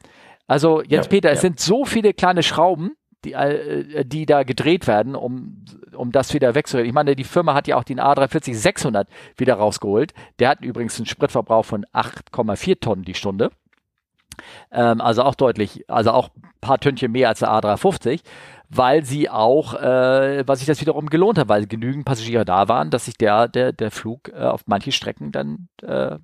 Also, 0.47 0.81
jetzt 0.81 1.05
ja, 1.05 1.09
Peter, 1.09 1.29
ja. 1.29 1.35
es 1.35 1.41
sind 1.41 1.59
so 1.59 1.85
viele 1.85 2.13
kleine 2.13 2.43
Schrauben, 2.43 2.91
die, 3.25 3.33
äh, 3.33 4.05
die 4.05 4.25
da 4.25 4.43
gedreht 4.43 4.87
werden, 4.87 5.15
um, 5.15 5.65
um 5.93 6.11
das 6.11 6.33
wieder 6.33 6.55
wegzureden. 6.55 6.87
Ich 6.87 6.93
meine, 6.93 7.15
die 7.15 7.23
Firma 7.23 7.53
hat 7.53 7.67
ja 7.67 7.75
auch 7.75 7.83
den 7.83 7.99
A340 7.99 8.55
600 8.55 9.07
wieder 9.35 9.55
rausgeholt. 9.55 10.13
Der 10.39 10.49
hat 10.49 10.61
übrigens 10.61 10.97
einen 10.97 11.05
Spritverbrauch 11.05 11.65
von 11.65 11.85
8,4 11.93 12.79
Tonnen 12.79 13.03
die 13.03 13.13
Stunde. 13.13 13.51
Ähm, 14.71 15.01
also 15.01 15.23
auch 15.23 15.35
deutlich, 15.35 15.89
also 15.89 16.11
auch 16.11 16.29
ein 16.35 16.49
paar 16.61 16.79
Tönnchen 16.79 17.11
mehr 17.11 17.29
als 17.29 17.39
der 17.39 17.49
A350, 17.49 18.21
weil 18.69 19.03
sie 19.03 19.29
auch, 19.29 19.73
äh, 19.73 20.47
was 20.47 20.59
sich 20.59 20.67
das 20.67 20.79
wiederum 20.79 21.09
gelohnt 21.09 21.37
hat, 21.37 21.49
weil 21.49 21.65
genügend 21.65 22.05
Passagiere 22.05 22.45
da 22.45 22.67
waren, 22.67 22.91
dass 22.91 23.05
sich 23.05 23.17
der, 23.17 23.47
der, 23.47 23.73
der 23.73 23.91
Flug 23.91 24.29
äh, 24.29 24.43
auf 24.43 24.63
manche 24.67 24.91
Strecken 24.91 25.31
dann 25.31 25.69
äh, 25.81 26.19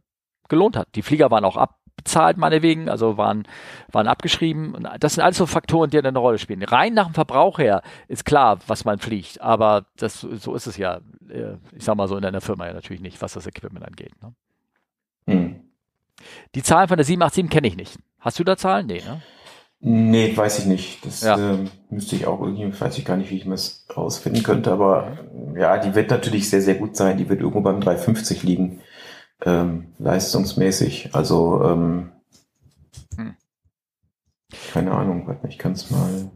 gelohnt 0.48 0.78
hat. 0.78 0.88
Die 0.94 1.02
Flieger 1.02 1.32
waren 1.32 1.44
auch 1.44 1.58
abbezahlt, 1.58 2.38
meinetwegen, 2.38 2.88
also 2.88 3.18
waren, 3.18 3.48
waren 3.92 4.08
abgeschrieben. 4.08 4.76
Und 4.76 4.88
das 5.00 5.16
sind 5.16 5.24
alles 5.24 5.38
so 5.38 5.48
Faktoren, 5.48 5.90
die 5.90 5.98
eine 5.98 6.18
Rolle 6.18 6.38
spielen. 6.38 6.62
Rein 6.62 6.94
nach 6.94 7.06
dem 7.06 7.16
Verbrauch 7.16 7.58
her 7.58 7.82
ist 8.08 8.26
klar, 8.26 8.60
was 8.68 8.86
man 8.86 9.00
fliegt, 9.00 9.42
aber 9.42 9.88
das, 9.98 10.22
so 10.22 10.54
ist 10.54 10.68
es 10.68 10.78
ja, 10.78 11.00
äh, 11.30 11.58
ich 11.76 11.84
sag 11.84 11.98
mal 11.98 12.08
so 12.08 12.16
in 12.16 12.26
einer 12.26 12.42
Firma 12.42 12.68
ja 12.68 12.74
natürlich 12.74 13.02
nicht, 13.02 13.22
was 13.24 13.34
das 13.34 13.48
Equipment 13.48 13.86
angeht. 13.86 14.14
Ne? 14.22 14.36
Hm. 15.28 15.62
Die 16.54 16.62
Zahlen 16.62 16.88
von 16.88 16.98
der 16.98 17.06
787 17.06 17.50
kenne 17.50 17.68
ich 17.68 17.76
nicht. 17.76 17.98
Hast 18.20 18.38
du 18.38 18.44
da 18.44 18.56
Zahlen? 18.56 18.86
Nee, 18.86 19.02
ne? 19.02 19.22
Nee, 19.80 20.36
weiß 20.36 20.60
ich 20.60 20.66
nicht. 20.66 21.06
Das 21.06 21.22
ja. 21.22 21.54
äh, 21.54 21.66
müsste 21.90 22.16
ich 22.16 22.26
auch 22.26 22.42
irgendwie, 22.42 22.80
weiß 22.80 22.98
ich 22.98 23.06
gar 23.06 23.18
nicht, 23.18 23.30
wie 23.30 23.38
ich 23.38 23.46
das 23.46 23.86
rausfinden 23.96 24.44
könnte, 24.44 24.72
aber 24.72 25.18
ja, 25.56 25.78
die 25.78 25.94
wird 25.96 26.10
natürlich 26.10 26.50
sehr, 26.50 26.62
sehr 26.62 26.76
gut 26.76 26.96
sein. 26.96 27.18
Die 27.18 27.30
wird 27.30 27.42
irgendwo 27.42 27.62
beim 27.62 27.82
350 27.82 28.44
liegen, 28.44 28.82
ähm, 29.46 29.94
leistungsmäßig. 30.00 31.10
Also, 31.14 31.64
ähm, 31.64 32.12
hm. 33.16 33.36
keine 34.74 34.92
Ahnung, 34.92 35.28
warte, 35.28 35.48
ich 35.48 35.58
kann 35.58 35.74
es 35.74 35.92
mal. 35.92 36.32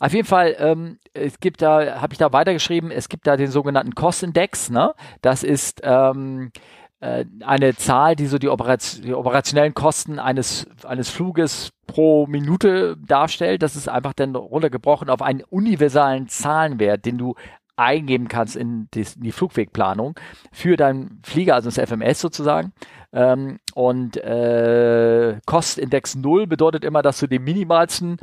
Auf 0.00 0.14
jeden 0.14 0.26
Fall, 0.26 0.56
ähm, 0.58 0.98
es 1.12 1.40
gibt 1.40 1.60
da, 1.60 2.00
habe 2.00 2.14
ich 2.14 2.18
da 2.18 2.32
weitergeschrieben, 2.32 2.90
es 2.90 3.10
gibt 3.10 3.26
da 3.26 3.36
den 3.36 3.50
sogenannten 3.50 3.94
Cost-Index, 3.94 4.70
ne? 4.70 4.94
Das 5.20 5.42
ist 5.42 5.82
ähm, 5.84 6.52
äh, 6.54 6.79
eine 7.00 7.74
Zahl, 7.76 8.14
die 8.14 8.26
so 8.26 8.38
die, 8.38 8.48
Operation, 8.48 9.04
die 9.04 9.14
operationellen 9.14 9.72
Kosten 9.74 10.18
eines, 10.18 10.66
eines 10.84 11.08
Fluges 11.08 11.70
pro 11.86 12.26
Minute 12.26 12.96
darstellt. 12.98 13.62
Das 13.62 13.74
ist 13.74 13.88
einfach 13.88 14.12
dann 14.12 14.36
runtergebrochen 14.36 15.08
auf 15.08 15.22
einen 15.22 15.42
universalen 15.42 16.28
Zahlenwert, 16.28 17.06
den 17.06 17.16
du 17.16 17.34
eingeben 17.76 18.28
kannst 18.28 18.56
in 18.56 18.88
die, 18.92 19.00
in 19.00 19.22
die 19.22 19.32
Flugwegplanung 19.32 20.14
für 20.52 20.76
deinen 20.76 21.20
Flieger, 21.22 21.54
also 21.54 21.70
das 21.70 21.78
FMS 21.78 22.20
sozusagen. 22.20 22.72
Ähm, 23.12 23.58
und 23.74 24.16
äh, 24.18 25.38
Kostindex 25.46 26.14
0 26.14 26.46
bedeutet 26.46 26.84
immer, 26.84 27.02
dass 27.02 27.18
du 27.18 27.26
den 27.26 27.42
minimalsten 27.42 28.18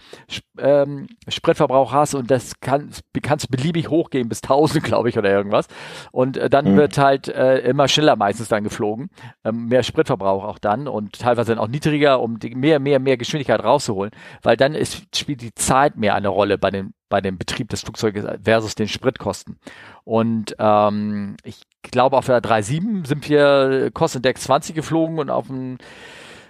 ähm, 0.58 1.08
Spritverbrauch 1.28 1.92
hast 1.92 2.16
und 2.16 2.32
das 2.32 2.60
kann, 2.62 2.92
kannst 3.22 3.52
beliebig 3.52 3.90
hochgehen 3.90 4.30
bis 4.30 4.42
1000, 4.44 4.84
glaube 4.84 5.10
ich, 5.10 5.18
oder 5.18 5.30
irgendwas. 5.30 5.68
Und 6.12 6.38
äh, 6.38 6.50
dann 6.50 6.74
mhm. 6.74 6.78
wird 6.78 6.98
halt 6.98 7.28
äh, 7.28 7.60
immer 7.60 7.88
schneller 7.88 8.16
meistens 8.16 8.48
dann 8.48 8.64
geflogen. 8.64 9.10
Ähm, 9.44 9.66
mehr 9.68 9.84
Spritverbrauch 9.84 10.44
auch 10.44 10.60
dann 10.60 10.88
und 10.88 11.20
teilweise 11.20 11.54
dann 11.54 11.64
auch 11.64 11.68
niedriger, 11.68 12.22
um 12.22 12.40
die 12.40 12.56
mehr, 12.56 12.80
mehr, 12.80 13.00
mehr 13.00 13.18
Geschwindigkeit 13.18 13.64
rauszuholen, 13.64 14.12
weil 14.42 14.56
dann 14.56 14.74
ist, 14.74 15.16
spielt 15.16 15.42
die 15.42 15.54
Zeit 15.54 15.98
mehr 15.98 16.16
eine 16.16 16.30
Rolle 16.30 16.58
bei 16.58 16.72
dem, 16.72 16.94
bei 17.10 17.20
dem 17.22 17.38
Betrieb 17.38 17.70
des 17.70 17.82
Flugzeuges 17.82 18.26
versus 18.44 18.76
den 18.76 18.88
Spritkosten. 18.88 19.60
Und 20.04 20.56
ähm, 20.60 21.36
ich 21.44 21.67
glaube, 21.84 22.18
auf 22.18 22.26
der 22.26 22.42
3.7 22.42 23.08
sind 23.08 23.30
wir 23.30 23.92
Kostindex 23.94 24.44
20 24.44 24.76
geflogen 24.76 25.20
und 25.20 25.30
auf 25.30 25.48
dem 25.48 25.78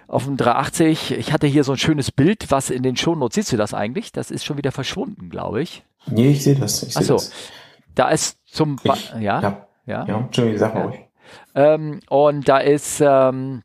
auf 0.08 0.24
dem 0.24 0.36
380. 0.38 1.12
Ich 1.12 1.32
hatte 1.32 1.46
hier 1.46 1.64
so 1.64 1.72
ein 1.72 1.78
schönes 1.78 2.10
Bild, 2.10 2.50
was 2.50 2.70
in 2.70 2.82
den 2.82 2.96
Shownotes, 2.96 3.34
siehst 3.34 3.52
du 3.52 3.56
das 3.56 3.74
eigentlich? 3.74 4.10
Das 4.10 4.30
ist 4.30 4.44
schon 4.44 4.56
wieder 4.56 4.72
verschwunden, 4.72 5.28
glaube 5.28 5.62
ich. 5.62 5.84
Nee, 6.06 6.30
ich 6.30 6.42
sehe 6.42 6.54
das. 6.54 6.82
Ich 6.82 6.94
seh 6.94 7.00
Achso, 7.00 7.14
das. 7.14 7.32
da 7.94 8.08
ist 8.08 8.38
zum, 8.46 8.76
ba 8.76 8.94
ich, 8.94 9.12
ja, 9.20 9.40
ja, 9.40 9.66
ja, 9.86 10.06
ja, 10.06 10.18
Entschuldigung, 10.18 10.58
sag 10.58 10.74
mal 10.74 10.94
ja. 10.94 11.74
Ähm, 11.74 12.00
und 12.08 12.48
da 12.48 12.58
ist, 12.58 13.00
ähm, 13.00 13.62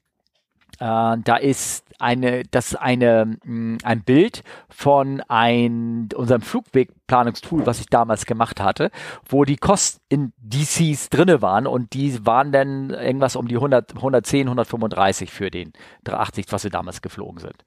äh, 0.79 1.17
da 1.23 1.35
ist 1.39 1.82
eine, 2.03 2.43
das 2.43 2.75
eine, 2.75 3.37
mm, 3.43 3.77
ein 3.83 4.03
Bild 4.03 4.43
von 4.69 5.21
ein, 5.27 6.09
unserem 6.15 6.41
Flugwegplanungstool, 6.41 7.65
was 7.65 7.79
ich 7.79 7.87
damals 7.87 8.25
gemacht 8.25 8.61
hatte, 8.61 8.91
wo 9.27 9.45
die 9.45 9.57
Kost-Indices 9.57 11.09
drinne 11.09 11.41
waren 11.41 11.65
und 11.65 11.93
die 11.93 12.25
waren 12.25 12.51
dann 12.51 12.91
irgendwas 12.91 13.35
um 13.35 13.47
die 13.47 13.55
100, 13.55 13.95
110, 13.95 14.47
135 14.47 15.31
für 15.31 15.49
den 15.49 15.73
380, 16.03 16.45
was 16.49 16.63
wir 16.65 16.71
damals 16.71 17.01
geflogen 17.01 17.39
sind. 17.39 17.63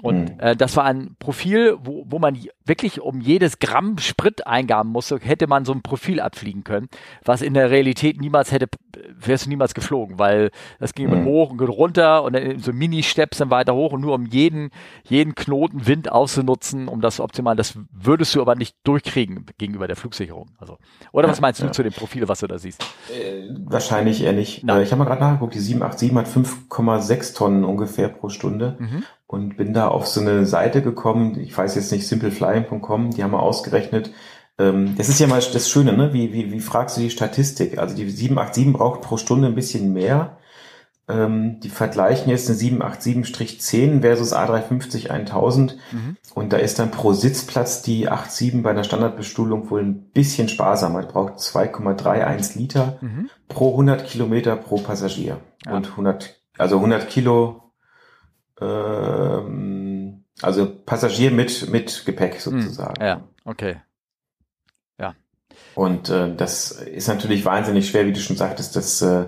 Und 0.00 0.36
mhm. 0.36 0.40
äh, 0.40 0.56
das 0.56 0.76
war 0.76 0.84
ein 0.84 1.16
Profil, 1.18 1.76
wo, 1.82 2.04
wo 2.08 2.18
man 2.18 2.38
wirklich 2.64 3.00
um 3.00 3.20
jedes 3.20 3.58
Gramm 3.58 3.98
Sprit 3.98 4.46
eingaben 4.46 4.90
musste, 4.90 5.18
hätte 5.20 5.46
man 5.46 5.64
so 5.64 5.72
ein 5.72 5.82
Profil 5.82 6.20
abfliegen 6.20 6.64
können, 6.64 6.88
was 7.24 7.42
in 7.42 7.54
der 7.54 7.70
Realität 7.70 8.20
niemals 8.20 8.52
hätte, 8.52 8.66
wärst 9.18 9.46
du 9.46 9.50
niemals 9.50 9.74
geflogen, 9.74 10.18
weil 10.18 10.52
das 10.78 10.94
ging 10.94 11.10
mhm. 11.10 11.26
hoch 11.26 11.50
und 11.50 11.60
runter 11.60 12.22
und 12.22 12.34
dann 12.34 12.58
so 12.60 12.72
Mini-Steps 12.72 13.38
dann 13.38 13.50
weiter 13.50 13.74
hoch 13.74 13.92
und 13.92 14.00
nur 14.00 14.14
um 14.14 14.24
jeden, 14.24 14.70
jeden 15.04 15.34
Knoten 15.34 15.86
Wind 15.86 16.10
auszunutzen, 16.10 16.88
um 16.88 17.00
das 17.00 17.20
optimal, 17.20 17.56
das 17.56 17.78
würdest 17.92 18.34
du 18.34 18.40
aber 18.40 18.54
nicht 18.54 18.76
durchkriegen 18.84 19.44
gegenüber 19.58 19.86
der 19.86 19.96
Flugsicherung. 19.96 20.50
Also, 20.58 20.78
oder 21.12 21.28
was 21.28 21.40
meinst 21.40 21.60
ja, 21.60 21.66
du 21.66 21.72
zu 21.72 21.82
dem 21.82 21.92
Profil, 21.92 22.26
was 22.28 22.40
du 22.40 22.46
da 22.46 22.58
siehst? 22.58 22.82
Äh, 23.10 23.50
wahrscheinlich 23.66 24.22
eher 24.22 24.32
nicht. 24.32 24.64
Nein. 24.64 24.78
Äh, 24.78 24.82
ich 24.84 24.92
habe 24.92 25.00
mal 25.00 25.04
gerade 25.04 25.20
nachgeguckt, 25.20 25.54
die 25.54 25.58
787 25.58 26.16
hat 26.16 26.70
5,6 26.70 27.36
Tonnen 27.36 27.64
ungefähr 27.64 28.08
pro 28.08 28.28
Stunde. 28.30 28.76
Mhm 28.78 29.04
und 29.30 29.56
bin 29.56 29.72
da 29.72 29.86
auf 29.86 30.08
so 30.08 30.20
eine 30.20 30.44
Seite 30.44 30.82
gekommen, 30.82 31.38
ich 31.38 31.56
weiß 31.56 31.76
jetzt 31.76 31.92
nicht, 31.92 32.04
simpleflying.com, 32.08 33.10
die 33.10 33.22
haben 33.22 33.30
mal 33.30 33.38
ausgerechnet, 33.38 34.10
ähm, 34.58 34.96
das 34.98 35.08
ist 35.08 35.20
ja 35.20 35.28
mal 35.28 35.40
das 35.40 35.70
Schöne, 35.70 35.96
ne? 35.96 36.12
Wie, 36.12 36.32
wie, 36.32 36.50
wie 36.50 36.58
fragst 36.58 36.96
du 36.96 37.00
die 37.00 37.10
Statistik? 37.10 37.78
Also 37.78 37.94
die 37.94 38.10
787 38.10 38.72
braucht 38.72 39.02
pro 39.02 39.16
Stunde 39.18 39.46
ein 39.46 39.54
bisschen 39.54 39.92
mehr. 39.92 40.38
Ähm, 41.08 41.60
die 41.60 41.68
vergleichen 41.68 42.28
jetzt 42.28 42.50
eine 42.50 42.58
787-10 42.58 44.00
versus 44.00 44.34
A350 44.34 45.10
1000 45.10 45.76
mhm. 45.92 46.16
und 46.34 46.52
da 46.52 46.56
ist 46.56 46.80
dann 46.80 46.90
pro 46.90 47.12
Sitzplatz 47.12 47.82
die 47.82 48.08
87 48.10 48.64
bei 48.64 48.72
der 48.72 48.82
Standardbestuhlung 48.82 49.70
wohl 49.70 49.82
ein 49.82 50.10
bisschen 50.10 50.48
sparsamer. 50.48 51.02
Die 51.02 51.12
braucht 51.12 51.34
2,31 51.34 52.58
Liter 52.58 52.98
mhm. 53.00 53.30
pro 53.46 53.70
100 53.70 54.04
Kilometer 54.06 54.56
pro 54.56 54.78
Passagier 54.78 55.38
ja. 55.66 55.72
und 55.72 55.90
100, 55.90 56.42
also 56.58 56.76
100 56.76 57.08
Kilo 57.08 57.69
ähm, 58.60 60.24
also 60.42 60.74
Passagier 60.86 61.30
mit, 61.30 61.68
mit 61.70 62.04
Gepäck 62.06 62.34
hm, 62.34 62.40
sozusagen. 62.40 63.02
Ja, 63.02 63.22
okay. 63.44 63.76
Ja. 64.98 65.14
Und 65.74 66.08
äh, 66.08 66.34
das 66.34 66.72
ist 66.72 67.08
natürlich 67.08 67.44
wahnsinnig 67.44 67.88
schwer, 67.88 68.06
wie 68.06 68.12
du 68.12 68.20
schon 68.20 68.36
sagtest, 68.36 68.76
das, 68.76 69.02
äh, 69.02 69.26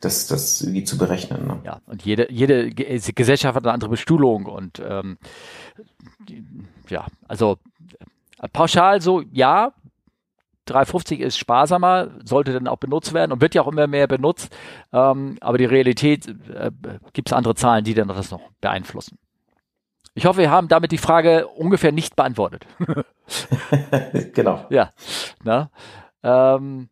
das, 0.00 0.26
das 0.26 0.62
irgendwie 0.62 0.84
zu 0.84 0.98
berechnen. 0.98 1.46
Ne? 1.46 1.60
Ja, 1.64 1.80
und 1.86 2.04
jede, 2.04 2.30
jede 2.30 2.70
Gesellschaft 2.70 3.56
hat 3.56 3.64
eine 3.64 3.72
andere 3.72 3.90
Bestuhlung 3.90 4.46
und 4.46 4.82
ähm, 4.84 5.18
ja, 6.88 7.06
also 7.28 7.58
pauschal 8.52 9.00
so, 9.00 9.22
ja, 9.32 9.72
350 10.70 11.20
ist 11.20 11.38
sparsamer, 11.38 12.08
sollte 12.24 12.52
dann 12.52 12.68
auch 12.68 12.78
benutzt 12.78 13.12
werden 13.12 13.32
und 13.32 13.40
wird 13.40 13.54
ja 13.54 13.62
auch 13.62 13.68
immer 13.68 13.86
mehr 13.86 14.06
benutzt. 14.06 14.54
Ähm, 14.92 15.36
aber 15.40 15.58
die 15.58 15.64
Realität 15.64 16.28
äh, 16.28 16.70
gibt 17.12 17.28
es 17.28 17.32
andere 17.32 17.54
Zahlen, 17.54 17.84
die 17.84 17.94
dann 17.94 18.08
das 18.08 18.30
noch 18.30 18.42
beeinflussen. 18.60 19.18
Ich 20.14 20.26
hoffe, 20.26 20.40
wir 20.40 20.50
haben 20.50 20.68
damit 20.68 20.92
die 20.92 20.98
Frage 20.98 21.46
ungefähr 21.46 21.92
nicht 21.92 22.16
beantwortet. 22.16 22.66
genau. 24.34 24.66
Ja. 24.70 24.90
Na, 25.44 25.70
ähm, 26.22 26.88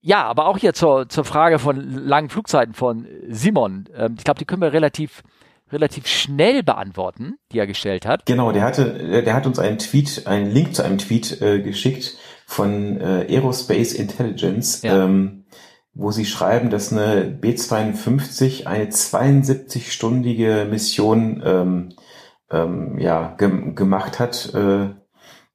ja, 0.00 0.24
aber 0.24 0.46
auch 0.46 0.58
hier 0.58 0.74
zur, 0.74 1.08
zur 1.08 1.24
Frage 1.24 1.58
von 1.58 1.80
langen 2.06 2.28
Flugzeiten 2.28 2.74
von 2.74 3.06
Simon. 3.28 3.84
Ähm, 3.96 4.16
ich 4.18 4.24
glaube, 4.24 4.38
die 4.38 4.44
können 4.44 4.62
wir 4.62 4.72
relativ 4.72 5.22
relativ 5.72 6.06
schnell 6.06 6.62
beantworten, 6.62 7.38
die 7.50 7.58
er 7.58 7.66
gestellt 7.66 8.06
hat. 8.06 8.26
Genau, 8.26 8.52
der 8.52 8.62
hatte, 8.62 9.22
der 9.22 9.34
hat 9.34 9.46
uns 9.46 9.58
einen 9.58 9.78
Tweet, 9.78 10.26
einen 10.26 10.50
Link 10.50 10.74
zu 10.74 10.84
einem 10.84 10.98
Tweet 10.98 11.40
äh, 11.40 11.60
geschickt, 11.60 12.16
von 12.52 13.00
äh, 13.00 13.26
Aerospace 13.28 13.94
Intelligence, 13.94 14.82
ja. 14.82 15.04
ähm, 15.04 15.44
wo 15.94 16.10
sie 16.10 16.26
schreiben, 16.26 16.70
dass 16.70 16.92
eine 16.92 17.24
B-52 17.24 18.66
eine 18.66 18.86
72-stündige 18.86 20.66
Mission 20.66 21.42
ähm, 21.44 21.88
ähm, 22.50 22.98
ja, 22.98 23.34
ge 23.38 23.72
gemacht 23.74 24.18
hat. 24.18 24.54
Äh, 24.54 24.90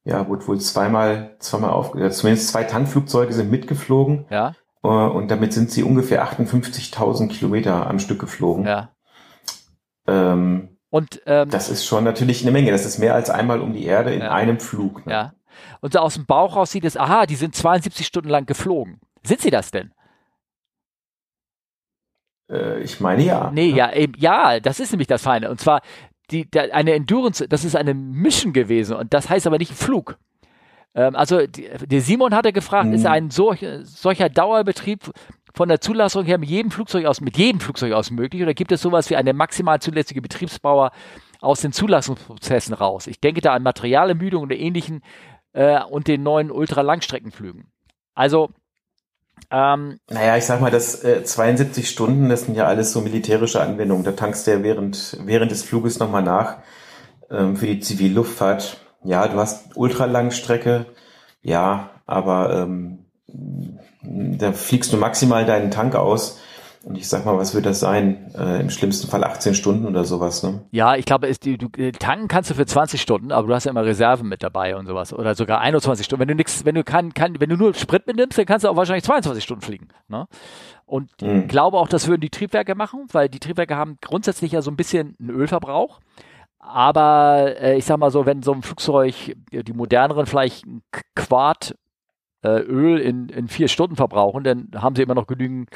ja, 0.06 0.28
wurde 0.28 0.48
wohl 0.48 0.60
zweimal, 0.60 1.36
zweimal 1.39 1.72
auf, 1.72 1.95
äh, 1.95 2.10
zumindest 2.10 2.50
zwei 2.50 2.64
Tankflugzeuge 2.64 3.34
sind 3.34 3.52
mitgeflogen. 3.52 4.26
Ja. 4.30 4.56
Äh, 4.84 4.88
und 4.88 5.30
damit 5.30 5.54
sind 5.54 5.70
sie 5.70 5.84
ungefähr 5.84 6.26
58.000 6.26 7.28
Kilometer 7.28 7.88
am 7.88 8.00
Stück 8.00 8.20
geflogen. 8.20 8.66
Ja. 8.66 8.89
Ähm, 10.08 10.78
und 10.89 11.22
ähm, 11.26 11.50
das 11.50 11.70
ist 11.70 11.86
schon 11.86 12.06
natürlich 12.06 12.41
eine 12.41 12.52
Menge. 12.52 12.72
Das 12.72 12.86
ist 12.86 12.98
mehr 12.98 13.14
als 13.14 13.30
einmal 13.30 13.62
um 13.62 13.74
die 13.74 13.86
Erde 13.86 14.14
in 14.14 14.22
ja. 14.22 14.32
einem 14.32 14.60
Flug. 14.60 15.06
Ne? 15.06 15.12
Ja 15.12 15.34
und 15.82 15.93
so 15.93 15.99
aus 15.99 16.16
dem 16.16 16.26
Bauch 16.26 16.55
raus 16.55 16.72
sieht 16.72 16.86
es, 16.86 16.97
aha, 16.97 17.26
die 17.26 17.36
sind 17.36 17.55
72 17.55 18.05
Stunden 18.05 18.30
lang 18.30 18.45
geflogen. 18.45 18.99
Sind 19.24 19.41
sie 19.41 19.51
das 19.51 19.72
denn? 19.72 19.91
Äh, 22.49 22.82
ich 22.82 22.99
meine 22.99 23.24
ja. 23.24 23.51
Nee, 23.53 23.72
ja, 23.72 23.93
eben, 23.93 24.14
ja, 24.18 24.60
das 24.60 24.80
ist 24.80 24.91
nämlich 24.91 25.08
das 25.08 25.24
Feine. 25.24 25.49
Und 25.49 25.60
zwar 25.60 25.82
die, 26.32 26.49
der, 26.49 26.74
eine 26.74 26.93
Endurance, 26.93 27.47
das 27.47 27.64
ist 27.64 27.76
eine 27.76 27.93
Mission 27.93 28.53
gewesen 28.53 28.95
und 28.97 29.14
das 29.14 29.30
heißt 29.30 29.47
aber 29.47 29.58
nicht 29.58 29.74
Flug. 29.74 30.18
Ähm, 30.93 31.16
also 31.16 31.45
die, 31.47 31.70
der 31.86 32.01
Simon 32.01 32.34
hatte 32.34 32.51
gefragt, 32.51 32.88
mhm. 32.88 32.93
ist 32.93 33.05
ein 33.05 33.30
solch, 33.30 33.66
solcher 33.84 34.30
Dauerbetrieb 34.30 35.12
von 35.53 35.70
der 35.70 35.82
Zulassung 35.82 36.26
her 36.26 36.38
mit 36.38 36.49
jedem 36.49 36.72
Flugzeug 36.72 37.05
aus, 37.05 37.22
mit 37.22 37.38
jedem 37.38 37.60
Flugzeug 37.60 37.93
aus 37.93 38.12
möglich 38.12 38.41
oder 38.41 38.53
gibt 38.53 38.72
es 38.72 38.82
sowas 38.82 39.10
wie 39.10 39.16
eine 39.16 39.34
maximal 39.34 39.80
zulässige 39.80 40.22
Betriebsbauer 40.22 40.91
aus 41.41 41.62
den 41.62 41.72
Zulassungsprozessen 41.72 42.74
raus? 42.74 43.08
Ich 43.08 43.20
denke 43.20 43.41
da 43.41 43.53
an 43.53 43.64
Materialermüdung 43.64 44.43
oder 44.43 44.55
ähnlichen 44.55 45.01
äh, 45.58 45.84
und 45.84 46.08
den 46.08 46.22
neuen 46.22 46.51
Ultralangstreckenflügen. 46.51 47.66
Also 48.14 48.51
ähm, 49.51 49.99
naja, 50.10 50.38
ich 50.38 50.45
sag 50.45 50.62
mal, 50.62 50.72
das 50.72 51.03
äh, 51.03 51.24
72 51.24 51.89
Stunden, 51.89 52.30
das 52.30 52.41
sind 52.41 52.55
ja 52.55 52.66
alles 52.66 52.91
so 52.91 53.01
militärische 53.01 53.62
Anwendungen. 53.62 54.03
Da 54.03 54.12
tankst 54.12 54.45
du 54.45 54.51
ja 54.51 54.64
während, 54.64 55.18
während 55.24 55.51
des 55.51 55.64
Fluges 55.64 55.99
nochmal 55.99 56.24
nach 56.24 56.58
ähm, 57.30 57.55
für 57.55 57.68
die 57.68 57.80
Zivilluftfahrt. 57.80 58.78
Ja, 59.03 59.28
du 59.28 59.38
hast 59.38 59.76
Ultralangstrecke, 59.76 60.86
ja, 61.41 61.91
aber 62.05 62.53
ähm, 62.53 63.05
da 64.03 64.53
fliegst 64.53 64.93
du 64.93 64.97
maximal 64.97 65.45
deinen 65.45 65.72
Tank 65.72 65.95
aus. 65.95 66.39
Und 66.88 66.96
ich 66.96 67.10
sag 67.10 67.26
mal, 67.26 67.38
was 67.38 67.54
wird 67.54 67.66
das 67.66 67.82
sein? 67.82 68.32
Äh, 68.34 68.62
Im 68.62 68.70
schlimmsten 68.70 69.10
Fall 69.10 69.22
18 69.26 69.56
Stunden 69.56 69.86
oder 69.86 70.06
sowas, 70.06 70.42
ne? 70.42 70.62
Ja, 70.72 70.96
ich 70.96 71.04
glaube, 71.04 71.28
ist 71.28 71.44
die, 71.44 71.58
du, 71.58 71.68
äh, 71.76 71.92
tanken 71.92 72.30
kannst 72.30 72.50
du 72.50 72.54
für 72.54 72.66
20 72.66 73.02
Stunden, 73.02 73.34
aber 73.34 73.46
du 73.46 73.54
hast 73.54 73.66
ja 73.66 73.72
immer 73.72 73.84
Reserven 73.84 74.30
mit 74.30 74.42
dabei 74.42 74.74
und 74.78 74.86
sowas. 74.88 75.12
Oder 75.12 75.36
sogar 75.36 75.60
21 75.60 76.06
Stunden. 76.06 76.22
Wenn 76.22 76.30
du 76.30 76.36
nichts, 76.36 76.64
wenn 76.64 76.76
du 76.76 76.86
kann, 76.86 77.14
kann, 77.14 77.42
wenn 77.42 77.50
du 77.50 77.58
nur 77.58 77.74
Sprit 77.74 78.08
mitnimmst, 78.08 78.38
dann 78.38 78.46
kannst 78.46 78.64
du 78.64 78.70
auch 78.70 78.78
wahrscheinlich 78.78 79.04
22 79.04 79.44
Stunden 79.44 79.64
fliegen. 79.64 79.90
Ne? 80.08 80.28
Und 80.86 81.22
mhm. 81.22 81.42
ich 81.42 81.48
glaube 81.50 81.78
auch, 81.78 81.90
das 81.90 82.08
würden 82.08 82.22
die 82.22 82.30
Triebwerke 82.30 82.74
machen, 82.74 83.08
weil 83.12 83.28
die 83.28 83.40
Triebwerke 83.40 83.76
haben 83.76 83.98
grundsätzlich 84.00 84.54
ja 84.54 84.62
so 84.62 84.72
ein 84.72 84.78
bisschen 84.78 85.18
einen 85.20 85.32
Ölverbrauch. 85.32 86.00
Aber 86.60 87.54
äh, 87.60 87.78
ich 87.78 87.84
sag 87.84 87.98
mal 87.98 88.12
so, 88.12 88.26
wenn 88.26 88.44
so 88.44 88.54
ein 88.54 88.62
Flugzeug, 88.62 89.36
die 89.52 89.74
moderneren 89.74 90.26
vielleicht 90.26 90.66
ein 90.66 90.84
Quad 91.16 91.76
äh, 92.44 92.62
Öl 92.62 93.00
in, 93.00 93.30
in 93.30 93.48
vier 93.48 93.68
Stunden 93.68 93.96
verbrauchen, 93.96 94.44
dann 94.44 94.70
haben 94.76 94.96
sie 94.96 95.02
immer 95.02 95.16
noch 95.16 95.28
genügend, 95.28 95.70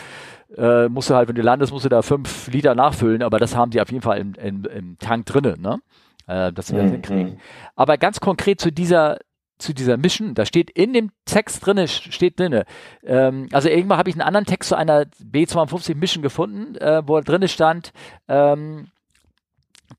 äh, 0.58 0.90
musst 0.90 1.10
du 1.10 1.15
halt, 1.15 1.30
wenn 1.30 1.36
du 1.36 1.41
landest, 1.41 1.72
musst 1.72 1.86
du 1.86 1.90
da 1.90 2.02
fünf 2.02 2.48
Liter 2.48 2.76
nachfüllen, 2.76 3.23
aber 3.23 3.40
das 3.40 3.56
haben 3.56 3.72
sie 3.72 3.82
auf 3.82 3.91
jeden 3.91 4.02
Fall 4.02 4.19
im, 4.19 4.34
im, 4.36 4.65
im 4.65 4.98
Tank 4.99 5.26
drinnen, 5.26 5.61
ne? 5.61 5.80
Äh, 6.28 6.53
dass 6.53 6.68
sie 6.68 6.76
das 6.76 6.86
mhm. 6.86 6.91
hinkriegen. 6.91 7.40
Aber 7.76 7.98
ganz 7.98 8.19
konkret 8.19 8.61
zu 8.61 8.72
dieser 8.72 9.18
zu 9.61 9.73
dieser 9.73 9.95
Mission, 9.95 10.34
da 10.34 10.45
steht 10.45 10.72
in 10.72 10.91
dem 10.91 11.11
Text 11.26 11.65
drinne, 11.65 11.88
steht 11.88 12.40
drinne, 12.40 12.65
ähm, 13.03 13.48
also 13.52 13.69
irgendwann 13.69 13.99
habe 13.99 14.10
ich 14.10 14.15
einen 14.15 14.23
anderen 14.23 14.48
Text 14.48 14.69
zu 14.69 14.76
einer 14.76 15.06
B-52 15.23 15.95
Mission 15.95 16.23
gefunden, 16.23 16.76
äh, 16.78 17.03
wo 17.06 17.22
drinne 17.22 17.48
stand, 17.48 17.94
ähm, 18.28 18.88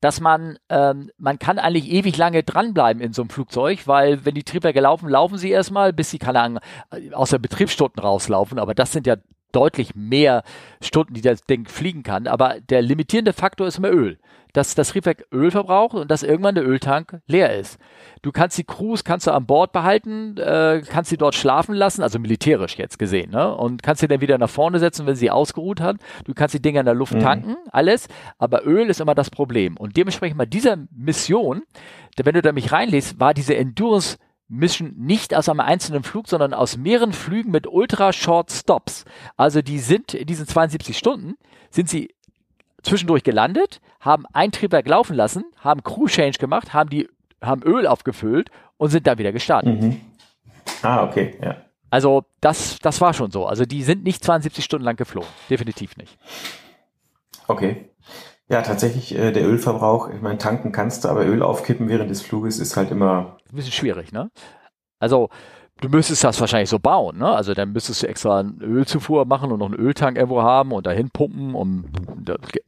dass 0.01 0.19
man, 0.19 0.57
ähm, 0.69 1.11
man 1.17 1.39
kann 1.39 1.59
eigentlich 1.59 1.89
ewig 1.89 2.17
lange 2.17 2.43
dranbleiben 2.43 3.01
in 3.01 3.13
so 3.13 3.21
einem 3.21 3.29
Flugzeug, 3.29 3.87
weil 3.87 4.25
wenn 4.25 4.35
die 4.35 4.43
Triebwerke 4.43 4.81
laufen, 4.81 5.07
laufen 5.07 5.37
sie 5.37 5.51
erstmal, 5.51 5.93
bis 5.93 6.11
sie, 6.11 6.19
keine 6.19 6.41
Ahnung, 6.41 6.59
aus 7.13 7.29
der 7.29 7.39
Betriebsstunden 7.39 8.03
rauslaufen, 8.03 8.59
aber 8.59 8.73
das 8.75 8.91
sind 8.91 9.07
ja 9.07 9.15
deutlich 9.53 9.95
mehr 9.95 10.43
Stunden, 10.81 11.13
die 11.13 11.21
das 11.21 11.43
Ding 11.43 11.67
fliegen 11.67 12.03
kann. 12.03 12.27
Aber 12.27 12.57
der 12.69 12.81
limitierende 12.81 13.33
Faktor 13.33 13.67
ist 13.67 13.77
immer 13.77 13.91
Öl. 13.91 14.19
Dass 14.51 14.75
das 14.75 14.89
Triebwerk 14.89 15.25
Öl 15.31 15.49
verbraucht 15.49 15.95
und 15.95 16.11
dass 16.11 16.21
irgendwann 16.21 16.53
der 16.53 16.67
Öltank 16.67 17.21
leer 17.25 17.57
ist. 17.57 17.79
Du 18.21 18.31
kannst 18.31 18.55
die 18.59 18.63
Crews 18.63 19.03
kannst 19.03 19.25
du 19.25 19.31
an 19.31 19.47
Bord 19.47 19.71
behalten, 19.71 20.37
äh, 20.37 20.83
kannst 20.87 21.09
sie 21.09 21.17
dort 21.17 21.33
schlafen 21.33 21.73
lassen, 21.73 22.03
also 22.03 22.19
militärisch 22.19 22.77
jetzt 22.77 22.99
gesehen, 22.99 23.31
ne? 23.31 23.55
Und 23.55 23.81
kannst 23.81 24.01
sie 24.01 24.07
dann 24.07 24.21
wieder 24.21 24.37
nach 24.37 24.49
vorne 24.51 24.77
setzen, 24.77 25.07
wenn 25.07 25.15
sie 25.15 25.31
ausgeruht 25.31 25.81
hat. 25.81 25.97
Du 26.25 26.35
kannst 26.35 26.53
die 26.53 26.61
Dinger 26.61 26.81
in 26.81 26.85
der 26.85 26.93
Luft 26.93 27.15
mhm. 27.15 27.21
tanken, 27.21 27.55
alles. 27.71 28.07
Aber 28.37 28.63
Öl 28.67 28.91
ist 28.91 29.01
immer 29.01 29.15
das 29.15 29.31
Problem. 29.31 29.75
Und 29.75 29.97
dementsprechend 29.97 30.37
bei 30.37 30.45
dieser 30.45 30.77
Mission, 30.91 31.63
wenn 32.15 32.35
du 32.35 32.43
da 32.43 32.51
mich 32.51 32.71
reinlässt, 32.71 33.19
war 33.19 33.33
diese 33.33 33.55
Endurance 33.55 34.17
Mission 34.53 34.93
nicht 34.97 35.35
aus 35.35 35.49
einem 35.49 35.59
einzelnen 35.59 36.03
Flug, 36.03 36.27
sondern 36.27 36.53
aus 36.53 36.77
mehreren 36.77 37.13
Flügen 37.13 37.51
mit 37.51 37.67
ultra 37.67 38.13
short 38.13 38.51
Stops. 38.51 39.05
Also 39.35 39.61
die 39.61 39.79
sind 39.79 40.13
in 40.13 40.27
diesen 40.27 40.47
72 40.47 40.97
Stunden, 40.97 41.35
sind 41.69 41.89
sie 41.89 42.13
zwischendurch 42.83 43.23
gelandet, 43.23 43.81
haben 43.99 44.25
ein 44.33 44.51
Triebwerk 44.51 44.87
laufen 44.87 45.15
lassen, 45.15 45.43
haben 45.57 45.83
Crew 45.83 46.07
Change 46.07 46.37
gemacht, 46.37 46.73
haben 46.73 46.89
die 46.89 47.09
haben 47.41 47.63
Öl 47.63 47.87
aufgefüllt 47.87 48.49
und 48.77 48.89
sind 48.89 49.05
dann 49.07 49.17
wieder 49.17 49.31
gestartet. 49.31 49.81
Mhm. 49.81 50.01
Ah, 50.81 51.03
okay, 51.03 51.37
ja. 51.41 51.57
Also 51.89 52.23
das, 52.41 52.79
das 52.79 53.01
war 53.01 53.13
schon 53.13 53.31
so. 53.31 53.45
Also 53.45 53.65
die 53.65 53.83
sind 53.83 54.03
nicht 54.03 54.23
72 54.23 54.63
Stunden 54.63 54.85
lang 54.85 54.95
geflogen. 54.95 55.29
Definitiv 55.49 55.95
nicht. 55.97 56.17
Okay. 57.47 57.89
Ja, 58.49 58.61
tatsächlich, 58.61 59.15
äh, 59.15 59.31
der 59.31 59.47
Ölverbrauch, 59.47 60.09
ich 60.09 60.21
meine, 60.21 60.37
tanken 60.37 60.71
kannst 60.71 61.03
du, 61.03 61.09
aber 61.09 61.25
Öl 61.25 61.41
aufkippen 61.41 61.87
während 61.87 62.09
des 62.09 62.21
Fluges 62.21 62.59
ist 62.59 62.75
halt 62.75 62.91
immer. 62.91 63.37
Ein 63.49 63.55
bisschen 63.55 63.71
schwierig, 63.71 64.11
ne? 64.11 64.29
Also, 64.99 65.29
du 65.81 65.89
müsstest 65.89 66.23
das 66.23 66.39
wahrscheinlich 66.39 66.69
so 66.69 66.79
bauen, 66.79 67.17
ne? 67.17 67.29
Also 67.29 67.53
dann 67.53 67.71
müsstest 67.71 68.03
du 68.03 68.07
extra 68.07 68.39
eine 68.39 68.53
Ölzufuhr 68.61 69.25
machen 69.25 69.51
und 69.51 69.59
noch 69.59 69.67
einen 69.67 69.79
Öltank 69.79 70.17
irgendwo 70.17 70.41
haben 70.41 70.71
und 70.71 70.85
dahin 70.85 71.09
pumpen, 71.09 71.55
um 71.55 71.85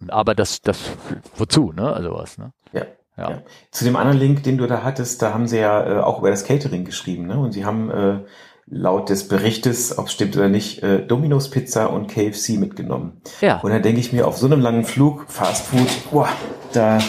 aber 0.08 0.36
das, 0.36 0.62
das 0.62 0.92
wozu, 1.36 1.72
ne? 1.72 1.94
Also 1.94 2.14
was, 2.14 2.38
ne? 2.38 2.52
Ja. 2.74 2.86
Ja. 3.18 3.30
ja. 3.30 3.42
Zu 3.72 3.86
dem 3.86 3.96
anderen 3.96 4.20
Link, 4.20 4.44
den 4.44 4.58
du 4.58 4.68
da 4.68 4.84
hattest, 4.84 5.22
da 5.22 5.34
haben 5.34 5.48
sie 5.48 5.60
ja 5.60 6.00
äh, 6.00 6.00
auch 6.02 6.20
über 6.20 6.30
das 6.30 6.44
Catering 6.44 6.84
geschrieben, 6.84 7.28
ne? 7.28 7.40
Und 7.40 7.54
sie 7.54 7.66
haben 7.66 7.90
äh, 7.90 8.20
laut 8.68 9.10
des 9.10 9.28
Berichtes, 9.28 9.98
ob 9.98 10.08
es 10.08 10.14
stimmt 10.14 10.36
oder 10.36 10.50
nicht, 10.50 10.82
äh, 10.82 11.06
Domino's 11.06 11.50
Pizza 11.50 11.92
und 11.92 12.08
KFC 12.08 12.58
mitgenommen. 12.58 13.22
Ja. 13.42 13.60
Und 13.60 13.72
dann 13.72 13.82
denke 13.82 14.00
ich 14.00 14.12
mir, 14.12 14.28
auf 14.28 14.38
so 14.38 14.48
einem 14.48 14.60
langen 14.60 14.86
Flug, 14.86 15.26
Fast 15.28 15.68
Food, 15.68 15.88
boah, 16.12 16.30
da, 16.74 17.00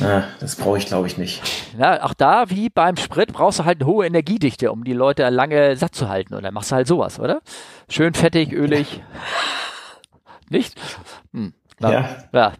na, 0.00 0.24
das 0.40 0.56
brauche 0.56 0.78
ich 0.78 0.86
glaube 0.86 1.06
ich 1.06 1.16
nicht. 1.16 1.42
Ja, 1.78 2.02
auch 2.04 2.14
da, 2.14 2.50
wie 2.50 2.68
beim 2.68 2.96
Sprit, 2.96 3.32
brauchst 3.32 3.60
du 3.60 3.64
halt 3.64 3.80
eine 3.80 3.90
hohe 3.90 4.06
Energiedichte, 4.06 4.70
um 4.70 4.84
die 4.84 4.92
Leute 4.92 5.28
lange 5.30 5.76
satt 5.76 5.94
zu 5.94 6.08
halten. 6.08 6.34
Und 6.34 6.42
dann 6.42 6.52
machst 6.52 6.70
du 6.70 6.76
halt 6.76 6.86
sowas, 6.86 7.18
oder? 7.18 7.40
Schön 7.88 8.14
fettig, 8.14 8.52
ölig. 8.52 9.02
nicht? 10.50 10.78
Hm. 11.32 11.54
Na, 11.78 11.92
ja. 11.92 12.08
ja. 12.32 12.52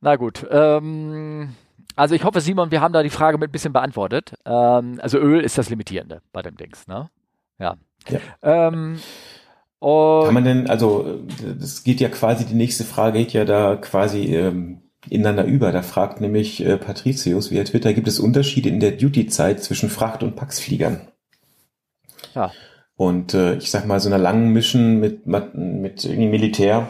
Na 0.00 0.16
gut. 0.16 0.46
Ähm, 0.50 1.54
also 1.96 2.14
ich 2.14 2.24
hoffe, 2.24 2.40
Simon, 2.40 2.70
wir 2.70 2.80
haben 2.80 2.92
da 2.92 3.02
die 3.02 3.10
Frage 3.10 3.38
mit 3.38 3.50
ein 3.50 3.52
bisschen 3.52 3.72
beantwortet. 3.72 4.34
Ähm, 4.44 4.98
also 5.02 5.18
Öl 5.18 5.40
ist 5.40 5.58
das 5.58 5.70
Limitierende 5.70 6.22
bei 6.32 6.42
dem 6.42 6.56
Dings, 6.56 6.86
ne? 6.86 7.10
Ja. 7.58 7.76
ja. 8.08 8.18
Ähm, 8.42 8.98
Kann 9.80 10.34
man 10.34 10.44
denn, 10.44 10.68
also 10.68 11.20
das 11.58 11.84
geht 11.84 12.00
ja 12.00 12.08
quasi, 12.08 12.46
die 12.46 12.54
nächste 12.54 12.84
Frage 12.84 13.18
geht 13.18 13.32
ja 13.32 13.44
da 13.44 13.76
quasi 13.76 14.34
ähm, 14.34 14.82
ineinander 15.08 15.44
über. 15.44 15.72
Da 15.72 15.82
fragt 15.82 16.20
nämlich 16.20 16.64
äh, 16.64 16.76
Patricius 16.76 17.50
via 17.50 17.64
Twitter, 17.64 17.92
gibt 17.92 18.08
es 18.08 18.18
Unterschiede 18.18 18.68
in 18.68 18.80
der 18.80 18.92
Duty-Zeit 18.92 19.62
zwischen 19.62 19.90
Fracht- 19.90 20.22
und 20.22 20.36
Paxfliegern? 20.36 21.08
Ja. 22.34 22.50
Und 22.96 23.34
äh, 23.34 23.56
ich 23.56 23.70
sag 23.70 23.86
mal, 23.86 24.00
so 24.00 24.08
einer 24.08 24.18
langen 24.18 24.52
Mission 24.52 25.00
mit, 25.00 25.26
mit 25.26 26.04
irgendwie 26.04 26.28
Militär, 26.28 26.88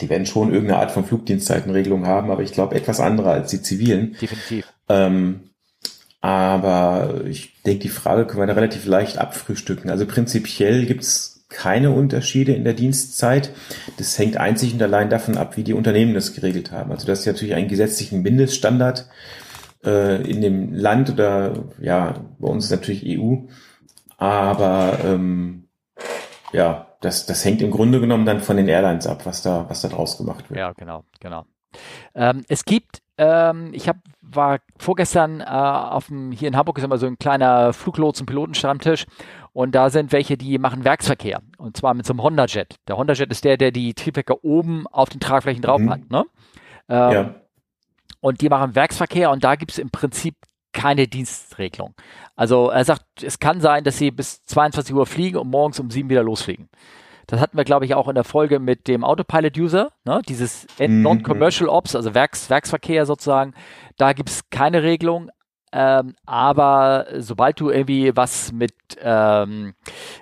die 0.00 0.08
werden 0.08 0.26
schon 0.26 0.52
irgendeine 0.52 0.80
Art 0.80 0.90
von 0.90 1.04
Flugdienstzeitenregelung 1.04 2.06
haben, 2.06 2.30
aber 2.30 2.42
ich 2.42 2.52
glaube 2.52 2.74
etwas 2.74 3.00
andere 3.00 3.30
als 3.30 3.50
die 3.50 3.62
zivilen. 3.62 4.16
Definitiv. 4.20 4.66
Ähm, 4.88 5.50
aber 6.20 7.22
ich 7.26 7.62
denke, 7.62 7.82
die 7.82 7.88
Frage 7.88 8.26
können 8.26 8.42
wir 8.42 8.46
da 8.46 8.54
relativ 8.54 8.86
leicht 8.86 9.18
abfrühstücken. 9.18 9.90
Also 9.90 10.06
prinzipiell 10.06 10.84
gibt's 10.86 11.46
keine 11.48 11.92
Unterschiede 11.92 12.52
in 12.52 12.64
der 12.64 12.74
Dienstzeit. 12.74 13.50
Das 13.96 14.18
hängt 14.18 14.36
einzig 14.36 14.74
und 14.74 14.82
allein 14.82 15.08
davon 15.08 15.38
ab, 15.38 15.56
wie 15.56 15.62
die 15.62 15.72
Unternehmen 15.72 16.14
das 16.14 16.34
geregelt 16.34 16.72
haben. 16.72 16.90
Also 16.90 17.06
das 17.06 17.20
ist 17.20 17.26
natürlich 17.26 17.54
ein 17.54 17.68
gesetzlichen 17.68 18.22
Mindeststandard 18.22 19.08
äh, 19.84 20.22
in 20.28 20.42
dem 20.42 20.74
Land 20.74 21.10
oder 21.10 21.64
ja, 21.80 22.26
bei 22.38 22.48
uns 22.48 22.66
ist 22.66 22.70
natürlich 22.70 23.18
EU. 23.18 23.36
Aber 24.18 24.98
ähm, 25.04 25.68
ja, 26.52 26.87
das, 27.00 27.26
das 27.26 27.44
hängt 27.44 27.62
im 27.62 27.70
Grunde 27.70 28.00
genommen 28.00 28.26
dann 28.26 28.40
von 28.40 28.56
den 28.56 28.68
Airlines 28.68 29.06
ab, 29.06 29.24
was 29.26 29.42
da, 29.42 29.66
was 29.68 29.82
da 29.82 29.88
draus 29.88 30.18
gemacht 30.18 30.50
wird. 30.50 30.58
Ja, 30.58 30.72
genau, 30.72 31.04
genau. 31.20 31.44
Ähm, 32.14 32.44
es 32.48 32.64
gibt, 32.64 33.02
ähm, 33.18 33.70
ich 33.72 33.88
hab, 33.88 33.98
war 34.20 34.58
vorgestern 34.78 35.40
äh, 35.40 35.44
auf 35.44 36.06
dem, 36.06 36.32
hier 36.32 36.48
in 36.48 36.56
Hamburg 36.56 36.78
ist 36.78 36.84
immer 36.84 36.98
so 36.98 37.06
ein 37.06 37.18
kleiner 37.18 37.72
Fluglotsen-Pilotenstammtisch 37.72 39.06
und 39.52 39.74
da 39.74 39.90
sind 39.90 40.12
welche, 40.12 40.36
die 40.36 40.58
machen 40.58 40.84
Werksverkehr 40.84 41.40
und 41.58 41.76
zwar 41.76 41.94
mit 41.94 42.06
so 42.06 42.12
einem 42.12 42.22
Honda-Jet. 42.22 42.76
Der 42.88 42.96
Honda-Jet 42.96 43.30
ist 43.30 43.44
der, 43.44 43.56
der 43.56 43.70
die 43.70 43.94
Triebwerke 43.94 44.44
oben 44.44 44.86
auf 44.88 45.08
den 45.08 45.20
Tragflächen 45.20 45.62
drauf 45.62 45.80
mhm. 45.80 45.90
hat. 45.90 46.10
Ne? 46.10 46.24
Ähm, 46.88 47.12
ja. 47.12 47.34
Und 48.20 48.40
die 48.40 48.48
machen 48.48 48.74
Werksverkehr 48.74 49.30
und 49.30 49.44
da 49.44 49.54
gibt 49.54 49.72
es 49.72 49.78
im 49.78 49.90
Prinzip 49.90 50.34
keine 50.72 51.08
Dienstregelung. 51.08 51.94
Also 52.36 52.68
er 52.70 52.84
sagt, 52.84 53.04
es 53.22 53.38
kann 53.38 53.60
sein, 53.60 53.84
dass 53.84 53.98
sie 53.98 54.10
bis 54.10 54.44
22 54.44 54.94
Uhr 54.94 55.06
fliegen 55.06 55.38
und 55.38 55.50
morgens 55.50 55.80
um 55.80 55.90
sieben 55.90 56.10
wieder 56.10 56.22
losfliegen. 56.22 56.68
Das 57.26 57.40
hatten 57.40 57.58
wir, 57.58 57.64
glaube 57.64 57.84
ich, 57.84 57.94
auch 57.94 58.08
in 58.08 58.14
der 58.14 58.24
Folge 58.24 58.58
mit 58.58 58.88
dem 58.88 59.04
Autopilot-User, 59.04 59.92
ne? 60.04 60.22
dieses 60.26 60.66
mhm. 60.78 61.02
Non-Commercial 61.02 61.68
Ops, 61.68 61.94
also 61.94 62.14
Werks, 62.14 62.48
Werksverkehr 62.48 63.04
sozusagen. 63.04 63.52
Da 63.98 64.14
gibt 64.14 64.30
es 64.30 64.48
keine 64.48 64.82
Regelung. 64.82 65.30
Ähm, 65.72 66.14
aber 66.24 67.06
sobald 67.18 67.60
du 67.60 67.70
irgendwie 67.70 68.16
was 68.16 68.52
mit, 68.52 68.72
ähm, 69.00 69.74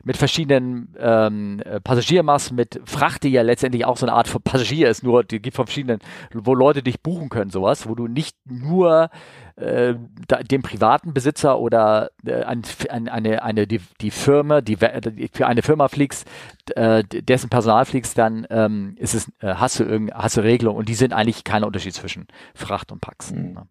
mit 0.02 0.16
verschiedenen 0.16 0.94
ähm, 0.98 1.62
Passagiermassen, 1.84 2.56
mit 2.56 2.80
Fracht, 2.84 3.22
die 3.22 3.30
ja 3.30 3.42
letztendlich 3.42 3.84
auch 3.84 3.96
so 3.96 4.06
eine 4.06 4.14
Art 4.14 4.28
von 4.28 4.42
Passagier 4.42 4.88
ist, 4.88 5.02
nur 5.02 5.24
die 5.24 5.40
gibt 5.40 5.56
von 5.56 5.66
verschiedenen, 5.66 6.00
wo 6.32 6.54
Leute 6.54 6.82
dich 6.82 7.00
buchen 7.00 7.28
können, 7.28 7.50
sowas, 7.50 7.88
wo 7.88 7.94
du 7.94 8.08
nicht 8.08 8.36
nur 8.44 9.10
äh, 9.56 9.94
da, 10.26 10.42
dem 10.42 10.62
privaten 10.62 11.14
Besitzer 11.14 11.58
oder 11.58 12.10
äh, 12.24 12.42
ein, 12.42 12.62
ein, 12.90 13.08
eine, 13.08 13.42
eine, 13.42 13.66
die, 13.66 13.80
die 14.00 14.10
Firma, 14.10 14.60
die, 14.60 14.76
die 14.76 15.28
für 15.32 15.46
eine 15.46 15.62
Firma 15.62 15.88
fliegst, 15.88 16.28
äh, 16.74 17.02
dessen 17.04 17.50
Personal 17.50 17.84
fliegst, 17.84 18.18
dann 18.18 18.46
ähm, 18.50 18.96
ist 18.98 19.14
es, 19.14 19.28
äh, 19.40 19.54
hast 19.54 19.80
du 19.80 19.84
irgend, 19.84 20.12
hast 20.12 20.36
du 20.36 20.42
Regelungen 20.42 20.78
und 20.78 20.88
die 20.88 20.94
sind 20.94 21.12
eigentlich 21.12 21.44
kein 21.44 21.64
Unterschied 21.64 21.94
zwischen 21.94 22.26
Fracht 22.54 22.92
und 22.92 23.00
Pax. 23.00 23.32
Mhm. 23.32 23.52
Ne? 23.52 23.68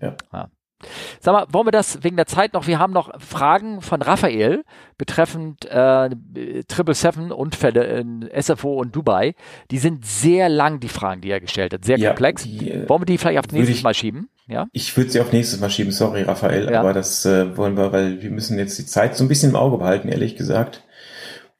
Ja. 0.00 0.16
ja. 0.32 0.50
Sag 1.20 1.32
mal, 1.32 1.46
wollen 1.50 1.66
wir 1.66 1.72
das 1.72 2.02
wegen 2.02 2.16
der 2.16 2.26
Zeit 2.26 2.54
noch? 2.54 2.66
Wir 2.66 2.78
haben 2.78 2.92
noch 2.92 3.20
Fragen 3.20 3.82
von 3.82 4.02
Raphael 4.02 4.64
betreffend 4.98 5.66
äh, 5.66 6.10
777 6.10 7.32
Unfälle 7.32 7.84
in 7.84 8.28
SFO 8.40 8.74
und 8.74 8.94
Dubai. 8.94 9.34
Die 9.70 9.78
sind 9.78 10.04
sehr 10.04 10.48
lang, 10.48 10.80
die 10.80 10.88
Fragen, 10.88 11.20
die 11.20 11.30
er 11.30 11.40
gestellt 11.40 11.74
hat, 11.74 11.84
sehr 11.84 11.98
ja, 11.98 12.10
komplex. 12.10 12.44
Die, 12.44 12.70
äh, 12.70 12.88
wollen 12.88 13.02
wir 13.02 13.06
die 13.06 13.18
vielleicht 13.18 13.38
auf 13.38 13.52
nächstes 13.52 13.78
ich, 13.78 13.82
Mal 13.82 13.94
schieben? 13.94 14.28
Ja? 14.46 14.66
Ich 14.72 14.96
würde 14.96 15.10
sie 15.10 15.20
auf 15.20 15.32
nächstes 15.32 15.60
Mal 15.60 15.70
schieben, 15.70 15.92
sorry 15.92 16.22
Raphael, 16.22 16.70
ja. 16.70 16.80
aber 16.80 16.92
das 16.92 17.24
äh, 17.26 17.56
wollen 17.56 17.76
wir, 17.76 17.92
weil 17.92 18.22
wir 18.22 18.30
müssen 18.30 18.58
jetzt 18.58 18.78
die 18.78 18.86
Zeit 18.86 19.16
so 19.16 19.24
ein 19.24 19.28
bisschen 19.28 19.50
im 19.50 19.56
Auge 19.56 19.78
behalten, 19.78 20.08
ehrlich 20.08 20.36
gesagt. 20.36 20.84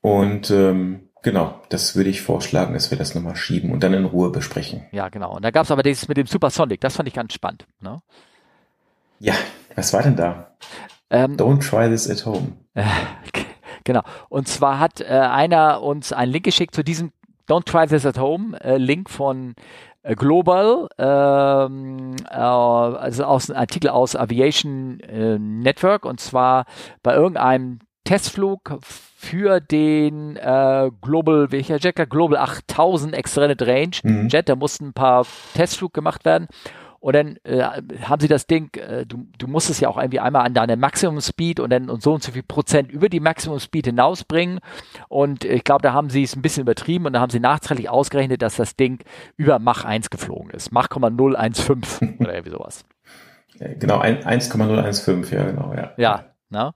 Und 0.00 0.50
ähm, 0.50 1.10
Genau, 1.22 1.60
das 1.68 1.96
würde 1.96 2.08
ich 2.08 2.22
vorschlagen, 2.22 2.72
dass 2.72 2.90
wir 2.90 2.96
das 2.96 3.14
nochmal 3.14 3.36
schieben 3.36 3.72
und 3.72 3.82
dann 3.82 3.92
in 3.92 4.06
Ruhe 4.06 4.30
besprechen. 4.30 4.86
Ja, 4.90 5.10
genau. 5.10 5.36
Und 5.36 5.44
da 5.44 5.50
gab 5.50 5.64
es 5.64 5.70
aber 5.70 5.82
dieses 5.82 6.08
mit 6.08 6.16
dem 6.16 6.26
Supersonic, 6.26 6.80
das 6.80 6.96
fand 6.96 7.08
ich 7.08 7.14
ganz 7.14 7.34
spannend. 7.34 7.66
Ne? 7.80 8.00
Ja, 9.20 9.34
was 9.76 9.92
war 9.92 10.02
denn 10.02 10.16
da? 10.16 10.56
Ähm, 11.10 11.36
Don't 11.36 11.60
try 11.60 11.88
this 11.88 12.10
at 12.10 12.24
home. 12.24 12.54
Äh, 12.74 12.84
genau. 13.84 14.00
Und 14.28 14.48
zwar 14.48 14.80
hat 14.80 15.00
äh, 15.00 15.04
einer 15.04 15.82
uns 15.82 16.12
einen 16.12 16.32
Link 16.32 16.44
geschickt 16.44 16.74
zu 16.74 16.82
diesem 16.82 17.12
Don't 17.48 17.64
try 17.64 17.86
this 17.86 18.06
at 18.06 18.18
home 18.18 18.58
äh, 18.60 18.78
Link 18.78 19.10
von 19.10 19.54
äh, 20.02 20.14
Global, 20.14 20.88
ähm, 20.98 22.16
äh, 22.30 22.34
also 22.34 23.24
aus 23.24 23.50
einem 23.50 23.60
Artikel 23.60 23.90
aus 23.90 24.16
Aviation 24.16 25.00
äh, 25.00 25.38
Network 25.38 26.06
und 26.06 26.20
zwar 26.20 26.64
bei 27.02 27.14
irgendeinem 27.14 27.80
Testflug 28.04 28.78
für 28.80 29.60
den 29.60 30.36
äh, 30.36 30.90
Global, 31.02 31.52
welcher 31.52 31.76
Jet? 31.76 31.96
Global 32.08 32.38
8000 32.38 33.14
Extended 33.14 33.60
Range 33.62 33.90
mhm. 34.02 34.28
Jet. 34.28 34.48
Da 34.48 34.56
mussten 34.56 34.86
ein 34.86 34.92
paar 34.94 35.26
Testflug 35.54 35.92
gemacht 35.92 36.24
werden 36.24 36.48
und 37.00 37.14
dann 37.14 37.36
äh, 37.44 37.62
haben 38.02 38.20
sie 38.20 38.28
das 38.28 38.46
Ding, 38.46 38.70
äh, 38.76 39.06
du, 39.06 39.26
du 39.38 39.46
musst 39.46 39.70
es 39.70 39.80
ja 39.80 39.88
auch 39.88 39.96
irgendwie 39.96 40.20
einmal 40.20 40.44
an 40.44 40.54
deine 40.54 40.76
Maximum 40.76 41.20
Speed 41.20 41.58
und 41.58 41.70
dann 41.70 41.88
und 41.88 42.02
so 42.02 42.12
und 42.12 42.22
so 42.22 42.32
viel 42.32 42.42
Prozent 42.42 42.92
über 42.92 43.08
die 43.08 43.20
Maximum 43.20 43.58
Speed 43.58 43.86
hinausbringen 43.86 44.60
und 45.08 45.44
ich 45.44 45.64
glaube, 45.64 45.82
da 45.82 45.92
haben 45.94 46.10
sie 46.10 46.22
es 46.22 46.36
ein 46.36 46.42
bisschen 46.42 46.62
übertrieben 46.62 47.06
und 47.06 47.14
da 47.14 47.20
haben 47.20 47.30
sie 47.30 47.40
nachträglich 47.40 47.88
ausgerechnet, 47.88 48.42
dass 48.42 48.56
das 48.56 48.76
Ding 48.76 49.02
über 49.36 49.58
Mach 49.58 49.84
1 49.84 50.10
geflogen 50.10 50.50
ist. 50.50 50.72
Mach 50.72 50.88
0,015 50.90 52.16
oder 52.20 52.34
irgendwie 52.34 52.52
sowas. 52.52 52.84
Genau, 53.58 53.98
1,015, 53.98 55.38
ja 55.38 55.44
genau, 55.44 55.74
ja. 55.74 55.92
Ja, 55.96 56.24
ne? 56.50 56.72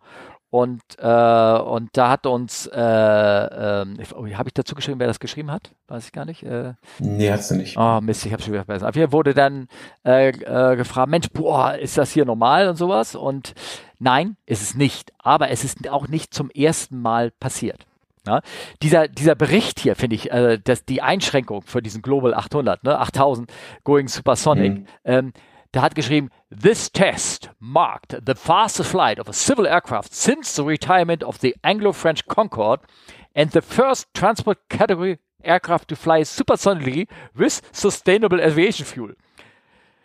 Und, 0.54 0.82
äh, 0.98 1.58
und 1.58 1.88
da 1.94 2.10
hat 2.10 2.26
uns, 2.26 2.68
äh, 2.68 2.78
äh, 2.78 3.86
oh, 4.14 4.24
habe 4.24 4.48
ich 4.48 4.54
dazu 4.54 4.76
geschrieben, 4.76 5.00
wer 5.00 5.08
das 5.08 5.18
geschrieben 5.18 5.50
hat? 5.50 5.72
Weiß 5.88 6.06
ich 6.06 6.12
gar 6.12 6.24
nicht. 6.24 6.44
Äh, 6.44 6.74
nee, 7.00 7.28
hast 7.28 7.50
du 7.50 7.56
nicht. 7.56 7.76
Oh 7.76 8.00
Mist, 8.00 8.24
ich 8.24 8.32
habe 8.32 8.40
schon 8.40 8.52
wieder 8.52 8.64
besser. 8.64 8.88
Auf 8.88 8.94
jeden 8.94 9.08
Fall 9.08 9.18
wurde 9.18 9.34
dann 9.34 9.66
äh, 10.06 10.28
äh, 10.28 10.76
gefragt, 10.76 11.10
Mensch, 11.10 11.26
boah, 11.32 11.74
ist 11.74 11.98
das 11.98 12.12
hier 12.12 12.24
normal 12.24 12.68
und 12.68 12.76
sowas? 12.76 13.16
Und 13.16 13.54
nein, 13.98 14.36
ist 14.46 14.62
es 14.62 14.76
nicht. 14.76 15.12
Aber 15.18 15.50
es 15.50 15.64
ist 15.64 15.90
auch 15.90 16.06
nicht 16.06 16.32
zum 16.32 16.50
ersten 16.50 17.02
Mal 17.02 17.32
passiert. 17.32 17.84
Ja, 18.24 18.40
dieser, 18.80 19.08
dieser 19.08 19.34
Bericht 19.34 19.80
hier, 19.80 19.96
finde 19.96 20.14
ich, 20.14 20.30
äh, 20.30 20.60
dass 20.62 20.84
die 20.84 21.02
Einschränkung 21.02 21.62
für 21.62 21.82
diesen 21.82 22.00
Global 22.00 22.32
800, 22.32 22.84
ne, 22.84 22.96
8000 23.00 23.52
Going 23.82 24.06
Supersonic, 24.06 24.72
mhm. 24.72 24.86
ähm, 25.04 25.32
der 25.74 25.82
hat 25.82 25.94
geschrieben, 25.94 26.30
This 26.50 26.90
test 26.90 27.50
marked 27.58 28.16
the 28.24 28.34
fastest 28.34 28.90
flight 28.90 29.18
of 29.18 29.28
a 29.28 29.32
civil 29.32 29.66
aircraft 29.66 30.14
since 30.14 30.54
the 30.54 30.62
retirement 30.62 31.24
of 31.24 31.38
the 31.40 31.54
Anglo-French 31.62 32.26
Concorde 32.26 32.82
and 33.34 33.52
the 33.52 33.60
first 33.60 34.06
transport 34.14 34.58
category 34.68 35.18
aircraft 35.42 35.88
to 35.88 35.96
fly 35.96 36.22
supersonically 36.22 37.08
with 37.34 37.60
sustainable 37.72 38.40
aviation 38.40 38.86
fuel. 38.86 39.14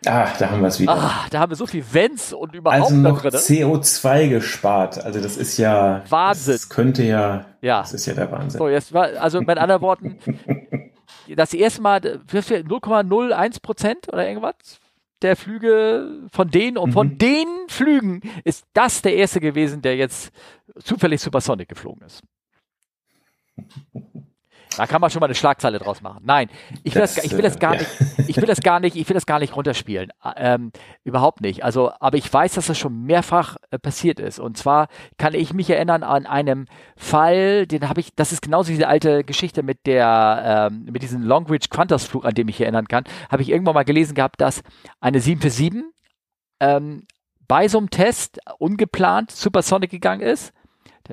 Ach, 0.06 0.36
da 0.38 0.50
haben 0.50 0.62
wir 0.62 0.68
es 0.68 0.80
wieder. 0.80 0.94
Ah, 0.94 1.26
da 1.30 1.40
haben 1.40 1.50
wir 1.50 1.56
so 1.56 1.66
viel 1.66 1.84
Wenns 1.92 2.32
und 2.32 2.54
überhaupt 2.54 2.84
also 2.84 2.96
noch 2.96 3.20
drin. 3.20 3.32
CO2 3.32 4.28
gespart. 4.30 5.04
Also 5.04 5.20
das 5.20 5.36
ist 5.36 5.58
ja 5.58 6.02
Wahnsinn. 6.08 6.54
Das 6.54 6.68
könnte 6.70 7.02
ja, 7.02 7.44
ja. 7.60 7.82
das 7.82 7.92
ist 7.92 8.06
ja 8.06 8.14
der 8.14 8.32
Wahnsinn. 8.32 8.58
So, 8.58 8.68
jetzt 8.68 8.94
war, 8.94 9.08
also 9.20 9.42
mit 9.42 9.58
anderen 9.58 9.82
Worten, 9.82 10.18
das 11.36 11.52
erste 11.52 11.82
Mal 11.82 11.98
0,01 11.98 13.60
Prozent 13.60 14.08
oder 14.08 14.26
irgendwas 14.26 14.80
der 15.22 15.36
Flüge 15.36 16.28
von 16.32 16.50
denen 16.50 16.76
und 16.76 16.90
mhm. 16.90 16.94
von 16.94 17.18
den 17.18 17.46
Flügen 17.68 18.22
ist 18.44 18.66
das 18.72 19.02
der 19.02 19.14
erste 19.16 19.40
gewesen, 19.40 19.82
der 19.82 19.96
jetzt 19.96 20.32
zufällig 20.82 21.20
Supersonic 21.20 21.68
geflogen 21.68 22.02
ist. 22.06 22.22
Da 24.76 24.86
kann 24.86 25.00
man 25.00 25.10
schon 25.10 25.20
mal 25.20 25.26
eine 25.26 25.34
Schlagzeile 25.34 25.78
draus 25.78 26.00
machen. 26.00 26.20
Nein, 26.24 26.48
ich 26.84 26.94
will 26.94 27.02
das, 27.02 27.14
das 27.14 27.24
ich 27.24 27.32
will 27.32 27.42
das 27.42 27.58
gar 27.58 27.74
ja. 27.74 27.80
nicht, 27.80 27.90
ich 28.28 28.36
will 28.36 28.46
das 28.46 28.60
gar 28.60 28.80
nicht, 28.80 28.96
ich 28.96 29.08
will 29.08 29.14
das 29.14 29.26
gar 29.26 29.40
nicht 29.40 29.56
runterspielen. 29.56 30.10
Ähm, 30.36 30.70
überhaupt 31.02 31.40
nicht. 31.40 31.64
Also, 31.64 31.90
aber 31.98 32.16
ich 32.16 32.32
weiß, 32.32 32.54
dass 32.54 32.66
das 32.66 32.78
schon 32.78 33.02
mehrfach 33.02 33.56
äh, 33.70 33.78
passiert 33.78 34.20
ist. 34.20 34.38
Und 34.38 34.56
zwar 34.56 34.88
kann 35.18 35.34
ich 35.34 35.52
mich 35.52 35.68
erinnern 35.70 36.02
an 36.02 36.26
einem 36.26 36.66
Fall, 36.96 37.66
den 37.66 37.88
habe 37.88 38.00
ich, 38.00 38.14
das 38.14 38.32
ist 38.32 38.42
genauso 38.42 38.70
diese 38.70 38.86
alte 38.86 39.24
Geschichte 39.24 39.62
mit 39.62 39.86
der, 39.86 40.68
ähm, 40.70 40.84
mit 40.84 41.02
diesem 41.02 41.22
Longreach 41.22 41.68
Qantas 41.70 42.04
Flug, 42.04 42.24
an 42.24 42.34
dem 42.34 42.48
ich 42.48 42.58
mich 42.58 42.60
erinnern 42.60 42.88
kann, 42.88 43.04
habe 43.30 43.42
ich 43.42 43.50
irgendwann 43.50 43.74
mal 43.74 43.84
gelesen 43.84 44.14
gehabt, 44.14 44.40
dass 44.40 44.62
eine 45.00 45.20
747 45.20 45.92
ähm, 46.60 47.06
bei 47.48 47.66
so 47.66 47.78
einem 47.78 47.90
Test 47.90 48.38
ungeplant 48.58 49.30
Supersonic 49.32 49.90
gegangen 49.90 50.20
ist 50.20 50.52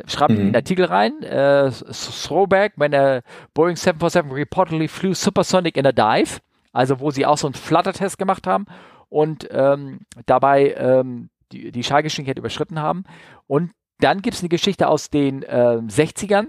schreibt 0.08 0.34
mhm. 0.34 0.40
in 0.40 0.46
den 0.48 0.56
Artikel 0.56 0.86
rein, 0.86 1.24
äh, 1.24 1.72
Throwback, 1.72 2.74
when 2.76 2.94
a 2.94 3.22
Boeing 3.54 3.76
747 3.76 4.32
reportedly 4.32 4.88
flew 4.88 5.14
supersonic 5.14 5.78
in 5.78 5.86
a 5.86 5.92
dive, 5.92 6.40
also 6.74 7.00
wo 7.00 7.12
sie 7.12 7.26
auch 7.26 7.38
so 7.38 7.48
einen 7.48 7.54
Flutter-Test 7.54 8.18
gemacht 8.18 8.48
haben 8.48 8.66
und 9.10 9.48
ähm, 9.52 10.02
dabei 10.26 10.74
ähm, 10.78 11.30
die, 11.52 11.72
die 11.72 11.84
Schallgeschwindigkeit 11.84 12.38
überschritten 12.38 12.80
haben. 12.80 13.04
Und 13.48 13.72
dann 14.00 14.22
gibt 14.22 14.36
es 14.36 14.42
eine 14.42 14.50
Geschichte 14.50 14.88
aus 14.88 15.10
den 15.10 15.44
äh, 15.44 15.82
60ern, 15.88 16.48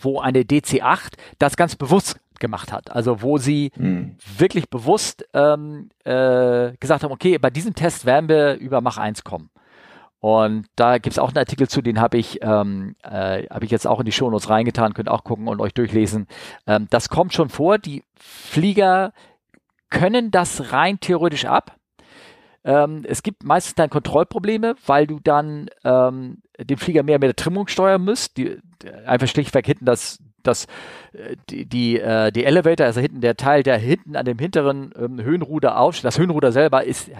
wo 0.00 0.20
eine 0.20 0.40
DC-8 0.40 1.14
das 1.38 1.56
ganz 1.56 1.76
bewusst 1.76 2.18
gemacht 2.38 2.72
hat. 2.72 2.90
Also 2.90 3.22
wo 3.22 3.38
sie 3.38 3.72
mhm. 3.76 4.16
wirklich 4.36 4.68
bewusst 4.68 5.26
ähm, 5.32 5.90
äh, 6.04 6.72
gesagt 6.78 7.02
haben, 7.02 7.12
okay, 7.12 7.38
bei 7.38 7.50
diesem 7.50 7.74
Test 7.74 8.04
werden 8.06 8.28
wir 8.28 8.54
über 8.54 8.80
Mach 8.80 8.98
1 8.98 9.24
kommen. 9.24 9.50
Und 10.20 10.66
da 10.76 10.98
gibt 10.98 11.12
es 11.12 11.18
auch 11.18 11.28
einen 11.28 11.38
Artikel 11.38 11.68
zu, 11.68 11.82
den 11.82 12.00
habe 12.00 12.16
ich, 12.18 12.40
ähm, 12.42 12.96
äh, 13.02 13.46
hab 13.48 13.62
ich 13.62 13.70
jetzt 13.70 13.86
auch 13.86 14.00
in 14.00 14.06
die 14.06 14.12
Shownotes 14.12 14.48
reingetan, 14.48 14.94
könnt 14.94 15.08
auch 15.08 15.24
gucken 15.24 15.48
und 15.48 15.60
euch 15.60 15.74
durchlesen. 15.74 16.26
Ähm, 16.66 16.86
das 16.90 17.08
kommt 17.08 17.34
schon 17.34 17.48
vor. 17.48 17.78
Die 17.78 18.02
Flieger 18.16 19.12
können 19.90 20.30
das 20.30 20.72
rein 20.72 20.98
theoretisch 21.00 21.44
ab. 21.44 21.76
Ähm, 22.64 23.04
es 23.06 23.22
gibt 23.22 23.44
meistens 23.44 23.76
dann 23.76 23.90
Kontrollprobleme, 23.90 24.74
weil 24.86 25.06
du 25.06 25.20
dann 25.20 25.70
ähm, 25.84 26.42
den 26.58 26.78
Flieger 26.78 27.04
mehr 27.04 27.20
mit 27.20 27.28
der 27.28 27.36
Trimmung 27.36 27.68
steuern 27.68 28.04
musst. 28.04 28.38
Die, 28.38 28.58
einfach 29.06 29.28
schlichtweg 29.28 29.66
hinten 29.66 29.84
das 29.84 30.18
das, 30.46 30.66
äh, 31.12 31.36
die, 31.50 31.66
die, 31.66 32.00
äh, 32.00 32.30
die 32.30 32.44
Elevator, 32.44 32.86
also 32.86 33.00
hinten 33.00 33.20
der 33.20 33.36
Teil, 33.36 33.62
der 33.62 33.78
hinten 33.78 34.16
an 34.16 34.24
dem 34.24 34.38
hinteren 34.38 34.92
ähm, 34.98 35.22
Höhenruder 35.22 35.78
aufsteht, 35.78 36.04
das 36.04 36.18
Höhenruder 36.18 36.52
selber 36.52 36.84
ist, 36.84 37.10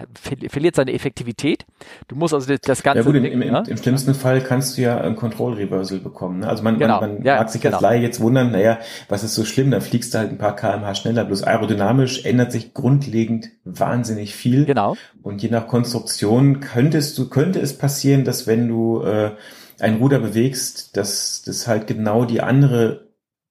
verliert 0.49 0.75
seine 0.75 0.93
Effektivität. 0.93 1.65
Du 2.07 2.15
musst 2.15 2.33
also 2.33 2.47
das, 2.47 2.61
das 2.61 2.83
Ganze. 2.83 2.99
Ja 2.99 3.05
gut, 3.05 3.15
im, 3.15 3.25
im, 3.25 3.41
ja? 3.41 3.61
im 3.61 3.77
schlimmsten 3.77 4.13
Fall 4.13 4.41
kannst 4.41 4.77
du 4.77 4.81
ja 4.81 4.99
ein 4.99 5.15
Control 5.15 5.53
Reversal 5.53 5.99
bekommen. 5.99 6.39
Ne? 6.39 6.47
Also 6.47 6.63
man, 6.63 6.77
genau. 6.77 7.01
man, 7.01 7.15
man 7.15 7.23
ja, 7.23 7.37
mag 7.37 7.49
sich 7.49 7.61
genau. 7.61 7.77
als 7.77 7.81
Laie 7.81 8.01
jetzt 8.01 8.19
wundern, 8.19 8.51
naja, 8.51 8.79
was 9.09 9.23
ist 9.23 9.35
so 9.35 9.45
schlimm, 9.45 9.71
dann 9.71 9.81
fliegst 9.81 10.13
du 10.13 10.19
halt 10.19 10.31
ein 10.31 10.37
paar 10.37 10.55
kmh 10.55 10.95
schneller. 10.95 11.25
Bloß 11.25 11.43
aerodynamisch 11.43 12.25
ändert 12.25 12.51
sich 12.51 12.73
grundlegend 12.73 13.49
wahnsinnig 13.65 14.35
viel. 14.35 14.65
Genau. 14.65 14.95
Und 15.21 15.41
je 15.41 15.49
nach 15.49 15.67
Konstruktion 15.67 16.59
könntest 16.59 17.17
du, 17.17 17.29
könnte 17.29 17.59
es 17.59 17.77
passieren, 17.77 18.23
dass 18.23 18.47
wenn 18.47 18.67
du 18.67 19.01
äh, 19.01 19.31
ein 19.79 19.97
Ruder 19.97 20.19
bewegst, 20.19 20.97
dass 20.97 21.41
das 21.43 21.67
halt 21.67 21.87
genau 21.87 22.25
die 22.25 22.41
andere 22.41 23.07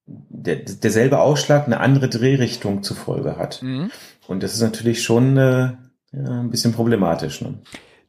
der, 0.06 0.56
derselbe 0.56 1.18
Ausschlag 1.18 1.66
eine 1.66 1.80
andere 1.80 2.08
Drehrichtung 2.08 2.82
zur 2.82 2.96
Folge 2.96 3.36
hat. 3.36 3.62
Mhm. 3.62 3.90
Und 4.28 4.42
das 4.42 4.54
ist 4.54 4.60
natürlich 4.60 5.02
schon 5.02 5.36
äh, 5.36 5.72
ja, 6.12 6.40
ein 6.40 6.50
bisschen 6.50 6.72
problematisch. 6.72 7.40
Ne? 7.40 7.54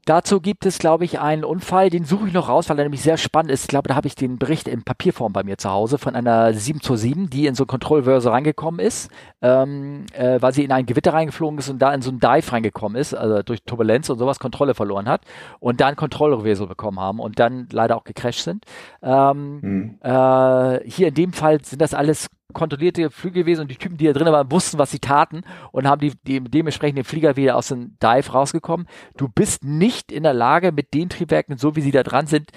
Dazu 0.08 0.40
gibt 0.40 0.66
es, 0.66 0.80
glaube 0.80 1.04
ich, 1.04 1.20
einen 1.20 1.44
Unfall, 1.44 1.90
den 1.90 2.06
suche 2.06 2.28
ich 2.28 2.34
noch 2.34 2.48
raus, 2.48 2.70
weil 2.70 2.80
er 2.80 2.86
nämlich 2.86 3.02
sehr 3.02 3.18
spannend 3.18 3.52
ist. 3.52 3.64
Ich 3.64 3.68
glaube, 3.68 3.90
da 3.90 3.96
habe 3.96 4.08
ich 4.08 4.16
den 4.16 4.38
Bericht 4.38 4.70
in 4.70 4.84
Papierform 4.84 5.34
bei 5.34 5.44
mir 5.44 5.58
zu 5.58 5.70
Hause 5.70 5.98
von 5.98 6.16
einer 6.16 6.54
727, 6.54 7.30
die 7.30 7.46
in 7.46 7.56
so 7.56 7.66
ein 7.66 7.68
Kontrollverse 7.68 8.32
reingekommen 8.32 8.80
ist, 8.80 9.12
ähm, 9.42 10.06
äh, 10.14 10.42
weil 10.42 10.54
sie 10.54 10.64
in 10.64 10.72
ein 10.72 10.86
Gewitter 10.86 11.12
reingeflogen 11.12 11.60
ist 11.60 11.68
und 11.68 11.80
da 11.80 11.94
in 11.94 12.02
so 12.02 12.10
ein 12.10 12.22
Dive 12.22 12.50
reingekommen 12.54 12.98
ist, 12.98 13.14
also 13.14 13.44
durch 13.44 13.64
Turbulenz 13.64 14.10
und 14.10 14.18
sowas 14.18 14.40
Kontrolle 14.40 14.76
verloren 14.76 15.10
hat 15.10 15.24
und 15.60 15.82
dann 15.82 15.98
Kontrollreversal 15.98 16.68
bekommen 16.68 17.02
haben 17.02 17.20
und 17.20 17.38
dann 17.38 17.68
leider 17.74 17.98
auch 17.98 18.06
gecrashed 18.06 18.46
sind. 18.46 18.64
Ähm, 19.04 19.60
mhm. 19.60 19.98
äh, 20.02 20.90
hier 20.90 21.10
in 21.10 21.16
dem 21.16 21.34
Fall 21.34 21.62
sind 21.66 21.82
das 21.82 21.94
alles 21.94 22.30
kontrollierte 22.58 23.12
Flüge 23.12 23.42
gewesen 23.42 23.62
und 23.62 23.72
die 23.72 23.76
Typen, 23.76 23.98
die 23.98 24.06
da 24.06 24.14
drin 24.14 24.28
waren, 24.28 24.52
wussten, 24.52 24.80
was 24.80 24.92
sie 24.92 25.00
taten 25.00 25.44
und 25.72 25.88
haben 25.88 26.02
die, 26.02 26.14
die 26.24 26.42
dementsprechend 26.42 26.98
den 26.98 27.06
Flieger 27.06 27.36
wieder 27.36 27.56
aus 27.56 27.68
dem 27.68 27.98
Dive 28.00 28.32
rausgekommen. 28.32 28.88
Du 29.16 29.30
bist 29.30 29.64
nicht 29.64 30.12
in 30.12 30.24
der 30.24 30.34
Lage, 30.34 30.72
mit 30.72 30.94
den 30.94 31.10
Triebwerken, 31.10 31.58
so 31.58 31.76
wie 31.76 31.82
sie 31.82 31.92
da 31.92 32.04
dran 32.04 32.26
sind, 32.26 32.50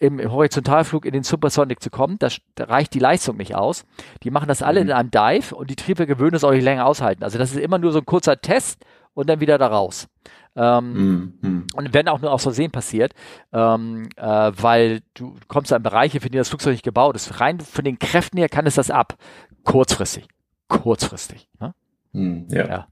im, 0.00 0.18
im 0.18 0.32
Horizontalflug 0.32 1.04
in 1.04 1.12
den 1.12 1.22
Supersonic 1.22 1.82
zu 1.82 1.90
kommen. 1.90 2.16
Das, 2.18 2.38
da 2.54 2.64
reicht 2.64 2.94
die 2.94 2.98
Leistung 2.98 3.36
nicht 3.36 3.54
aus. 3.54 3.84
Die 4.22 4.30
machen 4.30 4.48
das 4.48 4.62
alle 4.62 4.80
mhm. 4.80 4.88
in 4.88 4.92
einem 4.94 5.10
Dive 5.10 5.54
und 5.54 5.70
die 5.70 5.76
Triebwerke 5.76 6.18
würden 6.18 6.34
es 6.34 6.42
auch 6.44 6.52
nicht 6.52 6.64
länger 6.64 6.86
aushalten. 6.86 7.22
Also 7.22 7.38
das 7.38 7.52
ist 7.52 7.58
immer 7.58 7.78
nur 7.78 7.92
so 7.92 7.98
ein 7.98 8.06
kurzer 8.06 8.40
Test 8.40 8.84
und 9.14 9.28
dann 9.28 9.40
wieder 9.40 9.58
da 9.58 9.66
raus. 9.66 10.08
Ähm, 10.56 11.34
mm, 11.40 11.66
Und 11.74 11.94
wenn 11.94 12.08
auch 12.08 12.20
nur 12.20 12.32
aus 12.32 12.42
Versehen 12.42 12.70
passiert, 12.70 13.14
ähm, 13.52 14.08
äh, 14.16 14.52
weil 14.54 15.00
du 15.14 15.36
kommst 15.48 15.72
in 15.72 15.82
Bereiche, 15.82 16.20
für 16.20 16.30
die 16.30 16.38
das 16.38 16.48
Flugzeug 16.48 16.72
nicht 16.72 16.84
gebaut 16.84 17.14
ist. 17.16 17.40
Rein 17.40 17.60
von 17.60 17.84
den 17.84 17.98
Kräften 17.98 18.38
her 18.38 18.48
kann 18.48 18.66
es 18.66 18.74
das 18.74 18.90
ab. 18.90 19.16
Kurzfristig. 19.64 20.26
Kurzfristig. 20.68 21.48
Ne? 21.60 21.74
Mm, 22.12 22.48
ja. 22.48 22.68
ja. 22.68 22.88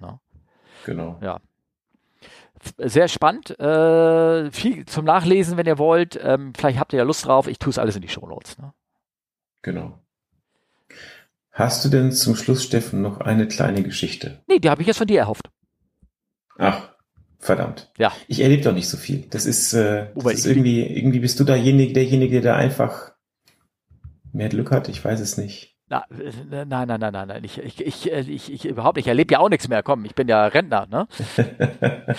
No. 0.00 0.20
Genau. 0.84 1.18
Ja. 1.22 1.38
Sehr 2.78 3.06
spannend. 3.06 3.58
Äh, 3.60 4.50
viel 4.50 4.84
zum 4.86 5.04
Nachlesen, 5.04 5.56
wenn 5.56 5.66
ihr 5.66 5.78
wollt. 5.78 6.18
Ähm, 6.20 6.52
vielleicht 6.56 6.80
habt 6.80 6.92
ihr 6.92 6.98
ja 6.98 7.04
Lust 7.04 7.24
drauf. 7.24 7.46
Ich 7.46 7.58
tue 7.58 7.70
es 7.70 7.78
alles 7.78 7.94
in 7.94 8.02
die 8.02 8.08
Show 8.08 8.26
Notes. 8.26 8.58
Ne? 8.58 8.72
Genau. 9.62 9.98
Hast 11.52 11.84
du 11.84 11.88
denn 11.88 12.12
zum 12.12 12.36
Schluss, 12.36 12.64
Steffen, 12.64 13.02
noch 13.02 13.20
eine 13.20 13.48
kleine 13.48 13.82
Geschichte? 13.82 14.42
Nee, 14.46 14.58
die 14.58 14.70
habe 14.70 14.80
ich 14.80 14.88
jetzt 14.88 14.98
von 14.98 15.06
dir 15.06 15.20
erhofft. 15.20 15.50
Ach, 16.58 16.90
verdammt. 17.38 17.90
Ja. 17.98 18.12
Ich 18.26 18.40
erlebe 18.40 18.62
doch 18.62 18.74
nicht 18.74 18.88
so 18.88 18.96
viel. 18.96 19.26
Das 19.30 19.46
ist, 19.46 19.72
äh, 19.72 20.08
das 20.14 20.34
ist 20.34 20.46
irgendwie, 20.46 20.82
irgendwie 20.82 21.20
bist 21.20 21.40
du 21.40 21.44
derjenige, 21.44 21.94
derjenige, 21.94 22.40
der 22.40 22.56
einfach 22.56 23.12
mehr 24.32 24.48
Glück 24.48 24.70
hat. 24.70 24.88
Ich 24.88 25.02
weiß 25.02 25.20
es 25.20 25.38
nicht. 25.38 25.76
Na, 25.90 26.04
nein, 26.10 26.68
nein, 26.68 26.86
nein, 26.86 27.12
nein, 27.12 27.28
nein. 27.28 27.44
Ich, 27.44 27.58
ich, 27.58 27.80
ich, 27.80 28.12
äh, 28.12 28.20
ich, 28.20 28.52
ich 28.52 28.66
überhaupt, 28.66 28.98
ich 28.98 29.06
erlebe 29.06 29.32
ja 29.32 29.38
auch 29.38 29.48
nichts 29.48 29.68
mehr. 29.68 29.82
Komm, 29.82 30.04
ich 30.04 30.14
bin 30.14 30.28
ja 30.28 30.46
Rentner, 30.46 30.86
ne? 30.86 31.08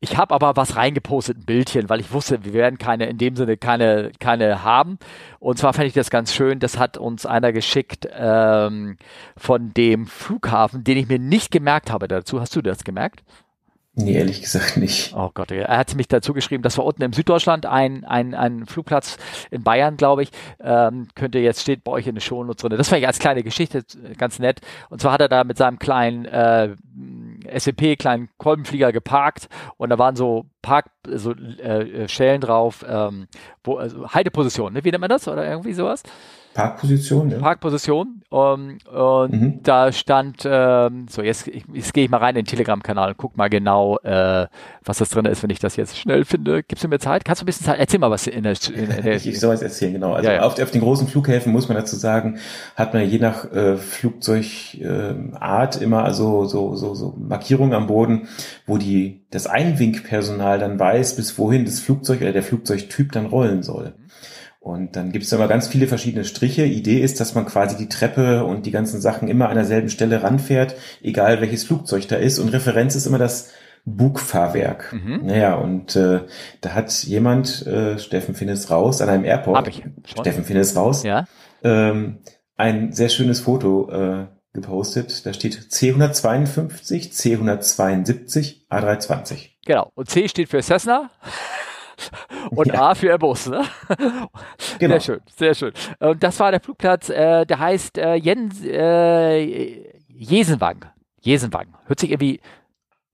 ich 0.00 0.16
habe 0.16 0.32
aber 0.34 0.54
was 0.54 0.76
reingepostet, 0.76 1.38
ein 1.38 1.44
Bildchen, 1.44 1.88
weil 1.88 1.98
ich 1.98 2.12
wusste, 2.12 2.44
wir 2.44 2.52
werden 2.52 2.78
keine, 2.78 3.06
in 3.08 3.18
dem 3.18 3.34
Sinne 3.34 3.56
keine, 3.56 4.12
keine 4.20 4.62
haben. 4.62 4.98
Und 5.40 5.58
zwar 5.58 5.72
fand 5.72 5.88
ich 5.88 5.94
das 5.94 6.10
ganz 6.10 6.32
schön. 6.32 6.60
Das 6.60 6.78
hat 6.78 6.96
uns 6.96 7.26
einer 7.26 7.52
geschickt 7.52 8.08
ähm, 8.12 8.98
von 9.36 9.74
dem 9.74 10.06
Flughafen, 10.06 10.84
den 10.84 10.96
ich 10.96 11.08
mir 11.08 11.18
nicht 11.18 11.50
gemerkt 11.50 11.90
habe 11.90 12.06
dazu. 12.06 12.40
Hast 12.40 12.54
du 12.54 12.62
das 12.62 12.84
gemerkt? 12.84 13.24
Nee, 14.00 14.12
ehrlich 14.12 14.40
gesagt 14.40 14.76
nicht. 14.76 15.12
Oh 15.16 15.30
Gott, 15.34 15.50
er 15.50 15.76
hat 15.76 15.96
mich 15.96 16.06
dazu 16.06 16.32
geschrieben, 16.32 16.62
das 16.62 16.78
war 16.78 16.84
unten 16.84 17.02
im 17.02 17.12
Süddeutschland 17.12 17.66
ein, 17.66 18.04
ein, 18.04 18.32
ein 18.32 18.64
Flugplatz 18.64 19.16
in 19.50 19.64
Bayern, 19.64 19.96
glaube 19.96 20.22
ich. 20.22 20.30
Ähm, 20.60 21.08
könnte 21.16 21.40
jetzt 21.40 21.62
steht 21.62 21.82
bei 21.82 21.90
euch 21.90 22.06
in 22.06 22.14
der 22.14 22.22
Shownotes 22.22 22.62
drin. 22.62 22.78
Das 22.78 22.92
war 22.92 22.98
ja 22.98 23.08
als 23.08 23.18
kleine 23.18 23.42
Geschichte 23.42 23.82
ganz 24.16 24.38
nett. 24.38 24.60
Und 24.88 25.00
zwar 25.00 25.12
hat 25.12 25.20
er 25.20 25.28
da 25.28 25.42
mit 25.42 25.58
seinem 25.58 25.80
kleinen 25.80 26.26
äh, 26.26 26.76
SEP, 27.56 27.98
kleinen 27.98 28.28
Kolbenflieger 28.38 28.92
geparkt 28.92 29.48
und 29.78 29.90
da 29.90 29.98
waren 29.98 30.14
so 30.14 30.46
Park, 30.62 30.90
so 31.04 31.32
äh, 31.32 32.06
Schellen 32.08 32.40
drauf, 32.40 32.84
ähm, 32.88 33.26
wo, 33.64 33.78
also 33.78 34.08
Halteposition, 34.10 34.74
ne? 34.74 34.84
wie 34.84 34.92
nennt 34.92 35.00
man 35.00 35.10
das 35.10 35.26
oder 35.26 35.44
irgendwie 35.44 35.72
sowas? 35.72 36.04
Parkposition, 36.54 37.30
ja. 37.30 37.38
Parkposition. 37.38 38.18
Um, 38.30 38.76
und 38.92 39.32
mhm. 39.32 39.60
da 39.62 39.90
stand, 39.90 40.42
ähm, 40.44 41.06
so 41.08 41.22
jetzt, 41.22 41.46
jetzt 41.46 41.94
gehe 41.94 42.04
ich 42.04 42.10
mal 42.10 42.18
rein 42.18 42.36
in 42.36 42.44
den 42.44 42.46
Telegram-Kanal 42.46 43.10
und 43.10 43.16
guck 43.16 43.38
mal 43.38 43.48
genau, 43.48 43.98
äh, 44.00 44.46
was 44.84 44.98
das 44.98 45.08
drin 45.08 45.24
ist, 45.24 45.42
wenn 45.42 45.48
ich 45.48 45.60
das 45.60 45.76
jetzt 45.76 45.96
schnell 45.96 46.26
finde. 46.26 46.62
Gibst 46.62 46.84
du 46.84 46.88
mir 46.88 46.98
Zeit? 46.98 47.24
Kannst 47.24 47.40
du 47.40 47.44
ein 47.44 47.46
bisschen 47.46 47.64
Zeit? 47.64 47.78
Erzähl 47.78 48.00
mal 48.00 48.10
was 48.10 48.26
in 48.26 48.42
der. 48.42 48.54
In, 48.74 48.90
in 48.90 49.02
der 49.02 49.06
ich, 49.16 49.26
ich 49.26 49.40
soll 49.40 49.54
es 49.54 49.62
erzählen, 49.62 49.94
genau. 49.94 50.12
Also 50.12 50.28
ja, 50.28 50.34
ja. 50.34 50.42
Auf, 50.42 50.60
auf, 50.60 50.70
den 50.70 50.82
großen 50.82 51.08
Flughäfen 51.08 51.52
muss 51.52 51.68
man 51.68 51.78
dazu 51.78 51.96
sagen, 51.96 52.38
hat 52.76 52.92
man 52.92 53.08
je 53.08 53.18
nach 53.18 53.50
äh, 53.50 53.78
Flugzeugart 53.78 55.80
äh, 55.80 55.84
immer 55.84 56.04
also 56.04 56.44
so, 56.44 56.76
so, 56.76 56.94
so 56.94 57.14
Markierungen 57.16 57.72
am 57.72 57.86
Boden, 57.86 58.28
wo 58.66 58.76
die 58.76 59.22
das 59.30 59.46
Einwinkpersonal 59.46 60.58
dann 60.58 60.78
weiß, 60.78 61.16
bis 61.16 61.38
wohin 61.38 61.64
das 61.64 61.80
Flugzeug 61.80 62.20
oder 62.20 62.32
der 62.32 62.42
Flugzeugtyp 62.42 63.12
dann 63.12 63.24
rollen 63.24 63.62
soll. 63.62 63.94
Mhm. 63.96 64.08
Und 64.60 64.96
dann 64.96 65.12
gibt 65.12 65.24
es 65.24 65.32
immer 65.32 65.48
ganz 65.48 65.68
viele 65.68 65.86
verschiedene 65.86 66.24
Striche. 66.24 66.64
Idee 66.64 67.00
ist, 67.00 67.20
dass 67.20 67.34
man 67.34 67.46
quasi 67.46 67.76
die 67.76 67.88
Treppe 67.88 68.44
und 68.44 68.66
die 68.66 68.70
ganzen 68.70 69.00
Sachen 69.00 69.28
immer 69.28 69.48
an 69.48 69.54
derselben 69.54 69.88
Stelle 69.88 70.22
ranfährt, 70.22 70.74
egal 71.00 71.40
welches 71.40 71.64
Flugzeug 71.64 72.08
da 72.08 72.16
ist. 72.16 72.38
Und 72.38 72.48
Referenz 72.48 72.94
ist 72.96 73.06
immer 73.06 73.18
das 73.18 73.52
Bugfahrwerk. 73.84 74.92
Mhm. 74.92 75.20
Naja, 75.24 75.54
und 75.54 75.96
äh, 75.96 76.20
da 76.60 76.74
hat 76.74 76.92
jemand, 77.04 77.66
äh, 77.66 77.98
Steffen 77.98 78.34
Finnes 78.34 78.70
raus, 78.70 79.00
an 79.00 79.08
einem 79.08 79.24
Airport, 79.24 79.56
Hab 79.56 79.68
ich. 79.68 79.82
Steffen 80.04 80.44
Finnes 80.44 80.76
raus, 80.76 81.04
ja? 81.04 81.26
ähm, 81.62 82.18
ein 82.56 82.92
sehr 82.92 83.08
schönes 83.08 83.40
Foto 83.40 83.90
äh, 83.90 84.26
gepostet. 84.52 85.24
Da 85.24 85.32
steht 85.32 85.54
C152, 85.70 87.12
C172, 87.12 88.68
A320. 88.68 89.50
Genau. 89.64 89.92
Und 89.94 90.10
C 90.10 90.28
steht 90.28 90.48
für 90.48 90.62
Cessna 90.62 91.10
und 92.50 92.68
ja. 92.68 92.90
A 92.90 92.94
für 92.94 93.08
Airbus. 93.08 93.48
Ne? 93.48 93.64
Genau. 94.78 94.94
Sehr 94.94 95.00
schön, 95.00 95.20
sehr 95.36 95.54
schön. 95.54 95.72
Und 95.98 96.22
das 96.22 96.38
war 96.38 96.50
der 96.52 96.60
Flugplatz, 96.60 97.08
äh, 97.08 97.44
der 97.44 97.58
heißt 97.58 97.98
äh, 97.98 98.14
Jens, 98.14 98.62
äh, 98.64 99.92
Jesenwang. 100.08 100.84
Jesenwang. 101.20 101.74
Hört 101.86 101.98
sich 101.98 102.10
irgendwie, 102.10 102.40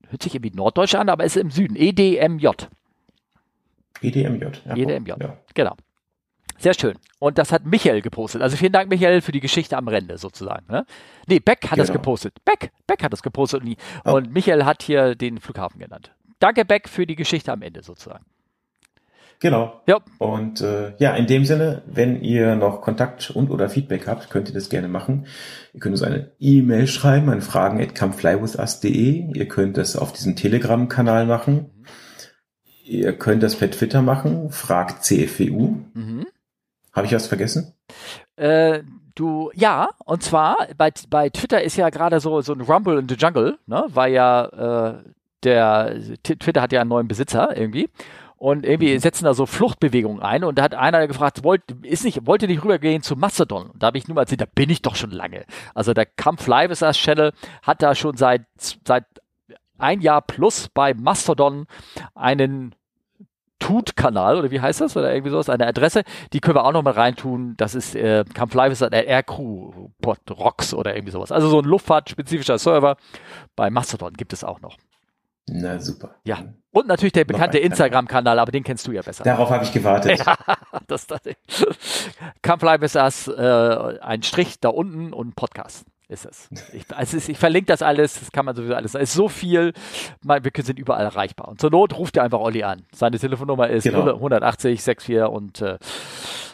hört 0.09 0.21
sich 0.21 0.35
irgendwie 0.35 0.55
norddeutsch 0.55 0.95
an, 0.95 1.09
aber 1.09 1.23
ist 1.23 1.37
im 1.37 1.49
Süden. 1.49 1.75
EDMJ. 1.75 2.47
EDMJ. 4.01 4.45
Ja, 4.65 4.75
EDMJ, 4.75 5.09
ja. 5.19 5.37
genau. 5.53 5.75
Sehr 6.57 6.73
schön. 6.73 6.97
Und 7.19 7.37
das 7.37 7.51
hat 7.51 7.65
Michael 7.65 8.01
gepostet. 8.01 8.41
Also 8.41 8.55
vielen 8.55 8.71
Dank, 8.71 8.89
Michael, 8.89 9.21
für 9.21 9.31
die 9.31 9.39
Geschichte 9.39 9.75
am 9.77 9.87
Rande 9.87 10.17
sozusagen. 10.17 10.65
Ne? 10.71 10.85
Nee, 11.27 11.39
Beck 11.39 11.63
hat 11.63 11.71
genau. 11.71 11.83
das 11.83 11.91
gepostet. 11.91 12.33
Beck, 12.45 12.71
Beck 12.87 13.03
hat 13.03 13.11
das 13.11 13.23
gepostet. 13.23 13.63
Und, 13.63 13.75
oh. 14.05 14.13
und 14.13 14.31
Michael 14.31 14.65
hat 14.65 14.81
hier 14.83 15.15
den 15.15 15.39
Flughafen 15.39 15.79
genannt. 15.79 16.13
Danke, 16.39 16.63
Beck, 16.65 16.87
für 16.87 17.05
die 17.05 17.15
Geschichte 17.15 17.51
am 17.51 17.61
Ende 17.61 17.83
sozusagen. 17.83 18.25
Genau. 19.45 19.79
Ja. 19.85 19.99
Und 20.17 20.61
äh, 20.61 20.95
ja, 20.97 21.15
in 21.15 21.27
dem 21.27 21.45
Sinne, 21.45 21.83
wenn 21.85 22.19
ihr 22.19 22.55
noch 22.55 22.81
Kontakt 22.81 23.29
und 23.29 23.51
oder 23.51 23.69
Feedback 23.69 24.07
habt, 24.07 24.31
könnt 24.31 24.47
ihr 24.47 24.55
das 24.55 24.69
gerne 24.69 24.87
machen. 24.87 25.27
Ihr 25.71 25.81
könnt 25.81 25.93
uns 25.93 26.01
eine 26.01 26.31
E-Mail 26.39 26.87
schreiben 26.87 27.29
an 27.29 27.41
fragen@comeflywithus.de. 27.41 29.37
Ihr 29.37 29.47
könnt 29.47 29.77
das 29.77 29.97
auf 29.97 30.13
diesem 30.13 30.35
Telegram-Kanal 30.35 31.27
machen. 31.27 31.69
Ihr 32.85 33.15
könnt 33.15 33.43
das 33.43 33.55
per 33.55 33.69
Twitter 33.69 34.01
machen. 34.01 34.49
Fragt 34.49 35.03
CFWU. 35.05 35.75
Mhm. 35.93 36.25
Habe 36.91 37.05
ich 37.05 37.13
was 37.13 37.27
vergessen? 37.27 37.75
Äh, 38.37 38.81
du, 39.13 39.51
ja, 39.53 39.89
und 40.05 40.23
zwar 40.23 40.57
bei, 40.75 40.89
bei 41.11 41.29
Twitter 41.29 41.61
ist 41.61 41.77
ja 41.77 41.91
gerade 41.91 42.19
so, 42.19 42.41
so 42.41 42.53
ein 42.53 42.61
Rumble 42.61 42.97
in 42.97 43.07
the 43.07 43.13
Jungle, 43.15 43.59
ne? 43.67 43.85
Weil 43.89 44.11
ja 44.11 44.95
äh, 44.95 45.03
der 45.43 45.99
Twitter 46.23 46.63
hat 46.63 46.71
ja 46.71 46.81
einen 46.81 46.89
neuen 46.89 47.07
Besitzer 47.07 47.55
irgendwie 47.55 47.89
und 48.37 48.65
irgendwie 48.65 48.93
mhm. 48.93 48.99
setzen 48.99 49.25
da 49.25 49.33
so 49.33 49.45
Fluchtbewegungen 49.45 50.21
ein 50.21 50.43
und 50.43 50.57
da 50.57 50.63
hat 50.63 50.75
einer 50.75 51.07
gefragt, 51.07 51.43
wollt, 51.43 51.63
ist 51.83 52.03
nicht, 52.03 52.25
wollt 52.25 52.41
ihr 52.41 52.47
nicht 52.47 52.63
rübergehen 52.63 53.01
zu 53.01 53.15
Mastodon? 53.15 53.69
Und 53.69 53.81
da 53.81 53.87
habe 53.87 53.97
ich 53.97 54.07
nur 54.07 54.15
mal 54.15 54.21
erzählt, 54.21 54.41
da 54.41 54.47
bin 54.53 54.69
ich 54.69 54.81
doch 54.81 54.95
schon 54.95 55.11
lange. 55.11 55.45
Also 55.73 55.93
der 55.93 56.05
Kampf 56.05 56.45
Live 56.47 56.71
ist 56.71 56.81
das 56.81 56.97
Channel 56.97 57.31
hat 57.63 57.81
da 57.81 57.95
schon 57.95 58.17
seit, 58.17 58.43
seit 58.57 59.05
ein 59.77 60.01
Jahr 60.01 60.21
plus 60.21 60.69
bei 60.69 60.93
Mastodon 60.93 61.65
einen 62.13 62.75
Tut-Kanal 63.59 64.37
oder 64.37 64.51
wie 64.51 64.59
heißt 64.59 64.81
das 64.81 64.97
oder 64.97 65.13
irgendwie 65.13 65.31
sowas, 65.31 65.49
eine 65.49 65.65
Adresse, 65.65 66.03
die 66.33 66.39
können 66.39 66.55
wir 66.55 66.65
auch 66.65 66.73
noch 66.73 66.83
mal 66.83 66.93
reintun. 66.93 67.55
Das 67.57 67.73
ist 67.73 67.95
äh, 67.95 68.25
Kampf 68.33 68.53
Live 68.53 68.73
ist 68.73 68.81
der 68.81 69.19
RQ 69.19 69.91
Pod 70.01 70.19
Rocks 70.29 70.73
oder 70.73 70.95
irgendwie 70.95 71.11
sowas. 71.11 71.31
Also 71.31 71.49
so 71.49 71.59
ein 71.59 71.65
luftfahrtspezifischer 71.65 72.57
Server 72.57 72.97
bei 73.55 73.69
Mastodon 73.69 74.13
gibt 74.13 74.33
es 74.33 74.43
auch 74.43 74.61
noch. 74.61 74.77
Na 75.47 75.79
super. 75.79 76.15
Ja. 76.23 76.39
Und 76.71 76.87
natürlich 76.87 77.13
der 77.13 77.23
bekannte 77.23 77.59
Instagram-Kanal, 77.59 78.39
aber 78.39 78.51
den 78.51 78.63
kennst 78.63 78.85
du 78.87 78.91
ja 78.91 79.01
besser. 79.01 79.23
Darauf 79.23 79.49
habe 79.49 79.63
ich 79.63 79.71
gewartet. 79.71 80.19
Ja, 80.19 80.35
das, 80.87 81.07
das 81.07 81.21
Kampflive 82.41 82.83
ist 82.83 82.95
das 82.95 83.27
äh, 83.27 83.99
ein 84.01 84.23
Strich 84.23 84.59
da 84.59 84.69
unten 84.69 85.13
und 85.13 85.35
Podcast 85.35 85.85
ist 86.07 86.25
es. 86.25 86.49
Ich, 86.73 86.83
also 86.95 87.17
ich 87.17 87.37
verlinke 87.37 87.67
das 87.67 87.81
alles, 87.81 88.19
das 88.19 88.31
kann 88.31 88.45
man 88.45 88.55
sowieso 88.55 88.75
alles. 88.75 88.93
Es 88.95 89.01
ist 89.09 89.13
so 89.13 89.27
viel, 89.29 89.73
man, 90.23 90.43
wir 90.43 90.51
sind 90.63 90.77
überall 90.77 91.03
erreichbar. 91.03 91.47
Und 91.47 91.59
zur 91.59 91.71
Not 91.71 91.97
ruft 91.97 92.15
ihr 92.17 92.23
einfach 92.23 92.39
Olli 92.39 92.63
an. 92.63 92.83
Seine 92.93 93.17
Telefonnummer 93.17 93.69
ist 93.69 93.83
genau. 93.83 94.13
180 94.13 94.81
64 94.81 95.23
und 95.23 95.61
äh, 95.61 95.77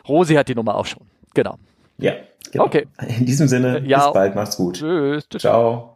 Rosi 0.08 0.36
hat 0.36 0.48
die 0.48 0.56
Nummer 0.56 0.76
auch 0.76 0.86
schon. 0.86 1.04
Genau. 1.34 1.58
Ja, 1.98 2.14
genau. 2.52 2.66
Okay. 2.66 2.88
In 3.08 3.26
diesem 3.26 3.48
Sinne, 3.48 3.82
ja, 3.86 4.06
bis 4.06 4.14
bald, 4.14 4.36
macht's 4.36 4.58
gut. 4.58 4.78
Tschüss. 4.78 5.28
Ciao. 5.38 5.96